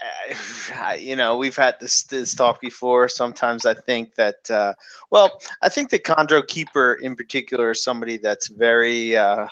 I, 0.74 0.96
you 0.96 1.16
know, 1.16 1.36
we've 1.36 1.56
had 1.56 1.78
this 1.80 2.02
this 2.04 2.34
talk 2.34 2.60
before. 2.60 3.08
Sometimes 3.08 3.64
I 3.66 3.74
think 3.74 4.14
that, 4.16 4.50
uh, 4.50 4.74
well, 5.10 5.40
I 5.62 5.68
think 5.68 5.90
the 5.90 5.98
Chondro 5.98 6.46
keeper 6.46 6.94
in 6.94 7.16
particular 7.16 7.70
is 7.70 7.82
somebody 7.82 8.16
that's 8.16 8.48
very 8.48 9.16
uh, 9.16 9.46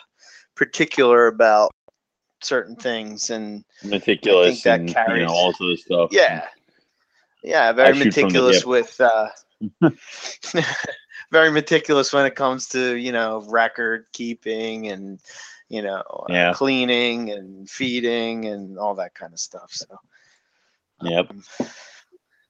particular 0.55 1.29
about 1.29 1.71
certain 2.43 2.77
things, 2.77 3.31
and 3.31 3.65
meticulous 3.85 4.63
that 4.63 4.81
and 4.81 4.89
you 4.89 4.95
carries- 4.95 5.27
know 5.29 5.33
all 5.33 5.53
this 5.53 5.61
other 5.61 5.77
stuff. 5.77 6.09
yeah, 6.13 6.47
yeah, 7.43 7.73
very 7.73 7.95
shoot 7.95 8.15
from 8.15 8.33
the 8.33 8.41
meticulous 8.43 8.67
with. 8.67 9.01
Uh, 9.01 9.29
very 11.35 11.51
meticulous 11.51 12.13
when 12.13 12.25
it 12.25 12.37
comes 12.37 12.69
to 12.69 12.95
you 12.97 13.11
know 13.11 13.45
record 13.49 14.07
keeping 14.13 14.87
and 14.87 15.19
you 15.69 15.83
know 15.83 16.01
uh, 16.31 16.55
cleaning 16.55 17.31
and 17.33 17.69
feeding 17.69 18.45
and 18.47 18.79
all 18.79 18.95
that 18.95 19.15
kind 19.15 19.33
of 19.33 19.41
stuff 19.41 19.71
so 19.73 19.87
Yep. 21.03 21.33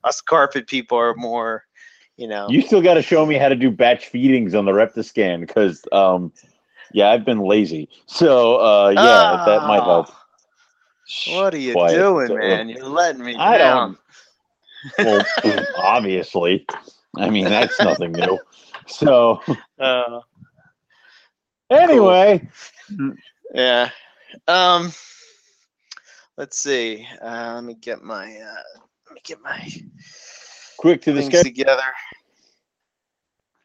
us 0.04 0.20
carpet 0.20 0.66
people 0.66 0.98
are 0.98 1.14
more 1.14 1.64
you 2.18 2.28
know 2.28 2.50
You 2.50 2.60
still 2.60 2.82
got 2.82 2.94
to 2.94 3.02
show 3.02 3.24
me 3.24 3.36
how 3.36 3.48
to 3.48 3.56
do 3.56 3.70
batch 3.70 4.08
feedings 4.08 4.54
on 4.54 4.66
the 4.66 4.72
Reptiscan 4.72 5.40
because, 5.40 5.82
um, 5.92 6.30
yeah, 6.92 7.08
I've 7.10 7.24
been 7.24 7.40
lazy. 7.40 7.88
So, 8.06 8.56
uh, 8.60 8.90
yeah, 8.90 9.42
that 9.46 9.66
might 9.66 9.82
help. 9.82 10.08
What 11.32 11.54
are 11.54 11.58
you 11.58 11.72
Quiet. 11.72 11.96
doing 11.96 12.28
So- 12.28 12.36
man 12.36 12.68
you're 12.68 12.86
letting 12.86 13.24
me 13.24 13.34
I 13.38 13.56
down 13.56 13.96
don't. 14.98 15.04
Well, 15.42 15.64
obviously. 15.74 16.66
I 17.16 17.30
mean, 17.30 17.44
that's 17.44 17.80
nothing 17.80 18.12
new. 18.12 18.38
So, 18.86 19.40
uh, 19.78 20.20
anyway, 21.70 22.48
yeah. 23.54 23.90
Um 24.48 24.92
let's 26.36 26.58
see. 26.58 27.06
Uh, 27.22 27.52
let 27.54 27.64
me 27.64 27.74
get 27.74 28.02
my 28.02 28.36
uh 28.36 28.78
let 29.06 29.14
me 29.14 29.20
get 29.24 29.40
my 29.42 29.72
quick 30.78 31.02
to 31.02 31.12
the 31.12 31.22
schedule. 31.22 31.44
together. 31.44 31.82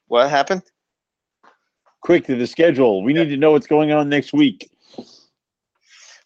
What 0.08 0.30
happened? 0.30 0.64
Quick 2.02 2.26
to 2.28 2.36
the 2.36 2.48
schedule. 2.48 3.04
We 3.04 3.14
need 3.14 3.30
to 3.30 3.38
know 3.38 3.52
what's 3.52 3.68
going 3.68 3.92
on 3.92 4.10
next 4.10 4.34
week. 4.34 4.72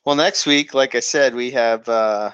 Well, 0.05 0.15
next 0.15 0.45
week, 0.45 0.73
like 0.73 0.95
I 0.95 0.99
said, 0.99 1.33
we 1.33 1.51
have 1.51 1.87
uh, 1.87 2.31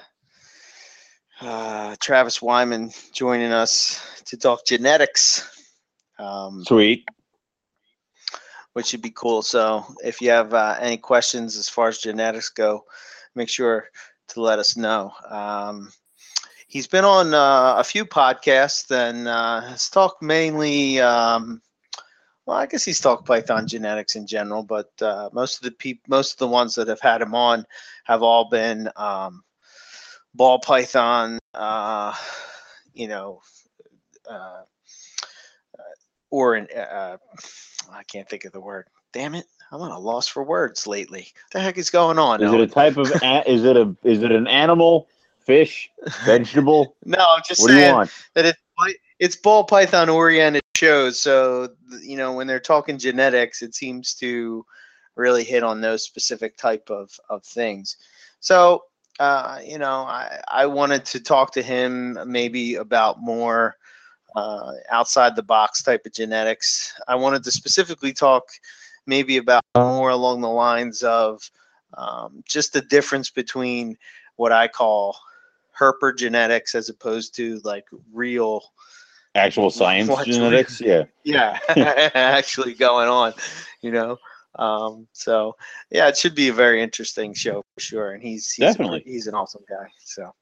uh, 1.40 1.96
Travis 2.00 2.42
Wyman 2.42 2.90
joining 3.12 3.52
us 3.52 4.00
to 4.26 4.36
talk 4.36 4.66
genetics, 4.66 5.59
um, 6.20 6.64
Sweet. 6.64 7.04
which 8.74 8.86
should 8.86 9.02
be 9.02 9.12
cool. 9.14 9.42
So, 9.42 9.84
if 10.04 10.20
you 10.20 10.30
have 10.30 10.54
uh, 10.54 10.76
any 10.80 10.96
questions 10.96 11.56
as 11.56 11.68
far 11.68 11.88
as 11.88 11.98
genetics 11.98 12.50
go, 12.50 12.84
make 13.34 13.48
sure 13.48 13.88
to 14.28 14.40
let 14.40 14.58
us 14.58 14.76
know. 14.76 15.12
Um, 15.28 15.90
he's 16.66 16.86
been 16.86 17.04
on 17.04 17.34
uh, 17.34 17.74
a 17.78 17.84
few 17.84 18.04
podcasts 18.04 18.90
and 18.90 19.26
uh, 19.28 19.60
has 19.62 19.88
talked 19.88 20.22
mainly. 20.22 21.00
Um, 21.00 21.60
well, 22.46 22.58
I 22.58 22.66
guess 22.66 22.84
he's 22.84 23.00
talked 23.00 23.26
Python 23.26 23.68
genetics 23.68 24.16
in 24.16 24.26
general, 24.26 24.62
but 24.62 24.90
uh, 25.02 25.30
most 25.32 25.58
of 25.58 25.62
the 25.62 25.72
peop- 25.72 26.08
most 26.08 26.32
of 26.32 26.38
the 26.38 26.48
ones 26.48 26.74
that 26.74 26.88
have 26.88 27.00
had 27.00 27.22
him 27.22 27.34
on 27.34 27.64
have 28.04 28.22
all 28.22 28.48
been 28.48 28.88
um, 28.96 29.42
ball 30.34 30.58
python. 30.58 31.38
Uh, 31.54 32.14
you 32.92 33.08
know, 33.08 33.40
uh, 34.28 34.34
uh, 34.34 34.62
or 36.30 36.54
an 36.54 36.68
uh, 36.76 37.16
I 37.92 38.02
can't 38.04 38.28
think 38.28 38.44
of 38.44 38.52
the 38.52 38.60
word. 38.60 38.86
Damn 39.12 39.34
it! 39.34 39.46
I'm 39.72 39.80
on 39.80 39.90
a 39.90 39.98
loss 39.98 40.28
for 40.28 40.42
words 40.42 40.86
lately. 40.86 41.28
What 41.32 41.52
the 41.52 41.60
heck 41.60 41.78
is 41.78 41.90
going 41.90 42.18
on? 42.18 42.42
Is 42.42 42.52
it 42.52 42.60
a 42.60 42.66
type 42.66 42.96
of? 42.96 43.10
A- 43.22 43.50
is 43.50 43.64
it 43.64 43.76
a? 43.76 43.94
Is 44.04 44.22
it 44.22 44.32
an 44.32 44.46
animal, 44.46 45.08
fish, 45.40 45.90
vegetable? 46.24 46.96
no, 47.04 47.18
I'm 47.18 47.42
just 47.46 47.60
What 47.60 47.68
do 47.68 47.74
you 47.74 47.80
saying 47.80 47.94
want? 47.94 48.10
that 48.34 48.46
it's 48.46 48.58
it's 49.18 49.36
ball 49.36 49.64
python 49.64 50.08
oriented 50.08 50.62
shows. 50.76 51.20
So 51.20 51.68
you 52.02 52.16
know 52.16 52.32
when 52.32 52.46
they're 52.46 52.58
talking 52.58 52.98
genetics, 52.98 53.62
it 53.62 53.74
seems 53.74 54.14
to 54.14 54.64
really 55.14 55.44
hit 55.44 55.62
on 55.62 55.80
those 55.80 56.02
specific 56.02 56.56
type 56.56 56.90
of 56.90 57.10
of 57.28 57.44
things. 57.44 57.96
So 58.40 58.84
uh, 59.20 59.60
you 59.64 59.78
know, 59.78 60.02
I 60.02 60.40
I 60.48 60.66
wanted 60.66 61.04
to 61.06 61.20
talk 61.20 61.52
to 61.52 61.62
him 61.62 62.18
maybe 62.26 62.76
about 62.76 63.20
more 63.20 63.76
uh, 64.36 64.72
outside 64.90 65.36
the 65.36 65.42
box 65.42 65.82
type 65.82 66.06
of 66.06 66.12
genetics. 66.12 66.92
I 67.08 67.14
wanted 67.14 67.44
to 67.44 67.50
specifically 67.52 68.12
talk 68.12 68.44
maybe 69.06 69.38
about 69.38 69.64
more 69.76 70.10
along 70.10 70.40
the 70.40 70.48
lines 70.48 71.02
of 71.02 71.42
um, 71.96 72.42
just 72.46 72.72
the 72.72 72.82
difference 72.82 73.30
between 73.30 73.96
what 74.36 74.52
I 74.52 74.68
call 74.68 75.16
herper 75.78 76.16
genetics 76.16 76.74
as 76.74 76.88
opposed 76.88 77.34
to 77.36 77.60
like 77.64 77.86
real 78.12 78.62
Actual 79.34 79.70
science 79.70 80.10
genetics? 80.24 80.80
Yeah. 80.80 81.04
yeah 81.24 81.58
actually 82.14 82.74
going 82.74 83.08
on 83.08 83.32
you 83.80 83.92
know 83.92 84.16
um 84.56 85.06
so 85.12 85.54
yeah 85.90 86.08
it 86.08 86.16
should 86.16 86.34
be 86.34 86.48
a 86.48 86.52
very 86.52 86.82
interesting 86.82 87.32
show 87.32 87.62
for 87.74 87.80
sure 87.80 88.12
and 88.12 88.22
he's 88.22 88.50
he's, 88.50 88.64
a- 88.64 88.72
Definitely. 88.72 89.02
he's 89.06 89.28
an 89.28 89.34
awesome 89.34 89.62
guy 89.68 89.86
so 90.04 90.34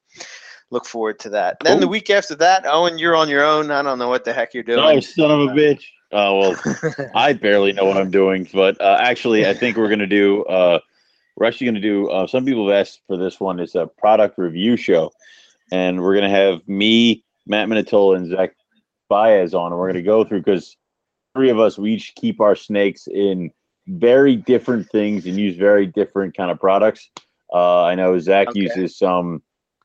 look 0.71 0.85
forward 0.85 1.19
to 1.19 1.31
that 1.31 1.57
then 1.65 1.81
the 1.81 1.89
week 1.89 2.11
after 2.11 2.35
that 2.35 2.65
owen 2.67 2.99
you're 2.99 3.17
on 3.17 3.29
your 3.29 3.45
own 3.45 3.71
i 3.71 3.83
don't 3.83 3.99
know 3.99 4.09
what 4.09 4.25
the 4.25 4.33
heck 4.33 4.53
you're 4.55 4.63
doing 4.63 4.79
Oh, 4.79 5.01
son 5.01 5.31
of 5.31 5.41
a 5.41 5.47
bitch. 5.49 5.85
Oh 6.13 6.39
well, 6.39 7.11
I 7.15 7.33
barely 7.35 7.73
know 7.73 7.85
what 7.85 7.99
I'm 7.99 8.11
doing, 8.11 8.49
but 8.53 8.81
uh, 8.81 8.99
actually, 9.01 9.47
I 9.47 9.53
think 9.55 9.77
we're 9.77 9.91
gonna 9.91 10.07
do. 10.07 10.45
Uh, 10.45 10.79
we're 11.39 11.47
actually 11.47 11.67
going 11.67 11.77
to 11.77 11.81
do. 11.81 12.09
Uh, 12.11 12.27
some 12.27 12.45
people 12.45 12.69
have 12.69 12.81
asked 12.81 13.01
for 13.07 13.17
this 13.17 13.39
one. 13.39 13.61
It's 13.61 13.77
a 13.77 13.87
product 13.87 14.39
review 14.39 14.77
show, 14.77 15.13
and 15.71 16.03
we're 16.03 16.15
going 16.15 16.29
to 16.29 16.37
have 16.37 16.67
me, 16.67 17.25
Matt 17.47 17.69
Minatola, 17.69 18.17
and 18.17 18.29
Zach 18.29 18.57
Baez 19.09 19.55
on, 19.55 19.71
and 19.71 19.79
we're 19.79 19.87
going 19.87 20.03
to 20.03 20.03
go 20.03 20.25
through 20.25 20.41
because 20.41 20.77
three 21.37 21.51
of 21.51 21.61
us 21.61 21.79
we 21.79 21.93
each 21.95 22.13
keep 22.17 22.41
our 22.41 22.57
snakes 22.57 23.07
in 23.07 23.53
very 23.87 24.35
different 24.35 24.91
things 24.91 25.27
and 25.27 25.39
use 25.39 25.57
very 25.57 25.87
different 25.87 26.37
kind 26.37 26.51
of 26.51 26.59
products. 26.59 27.09
Uh, 27.53 27.85
I 27.85 27.95
know 27.95 28.19
Zach 28.19 28.49
Okay. 28.49 28.61
uses 28.61 28.99
some 28.99 29.41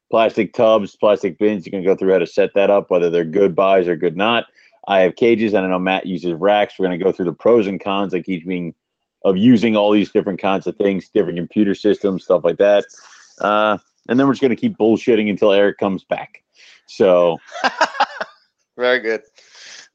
plastic 0.09 0.53
tubs, 0.53 0.95
plastic 0.95 1.37
bins. 1.37 1.65
You 1.65 1.71
can 1.71 1.83
go 1.83 1.95
through 1.95 2.11
how 2.11 2.19
to 2.19 2.27
set 2.27 2.53
that 2.55 2.69
up, 2.69 2.89
whether 2.89 3.09
they're 3.09 3.25
good 3.25 3.55
buys 3.55 3.87
or 3.87 3.95
good 3.95 4.17
not. 4.17 4.45
I 4.87 4.99
have 4.99 5.15
cages, 5.15 5.53
and 5.53 5.65
I 5.65 5.69
know 5.69 5.79
Matt 5.79 6.05
uses 6.05 6.33
racks. 6.33 6.75
We're 6.77 6.87
going 6.87 6.99
to 6.99 7.03
go 7.03 7.11
through 7.11 7.25
the 7.25 7.33
pros 7.33 7.67
and 7.67 7.79
cons, 7.79 8.13
like 8.13 8.27
each 8.27 8.45
being 8.45 8.75
of 9.23 9.37
using 9.37 9.77
all 9.77 9.91
these 9.91 10.11
different 10.11 10.41
kinds 10.41 10.67
of 10.67 10.75
things, 10.75 11.07
different 11.07 11.37
computer 11.37 11.73
systems, 11.73 12.25
stuff 12.25 12.43
like 12.43 12.57
that. 12.57 12.83
Uh, 13.39 13.77
and 14.09 14.19
then 14.19 14.27
we're 14.27 14.33
just 14.33 14.41
going 14.41 14.49
to 14.49 14.57
keep 14.57 14.77
bullshitting 14.77 15.29
until 15.29 15.53
Eric 15.53 15.77
comes 15.77 16.03
back. 16.03 16.43
So 16.87 17.37
Very 18.77 18.99
good. 18.99 19.21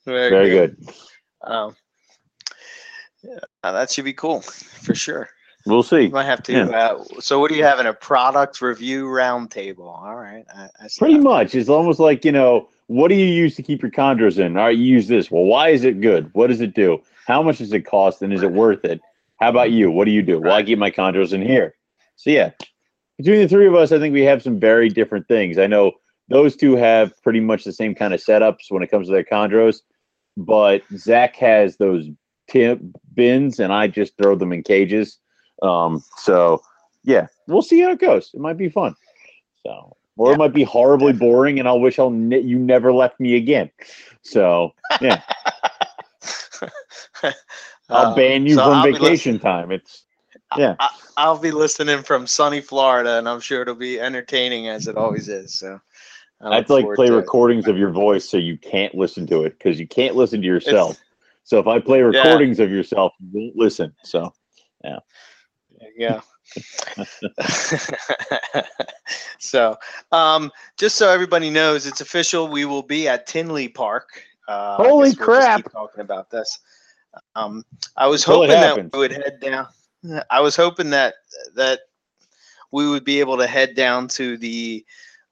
Very, 0.04 0.30
very 0.30 0.50
good. 0.50 0.76
good. 0.78 0.94
Um, 1.42 1.76
yeah, 3.22 3.38
that 3.62 3.90
should 3.90 4.04
be 4.04 4.12
cool 4.12 4.40
for 4.40 4.94
sure. 4.94 5.28
We'll 5.68 5.82
see. 5.82 6.04
You 6.04 6.10
might 6.10 6.24
have 6.24 6.42
to. 6.44 6.52
Yeah. 6.52 6.64
Uh, 6.64 7.04
so, 7.20 7.38
what 7.38 7.50
do 7.50 7.56
you 7.56 7.62
have 7.62 7.78
in 7.78 7.86
a 7.86 7.92
product 7.92 8.62
review 8.62 9.04
roundtable? 9.04 9.80
All 9.80 10.16
right, 10.16 10.44
I, 10.54 10.68
I 10.80 10.88
Pretty 10.96 11.18
much. 11.18 11.54
It's 11.54 11.68
almost 11.68 12.00
like, 12.00 12.24
you 12.24 12.32
know, 12.32 12.70
what 12.86 13.08
do 13.08 13.14
you 13.14 13.26
use 13.26 13.54
to 13.56 13.62
keep 13.62 13.82
your 13.82 13.90
chondros 13.90 14.38
in? 14.38 14.56
All 14.56 14.64
right, 14.64 14.76
you 14.76 14.84
use 14.84 15.08
this. 15.08 15.30
Well, 15.30 15.44
why 15.44 15.68
is 15.68 15.84
it 15.84 16.00
good? 16.00 16.30
What 16.32 16.46
does 16.46 16.62
it 16.62 16.74
do? 16.74 17.02
How 17.26 17.42
much 17.42 17.58
does 17.58 17.72
it 17.74 17.82
cost? 17.82 18.22
And 18.22 18.32
is 18.32 18.42
it 18.42 18.50
worth 18.50 18.82
it? 18.86 19.00
How 19.40 19.50
about 19.50 19.70
you? 19.70 19.90
What 19.90 20.06
do 20.06 20.10
you 20.10 20.22
do? 20.22 20.40
Well, 20.40 20.54
I 20.54 20.62
keep 20.62 20.78
my 20.78 20.90
chondros 20.90 21.34
in 21.34 21.42
here. 21.42 21.74
So, 22.16 22.30
yeah, 22.30 22.52
between 23.18 23.40
the 23.40 23.48
three 23.48 23.66
of 23.66 23.74
us, 23.74 23.92
I 23.92 23.98
think 23.98 24.14
we 24.14 24.22
have 24.22 24.42
some 24.42 24.58
very 24.58 24.88
different 24.88 25.28
things. 25.28 25.58
I 25.58 25.66
know 25.66 25.92
those 26.28 26.56
two 26.56 26.76
have 26.76 27.12
pretty 27.22 27.40
much 27.40 27.64
the 27.64 27.72
same 27.72 27.94
kind 27.94 28.14
of 28.14 28.24
setups 28.24 28.70
when 28.70 28.82
it 28.82 28.90
comes 28.90 29.08
to 29.08 29.12
their 29.12 29.22
chondros, 29.22 29.82
but 30.38 30.82
Zach 30.96 31.36
has 31.36 31.76
those 31.76 32.06
tin 32.48 32.94
bins 33.14 33.60
and 33.60 33.70
I 33.70 33.86
just 33.86 34.16
throw 34.16 34.34
them 34.34 34.54
in 34.54 34.62
cages. 34.62 35.18
Um, 35.62 36.02
so, 36.18 36.62
yeah, 37.04 37.26
we'll 37.46 37.62
see 37.62 37.80
how 37.80 37.90
it 37.90 38.00
goes. 38.00 38.30
It 38.34 38.40
might 38.40 38.56
be 38.56 38.68
fun. 38.68 38.94
So, 39.66 39.96
or 40.16 40.32
it 40.32 40.36
might 40.36 40.52
be 40.52 40.64
horribly 40.64 41.12
boring, 41.12 41.58
and 41.58 41.68
I'll 41.68 41.80
wish 41.80 41.98
I'll 41.98 42.10
ne- 42.10 42.40
you 42.40 42.58
never 42.58 42.92
left 42.92 43.20
me 43.20 43.36
again. 43.36 43.70
So 44.22 44.72
yeah, 45.00 45.20
I'll 47.22 47.32
Uh, 47.88 48.14
ban 48.14 48.46
you 48.46 48.56
so 48.56 48.64
from 48.64 48.74
I'll 48.74 48.92
vacation 48.92 49.38
time. 49.38 49.70
It's 49.70 50.04
yeah, 50.56 50.74
I, 50.80 50.90
I'll 51.16 51.38
be 51.38 51.50
listening 51.50 52.02
from 52.02 52.26
sunny 52.26 52.60
Florida, 52.60 53.18
and 53.18 53.28
I'm 53.28 53.40
sure 53.40 53.62
it'll 53.62 53.74
be 53.74 54.00
entertaining 54.00 54.68
as 54.68 54.88
it 54.88 54.96
always 54.96 55.28
is. 55.28 55.54
So, 55.54 55.80
I 56.40 56.52
I 56.52 56.56
have 56.56 56.66
to 56.66 56.74
like 56.74 56.94
play 56.94 57.06
to 57.06 57.14
it. 57.14 57.16
recordings 57.16 57.68
of 57.68 57.78
your 57.78 57.90
voice 57.90 58.28
so 58.28 58.36
you 58.36 58.58
can't 58.58 58.94
listen 58.94 59.26
to 59.28 59.44
it 59.44 59.58
because 59.58 59.78
you 59.78 59.86
can't 59.86 60.16
listen 60.16 60.40
to 60.40 60.46
yourself. 60.46 60.98
so 61.44 61.58
if 61.58 61.66
I 61.66 61.78
play 61.78 62.02
recordings 62.02 62.60
of 62.60 62.70
yourself, 62.70 63.12
you 63.20 63.28
won't 63.32 63.56
listen. 63.56 63.94
So 64.04 64.32
Yeah. 64.84 64.98
so, 69.38 69.76
um, 70.12 70.50
just 70.78 70.96
so 70.96 71.10
everybody 71.10 71.50
knows, 71.50 71.86
it's 71.86 72.00
official. 72.00 72.48
We 72.48 72.64
will 72.64 72.82
be 72.82 73.08
at 73.08 73.26
Tinley 73.26 73.68
Park. 73.68 74.22
Uh, 74.48 74.76
Holy 74.76 75.10
we'll 75.10 75.14
crap. 75.16 75.64
keep 75.64 75.72
talking 75.72 76.00
about 76.00 76.30
this. 76.30 76.58
Um, 77.34 77.64
I 77.96 78.06
was 78.06 78.22
Until 78.22 78.42
hoping 78.42 78.50
that 78.50 78.92
we 78.92 78.98
would 78.98 79.12
head 79.12 79.40
down. 79.40 79.66
I 80.30 80.40
was 80.40 80.56
hoping 80.56 80.90
that 80.90 81.14
that 81.54 81.80
we 82.70 82.88
would 82.88 83.04
be 83.04 83.20
able 83.20 83.36
to 83.38 83.46
head 83.46 83.74
down 83.74 84.08
to 84.08 84.36
the 84.36 84.84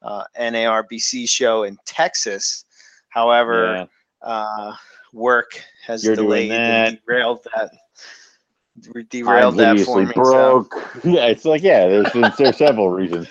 uh, 0.02 0.24
NARBC 0.38 1.28
show 1.28 1.62
in 1.64 1.78
Texas. 1.84 2.64
However, 3.08 3.86
yeah, 4.22 4.28
uh, 4.28 4.76
work 5.12 5.62
has 5.84 6.04
You're 6.04 6.16
delayed 6.16 6.52
and 6.52 6.98
derailed 7.06 7.46
that. 7.54 7.72
Derailed. 9.08 9.54
I'm 9.54 9.56
Derailed 9.56 9.78
that 9.78 9.84
for 9.84 10.00
me. 10.02 10.14
so- 10.14 10.20
broke. 10.22 10.90
Yeah, 11.04 11.26
it's 11.26 11.44
like 11.44 11.62
yeah, 11.62 11.86
There's 11.88 12.12
there's 12.12 12.36
there's 12.36 12.56
several 12.56 12.90
reasons 12.90 13.28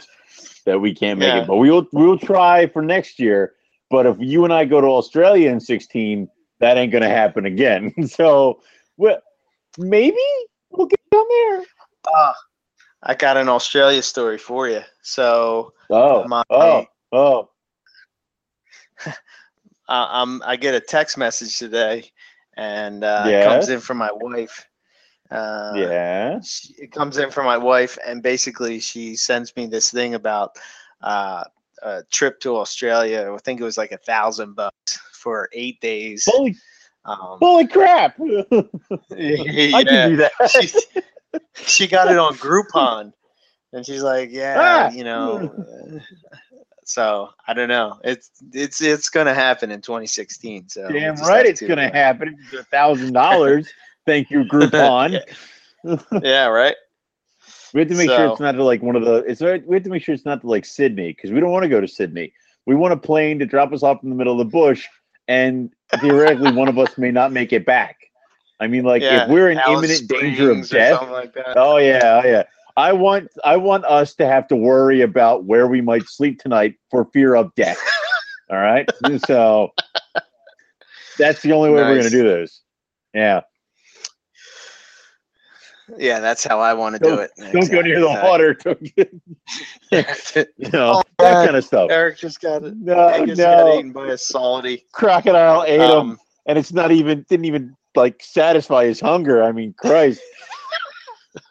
that 0.65 0.79
we 0.79 0.93
can't 0.93 1.19
make 1.19 1.33
Yeah. 1.33 1.41
it, 1.43 1.47
but 1.47 1.57
we 1.57 1.69
will 1.71 1.87
we 1.91 2.05
will 2.05 2.17
try 2.19 2.67
for 2.67 2.81
next 2.81 3.19
year. 3.19 3.53
But 3.89 4.05
if 4.05 4.17
you 4.19 4.43
and 4.43 4.53
I 4.53 4.65
go 4.65 4.81
to 4.81 4.87
Australia 4.87 5.49
in 5.51 5.59
16, 5.59 6.27
that 6.59 6.77
ain't 6.77 6.91
gonna 6.91 7.09
happen 7.09 7.45
again. 7.45 7.93
So, 8.07 8.61
well, 8.97 9.21
maybe 9.77 10.17
we'll 10.71 10.87
get 10.87 10.99
down 11.11 11.25
there. 11.29 11.63
Uh, 12.15 12.33
I 13.03 13.13
got 13.13 13.37
an 13.37 13.47
Australia 13.49 14.01
story 14.01 14.37
for 14.37 14.67
you. 14.67 14.81
So 15.03 15.73
Oh, 15.89 16.27
my, 16.27 16.43
oh, 16.49 16.85
oh. 17.11 17.49
uh, 19.05 19.11
um, 19.89 20.41
I 20.45 20.55
get 20.55 20.73
a 20.73 20.79
text 20.79 21.17
message 21.17 21.59
today, 21.59 22.09
and 22.57 23.03
uh, 23.03 23.23
it 23.27 23.43
comes 23.43 23.69
in 23.69 23.79
from 23.79 23.97
my 23.97 24.09
wife. 24.13 24.65
Uh, 25.31 25.73
Yeah. 25.75 26.39
she- 26.41 26.73
it 26.75 26.91
comes 26.91 27.17
in 27.17 27.31
from 27.31 27.45
my 27.45 27.57
wife, 27.57 27.97
and 28.05 28.21
basically 28.21 28.79
she 28.79 29.15
sends 29.15 29.55
me 29.55 29.65
this 29.65 29.91
thing 29.91 30.13
about 30.15 30.57
uh, 31.01 31.43
a 31.83 32.03
trip 32.11 32.39
to 32.39 32.55
Australia. 32.57 33.31
I 33.33 33.37
think 33.39 33.59
it 33.59 33.63
was 33.63 33.77
like 33.77 33.91
a 33.91 33.97
thousand 33.97 34.55
bucks 34.55 34.97
for 35.13 35.49
eight 35.53 35.79
days. 35.81 36.23
Holy, 36.31 36.55
Um, 37.05 37.37
holy 37.39 37.67
crap! 37.67 38.17
I 38.19 39.83
can 39.83 40.09
do 40.09 40.15
that. 40.17 40.31
she, 40.49 40.69
she 41.65 41.87
got 41.87 42.11
it 42.11 42.17
on 42.17 42.33
Groupon, 42.35 43.13
and 43.73 43.85
she's 43.85 44.01
like, 44.01 44.29
"Yeah, 44.31 44.55
Ah. 44.57 44.89
you 44.91 45.03
know." 45.03 45.53
uh, 45.93 45.99
So 46.87 47.29
I 47.47 47.53
don't 47.53 47.67
know. 47.69 47.99
It's 48.03 48.29
it's 48.53 48.79
it's 48.81 49.09
gonna 49.09 49.33
happen 49.33 49.71
in 49.71 49.81
2016. 49.81 50.69
So 50.69 50.87
Damn 50.87 51.15
right, 51.17 51.45
it's 51.45 51.61
gonna 51.61 51.83
uh, 51.87 51.91
happen. 51.93 52.37
It's 52.45 52.53
a 52.53 52.63
thousand 52.65 53.13
dollars. 53.13 53.67
Thank 54.05 54.29
you, 54.29 54.43
Groupon. 54.51 55.21
Yeah, 56.23 56.47
right. 56.47 56.75
We 57.73 57.81
have 57.81 57.89
to 57.89 57.95
make 57.95 58.09
sure 58.09 58.31
it's 58.31 58.39
not 58.39 58.53
to 58.53 58.63
like 58.63 58.81
one 58.81 58.95
of 58.95 59.03
the. 59.03 59.15
It's 59.15 59.41
we 59.41 59.75
have 59.75 59.83
to 59.83 59.89
make 59.89 60.03
sure 60.03 60.15
it's 60.15 60.25
not 60.25 60.41
to 60.41 60.47
like 60.47 60.65
Sydney 60.65 61.13
because 61.13 61.31
we 61.31 61.39
don't 61.39 61.51
want 61.51 61.63
to 61.63 61.69
go 61.69 61.81
to 61.81 61.87
Sydney. 61.87 62.33
We 62.65 62.73
want 62.73 62.93
a 62.93 62.97
plane 62.97 63.37
to 63.39 63.45
drop 63.45 63.73
us 63.73 63.83
off 63.83 64.01
in 64.03 64.09
the 64.09 64.15
middle 64.15 64.33
of 64.33 64.39
the 64.39 64.51
bush, 64.51 64.87
and 65.27 65.71
theoretically, 65.99 66.53
one 66.53 66.67
of 66.67 66.79
us 66.79 66.97
may 66.97 67.11
not 67.11 67.31
make 67.31 67.51
it 67.53 67.65
back. 67.65 67.97
I 68.59 68.67
mean, 68.67 68.85
like 68.85 69.01
yeah, 69.01 69.23
if 69.23 69.29
we're 69.29 69.49
in 69.49 69.57
Alice 69.57 70.01
imminent 70.01 70.09
danger 70.09 70.51
of 70.51 70.69
death. 70.69 71.01
like 71.11 71.33
that. 71.33 71.57
Oh 71.57 71.77
yeah, 71.77 72.21
oh 72.23 72.27
yeah. 72.27 72.43
I 72.77 72.93
want 72.93 73.29
I 73.43 73.57
want 73.57 73.85
us 73.85 74.15
to 74.15 74.25
have 74.25 74.47
to 74.49 74.55
worry 74.55 75.01
about 75.01 75.45
where 75.45 75.67
we 75.67 75.81
might 75.81 76.07
sleep 76.07 76.39
tonight 76.39 76.75
for 76.89 77.05
fear 77.13 77.35
of 77.35 77.53
death. 77.55 77.79
All 78.49 78.57
right, 78.57 78.89
so 79.27 79.73
that's 81.17 81.41
the 81.41 81.51
only 81.51 81.69
way 81.71 81.81
we're 81.83 81.97
gonna 81.97 82.09
do 82.09 82.23
this. 82.23 82.61
Yeah, 83.13 83.41
Yeah, 85.97 86.19
that's 86.19 86.43
how 86.43 86.59
I 86.59 86.73
want 86.73 86.95
to 86.95 86.99
do 87.03 87.15
it. 87.19 87.31
don't 87.37 87.71
go 87.71 87.81
near 87.81 87.99
the 87.99 88.07
Exactly. 88.07 88.29
water. 88.29 88.53
Don't 88.53 88.95
get- 88.95 89.13
water. 89.91 90.47
you 90.57 90.69
know 90.71 90.93
Oh, 90.95 91.03
that 91.19 91.31
God. 91.31 91.45
kind 91.45 91.55
of 91.57 91.63
stuff. 91.65 91.91
Eric 91.91 92.17
just 92.17 92.41
got 92.41 92.63
it. 92.63 92.75
No, 92.77 93.09
Angus 93.09 93.37
got 93.39 93.65
no. 93.67 93.77
eaten 93.77 93.91
by 93.91 94.07
a 94.07 94.17
salty. 94.17 94.85
Crocodile 94.91 95.63
ate 95.63 95.79
him, 95.81 95.89
Um, 95.91 96.19
and 96.47 96.57
it's 96.57 96.73
not 96.73 96.91
even 96.91 97.25
didn't 97.29 97.45
even 97.45 97.75
like 97.95 98.21
satisfy 98.23 98.85
his 98.85 98.99
hunger. 98.99 99.43
I 99.43 99.51
mean, 99.51 99.73
Christ, 99.77 100.21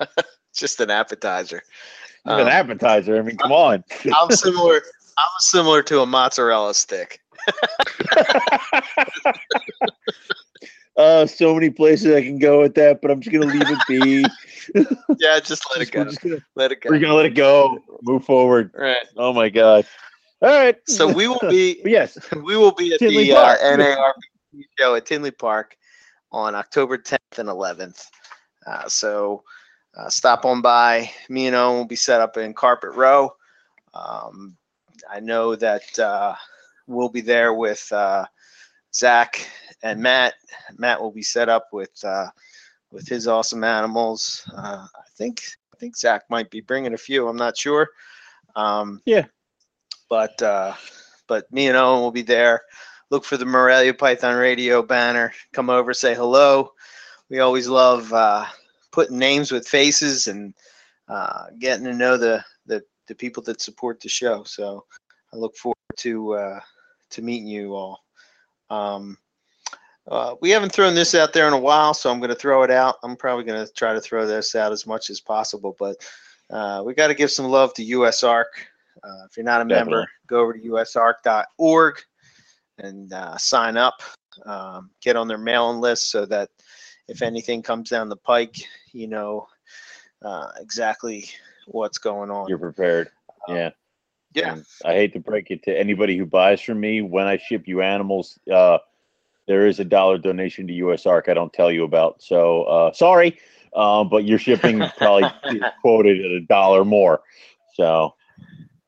just 0.54 0.80
an 0.80 0.90
appetizer. 0.90 1.62
even 2.26 2.40
an 2.40 2.46
Um, 2.46 2.52
appetizer. 2.52 3.16
I 3.18 3.22
mean, 3.22 3.36
come 3.36 3.52
on. 3.52 3.84
I'm 4.14 4.30
similar. 4.30 4.82
I'm 5.16 5.24
similar 5.38 5.82
to 5.84 6.00
a 6.00 6.06
mozzarella 6.06 6.74
stick. 6.74 7.20
Uh, 10.96 11.26
so 11.26 11.52
many 11.54 11.70
places 11.70 12.14
I 12.14 12.22
can 12.22 12.38
go 12.38 12.60
with 12.60 12.74
that, 12.76 13.00
but 13.02 13.10
I'm 13.10 13.20
just 13.20 13.32
gonna 13.32 13.52
leave 13.52 13.62
it 13.66 13.78
be. 13.88 14.24
Yeah, 15.18 15.38
just 15.40 15.62
let 15.70 15.86
it 15.86 15.90
go. 15.92 16.04
gonna- 16.04 16.38
Let 16.54 16.72
it 16.72 16.80
go. 16.80 16.88
We're 16.90 16.98
gonna 16.98 17.14
let 17.14 17.26
it 17.26 17.34
go. 17.34 17.78
Move 18.02 18.24
forward. 18.24 18.70
Right. 18.74 19.04
Oh 19.16 19.32
my 19.32 19.48
god. 19.50 19.86
All 20.40 20.48
right. 20.48 20.76
So 20.86 21.06
we 21.06 21.28
will 21.28 21.38
be 21.50 21.80
yes. 21.84 22.16
we 22.32 22.56
will 22.56 22.72
be 22.72 22.92
at 22.94 22.98
Tinley 22.98 23.28
the 23.28 23.36
uh. 23.36 24.12
Show 24.78 24.94
at 24.94 25.04
Tinley 25.04 25.32
Park 25.32 25.76
on 26.32 26.54
October 26.54 26.96
10th 26.96 27.38
and 27.38 27.48
11th. 27.48 28.06
Uh, 28.66 28.88
so 28.88 29.42
uh, 29.98 30.08
stop 30.08 30.44
on 30.44 30.62
by. 30.62 31.10
Me 31.28 31.46
and 31.46 31.54
Owen 31.56 31.76
will 31.76 31.84
be 31.84 31.96
set 31.96 32.20
up 32.20 32.36
in 32.36 32.54
Carpet 32.54 32.92
Row. 32.92 33.34
Um, 33.92 34.56
I 35.10 35.20
know 35.20 35.54
that 35.56 35.98
uh, 35.98 36.34
we'll 36.86 37.08
be 37.10 37.20
there 37.20 37.52
with 37.52 37.86
uh, 37.92 38.24
Zach 38.94 39.46
and 39.82 40.00
Matt. 40.00 40.34
Matt 40.76 41.00
will 41.00 41.12
be 41.12 41.22
set 41.22 41.48
up 41.48 41.68
with 41.72 41.92
uh, 42.04 42.28
with 42.90 43.08
his 43.08 43.26
awesome 43.26 43.64
animals. 43.64 44.48
Uh, 44.56 44.86
I 44.94 45.08
think 45.16 45.42
I 45.72 45.76
think 45.76 45.96
Zach 45.96 46.22
might 46.30 46.50
be 46.50 46.60
bringing 46.60 46.94
a 46.94 46.98
few. 46.98 47.28
I'm 47.28 47.36
not 47.36 47.56
sure. 47.56 47.88
Um, 48.56 49.00
Yeah. 49.04 49.26
But 50.08 50.40
uh, 50.42 50.74
but 51.26 51.50
me 51.52 51.68
and 51.68 51.76
Owen 51.76 52.00
will 52.02 52.12
be 52.12 52.22
there. 52.22 52.62
Look 53.10 53.24
for 53.24 53.36
the 53.36 53.46
Morelia 53.46 53.94
Python 53.94 54.36
Radio 54.36 54.82
banner. 54.82 55.32
Come 55.52 55.70
over, 55.70 55.92
say 55.92 56.14
hello. 56.14 56.72
We 57.30 57.40
always 57.40 57.68
love 57.68 58.12
uh, 58.12 58.44
putting 58.92 59.18
names 59.18 59.50
with 59.50 59.66
faces 59.66 60.28
and 60.28 60.54
uh, 61.08 61.46
getting 61.58 61.84
to 61.84 61.94
know 61.94 62.16
the, 62.16 62.44
the 62.66 62.82
the 63.08 63.14
people 63.14 63.42
that 63.44 63.60
support 63.60 64.00
the 64.00 64.08
show. 64.08 64.44
So 64.44 64.84
I 65.32 65.36
look 65.36 65.56
forward 65.56 65.76
to 65.98 66.34
uh, 66.34 66.60
to 67.10 67.22
meeting 67.22 67.48
you 67.48 67.74
all. 67.74 68.03
Um, 68.74 69.18
uh, 70.06 70.34
we 70.40 70.50
haven't 70.50 70.72
thrown 70.72 70.94
this 70.94 71.14
out 71.14 71.32
there 71.32 71.46
in 71.46 71.54
a 71.54 71.58
while, 71.58 71.94
so 71.94 72.10
I'm 72.10 72.18
going 72.18 72.30
to 72.30 72.34
throw 72.34 72.62
it 72.62 72.70
out. 72.70 72.96
I'm 73.02 73.16
probably 73.16 73.44
going 73.44 73.64
to 73.64 73.72
try 73.72 73.94
to 73.94 74.00
throw 74.00 74.26
this 74.26 74.54
out 74.54 74.72
as 74.72 74.86
much 74.86 75.08
as 75.08 75.20
possible, 75.20 75.74
but 75.78 75.96
uh, 76.50 76.82
we 76.84 76.94
got 76.94 77.06
to 77.06 77.14
give 77.14 77.30
some 77.30 77.46
love 77.46 77.72
to 77.74 77.84
USARK. 77.84 78.44
Uh, 79.02 79.24
if 79.28 79.36
you're 79.36 79.44
not 79.44 79.62
a 79.62 79.64
Definitely. 79.64 79.92
member, 79.92 80.10
go 80.26 80.40
over 80.40 80.52
to 80.52 80.60
usark.org 80.60 82.02
and 82.78 83.12
uh, 83.12 83.36
sign 83.38 83.76
up. 83.76 84.02
Um, 84.44 84.90
get 85.00 85.16
on 85.16 85.28
their 85.28 85.38
mailing 85.38 85.80
list 85.80 86.10
so 86.10 86.26
that 86.26 86.50
if 87.08 87.22
anything 87.22 87.62
comes 87.62 87.88
down 87.88 88.08
the 88.08 88.16
pike, 88.16 88.56
you 88.92 89.06
know 89.06 89.46
uh, 90.22 90.48
exactly 90.58 91.30
what's 91.66 91.98
going 91.98 92.30
on. 92.30 92.48
You're 92.48 92.58
prepared. 92.58 93.10
Yeah. 93.48 93.70
Yeah, 94.34 94.52
And 94.52 94.64
I 94.84 94.94
hate 94.94 95.12
to 95.14 95.20
break 95.20 95.50
it 95.50 95.62
to 95.64 95.78
anybody 95.78 96.18
who 96.18 96.26
buys 96.26 96.60
from 96.60 96.80
me. 96.80 97.00
When 97.00 97.26
I 97.26 97.36
ship 97.38 97.66
you 97.66 97.80
animals, 97.82 98.38
uh, 98.52 98.78
there 99.46 99.66
is 99.66 99.78
a 99.80 99.84
dollar 99.84 100.18
donation 100.18 100.66
to 100.66 100.72
USARK 100.72 101.28
I 101.28 101.34
don't 101.34 101.52
tell 101.52 101.70
you 101.70 101.84
about. 101.84 102.22
So 102.22 102.64
uh, 102.64 102.92
sorry, 102.92 103.38
uh, 103.74 104.04
but 104.04 104.24
your 104.24 104.38
shipping 104.38 104.82
probably 104.96 105.30
quoted 105.80 106.24
at 106.24 106.30
a 106.30 106.40
dollar 106.40 106.84
more. 106.84 107.22
So 107.74 108.14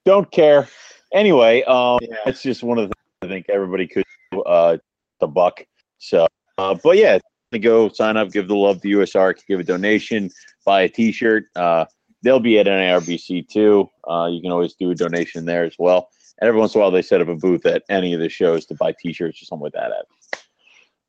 don't 0.05 0.31
care. 0.31 0.68
Anyway, 1.12 1.62
um, 1.64 1.98
Yeah. 2.02 2.16
that's 2.24 2.43
just 2.43 2.62
one 2.62 2.78
of 2.78 2.89
the 2.89 2.94
things 2.94 3.31
I 3.31 3.35
think 3.35 3.47
everybody 3.48 3.86
could 3.86 4.05
do, 4.32 4.43
uh, 4.43 4.78
the 5.20 5.27
buck. 5.27 5.64
So, 5.98 6.27
uh, 6.59 6.74
but 6.82 6.97
yeah, 6.97 7.18
go 7.60 7.89
sign 7.89 8.16
up, 8.16 8.32
give 8.32 8.48
the 8.48 8.56
love 8.56 8.82
to 8.82 8.89
USARK, 8.89 9.39
give 9.47 9.60
a 9.60 9.64
donation, 9.64 10.31
buy 10.64 10.82
a 10.82 10.89
T-shirt. 10.89 11.47
Uh, 11.55 11.86
they'll 12.27 12.40
be 12.40 12.59
at 12.59 12.66
NARBC 12.66 13.48
too. 13.48 13.89
Uh, 14.09 14.28
you 14.31 14.43
can 14.43 14.51
always 14.51 14.74
do 14.74 14.90
a 14.90 14.94
donation 14.94 15.44
there 15.44 15.65
as 15.65 15.77
well. 15.78 16.11
And 16.40 16.48
every 16.48 16.61
once 16.61 16.74
in 16.74 16.81
a 16.81 16.82
while, 16.82 16.90
they 16.90 17.03
set 17.03 17.20
up 17.20 17.28
a 17.28 17.36
booth 17.36 17.65
at 17.65 17.85
any 17.89 18.12
of 18.12 18.20
the 18.20 18.28
shows 18.28 18.66
to 18.66 18.74
buy 18.74 18.94
T-shirts 18.98 19.40
or 19.40 19.44
something 19.44 19.65
like 19.65 19.73
that. 19.73 19.93
At. 19.93 20.40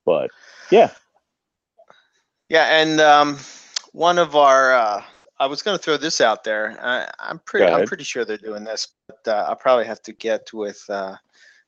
But 0.05 0.29
yeah, 0.71 0.91
Yeah, 2.49 2.65
and 2.65 3.01
um, 3.01 3.37
one 3.91 4.19
of 4.19 4.35
our, 4.35 4.73
uh, 4.73 5.03
I 5.39 5.47
was 5.47 5.61
going 5.61 5.77
to 5.77 5.83
throw 5.83 5.97
this 5.97 6.21
out 6.21 6.43
there. 6.43 6.77
I, 6.81 7.09
I'm 7.19 7.39
pretty, 7.39 7.65
I'm 7.65 7.87
pretty 7.87 8.03
sure 8.03 8.23
they're 8.23 8.37
doing 8.37 8.63
this, 8.63 8.87
but 9.07 9.27
uh, 9.27 9.45
I'll 9.49 9.55
probably 9.55 9.85
have 9.85 10.01
to 10.03 10.13
get 10.13 10.53
with, 10.53 10.83
uh, 10.87 11.15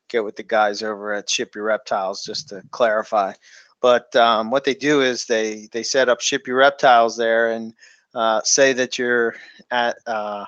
get 0.09 0.23
with 0.23 0.35
the 0.35 0.43
guys 0.43 0.83
over 0.83 1.13
at 1.13 1.29
Ship 1.29 1.53
Your 1.53 1.65
Reptiles 1.65 2.23
just 2.23 2.49
to 2.49 2.63
clarify. 2.71 3.33
But 3.81 4.15
um, 4.15 4.51
what 4.51 4.63
they 4.63 4.73
do 4.73 5.01
is 5.01 5.25
they 5.25 5.69
they 5.71 5.83
set 5.83 6.09
up 6.09 6.19
Ship 6.19 6.45
Your 6.45 6.57
Reptiles 6.57 7.15
there 7.15 7.51
and 7.51 7.73
uh, 8.15 8.41
say 8.43 8.73
that 8.73 8.97
you're 8.97 9.35
at 9.71 9.97
uh, 10.05 10.45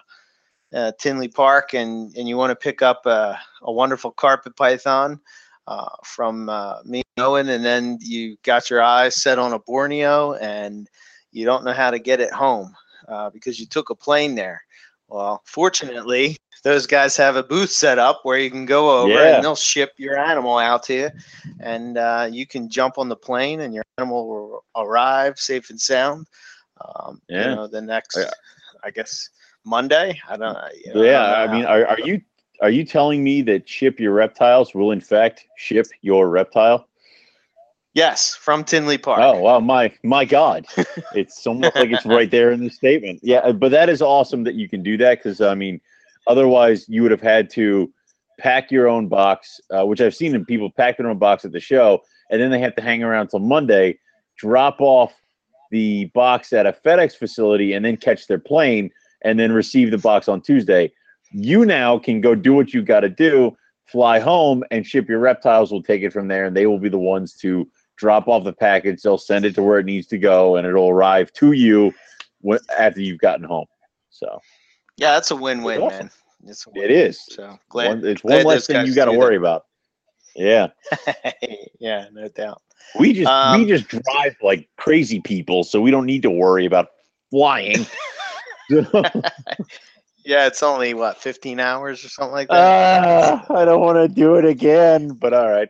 uh, 0.73 0.91
Tinley 0.99 1.27
Park 1.27 1.73
and 1.73 2.15
and 2.15 2.27
you 2.27 2.37
want 2.37 2.51
to 2.51 2.55
pick 2.55 2.81
up 2.81 3.05
a, 3.05 3.39
a 3.61 3.71
wonderful 3.71 4.11
carpet 4.11 4.55
python 4.55 5.19
uh, 5.67 5.89
from 6.03 6.49
uh, 6.49 6.77
me 6.85 7.03
and 7.17 7.25
Owen, 7.25 7.49
and 7.49 7.63
then 7.63 7.97
you 8.01 8.37
got 8.43 8.69
your 8.69 8.81
eyes 8.81 9.21
set 9.21 9.39
on 9.39 9.53
a 9.53 9.59
Borneo 9.59 10.33
and 10.33 10.89
you 11.31 11.45
don't 11.45 11.63
know 11.63 11.73
how 11.73 11.91
to 11.91 11.99
get 11.99 12.19
it 12.19 12.31
home 12.31 12.75
uh, 13.07 13.29
because 13.29 13.59
you 13.59 13.65
took 13.65 13.89
a 13.89 13.95
plane 13.95 14.35
there. 14.35 14.63
Well, 15.07 15.41
fortunately, 15.45 16.37
those 16.63 16.87
guys 16.87 17.17
have 17.17 17.35
a 17.35 17.43
booth 17.43 17.71
set 17.71 17.99
up 17.99 18.21
where 18.23 18.37
you 18.37 18.49
can 18.49 18.65
go 18.65 19.01
over 19.03 19.13
Yeah. 19.13 19.35
and 19.35 19.43
they'll 19.43 19.55
ship 19.55 19.91
your 19.97 20.17
animal 20.17 20.57
out 20.57 20.83
to 20.83 20.93
you, 20.93 21.09
and 21.59 21.97
uh, 21.97 22.29
you 22.31 22.47
can 22.47 22.69
jump 22.69 22.97
on 22.97 23.09
the 23.09 23.15
plane 23.15 23.61
and 23.61 23.73
your 23.73 23.83
animal 23.97 24.27
will 24.27 24.65
arrive 24.75 25.37
safe 25.37 25.69
and 25.69 25.79
sound. 25.79 26.27
Um, 26.95 27.21
Yeah. 27.29 27.49
You 27.49 27.55
know, 27.55 27.67
the 27.67 27.81
next, 27.81 28.17
Yeah. 28.17 28.31
I 28.83 28.91
guess, 28.91 29.29
Monday. 29.63 30.19
I 30.27 30.37
don't 30.37 30.53
know. 30.53 30.67
you 30.85 30.93
know, 30.93 31.03
yeah. 31.03 31.45
don't 31.45 31.49
I 31.49 31.53
mean, 31.53 31.65
are, 31.65 31.85
are 31.85 31.99
you 31.99 32.21
are 32.61 32.69
you 32.69 32.83
telling 32.85 33.23
me 33.23 33.41
that 33.43 33.67
ship 33.67 33.99
your 33.99 34.13
reptiles 34.13 34.73
will 34.73 34.91
in 34.91 35.01
fact 35.01 35.45
ship 35.57 35.87
your 36.01 36.29
reptile? 36.29 36.87
yes, 37.93 38.35
from 38.35 38.63
Tinley 38.63 38.97
Park. 38.97 39.19
Oh 39.21 39.39
wow, 39.39 39.59
my 39.59 39.91
my 40.03 40.25
God! 40.25 40.65
It's 41.15 41.45
almost 41.45 41.75
like 41.75 41.91
it's 41.91 42.05
right 42.05 42.31
there 42.31 42.51
in 42.51 42.63
the 42.63 42.69
statement. 42.69 43.19
Yeah, 43.21 43.39
uh, 43.39 43.53
but 43.53 43.71
that 43.71 43.89
is 43.89 44.01
awesome 44.01 44.43
that 44.45 44.55
you 44.55 44.69
can 44.69 44.81
do 44.83 44.97
that 44.97 45.19
because 45.19 45.41
I 45.41 45.55
mean, 45.55 45.81
otherwise 46.27 46.87
you 46.87 47.01
would 47.01 47.11
have 47.11 47.21
had 47.21 47.49
to 47.51 47.91
pack 48.39 48.71
your 48.71 48.87
own 48.87 49.07
box, 49.07 49.59
uh, 49.69 49.85
which 49.85 50.01
I've 50.01 50.15
seen 50.15 50.33
in 50.33 50.45
people 50.45 50.69
pack 50.71 50.97
their 50.97 51.07
own 51.07 51.17
box 51.19 51.45
at 51.45 51.51
the 51.51 51.59
show, 51.59 52.01
and 52.29 52.41
then 52.41 52.49
they 52.49 52.59
have 52.59 52.75
to 52.75 52.81
hang 52.81 53.03
around 53.03 53.27
till 53.27 53.39
Monday, 53.39 53.99
drop 54.37 54.77
off 54.79 55.13
the 55.71 56.05
box 56.13 56.53
at 56.53 56.65
a 56.67 56.73
FedEx 56.73 57.15
facility, 57.15 57.73
and 57.73 57.83
then 57.83 57.97
catch 57.97 58.27
their 58.27 58.39
plane, 58.39 58.91
and 59.23 59.39
then 59.39 59.51
receive 59.51 59.89
the 59.91 59.97
box 59.97 60.27
on 60.27 60.41
Tuesday. 60.41 60.91
You 61.31 61.65
now 61.65 61.97
can 61.97 62.21
go 62.21 62.35
do 62.35 62.53
what 62.53 62.73
you 62.73 62.81
got 62.83 62.99
to 63.01 63.09
do, 63.09 63.55
fly 63.85 64.19
home, 64.19 64.63
and 64.69 64.85
ship 64.85 65.09
your 65.09 65.19
reptiles. 65.19 65.71
Will 65.71 65.81
take 65.81 66.03
it 66.03 66.11
from 66.13 66.27
there, 66.27 66.45
and 66.45 66.55
they 66.55 66.67
will 66.67 66.79
be 66.79 66.89
the 66.89 66.99
ones 66.99 67.35
to 67.37 67.67
drop 67.97 68.27
off 68.27 68.43
the 68.43 68.53
package. 68.53 69.01
They'll 69.01 69.17
send 69.17 69.45
it 69.45 69.55
to 69.55 69.63
where 69.63 69.79
it 69.79 69.85
needs 69.85 70.07
to 70.07 70.17
go, 70.17 70.57
and 70.57 70.67
it'll 70.67 70.89
arrive 70.89 71.31
to 71.33 71.51
you 71.53 71.93
after 72.77 72.99
you've 73.01 73.19
gotten 73.19 73.45
home. 73.45 73.67
So 74.09 74.39
Yeah, 74.97 75.11
that's 75.13 75.31
a 75.31 75.35
win-win, 75.35 75.81
awesome. 75.81 75.97
man. 76.07 76.11
It's 76.47 76.65
a 76.65 76.71
it 76.71 76.89
win. 76.89 76.91
is. 76.91 77.23
So 77.29 77.59
glad. 77.69 77.87
One, 77.89 78.05
it's 78.05 78.21
glad 78.21 78.45
one 78.45 78.55
less 78.55 78.67
thing 78.67 78.85
you 78.85 78.95
got 78.95 79.05
to 79.05 79.11
worry 79.17 79.35
that. 79.37 79.41
about. 79.41 79.65
Yeah, 80.35 80.67
yeah, 81.79 82.07
no 82.11 82.27
doubt. 82.29 82.61
we 82.97 83.13
just 83.13 83.31
Um, 83.31 83.61
we 83.61 83.67
just 83.67 83.87
drive 83.87 84.35
like 84.41 84.69
crazy 84.77 85.19
people, 85.19 85.63
so 85.63 85.81
we 85.81 85.91
don't 85.91 86.05
need 86.05 86.23
to 86.23 86.29
worry 86.29 86.65
about 86.65 86.89
flying. 87.29 87.85
Yeah, 90.23 90.45
it's 90.45 90.61
only 90.61 90.93
what 90.93 91.17
15 91.17 91.59
hours 91.59 92.05
or 92.05 92.09
something 92.09 92.33
like 92.33 92.47
that. 92.49 92.55
Ah, 92.55 93.43
I 93.53 93.65
don't 93.65 93.81
want 93.81 93.97
to 93.97 94.07
do 94.07 94.35
it 94.35 94.45
again, 94.45 95.09
but 95.09 95.33
all 95.33 95.49
right, 95.49 95.69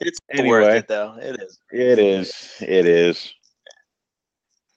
it's 0.00 0.18
worth 0.38 0.74
it 0.74 0.88
though. 0.88 1.14
It 1.20 1.38
is. 1.40 1.58
it 1.70 1.98
is. 1.98 2.54
It 2.60 2.86
is. 2.86 3.34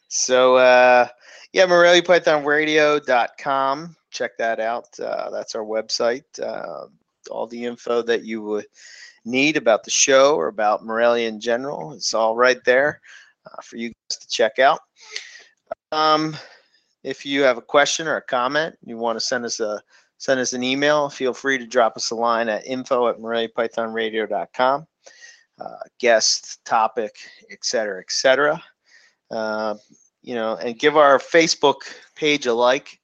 So 0.10 0.58
uh 0.58 1.08
yeah, 1.54 1.66
MoreliaPythonRadio.com. 1.68 3.96
Check 4.10 4.38
that 4.38 4.60
out. 4.60 5.00
Uh, 5.00 5.30
that's 5.30 5.56
our 5.56 5.64
website. 5.64 6.24
Uh, 6.42 6.88
all 7.30 7.48
the 7.48 7.66
info 7.66 8.02
that 8.04 8.24
you 8.24 8.42
would 8.42 8.66
need 9.26 9.58
about 9.58 9.84
the 9.84 9.92
show 9.92 10.36
or 10.36 10.48
about 10.48 10.86
Morelia 10.86 11.28
in 11.28 11.40
general, 11.40 11.94
it's 11.94 12.14
all 12.14 12.36
right 12.36 12.64
there 12.66 13.02
uh, 13.46 13.62
for 13.62 13.78
you 13.78 13.90
guys 13.90 14.18
to 14.18 14.28
check 14.28 14.60
out. 14.60 14.80
Um, 15.92 16.36
if 17.04 17.26
you 17.26 17.44
have 17.44 17.58
a 17.58 17.62
question 17.62 18.08
or 18.08 18.18
a 18.18 18.22
comment, 18.22 18.76
you 18.84 18.98
want 18.98 19.18
to 19.18 19.26
send 19.26 19.46
us 19.46 19.60
a 19.60 19.82
send 20.18 20.40
us 20.40 20.54
an 20.54 20.64
email, 20.64 21.10
feel 21.10 21.34
free 21.34 21.58
to 21.58 21.68
drop 21.68 21.98
us 21.98 22.12
a 22.12 22.16
line 22.16 22.48
at 22.48 22.66
info 22.66 23.10
at 23.10 23.18
MoreliaPythonRadio.com. 23.18 24.88
Uh, 25.60 25.76
guest, 26.00 26.64
topic, 26.66 27.14
et 27.52 27.64
cetera, 27.64 28.00
et 28.00 28.10
cetera. 28.10 28.62
Uh, 29.30 29.76
you 30.22 30.34
know, 30.34 30.56
and 30.56 30.80
give 30.80 30.96
our 30.96 31.20
Facebook 31.20 31.82
page 32.16 32.46
a 32.46 32.54
like. 32.54 33.00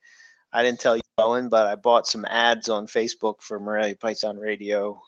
I 0.54 0.64
didn't 0.64 0.80
tell 0.80 0.96
you, 0.96 1.02
Owen, 1.20 1.50
but 1.50 1.68
I 1.68 1.76
bought 1.76 2.08
some 2.08 2.26
ads 2.26 2.70
on 2.70 2.88
Facebook 2.88 3.42
for 3.42 3.60
Morelia 3.60 3.96
Python 3.96 4.38
Radio. 4.38 5.02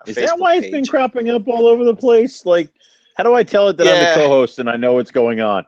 uh, 0.00 0.10
Is 0.10 0.16
that 0.16 0.30
Facebook 0.30 0.38
why 0.38 0.56
it's 0.56 0.70
been 0.70 0.86
cropping 0.86 1.30
up 1.30 1.46
all 1.48 1.66
over 1.66 1.84
the 1.84 1.94
place? 1.94 2.44
Like, 2.46 2.70
how 3.16 3.24
do 3.24 3.34
I 3.34 3.42
tell 3.42 3.68
it 3.68 3.76
that 3.76 3.86
I'm 3.86 3.94
Yeah. 3.98 4.14
the 4.14 4.20
co-host 4.20 4.58
and 4.58 4.68
I 4.70 4.76
know 4.76 4.94
what's 4.94 5.10
going 5.10 5.40
on? 5.40 5.66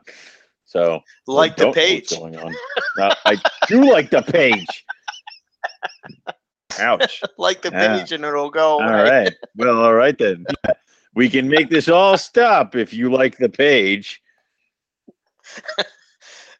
So 0.65 1.01
Like 1.27 1.55
the 1.55 1.71
page. 1.71 2.09
Going 2.09 2.35
on? 2.37 2.57
I 3.25 3.41
do 3.67 3.89
like 3.91 4.09
the 4.09 4.21
page. 4.21 4.85
Ouch. 6.79 7.21
like 7.37 7.61
the 7.61 7.71
Yeah. 7.71 7.97
page, 7.99 8.11
and 8.11 8.25
it'll 8.25 8.49
go. 8.49 8.79
All 8.79 8.89
right. 8.89 9.33
Well, 9.55 9.77
all 9.79 9.93
right 9.93 10.17
then. 10.17 10.45
Yeah. 10.65 10.73
We 11.15 11.29
can 11.29 11.47
make 11.47 11.69
this 11.69 11.89
all 11.89 12.17
stop 12.17 12.75
if 12.75 12.91
you 12.91 13.11
like 13.11 13.37
the 13.37 13.49
page. 13.49 14.19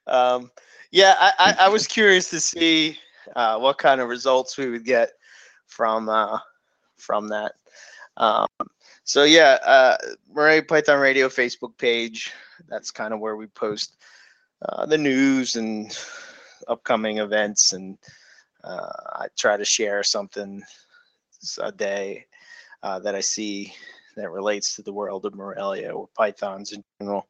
Um, 0.06 0.52
yeah, 0.92 1.16
I, 1.18 1.32
I, 1.40 1.56
I 1.66 1.70
was 1.70 1.88
curious 1.88 2.30
to 2.32 2.40
see 2.42 3.00
uh, 3.36 3.58
what 3.60 3.78
kind 3.78 4.02
of 4.02 4.10
results 4.10 4.58
we 4.58 4.70
would 4.70 4.86
get 4.86 5.12
from 5.68 6.10
uh, 6.10 6.40
from 6.98 7.28
that. 7.30 7.54
Um, 8.18 8.48
so 9.04 9.24
yeah, 9.24 9.58
uh, 9.66 9.98
Morelia 10.32 10.64
Python 10.64 11.00
Radio 11.00 11.28
Facebook 11.30 11.78
page. 11.78 12.32
That's 12.70 12.92
kind 12.92 13.14
of 13.14 13.20
where 13.20 13.36
we 13.36 13.48
post 13.48 13.98
uh, 14.62 14.86
the 14.86 14.98
news 14.98 15.56
and 15.56 15.98
upcoming 16.68 17.18
events, 17.18 17.74
and 17.74 17.98
uh, 18.64 18.92
I 19.14 19.28
try 19.38 19.58
to 19.58 19.66
share 19.66 20.04
something 20.04 20.62
a 21.60 21.72
day 21.72 22.26
uh, 22.84 23.00
that 23.00 23.16
I 23.16 23.22
see 23.22 23.74
that 24.16 24.30
relates 24.30 24.76
to 24.76 24.82
the 24.82 24.94
world 24.94 25.26
of 25.26 25.36
Morelia 25.36 25.92
or 25.92 26.08
pythons 26.16 26.72
in 26.72 26.84
general. 27.00 27.28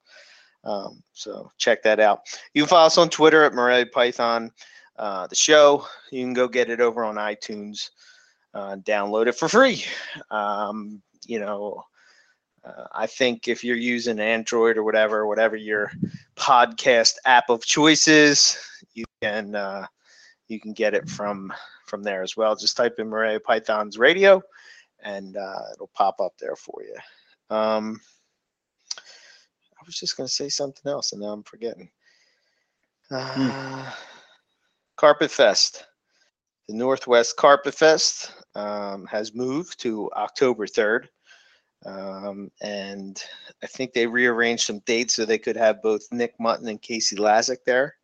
Um, 0.64 1.04
so 1.14 1.52
check 1.58 1.84
that 1.84 2.00
out. 2.00 2.22
You 2.54 2.64
can 2.64 2.70
follow 2.70 2.86
us 2.86 2.98
on 2.98 3.10
Twitter 3.10 3.44
at 3.44 3.54
Morelia 3.54 3.86
Python. 3.86 4.52
Uh, 4.96 5.28
the 5.28 5.36
show, 5.36 5.88
you 6.12 6.24
can 6.24 6.34
go 6.34 6.48
get 6.48 6.70
it 6.70 6.80
over 6.80 7.04
on 7.04 7.16
iTunes, 7.16 7.90
uh, 8.54 8.76
download 8.78 9.28
it 9.28 9.36
for 9.36 9.50
free. 9.50 9.84
Um, 10.30 11.02
you 11.26 11.40
know, 11.40 11.84
Uh, 12.66 12.88
I 12.94 13.08
think 13.08 13.48
if 13.48 13.64
you're 13.64 13.76
using 13.76 14.20
Android 14.20 14.78
or 14.78 14.84
whatever, 14.84 15.28
whatever 15.28 15.58
your 15.58 15.92
podcast 16.36 17.16
app 17.26 17.50
of 17.50 17.66
choice 17.66 18.08
is, 18.08 18.58
you 18.94 19.04
can 19.22 19.56
uh, 19.56 19.86
you 20.48 20.60
can 20.60 20.74
get 20.74 20.94
it 20.94 21.10
from 21.10 21.52
from 21.86 22.04
there 22.04 22.24
as 22.24 22.38
well. 22.38 22.56
Just 22.56 22.78
type 22.78 22.96
in 23.00 23.10
Morelia 23.10 23.40
Pythons 23.40 23.98
Radio, 23.98 24.42
and 25.02 25.36
uh, 25.36 25.60
it'll 25.74 25.92
pop 25.94 26.22
up 26.22 26.38
there 26.40 26.56
for 26.56 26.82
you. 26.84 26.96
Um, 27.54 28.00
I 28.98 29.84
was 29.86 30.00
just 30.00 30.16
going 30.16 30.28
to 30.28 30.34
say 30.34 30.48
something 30.48 30.90
else, 30.90 31.12
and 31.12 31.22
now 31.22 31.34
I'm 31.34 31.44
forgetting. 31.44 31.90
Uh, 33.12 33.92
Carpet 35.04 35.32
Fest. 35.32 35.84
The 36.70 36.76
Northwest 36.76 37.36
Carpet 37.36 37.76
Fest 37.76 38.32
um, 38.56 39.06
has 39.08 39.36
moved 39.36 39.78
to 39.82 40.10
October 40.16 40.66
3rd. 40.66 41.10
Um, 41.86 42.50
and 42.62 43.22
I 43.62 43.68
think 43.68 43.92
they 43.92 44.08
rearranged 44.08 44.64
some 44.64 44.80
dates 44.86 45.16
so 45.16 45.26
they 45.26 45.38
could 45.38 45.58
have 45.58 45.82
both 45.82 46.08
Nick 46.14 46.34
Mutton 46.40 46.70
and 46.70 46.82
Casey 46.82 47.18
Lazick 47.18 47.66
there, 47.66 47.96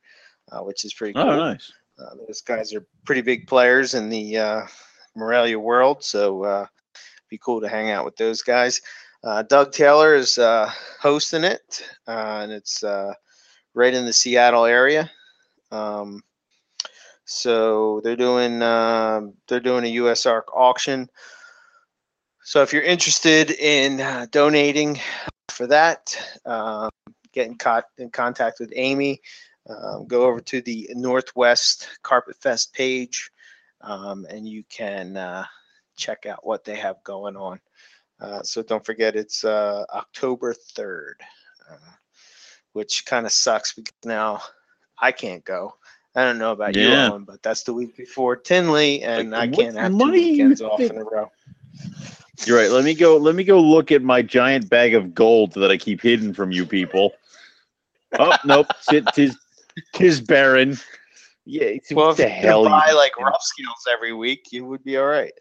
uh, 0.52 0.60
which 0.60 0.84
is 0.84 0.94
pretty 0.94 1.14
cool. 1.14 1.24
Oh, 1.24 1.38
nice. 1.38 1.72
Uh, 1.98 2.16
those 2.28 2.42
guys 2.42 2.74
are 2.74 2.86
pretty 3.06 3.22
big 3.22 3.48
players 3.48 3.94
in 3.94 4.10
the 4.10 4.38
uh, 4.38 4.62
Morelia 5.16 5.58
world, 5.58 6.04
so 6.04 6.44
uh, 6.44 6.66
be 7.30 7.38
cool 7.38 7.62
to 7.62 7.70
hang 7.70 7.92
out 7.92 8.04
with 8.04 8.18
those 8.18 8.42
guys. 8.42 8.82
Uh, 9.24 9.42
Doug 9.44 9.72
Taylor 9.72 10.16
is 10.16 10.38
uh, 10.38 10.70
hosting 11.00 11.46
it, 11.46 11.82
uh, 12.10 12.40
and 12.42 12.52
it's 12.52 12.84
uh, 12.84 13.14
right 13.74 13.94
in 13.94 14.06
the 14.06 14.12
Seattle 14.12 14.66
area. 14.66 15.10
Um, 15.72 16.24
so 17.30 18.02
they're 18.04 18.16
doing 18.16 18.64
um 18.64 19.34
they're 19.48 19.60
doing 19.60 19.86
a 19.86 19.96
USARK 19.98 20.46
auction. 20.52 21.08
So 22.44 22.64
if 22.64 22.74
you're 22.74 22.82
interested 22.82 23.52
in 23.52 24.02
uh, 24.02 24.26
donating 24.32 25.00
for 25.50 25.68
that, 25.68 26.18
um, 26.46 26.90
get 27.32 27.46
in, 27.46 27.56
co- 27.56 27.84
in 28.00 28.10
contact 28.10 28.60
with 28.60 28.74
Amy. 28.76 29.22
Um, 29.70 30.08
go 30.08 30.24
over 30.24 30.40
to 30.40 30.62
the 30.62 30.90
Northwest 30.96 31.88
Carpet 32.02 32.36
Fest 32.38 32.74
page, 32.74 33.30
um, 33.82 34.26
and 34.28 34.48
you 34.48 34.64
can 34.68 35.16
uh, 35.16 35.46
check 35.96 36.26
out 36.26 36.44
what 36.44 36.64
they 36.64 36.78
have 36.78 37.04
going 37.04 37.36
on. 37.36 37.60
Uh, 38.20 38.42
so 38.42 38.64
don't 38.64 38.84
forget, 38.84 39.16
it's 39.16 39.44
uh, 39.44 39.86
October 39.94 40.56
3rd, 40.76 41.14
uh, 41.70 41.92
which 42.74 43.06
kind 43.06 43.28
of 43.28 43.32
sucks 43.32 43.74
because 43.74 43.94
now 44.04 44.42
I 44.98 45.12
can't 45.12 45.46
go. 45.46 45.76
I 46.20 46.26
don't 46.26 46.38
know 46.38 46.52
about 46.52 46.76
you, 46.76 46.90
Owen, 47.12 47.24
but 47.24 47.42
that's 47.42 47.64
the 47.64 47.74
week 47.74 47.96
before 47.96 48.36
Tinley, 48.36 49.02
and 49.04 49.34
I 49.34 49.48
what 49.48 49.56
can't 49.58 49.78
have 49.78 49.92
two 49.98 50.12
weekends 50.12 50.62
off 50.62 50.82
in 50.82 50.98
a 50.98 51.04
row. 51.04 51.32
You're 52.46 52.58
right. 52.58 52.70
Let 52.70 52.84
me 52.84 52.94
go. 52.94 53.16
Let 53.16 53.36
me 53.36 53.46
go 53.46 53.60
look 53.62 53.90
at 53.92 54.02
my 54.02 54.22
giant 54.22 54.70
bag 54.70 54.96
of 54.96 55.14
gold 55.14 55.54
that 55.54 55.72
I 55.72 55.78
keep 55.78 56.02
hidden 56.02 56.34
from 56.34 56.52
you 56.52 56.66
people. 56.66 57.14
Oh 58.18 58.36
nope, 58.46 58.68
tis 58.90 59.06
tis, 59.14 59.38
tis 59.94 60.20
barren. 60.20 60.76
Yeah, 61.46 61.64
it's- 61.64 61.94
Well, 61.94 62.10
if 62.12 62.18
the 62.18 62.24
you 62.24 62.30
hell? 62.30 62.64
buy 62.66 62.88
you- 62.90 62.98
like 62.98 63.18
rough 63.18 63.42
scales 63.42 63.88
every 63.90 64.12
week, 64.12 64.48
you 64.52 64.66
would 64.66 64.84
be 64.84 64.98
all 64.98 65.06
right. 65.08 65.32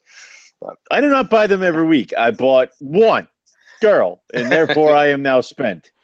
I 0.92 1.00
do 1.00 1.08
not 1.08 1.28
buy 1.28 1.48
them 1.48 1.62
every 1.64 1.86
week. 1.86 2.12
I 2.16 2.30
bought 2.30 2.70
one 2.78 3.26
girl, 3.80 4.22
and 4.32 4.50
therefore 4.50 4.94
I 4.94 5.06
am 5.08 5.22
now 5.22 5.40
spent. 5.40 5.90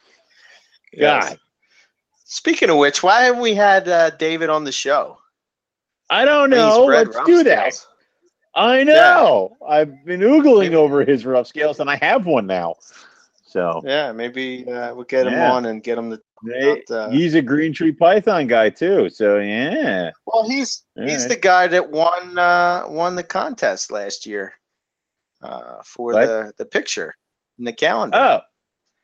Yes. 0.97 1.35
Speaking 2.25 2.69
of 2.71 2.77
which, 2.77 3.03
why 3.03 3.21
haven't 3.21 3.41
we 3.41 3.53
had 3.53 3.87
uh, 3.87 4.09
David 4.09 4.49
on 4.49 4.63
the 4.63 4.71
show? 4.71 5.19
I 6.09 6.25
don't 6.25 6.49
know. 6.49 6.85
Let's 6.85 7.17
do 7.25 7.43
that. 7.43 7.73
I 8.55 8.83
know. 8.83 9.55
I've 9.67 10.03
been 10.05 10.21
oogling 10.21 10.73
over 10.73 11.05
his 11.05 11.25
rough 11.25 11.47
scales, 11.47 11.79
and 11.79 11.89
I 11.89 11.97
have 11.97 12.25
one 12.25 12.47
now. 12.47 12.75
So 13.45 13.81
Yeah, 13.85 14.11
maybe 14.11 14.65
uh, 14.67 14.93
we'll 14.95 15.05
get 15.05 15.27
him 15.27 15.33
Yeah. 15.33 15.51
on 15.53 15.65
and 15.65 15.83
get 15.83 15.97
him 15.97 16.09
to. 16.11 16.21
Hey, 16.45 16.83
about, 16.83 16.91
uh, 16.91 17.09
he's 17.09 17.33
a 17.35 17.41
green 17.41 17.73
tree 17.73 17.91
python 17.91 18.47
guy 18.47 18.69
too. 18.69 19.09
So 19.09 19.39
yeah. 19.39 20.11
Well, 20.25 20.47
he's 20.47 20.83
All 20.97 21.05
he's 21.05 21.21
right. 21.21 21.29
the 21.29 21.35
guy 21.37 21.67
that 21.67 21.89
won 21.91 22.37
uh, 22.37 22.85
won 22.87 23.15
the 23.15 23.23
contest 23.23 23.91
last 23.91 24.25
year 24.25 24.53
uh, 25.41 25.81
for 25.83 26.13
What? 26.13 26.25
the 26.25 26.53
the 26.57 26.65
picture 26.65 27.15
in 27.57 27.65
the 27.65 27.73
calendar. 27.73 28.17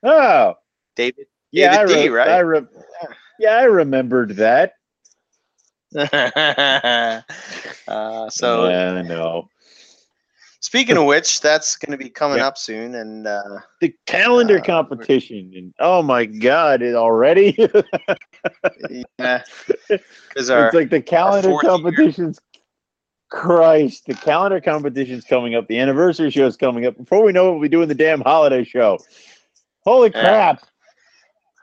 Oh, 0.03 0.09
oh, 0.09 0.56
David 0.95 1.27
yeah. 1.52 1.72
I, 1.82 1.86
David 1.86 2.02
D, 2.04 2.10
re- 2.10 2.16
right? 2.18 2.28
I 2.30 2.40
re- 2.40 2.62
yeah, 3.40 3.56
I 3.58 3.64
remembered 3.64 4.36
that. 4.38 4.74
uh, 7.88 8.30
so 8.30 8.70
yeah, 8.70 8.94
I 8.94 9.02
know. 9.02 9.50
speaking 10.62 10.96
of 10.98 11.06
which, 11.06 11.42
that's 11.42 11.76
going 11.76 11.92
to 11.92 11.98
be 11.98 12.10
coming 12.10 12.38
Yeah. 12.38 12.48
up 12.48 12.58
soon, 12.58 12.96
and 12.96 13.28
uh, 13.28 13.60
The 13.82 13.94
calendar 14.06 14.60
Uh, 14.60 14.64
competition, 14.64 15.52
and 15.56 15.74
oh 15.80 16.02
my 16.02 16.26
god, 16.26 16.82
it 16.82 16.96
already. 16.96 17.58
yeah, 19.20 19.44
because 19.90 20.50
our 20.50 20.68
it's 20.68 20.76
like 20.76 20.90
the 20.90 21.02
calendar 21.02 21.50
40 21.50 21.68
year- 21.68 21.72
competitions. 21.72 22.40
Christ, 23.30 24.08
the 24.08 24.14
calendar 24.14 24.60
competition's 24.60 25.24
coming 25.24 25.56
up. 25.56 25.66
The 25.70 25.80
anniversary 25.80 26.30
show's 26.32 26.58
coming 26.58 26.86
up. 26.86 26.98
Before 26.98 27.24
we 27.24 27.32
know 27.32 27.48
it, 27.48 27.52
we'll 27.54 27.62
be 27.62 27.70
doing 27.70 27.88
the 27.88 27.96
damn 27.96 28.20
holiday 28.20 28.66
show. 28.66 29.00
Holy 29.86 30.10
crap! 30.10 30.62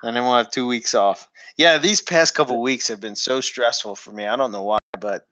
And 0.02 0.16
then 0.16 0.22
we'll 0.24 0.36
have 0.36 0.50
two 0.50 0.66
weeks 0.66 0.94
off. 0.94 1.28
Yeah, 1.56 1.78
these 1.78 2.00
past 2.00 2.34
couple 2.34 2.60
weeks 2.60 2.86
have 2.88 3.00
been 3.00 3.16
so 3.16 3.40
stressful 3.40 3.96
for 3.96 4.12
me. 4.12 4.26
I 4.26 4.36
don't 4.36 4.52
know 4.52 4.62
why, 4.62 4.78
but 5.00 5.26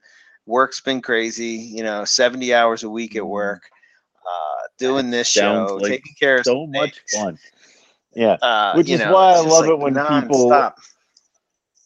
work's 0.45 0.81
been 0.81 1.01
crazy. 1.01 1.45
You 1.53 1.83
know, 1.83 2.03
seventy 2.05 2.53
hours 2.53 2.83
a 2.83 2.89
week 2.89 3.15
at 3.15 3.25
work, 3.25 3.69
uh, 4.25 4.67
doing 4.77 5.09
this 5.09 5.33
Sounds 5.33 5.69
show, 5.69 5.75
like 5.77 5.91
taking 5.91 6.15
care 6.19 6.37
of 6.37 6.45
So 6.45 6.67
much 6.67 6.99
fun. 7.13 7.37
Yeah. 8.13 8.33
Uh, 8.41 8.73
Which 8.73 8.89
is 8.89 8.99
know, 8.99 9.13
why 9.13 9.33
I 9.33 9.39
love 9.39 9.65
like 9.65 9.69
it 9.69 9.79
when 9.79 9.93
people- 9.93 10.49
nonstop. 10.49 10.73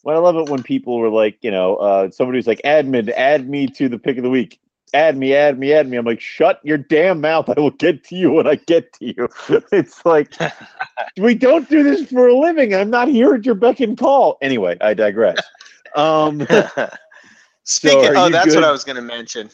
Well, 0.04 0.16
I 0.16 0.20
love 0.20 0.34
it 0.36 0.50
when 0.50 0.64
people 0.64 0.98
were 0.98 1.10
like, 1.10 1.38
you 1.42 1.52
know, 1.52 1.76
uh, 1.76 2.10
somebody 2.10 2.36
was 2.38 2.48
like, 2.48 2.60
admin, 2.64 3.08
add 3.12 3.48
me 3.48 3.68
to 3.68 3.88
the 3.88 3.98
pick 4.00 4.16
of 4.16 4.24
the 4.24 4.30
week. 4.30 4.58
Add 4.94 5.16
me, 5.16 5.34
add 5.34 5.58
me, 5.58 5.72
add 5.72 5.88
me. 5.88 5.96
I'm 5.96 6.04
like, 6.04 6.20
shut 6.20 6.60
your 6.62 6.76
damn 6.76 7.20
mouth. 7.20 7.48
I 7.48 7.58
will 7.58 7.70
get 7.70 8.04
to 8.04 8.16
you 8.16 8.32
when 8.32 8.46
I 8.46 8.56
get 8.56 8.92
to 8.94 9.06
you. 9.06 9.28
it's 9.72 10.04
like, 10.04 10.34
we 11.16 11.34
don't 11.34 11.68
do 11.70 11.82
this 11.82 12.10
for 12.10 12.28
a 12.28 12.34
living. 12.34 12.74
I'm 12.74 12.90
not 12.90 13.08
here 13.08 13.34
at 13.34 13.46
your 13.46 13.54
beck 13.54 13.80
and 13.80 13.96
call. 13.96 14.36
Anyway, 14.42 14.76
I 14.80 14.94
digress. 14.94 15.38
Um, 15.94 16.46
Speaking, 17.64 18.06
are 18.06 18.16
oh, 18.16 18.28
that's 18.30 18.46
good? 18.46 18.54
what 18.54 18.64
I 18.64 18.72
was 18.72 18.82
going 18.82 18.96
to 18.96 19.02
mention. 19.02 19.50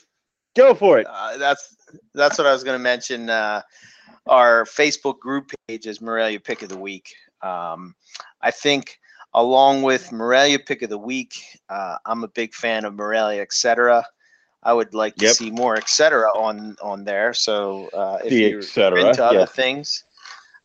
go 0.55 0.73
for 0.73 1.01
it. 1.01 1.07
Uh, 1.11 1.37
that's 1.37 1.75
that's 2.15 2.39
what 2.39 2.47
I 2.47 2.53
was 2.53 2.63
going 2.63 2.79
to 2.79 2.83
mention. 2.83 3.29
Uh, 3.29 3.61
our 4.29 4.65
Facebook 4.67 5.19
group 5.19 5.51
page 5.67 5.87
is 5.87 6.01
Morelia 6.01 6.39
Pick 6.39 6.63
of 6.63 6.69
the 6.69 6.79
Week. 6.79 7.13
Um, 7.43 7.95
I 8.41 8.53
think 8.53 8.99
along 9.35 9.83
with 9.83 10.13
Morelia 10.13 10.59
Pick 10.59 10.83
of 10.83 10.91
the 10.91 10.99
Week, 10.99 11.35
uh, 11.69 11.97
I'm 12.07 12.25
a 12.25 12.29
big 12.29 12.55
fan 12.55 12.85
of 12.85 12.95
Morelia 12.95 13.43
Etc. 13.43 14.05
I 14.63 14.73
would 14.73 14.93
like 14.95 15.15
to 15.17 15.27
Yep. 15.27 15.37
see 15.37 15.51
more 15.51 15.77
Etc. 15.77 16.29
on 16.35 16.77
on 16.83 17.05
there. 17.05 17.33
So 17.33 17.89
uh, 17.95 18.19
if 18.25 18.31
The 18.31 18.37
you're 18.51 18.63
cetera, 18.63 19.05
into 19.07 19.25
other 19.25 19.39
yeah. 19.41 19.45
things 19.47 20.05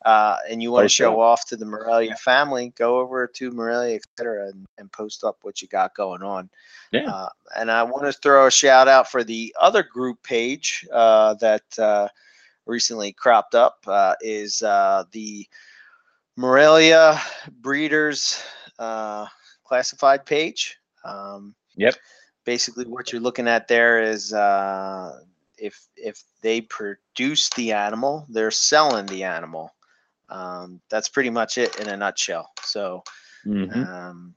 uh, 0.06 0.38
and 0.50 0.62
you 0.62 0.72
want 0.72 0.84
to 0.86 0.90
show 0.90 1.20
off 1.22 1.46
to 1.48 1.56
the 1.56 1.66
Morelia 1.66 2.16
family, 2.16 2.74
go 2.76 3.00
over 3.00 3.28
to 3.28 3.52
Morelia 3.52 3.96
Etc. 3.96 4.48
And, 4.48 4.66
and 4.78 4.92
post 4.92 5.24
up 5.24 5.38
what 5.44 5.62
you 5.62 5.68
got 5.68 5.96
going 5.96 6.24
on. 6.24 6.50
Yeah. 6.92 7.10
Uh, 7.10 7.30
and 7.56 7.72
I 7.72 7.84
want 7.84 8.04
to 8.06 8.14
throw 8.14 8.48
a 8.48 8.52
shout 8.52 8.88
out 8.88 9.10
for 9.10 9.24
the 9.24 9.56
other 9.60 9.82
group 9.84 10.22
page 10.24 10.86
uh, 10.92 11.36
that 11.36 11.64
uh, 11.80 12.08
recently 12.66 13.14
cropped 13.14 13.56
up 13.56 13.78
uh, 13.88 14.16
is 14.22 14.62
uh, 14.62 15.04
the 15.12 15.48
Morelia 16.36 17.20
Breeders 17.62 18.42
uh, 18.80 19.28
classified 19.64 20.26
page. 20.26 20.78
Um, 21.06 21.56
Yep. 21.76 21.96
Basically, 22.46 22.86
what 22.86 23.12
you're 23.12 23.22
looking 23.22 23.48
at 23.48 23.68
there 23.68 24.02
is 24.02 24.34
uh, 24.34 25.20
if 25.58 25.88
if 25.96 26.24
they 26.42 26.62
produce 26.62 27.50
the 27.52 27.72
animal, 27.72 28.26
they're 28.30 28.52
selling 28.52 29.06
the 29.06 29.24
animal. 29.24 29.74
Um, 30.30 30.82
that's 30.90 31.10
pretty 31.10 31.30
much 31.30 31.58
it 31.58 31.80
in 31.80 31.88
a 31.90 31.98
nutshell. 31.98 32.52
So. 32.64 33.04
Mhm. 33.46 33.88
Um, 33.88 34.36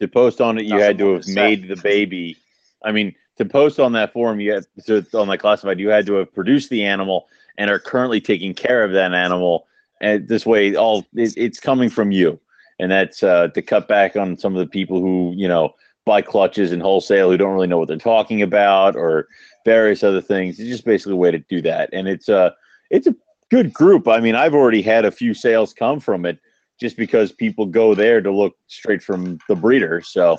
to 0.00 0.08
post 0.08 0.40
on 0.40 0.58
it, 0.58 0.66
you 0.66 0.78
had 0.78 0.98
to 0.98 1.14
have 1.14 1.24
to 1.24 1.32
made 1.32 1.68
the 1.68 1.76
baby. 1.76 2.36
I 2.84 2.92
mean, 2.92 3.14
to 3.38 3.44
post 3.44 3.80
on 3.80 3.92
that 3.92 4.12
forum, 4.12 4.40
you 4.40 4.52
had 4.52 4.66
to, 4.86 5.06
on 5.14 5.28
that 5.28 5.38
classified, 5.38 5.80
you 5.80 5.88
had 5.88 6.06
to 6.06 6.14
have 6.14 6.34
produced 6.34 6.70
the 6.70 6.84
animal 6.84 7.28
and 7.58 7.70
are 7.70 7.78
currently 7.78 8.20
taking 8.20 8.54
care 8.54 8.84
of 8.84 8.92
that 8.92 9.14
animal. 9.14 9.66
And 10.00 10.28
this 10.28 10.44
way, 10.44 10.74
all 10.74 11.06
it, 11.14 11.32
it's 11.36 11.58
coming 11.58 11.88
from 11.88 12.12
you, 12.12 12.38
and 12.78 12.90
that's 12.90 13.22
uh, 13.22 13.48
to 13.48 13.62
cut 13.62 13.88
back 13.88 14.16
on 14.16 14.36
some 14.36 14.54
of 14.54 14.58
the 14.58 14.70
people 14.70 15.00
who 15.00 15.32
you 15.34 15.48
know 15.48 15.74
buy 16.06 16.22
clutches 16.22 16.72
and 16.72 16.80
wholesale 16.80 17.30
who 17.30 17.36
don't 17.36 17.52
really 17.52 17.66
know 17.66 17.78
what 17.78 17.88
they're 17.88 17.98
talking 17.98 18.40
about 18.40 18.96
or 18.96 19.26
various 19.66 20.02
other 20.02 20.22
things. 20.22 20.58
It's 20.58 20.70
just 20.70 20.84
basically 20.84 21.12
a 21.12 21.16
way 21.16 21.32
to 21.32 21.40
do 21.40 21.60
that, 21.62 21.90
and 21.92 22.08
it's 22.08 22.28
a 22.30 22.54
it's 22.90 23.06
a 23.06 23.14
good 23.50 23.74
group. 23.74 24.08
I 24.08 24.20
mean, 24.20 24.34
I've 24.34 24.54
already 24.54 24.80
had 24.80 25.04
a 25.04 25.10
few 25.10 25.34
sales 25.34 25.74
come 25.74 26.00
from 26.00 26.24
it 26.24 26.38
just 26.80 26.96
because 26.96 27.32
people 27.32 27.66
go 27.66 27.94
there 27.94 28.20
to 28.22 28.30
look 28.30 28.54
straight 28.68 29.02
from 29.02 29.38
the 29.48 29.56
breeder. 29.56 30.00
So 30.00 30.36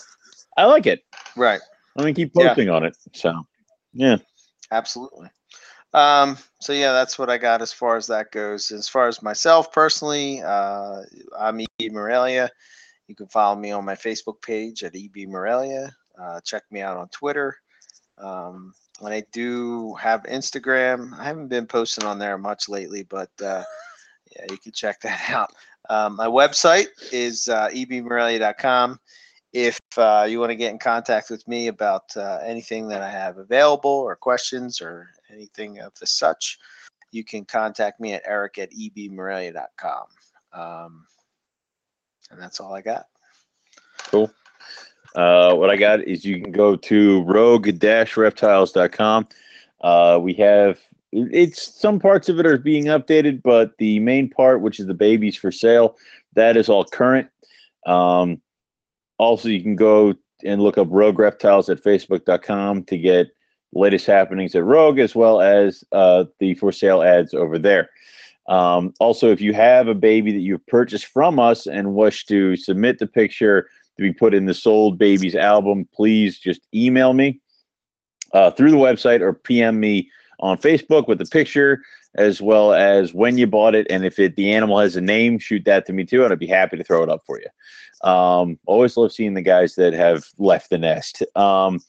I 0.57 0.65
like 0.65 0.87
it. 0.87 1.03
right. 1.35 1.59
I'm 1.95 2.03
gonna 2.03 2.13
keep 2.13 2.31
Yeah. 2.35 2.47
posting 2.49 2.69
on 2.69 2.83
it. 2.83 2.95
So 3.13 3.45
yeah, 3.93 4.17
Absolutely. 4.71 5.29
Um, 5.93 6.37
so 6.61 6.73
yeah, 6.73 6.91
that's 6.91 7.17
what 7.17 7.29
I 7.29 7.37
got 7.37 7.61
as 7.61 7.73
far 7.73 7.95
as 7.95 8.07
that 8.07 8.31
goes. 8.31 8.71
As 8.71 8.87
far 8.87 9.07
as 9.07 9.23
myself 9.23 9.71
personally, 9.71 10.41
uh, 10.43 11.01
I'm 11.37 11.59
EB 11.61 11.91
Morelia. 11.91 12.49
You 13.07 13.15
can 13.15 13.27
follow 13.27 13.55
me 13.55 13.71
on 13.71 13.85
my 13.85 13.95
Facebook 13.95 14.41
page 14.41 14.83
at 14.83 14.95
EB 14.95 15.27
Morelia. 15.27 15.95
Uh, 16.21 16.41
check 16.41 16.63
me 16.71 16.81
out 16.81 16.97
on 16.97 17.07
Twitter. 17.09 17.55
Um, 18.17 18.73
when 18.99 19.13
I 19.13 19.23
do 19.31 19.93
have 19.95 20.23
Instagram, 20.23 21.17
I 21.17 21.23
haven't 21.23 21.47
been 21.47 21.67
posting 21.67 22.05
on 22.05 22.19
there 22.19 22.37
much 22.37 22.67
lately, 22.67 23.03
but 23.03 23.29
uh, 23.41 23.63
yeah, 24.35 24.45
you 24.49 24.57
can 24.57 24.71
check 24.71 24.99
that 25.01 25.29
out. 25.29 25.51
Um, 25.89 26.15
my 26.15 26.27
website 26.27 26.87
is 27.11 27.47
uh, 27.47 27.69
ebmorelia.com. 27.69 28.99
If 29.53 29.79
uh, 29.97 30.27
you 30.29 30.39
want 30.39 30.49
to 30.49 30.55
get 30.55 30.71
in 30.71 30.79
contact 30.79 31.29
with 31.29 31.47
me 31.47 31.67
about 31.67 32.15
uh, 32.17 32.39
anything 32.43 32.87
that 32.89 33.01
I 33.01 33.09
have 33.09 33.37
available 33.37 33.89
or 33.89 34.15
questions 34.15 34.81
or 34.81 35.09
anything 35.31 35.79
of 35.79 35.93
the 35.99 36.07
such, 36.07 36.57
you 37.11 37.23
can 37.23 37.45
contact 37.45 38.01
me 38.01 38.13
at 38.13 38.23
eric 38.25 38.57
at 38.57 38.71
ebmorelia.com. 38.71 40.05
Um, 40.53 41.05
and 42.31 42.41
that's 42.41 42.59
all 42.59 42.73
I 42.73 42.81
got. 42.81 43.07
Cool. 44.09 44.31
Uh, 45.15 45.53
what 45.55 45.69
I 45.69 45.75
got 45.75 46.03
is 46.03 46.23
you 46.23 46.41
can 46.41 46.51
go 46.51 46.75
to 46.75 47.23
rogue-reptiles.com. 47.23 49.27
Uh, 49.81 50.19
we 50.21 50.33
have 50.33 50.79
it's 51.11 51.79
some 51.79 51.99
parts 51.99 52.29
of 52.29 52.39
it 52.39 52.45
are 52.45 52.57
being 52.57 52.85
updated, 52.85 53.41
but 53.41 53.77
the 53.77 53.99
main 53.99 54.29
part, 54.29 54.61
which 54.61 54.79
is 54.79 54.87
the 54.87 54.93
babies 54.93 55.35
for 55.35 55.51
sale, 55.51 55.97
that 56.33 56.57
is 56.57 56.69
all 56.69 56.83
current. 56.83 57.29
Um, 57.85 58.41
also, 59.17 59.49
you 59.49 59.61
can 59.61 59.75
go 59.75 60.13
and 60.43 60.61
look 60.61 60.77
up 60.77 60.87
Rogue 60.91 61.17
Reptiles 61.17 61.69
at 61.69 61.83
Facebook.com 61.83 62.83
to 62.83 62.97
get 62.97 63.27
latest 63.73 64.05
happenings 64.05 64.55
at 64.55 64.63
Rogue, 64.63 64.99
as 64.99 65.15
well 65.15 65.41
as 65.41 65.83
uh, 65.91 66.25
the 66.39 66.53
for 66.55 66.71
sale 66.71 67.01
ads 67.01 67.33
over 67.33 67.57
there. 67.57 67.89
Um, 68.47 68.93
also, 68.99 69.31
if 69.31 69.41
you 69.41 69.53
have 69.53 69.87
a 69.87 69.95
baby 69.95 70.31
that 70.31 70.39
you've 70.39 70.65
purchased 70.67 71.05
from 71.07 71.39
us 71.39 71.67
and 71.67 71.95
wish 71.95 72.25
to 72.27 72.55
submit 72.55 72.99
the 72.99 73.07
picture 73.07 73.69
to 73.97 74.03
be 74.03 74.13
put 74.13 74.33
in 74.33 74.45
the 74.45 74.53
sold 74.53 74.97
babies 74.97 75.35
album, 75.35 75.87
please 75.93 76.39
just 76.39 76.61
email 76.73 77.13
me 77.13 77.41
uh, 78.33 78.51
through 78.51 78.71
the 78.71 78.77
website 78.77 79.21
or 79.21 79.33
PM 79.33 79.79
me 79.79 80.09
on 80.39 80.57
Facebook 80.57 81.07
with 81.07 81.17
the 81.17 81.25
picture 81.25 81.81
as 82.15 82.41
well 82.41 82.73
as 82.73 83.13
when 83.13 83.37
you 83.37 83.47
bought 83.47 83.75
it. 83.75 83.87
And 83.89 84.05
if 84.05 84.19
it 84.19 84.35
the 84.35 84.51
animal 84.51 84.79
has 84.79 84.95
a 84.95 85.01
name, 85.01 85.39
shoot 85.39 85.65
that 85.65 85.85
to 85.85 85.93
me 85.93 86.03
too, 86.03 86.23
and 86.23 86.31
I'd 86.31 86.39
be 86.39 86.47
happy 86.47 86.77
to 86.77 86.83
throw 86.83 87.03
it 87.03 87.09
up 87.09 87.23
for 87.25 87.39
you. 87.39 88.09
Um, 88.09 88.59
always 88.65 88.97
love 88.97 89.11
seeing 89.11 89.33
the 89.33 89.41
guys 89.41 89.75
that 89.75 89.93
have 89.93 90.25
left 90.37 90.69
the 90.69 90.77
nest. 90.77 91.23
Um, 91.35 91.79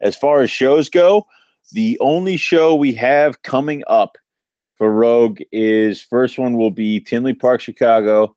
as 0.00 0.16
far 0.16 0.42
as 0.42 0.50
shows 0.50 0.88
go, 0.88 1.26
the 1.72 1.98
only 2.00 2.36
show 2.36 2.74
we 2.74 2.92
have 2.94 3.42
coming 3.42 3.82
up 3.86 4.18
for 4.76 4.92
Rogue 4.92 5.40
is 5.52 6.02
first 6.02 6.38
one 6.38 6.56
will 6.56 6.70
be 6.70 7.00
Tinley 7.00 7.34
Park, 7.34 7.60
Chicago 7.60 8.34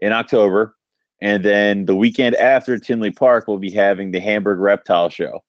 in 0.00 0.12
October. 0.12 0.76
And 1.20 1.44
then 1.44 1.86
the 1.86 1.96
weekend 1.96 2.36
after 2.36 2.78
Tinley 2.78 3.10
Park, 3.10 3.48
we'll 3.48 3.58
be 3.58 3.70
having 3.70 4.10
the 4.10 4.20
Hamburg 4.20 4.58
Reptile 4.58 5.10
Show. 5.10 5.42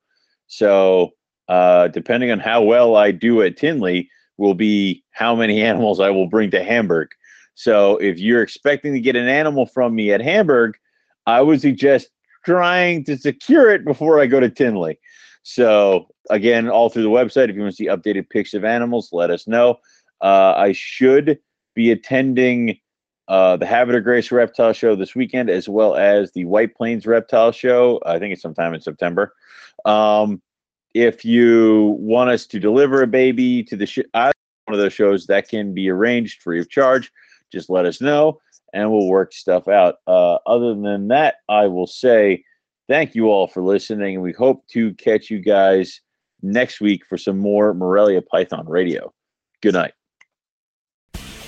So, 0.47 1.11
uh, 1.47 1.89
depending 1.89 2.31
on 2.31 2.39
how 2.39 2.61
well 2.63 2.95
I 2.95 3.11
do 3.11 3.41
at 3.41 3.57
Tinley, 3.57 4.09
will 4.37 4.55
be 4.55 5.03
how 5.11 5.35
many 5.35 5.61
animals 5.63 5.99
I 5.99 6.09
will 6.09 6.27
bring 6.27 6.51
to 6.51 6.63
Hamburg. 6.63 7.09
So, 7.53 7.97
if 7.97 8.17
you're 8.17 8.41
expecting 8.41 8.93
to 8.93 8.99
get 8.99 9.15
an 9.15 9.27
animal 9.27 9.65
from 9.67 9.93
me 9.93 10.11
at 10.11 10.21
Hamburg, 10.21 10.77
I 11.27 11.41
would 11.41 11.61
suggest 11.61 12.09
trying 12.45 13.03
to 13.03 13.17
secure 13.17 13.69
it 13.69 13.85
before 13.85 14.19
I 14.19 14.25
go 14.25 14.39
to 14.39 14.49
Tinley. 14.49 14.97
So, 15.43 16.07
again, 16.29 16.69
all 16.69 16.89
through 16.89 17.03
the 17.03 17.09
website, 17.09 17.49
if 17.49 17.55
you 17.55 17.61
want 17.61 17.73
to 17.73 17.75
see 17.75 17.87
updated 17.87 18.29
pics 18.29 18.53
of 18.53 18.63
animals, 18.63 19.09
let 19.11 19.29
us 19.29 19.47
know. 19.47 19.79
Uh, 20.21 20.53
I 20.55 20.71
should 20.73 21.39
be 21.75 21.91
attending 21.91 22.77
uh, 23.27 23.57
the 23.57 23.65
Havre 23.65 23.93
de 23.93 24.01
Grace 24.01 24.31
Reptile 24.31 24.73
Show 24.73 24.95
this 24.95 25.15
weekend, 25.15 25.49
as 25.49 25.69
well 25.69 25.95
as 25.95 26.31
the 26.31 26.45
White 26.45 26.75
Plains 26.75 27.05
Reptile 27.05 27.51
Show. 27.51 28.01
I 28.05 28.19
think 28.19 28.33
it's 28.33 28.41
sometime 28.41 28.73
in 28.73 28.81
September. 28.81 29.33
Um, 29.85 30.41
if 30.93 31.23
you 31.23 31.95
want 31.99 32.31
us 32.31 32.47
to 32.47 32.59
deliver 32.59 33.01
a 33.01 33.07
baby 33.07 33.63
to 33.63 33.75
the 33.75 33.85
sh- 33.85 33.99
one 34.13 34.33
of 34.67 34.77
those 34.77 34.93
shows, 34.93 35.27
that 35.27 35.47
can 35.47 35.73
be 35.73 35.89
arranged 35.89 36.41
free 36.41 36.59
of 36.59 36.69
charge. 36.69 37.11
Just 37.51 37.69
let 37.69 37.85
us 37.85 38.01
know, 38.01 38.39
and 38.73 38.91
we'll 38.91 39.07
work 39.07 39.33
stuff 39.33 39.67
out. 39.67 39.95
Uh, 40.07 40.37
other 40.45 40.73
than 40.75 41.07
that, 41.09 41.35
I 41.47 41.67
will 41.67 41.87
say 41.87 42.43
thank 42.89 43.15
you 43.15 43.27
all 43.27 43.47
for 43.47 43.61
listening, 43.61 44.19
we 44.19 44.33
hope 44.33 44.67
to 44.69 44.93
catch 44.95 45.29
you 45.29 45.39
guys 45.39 46.01
next 46.41 46.81
week 46.81 47.05
for 47.07 47.17
some 47.17 47.37
more 47.37 47.73
Morelia 47.73 48.21
Python 48.21 48.67
Radio. 48.67 49.13
Good 49.61 49.75
night. 49.75 49.93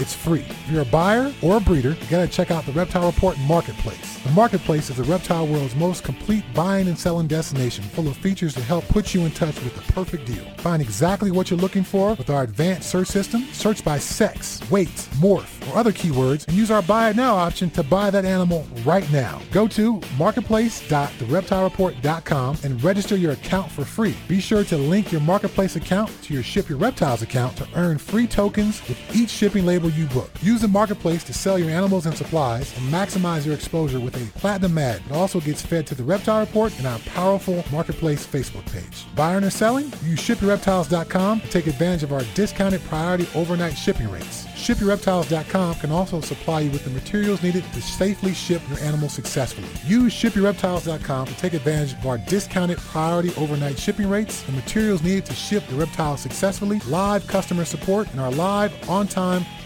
it's 0.00 0.14
free. 0.14 0.40
If 0.40 0.70
you're 0.70 0.82
a 0.82 0.86
buyer 0.86 1.32
or 1.42 1.58
a 1.58 1.60
breeder, 1.60 1.90
you 1.90 2.06
gotta 2.08 2.26
check 2.26 2.50
out 2.50 2.64
the 2.64 2.72
Reptile 2.72 3.04
Report 3.06 3.38
Marketplace. 3.40 4.18
The 4.24 4.30
Marketplace 4.30 4.88
is 4.90 4.96
the 4.96 5.04
reptile 5.04 5.46
world's 5.46 5.76
most 5.76 6.02
complete 6.04 6.42
buying 6.54 6.88
and 6.88 6.98
selling 6.98 7.26
destination, 7.26 7.84
full 7.84 8.08
of 8.08 8.16
features 8.16 8.54
to 8.54 8.62
help 8.62 8.88
put 8.88 9.12
you 9.14 9.20
in 9.22 9.30
touch 9.32 9.62
with 9.62 9.74
the 9.74 9.92
perfect 9.92 10.24
deal. 10.26 10.44
Find 10.58 10.80
exactly 10.80 11.30
what 11.30 11.50
you're 11.50 11.58
looking 11.58 11.84
for 11.84 12.14
with 12.14 12.30
our 12.30 12.42
advanced 12.42 12.88
search 12.90 13.08
system. 13.08 13.42
Search 13.52 13.84
by 13.84 13.98
sex, 13.98 14.58
weight, 14.70 14.88
morph, 15.18 15.70
or 15.70 15.76
other 15.78 15.92
keywords, 15.92 16.48
and 16.48 16.56
use 16.56 16.70
our 16.70 16.80
Buy 16.82 17.10
It 17.10 17.16
Now 17.16 17.34
option 17.34 17.68
to 17.70 17.82
buy 17.82 18.10
that 18.10 18.24
animal 18.24 18.64
right 18.84 19.10
now. 19.12 19.42
Go 19.52 19.68
to 19.68 20.00
marketplace.thereptilereport.com 20.18 22.58
and 22.64 22.82
register 22.82 23.16
your 23.16 23.32
account 23.32 23.70
for 23.70 23.84
free. 23.84 24.16
Be 24.28 24.40
sure 24.40 24.64
to 24.64 24.76
link 24.76 25.12
your 25.12 25.20
Marketplace 25.20 25.76
account 25.76 26.10
to 26.22 26.32
your 26.32 26.42
Ship 26.42 26.66
Your 26.68 26.78
Reptiles 26.78 27.22
account 27.22 27.56
to 27.58 27.68
earn 27.74 27.98
free 27.98 28.26
tokens 28.26 28.80
with 28.88 28.98
each 29.14 29.30
shipping 29.30 29.66
label 29.66 29.89
you 29.90 30.06
book. 30.06 30.30
Use 30.42 30.60
the 30.60 30.68
Marketplace 30.68 31.24
to 31.24 31.32
sell 31.32 31.58
your 31.58 31.70
animals 31.70 32.06
and 32.06 32.16
supplies 32.16 32.76
and 32.78 32.92
maximize 32.92 33.44
your 33.44 33.54
exposure 33.54 34.00
with 34.00 34.16
a 34.16 34.38
platinum 34.38 34.78
ad. 34.78 35.02
It 35.06 35.12
also 35.12 35.40
gets 35.40 35.62
fed 35.62 35.86
to 35.88 35.94
the 35.94 36.02
Reptile 36.02 36.40
Report 36.40 36.76
and 36.78 36.86
our 36.86 36.98
powerful 37.00 37.64
Marketplace 37.70 38.26
Facebook 38.26 38.64
page. 38.72 39.06
Buying 39.14 39.44
or 39.44 39.50
selling? 39.50 39.86
Use 40.04 40.20
shipyourreptiles.com 40.20 41.40
to 41.40 41.48
take 41.48 41.66
advantage 41.66 42.02
of 42.02 42.12
our 42.12 42.22
discounted 42.34 42.82
priority 42.84 43.28
overnight 43.34 43.76
shipping 43.76 44.10
rates. 44.10 44.46
ShipYourReptiles.com 44.60 45.76
can 45.76 45.90
also 45.90 46.20
supply 46.20 46.60
you 46.60 46.70
with 46.70 46.84
the 46.84 46.90
materials 46.90 47.42
needed 47.42 47.64
to 47.72 47.80
safely 47.80 48.34
ship 48.34 48.60
your 48.68 48.78
animal 48.80 49.08
successfully. 49.08 49.68
Use 49.86 50.12
ShipYourReptiles.com 50.12 51.26
to 51.26 51.36
take 51.36 51.54
advantage 51.54 51.94
of 51.94 52.06
our 52.06 52.18
discounted 52.18 52.78
priority 52.78 53.32
overnight 53.36 53.78
shipping 53.78 54.08
rates, 54.08 54.42
the 54.42 54.52
materials 54.52 55.02
needed 55.02 55.24
to 55.26 55.34
ship 55.34 55.64
your 55.70 55.80
reptiles 55.80 56.20
successfully, 56.20 56.78
live 56.80 57.26
customer 57.26 57.64
support, 57.64 58.10
and 58.12 58.20
our 58.20 58.30
live, 58.32 58.72
on-time 58.88 59.44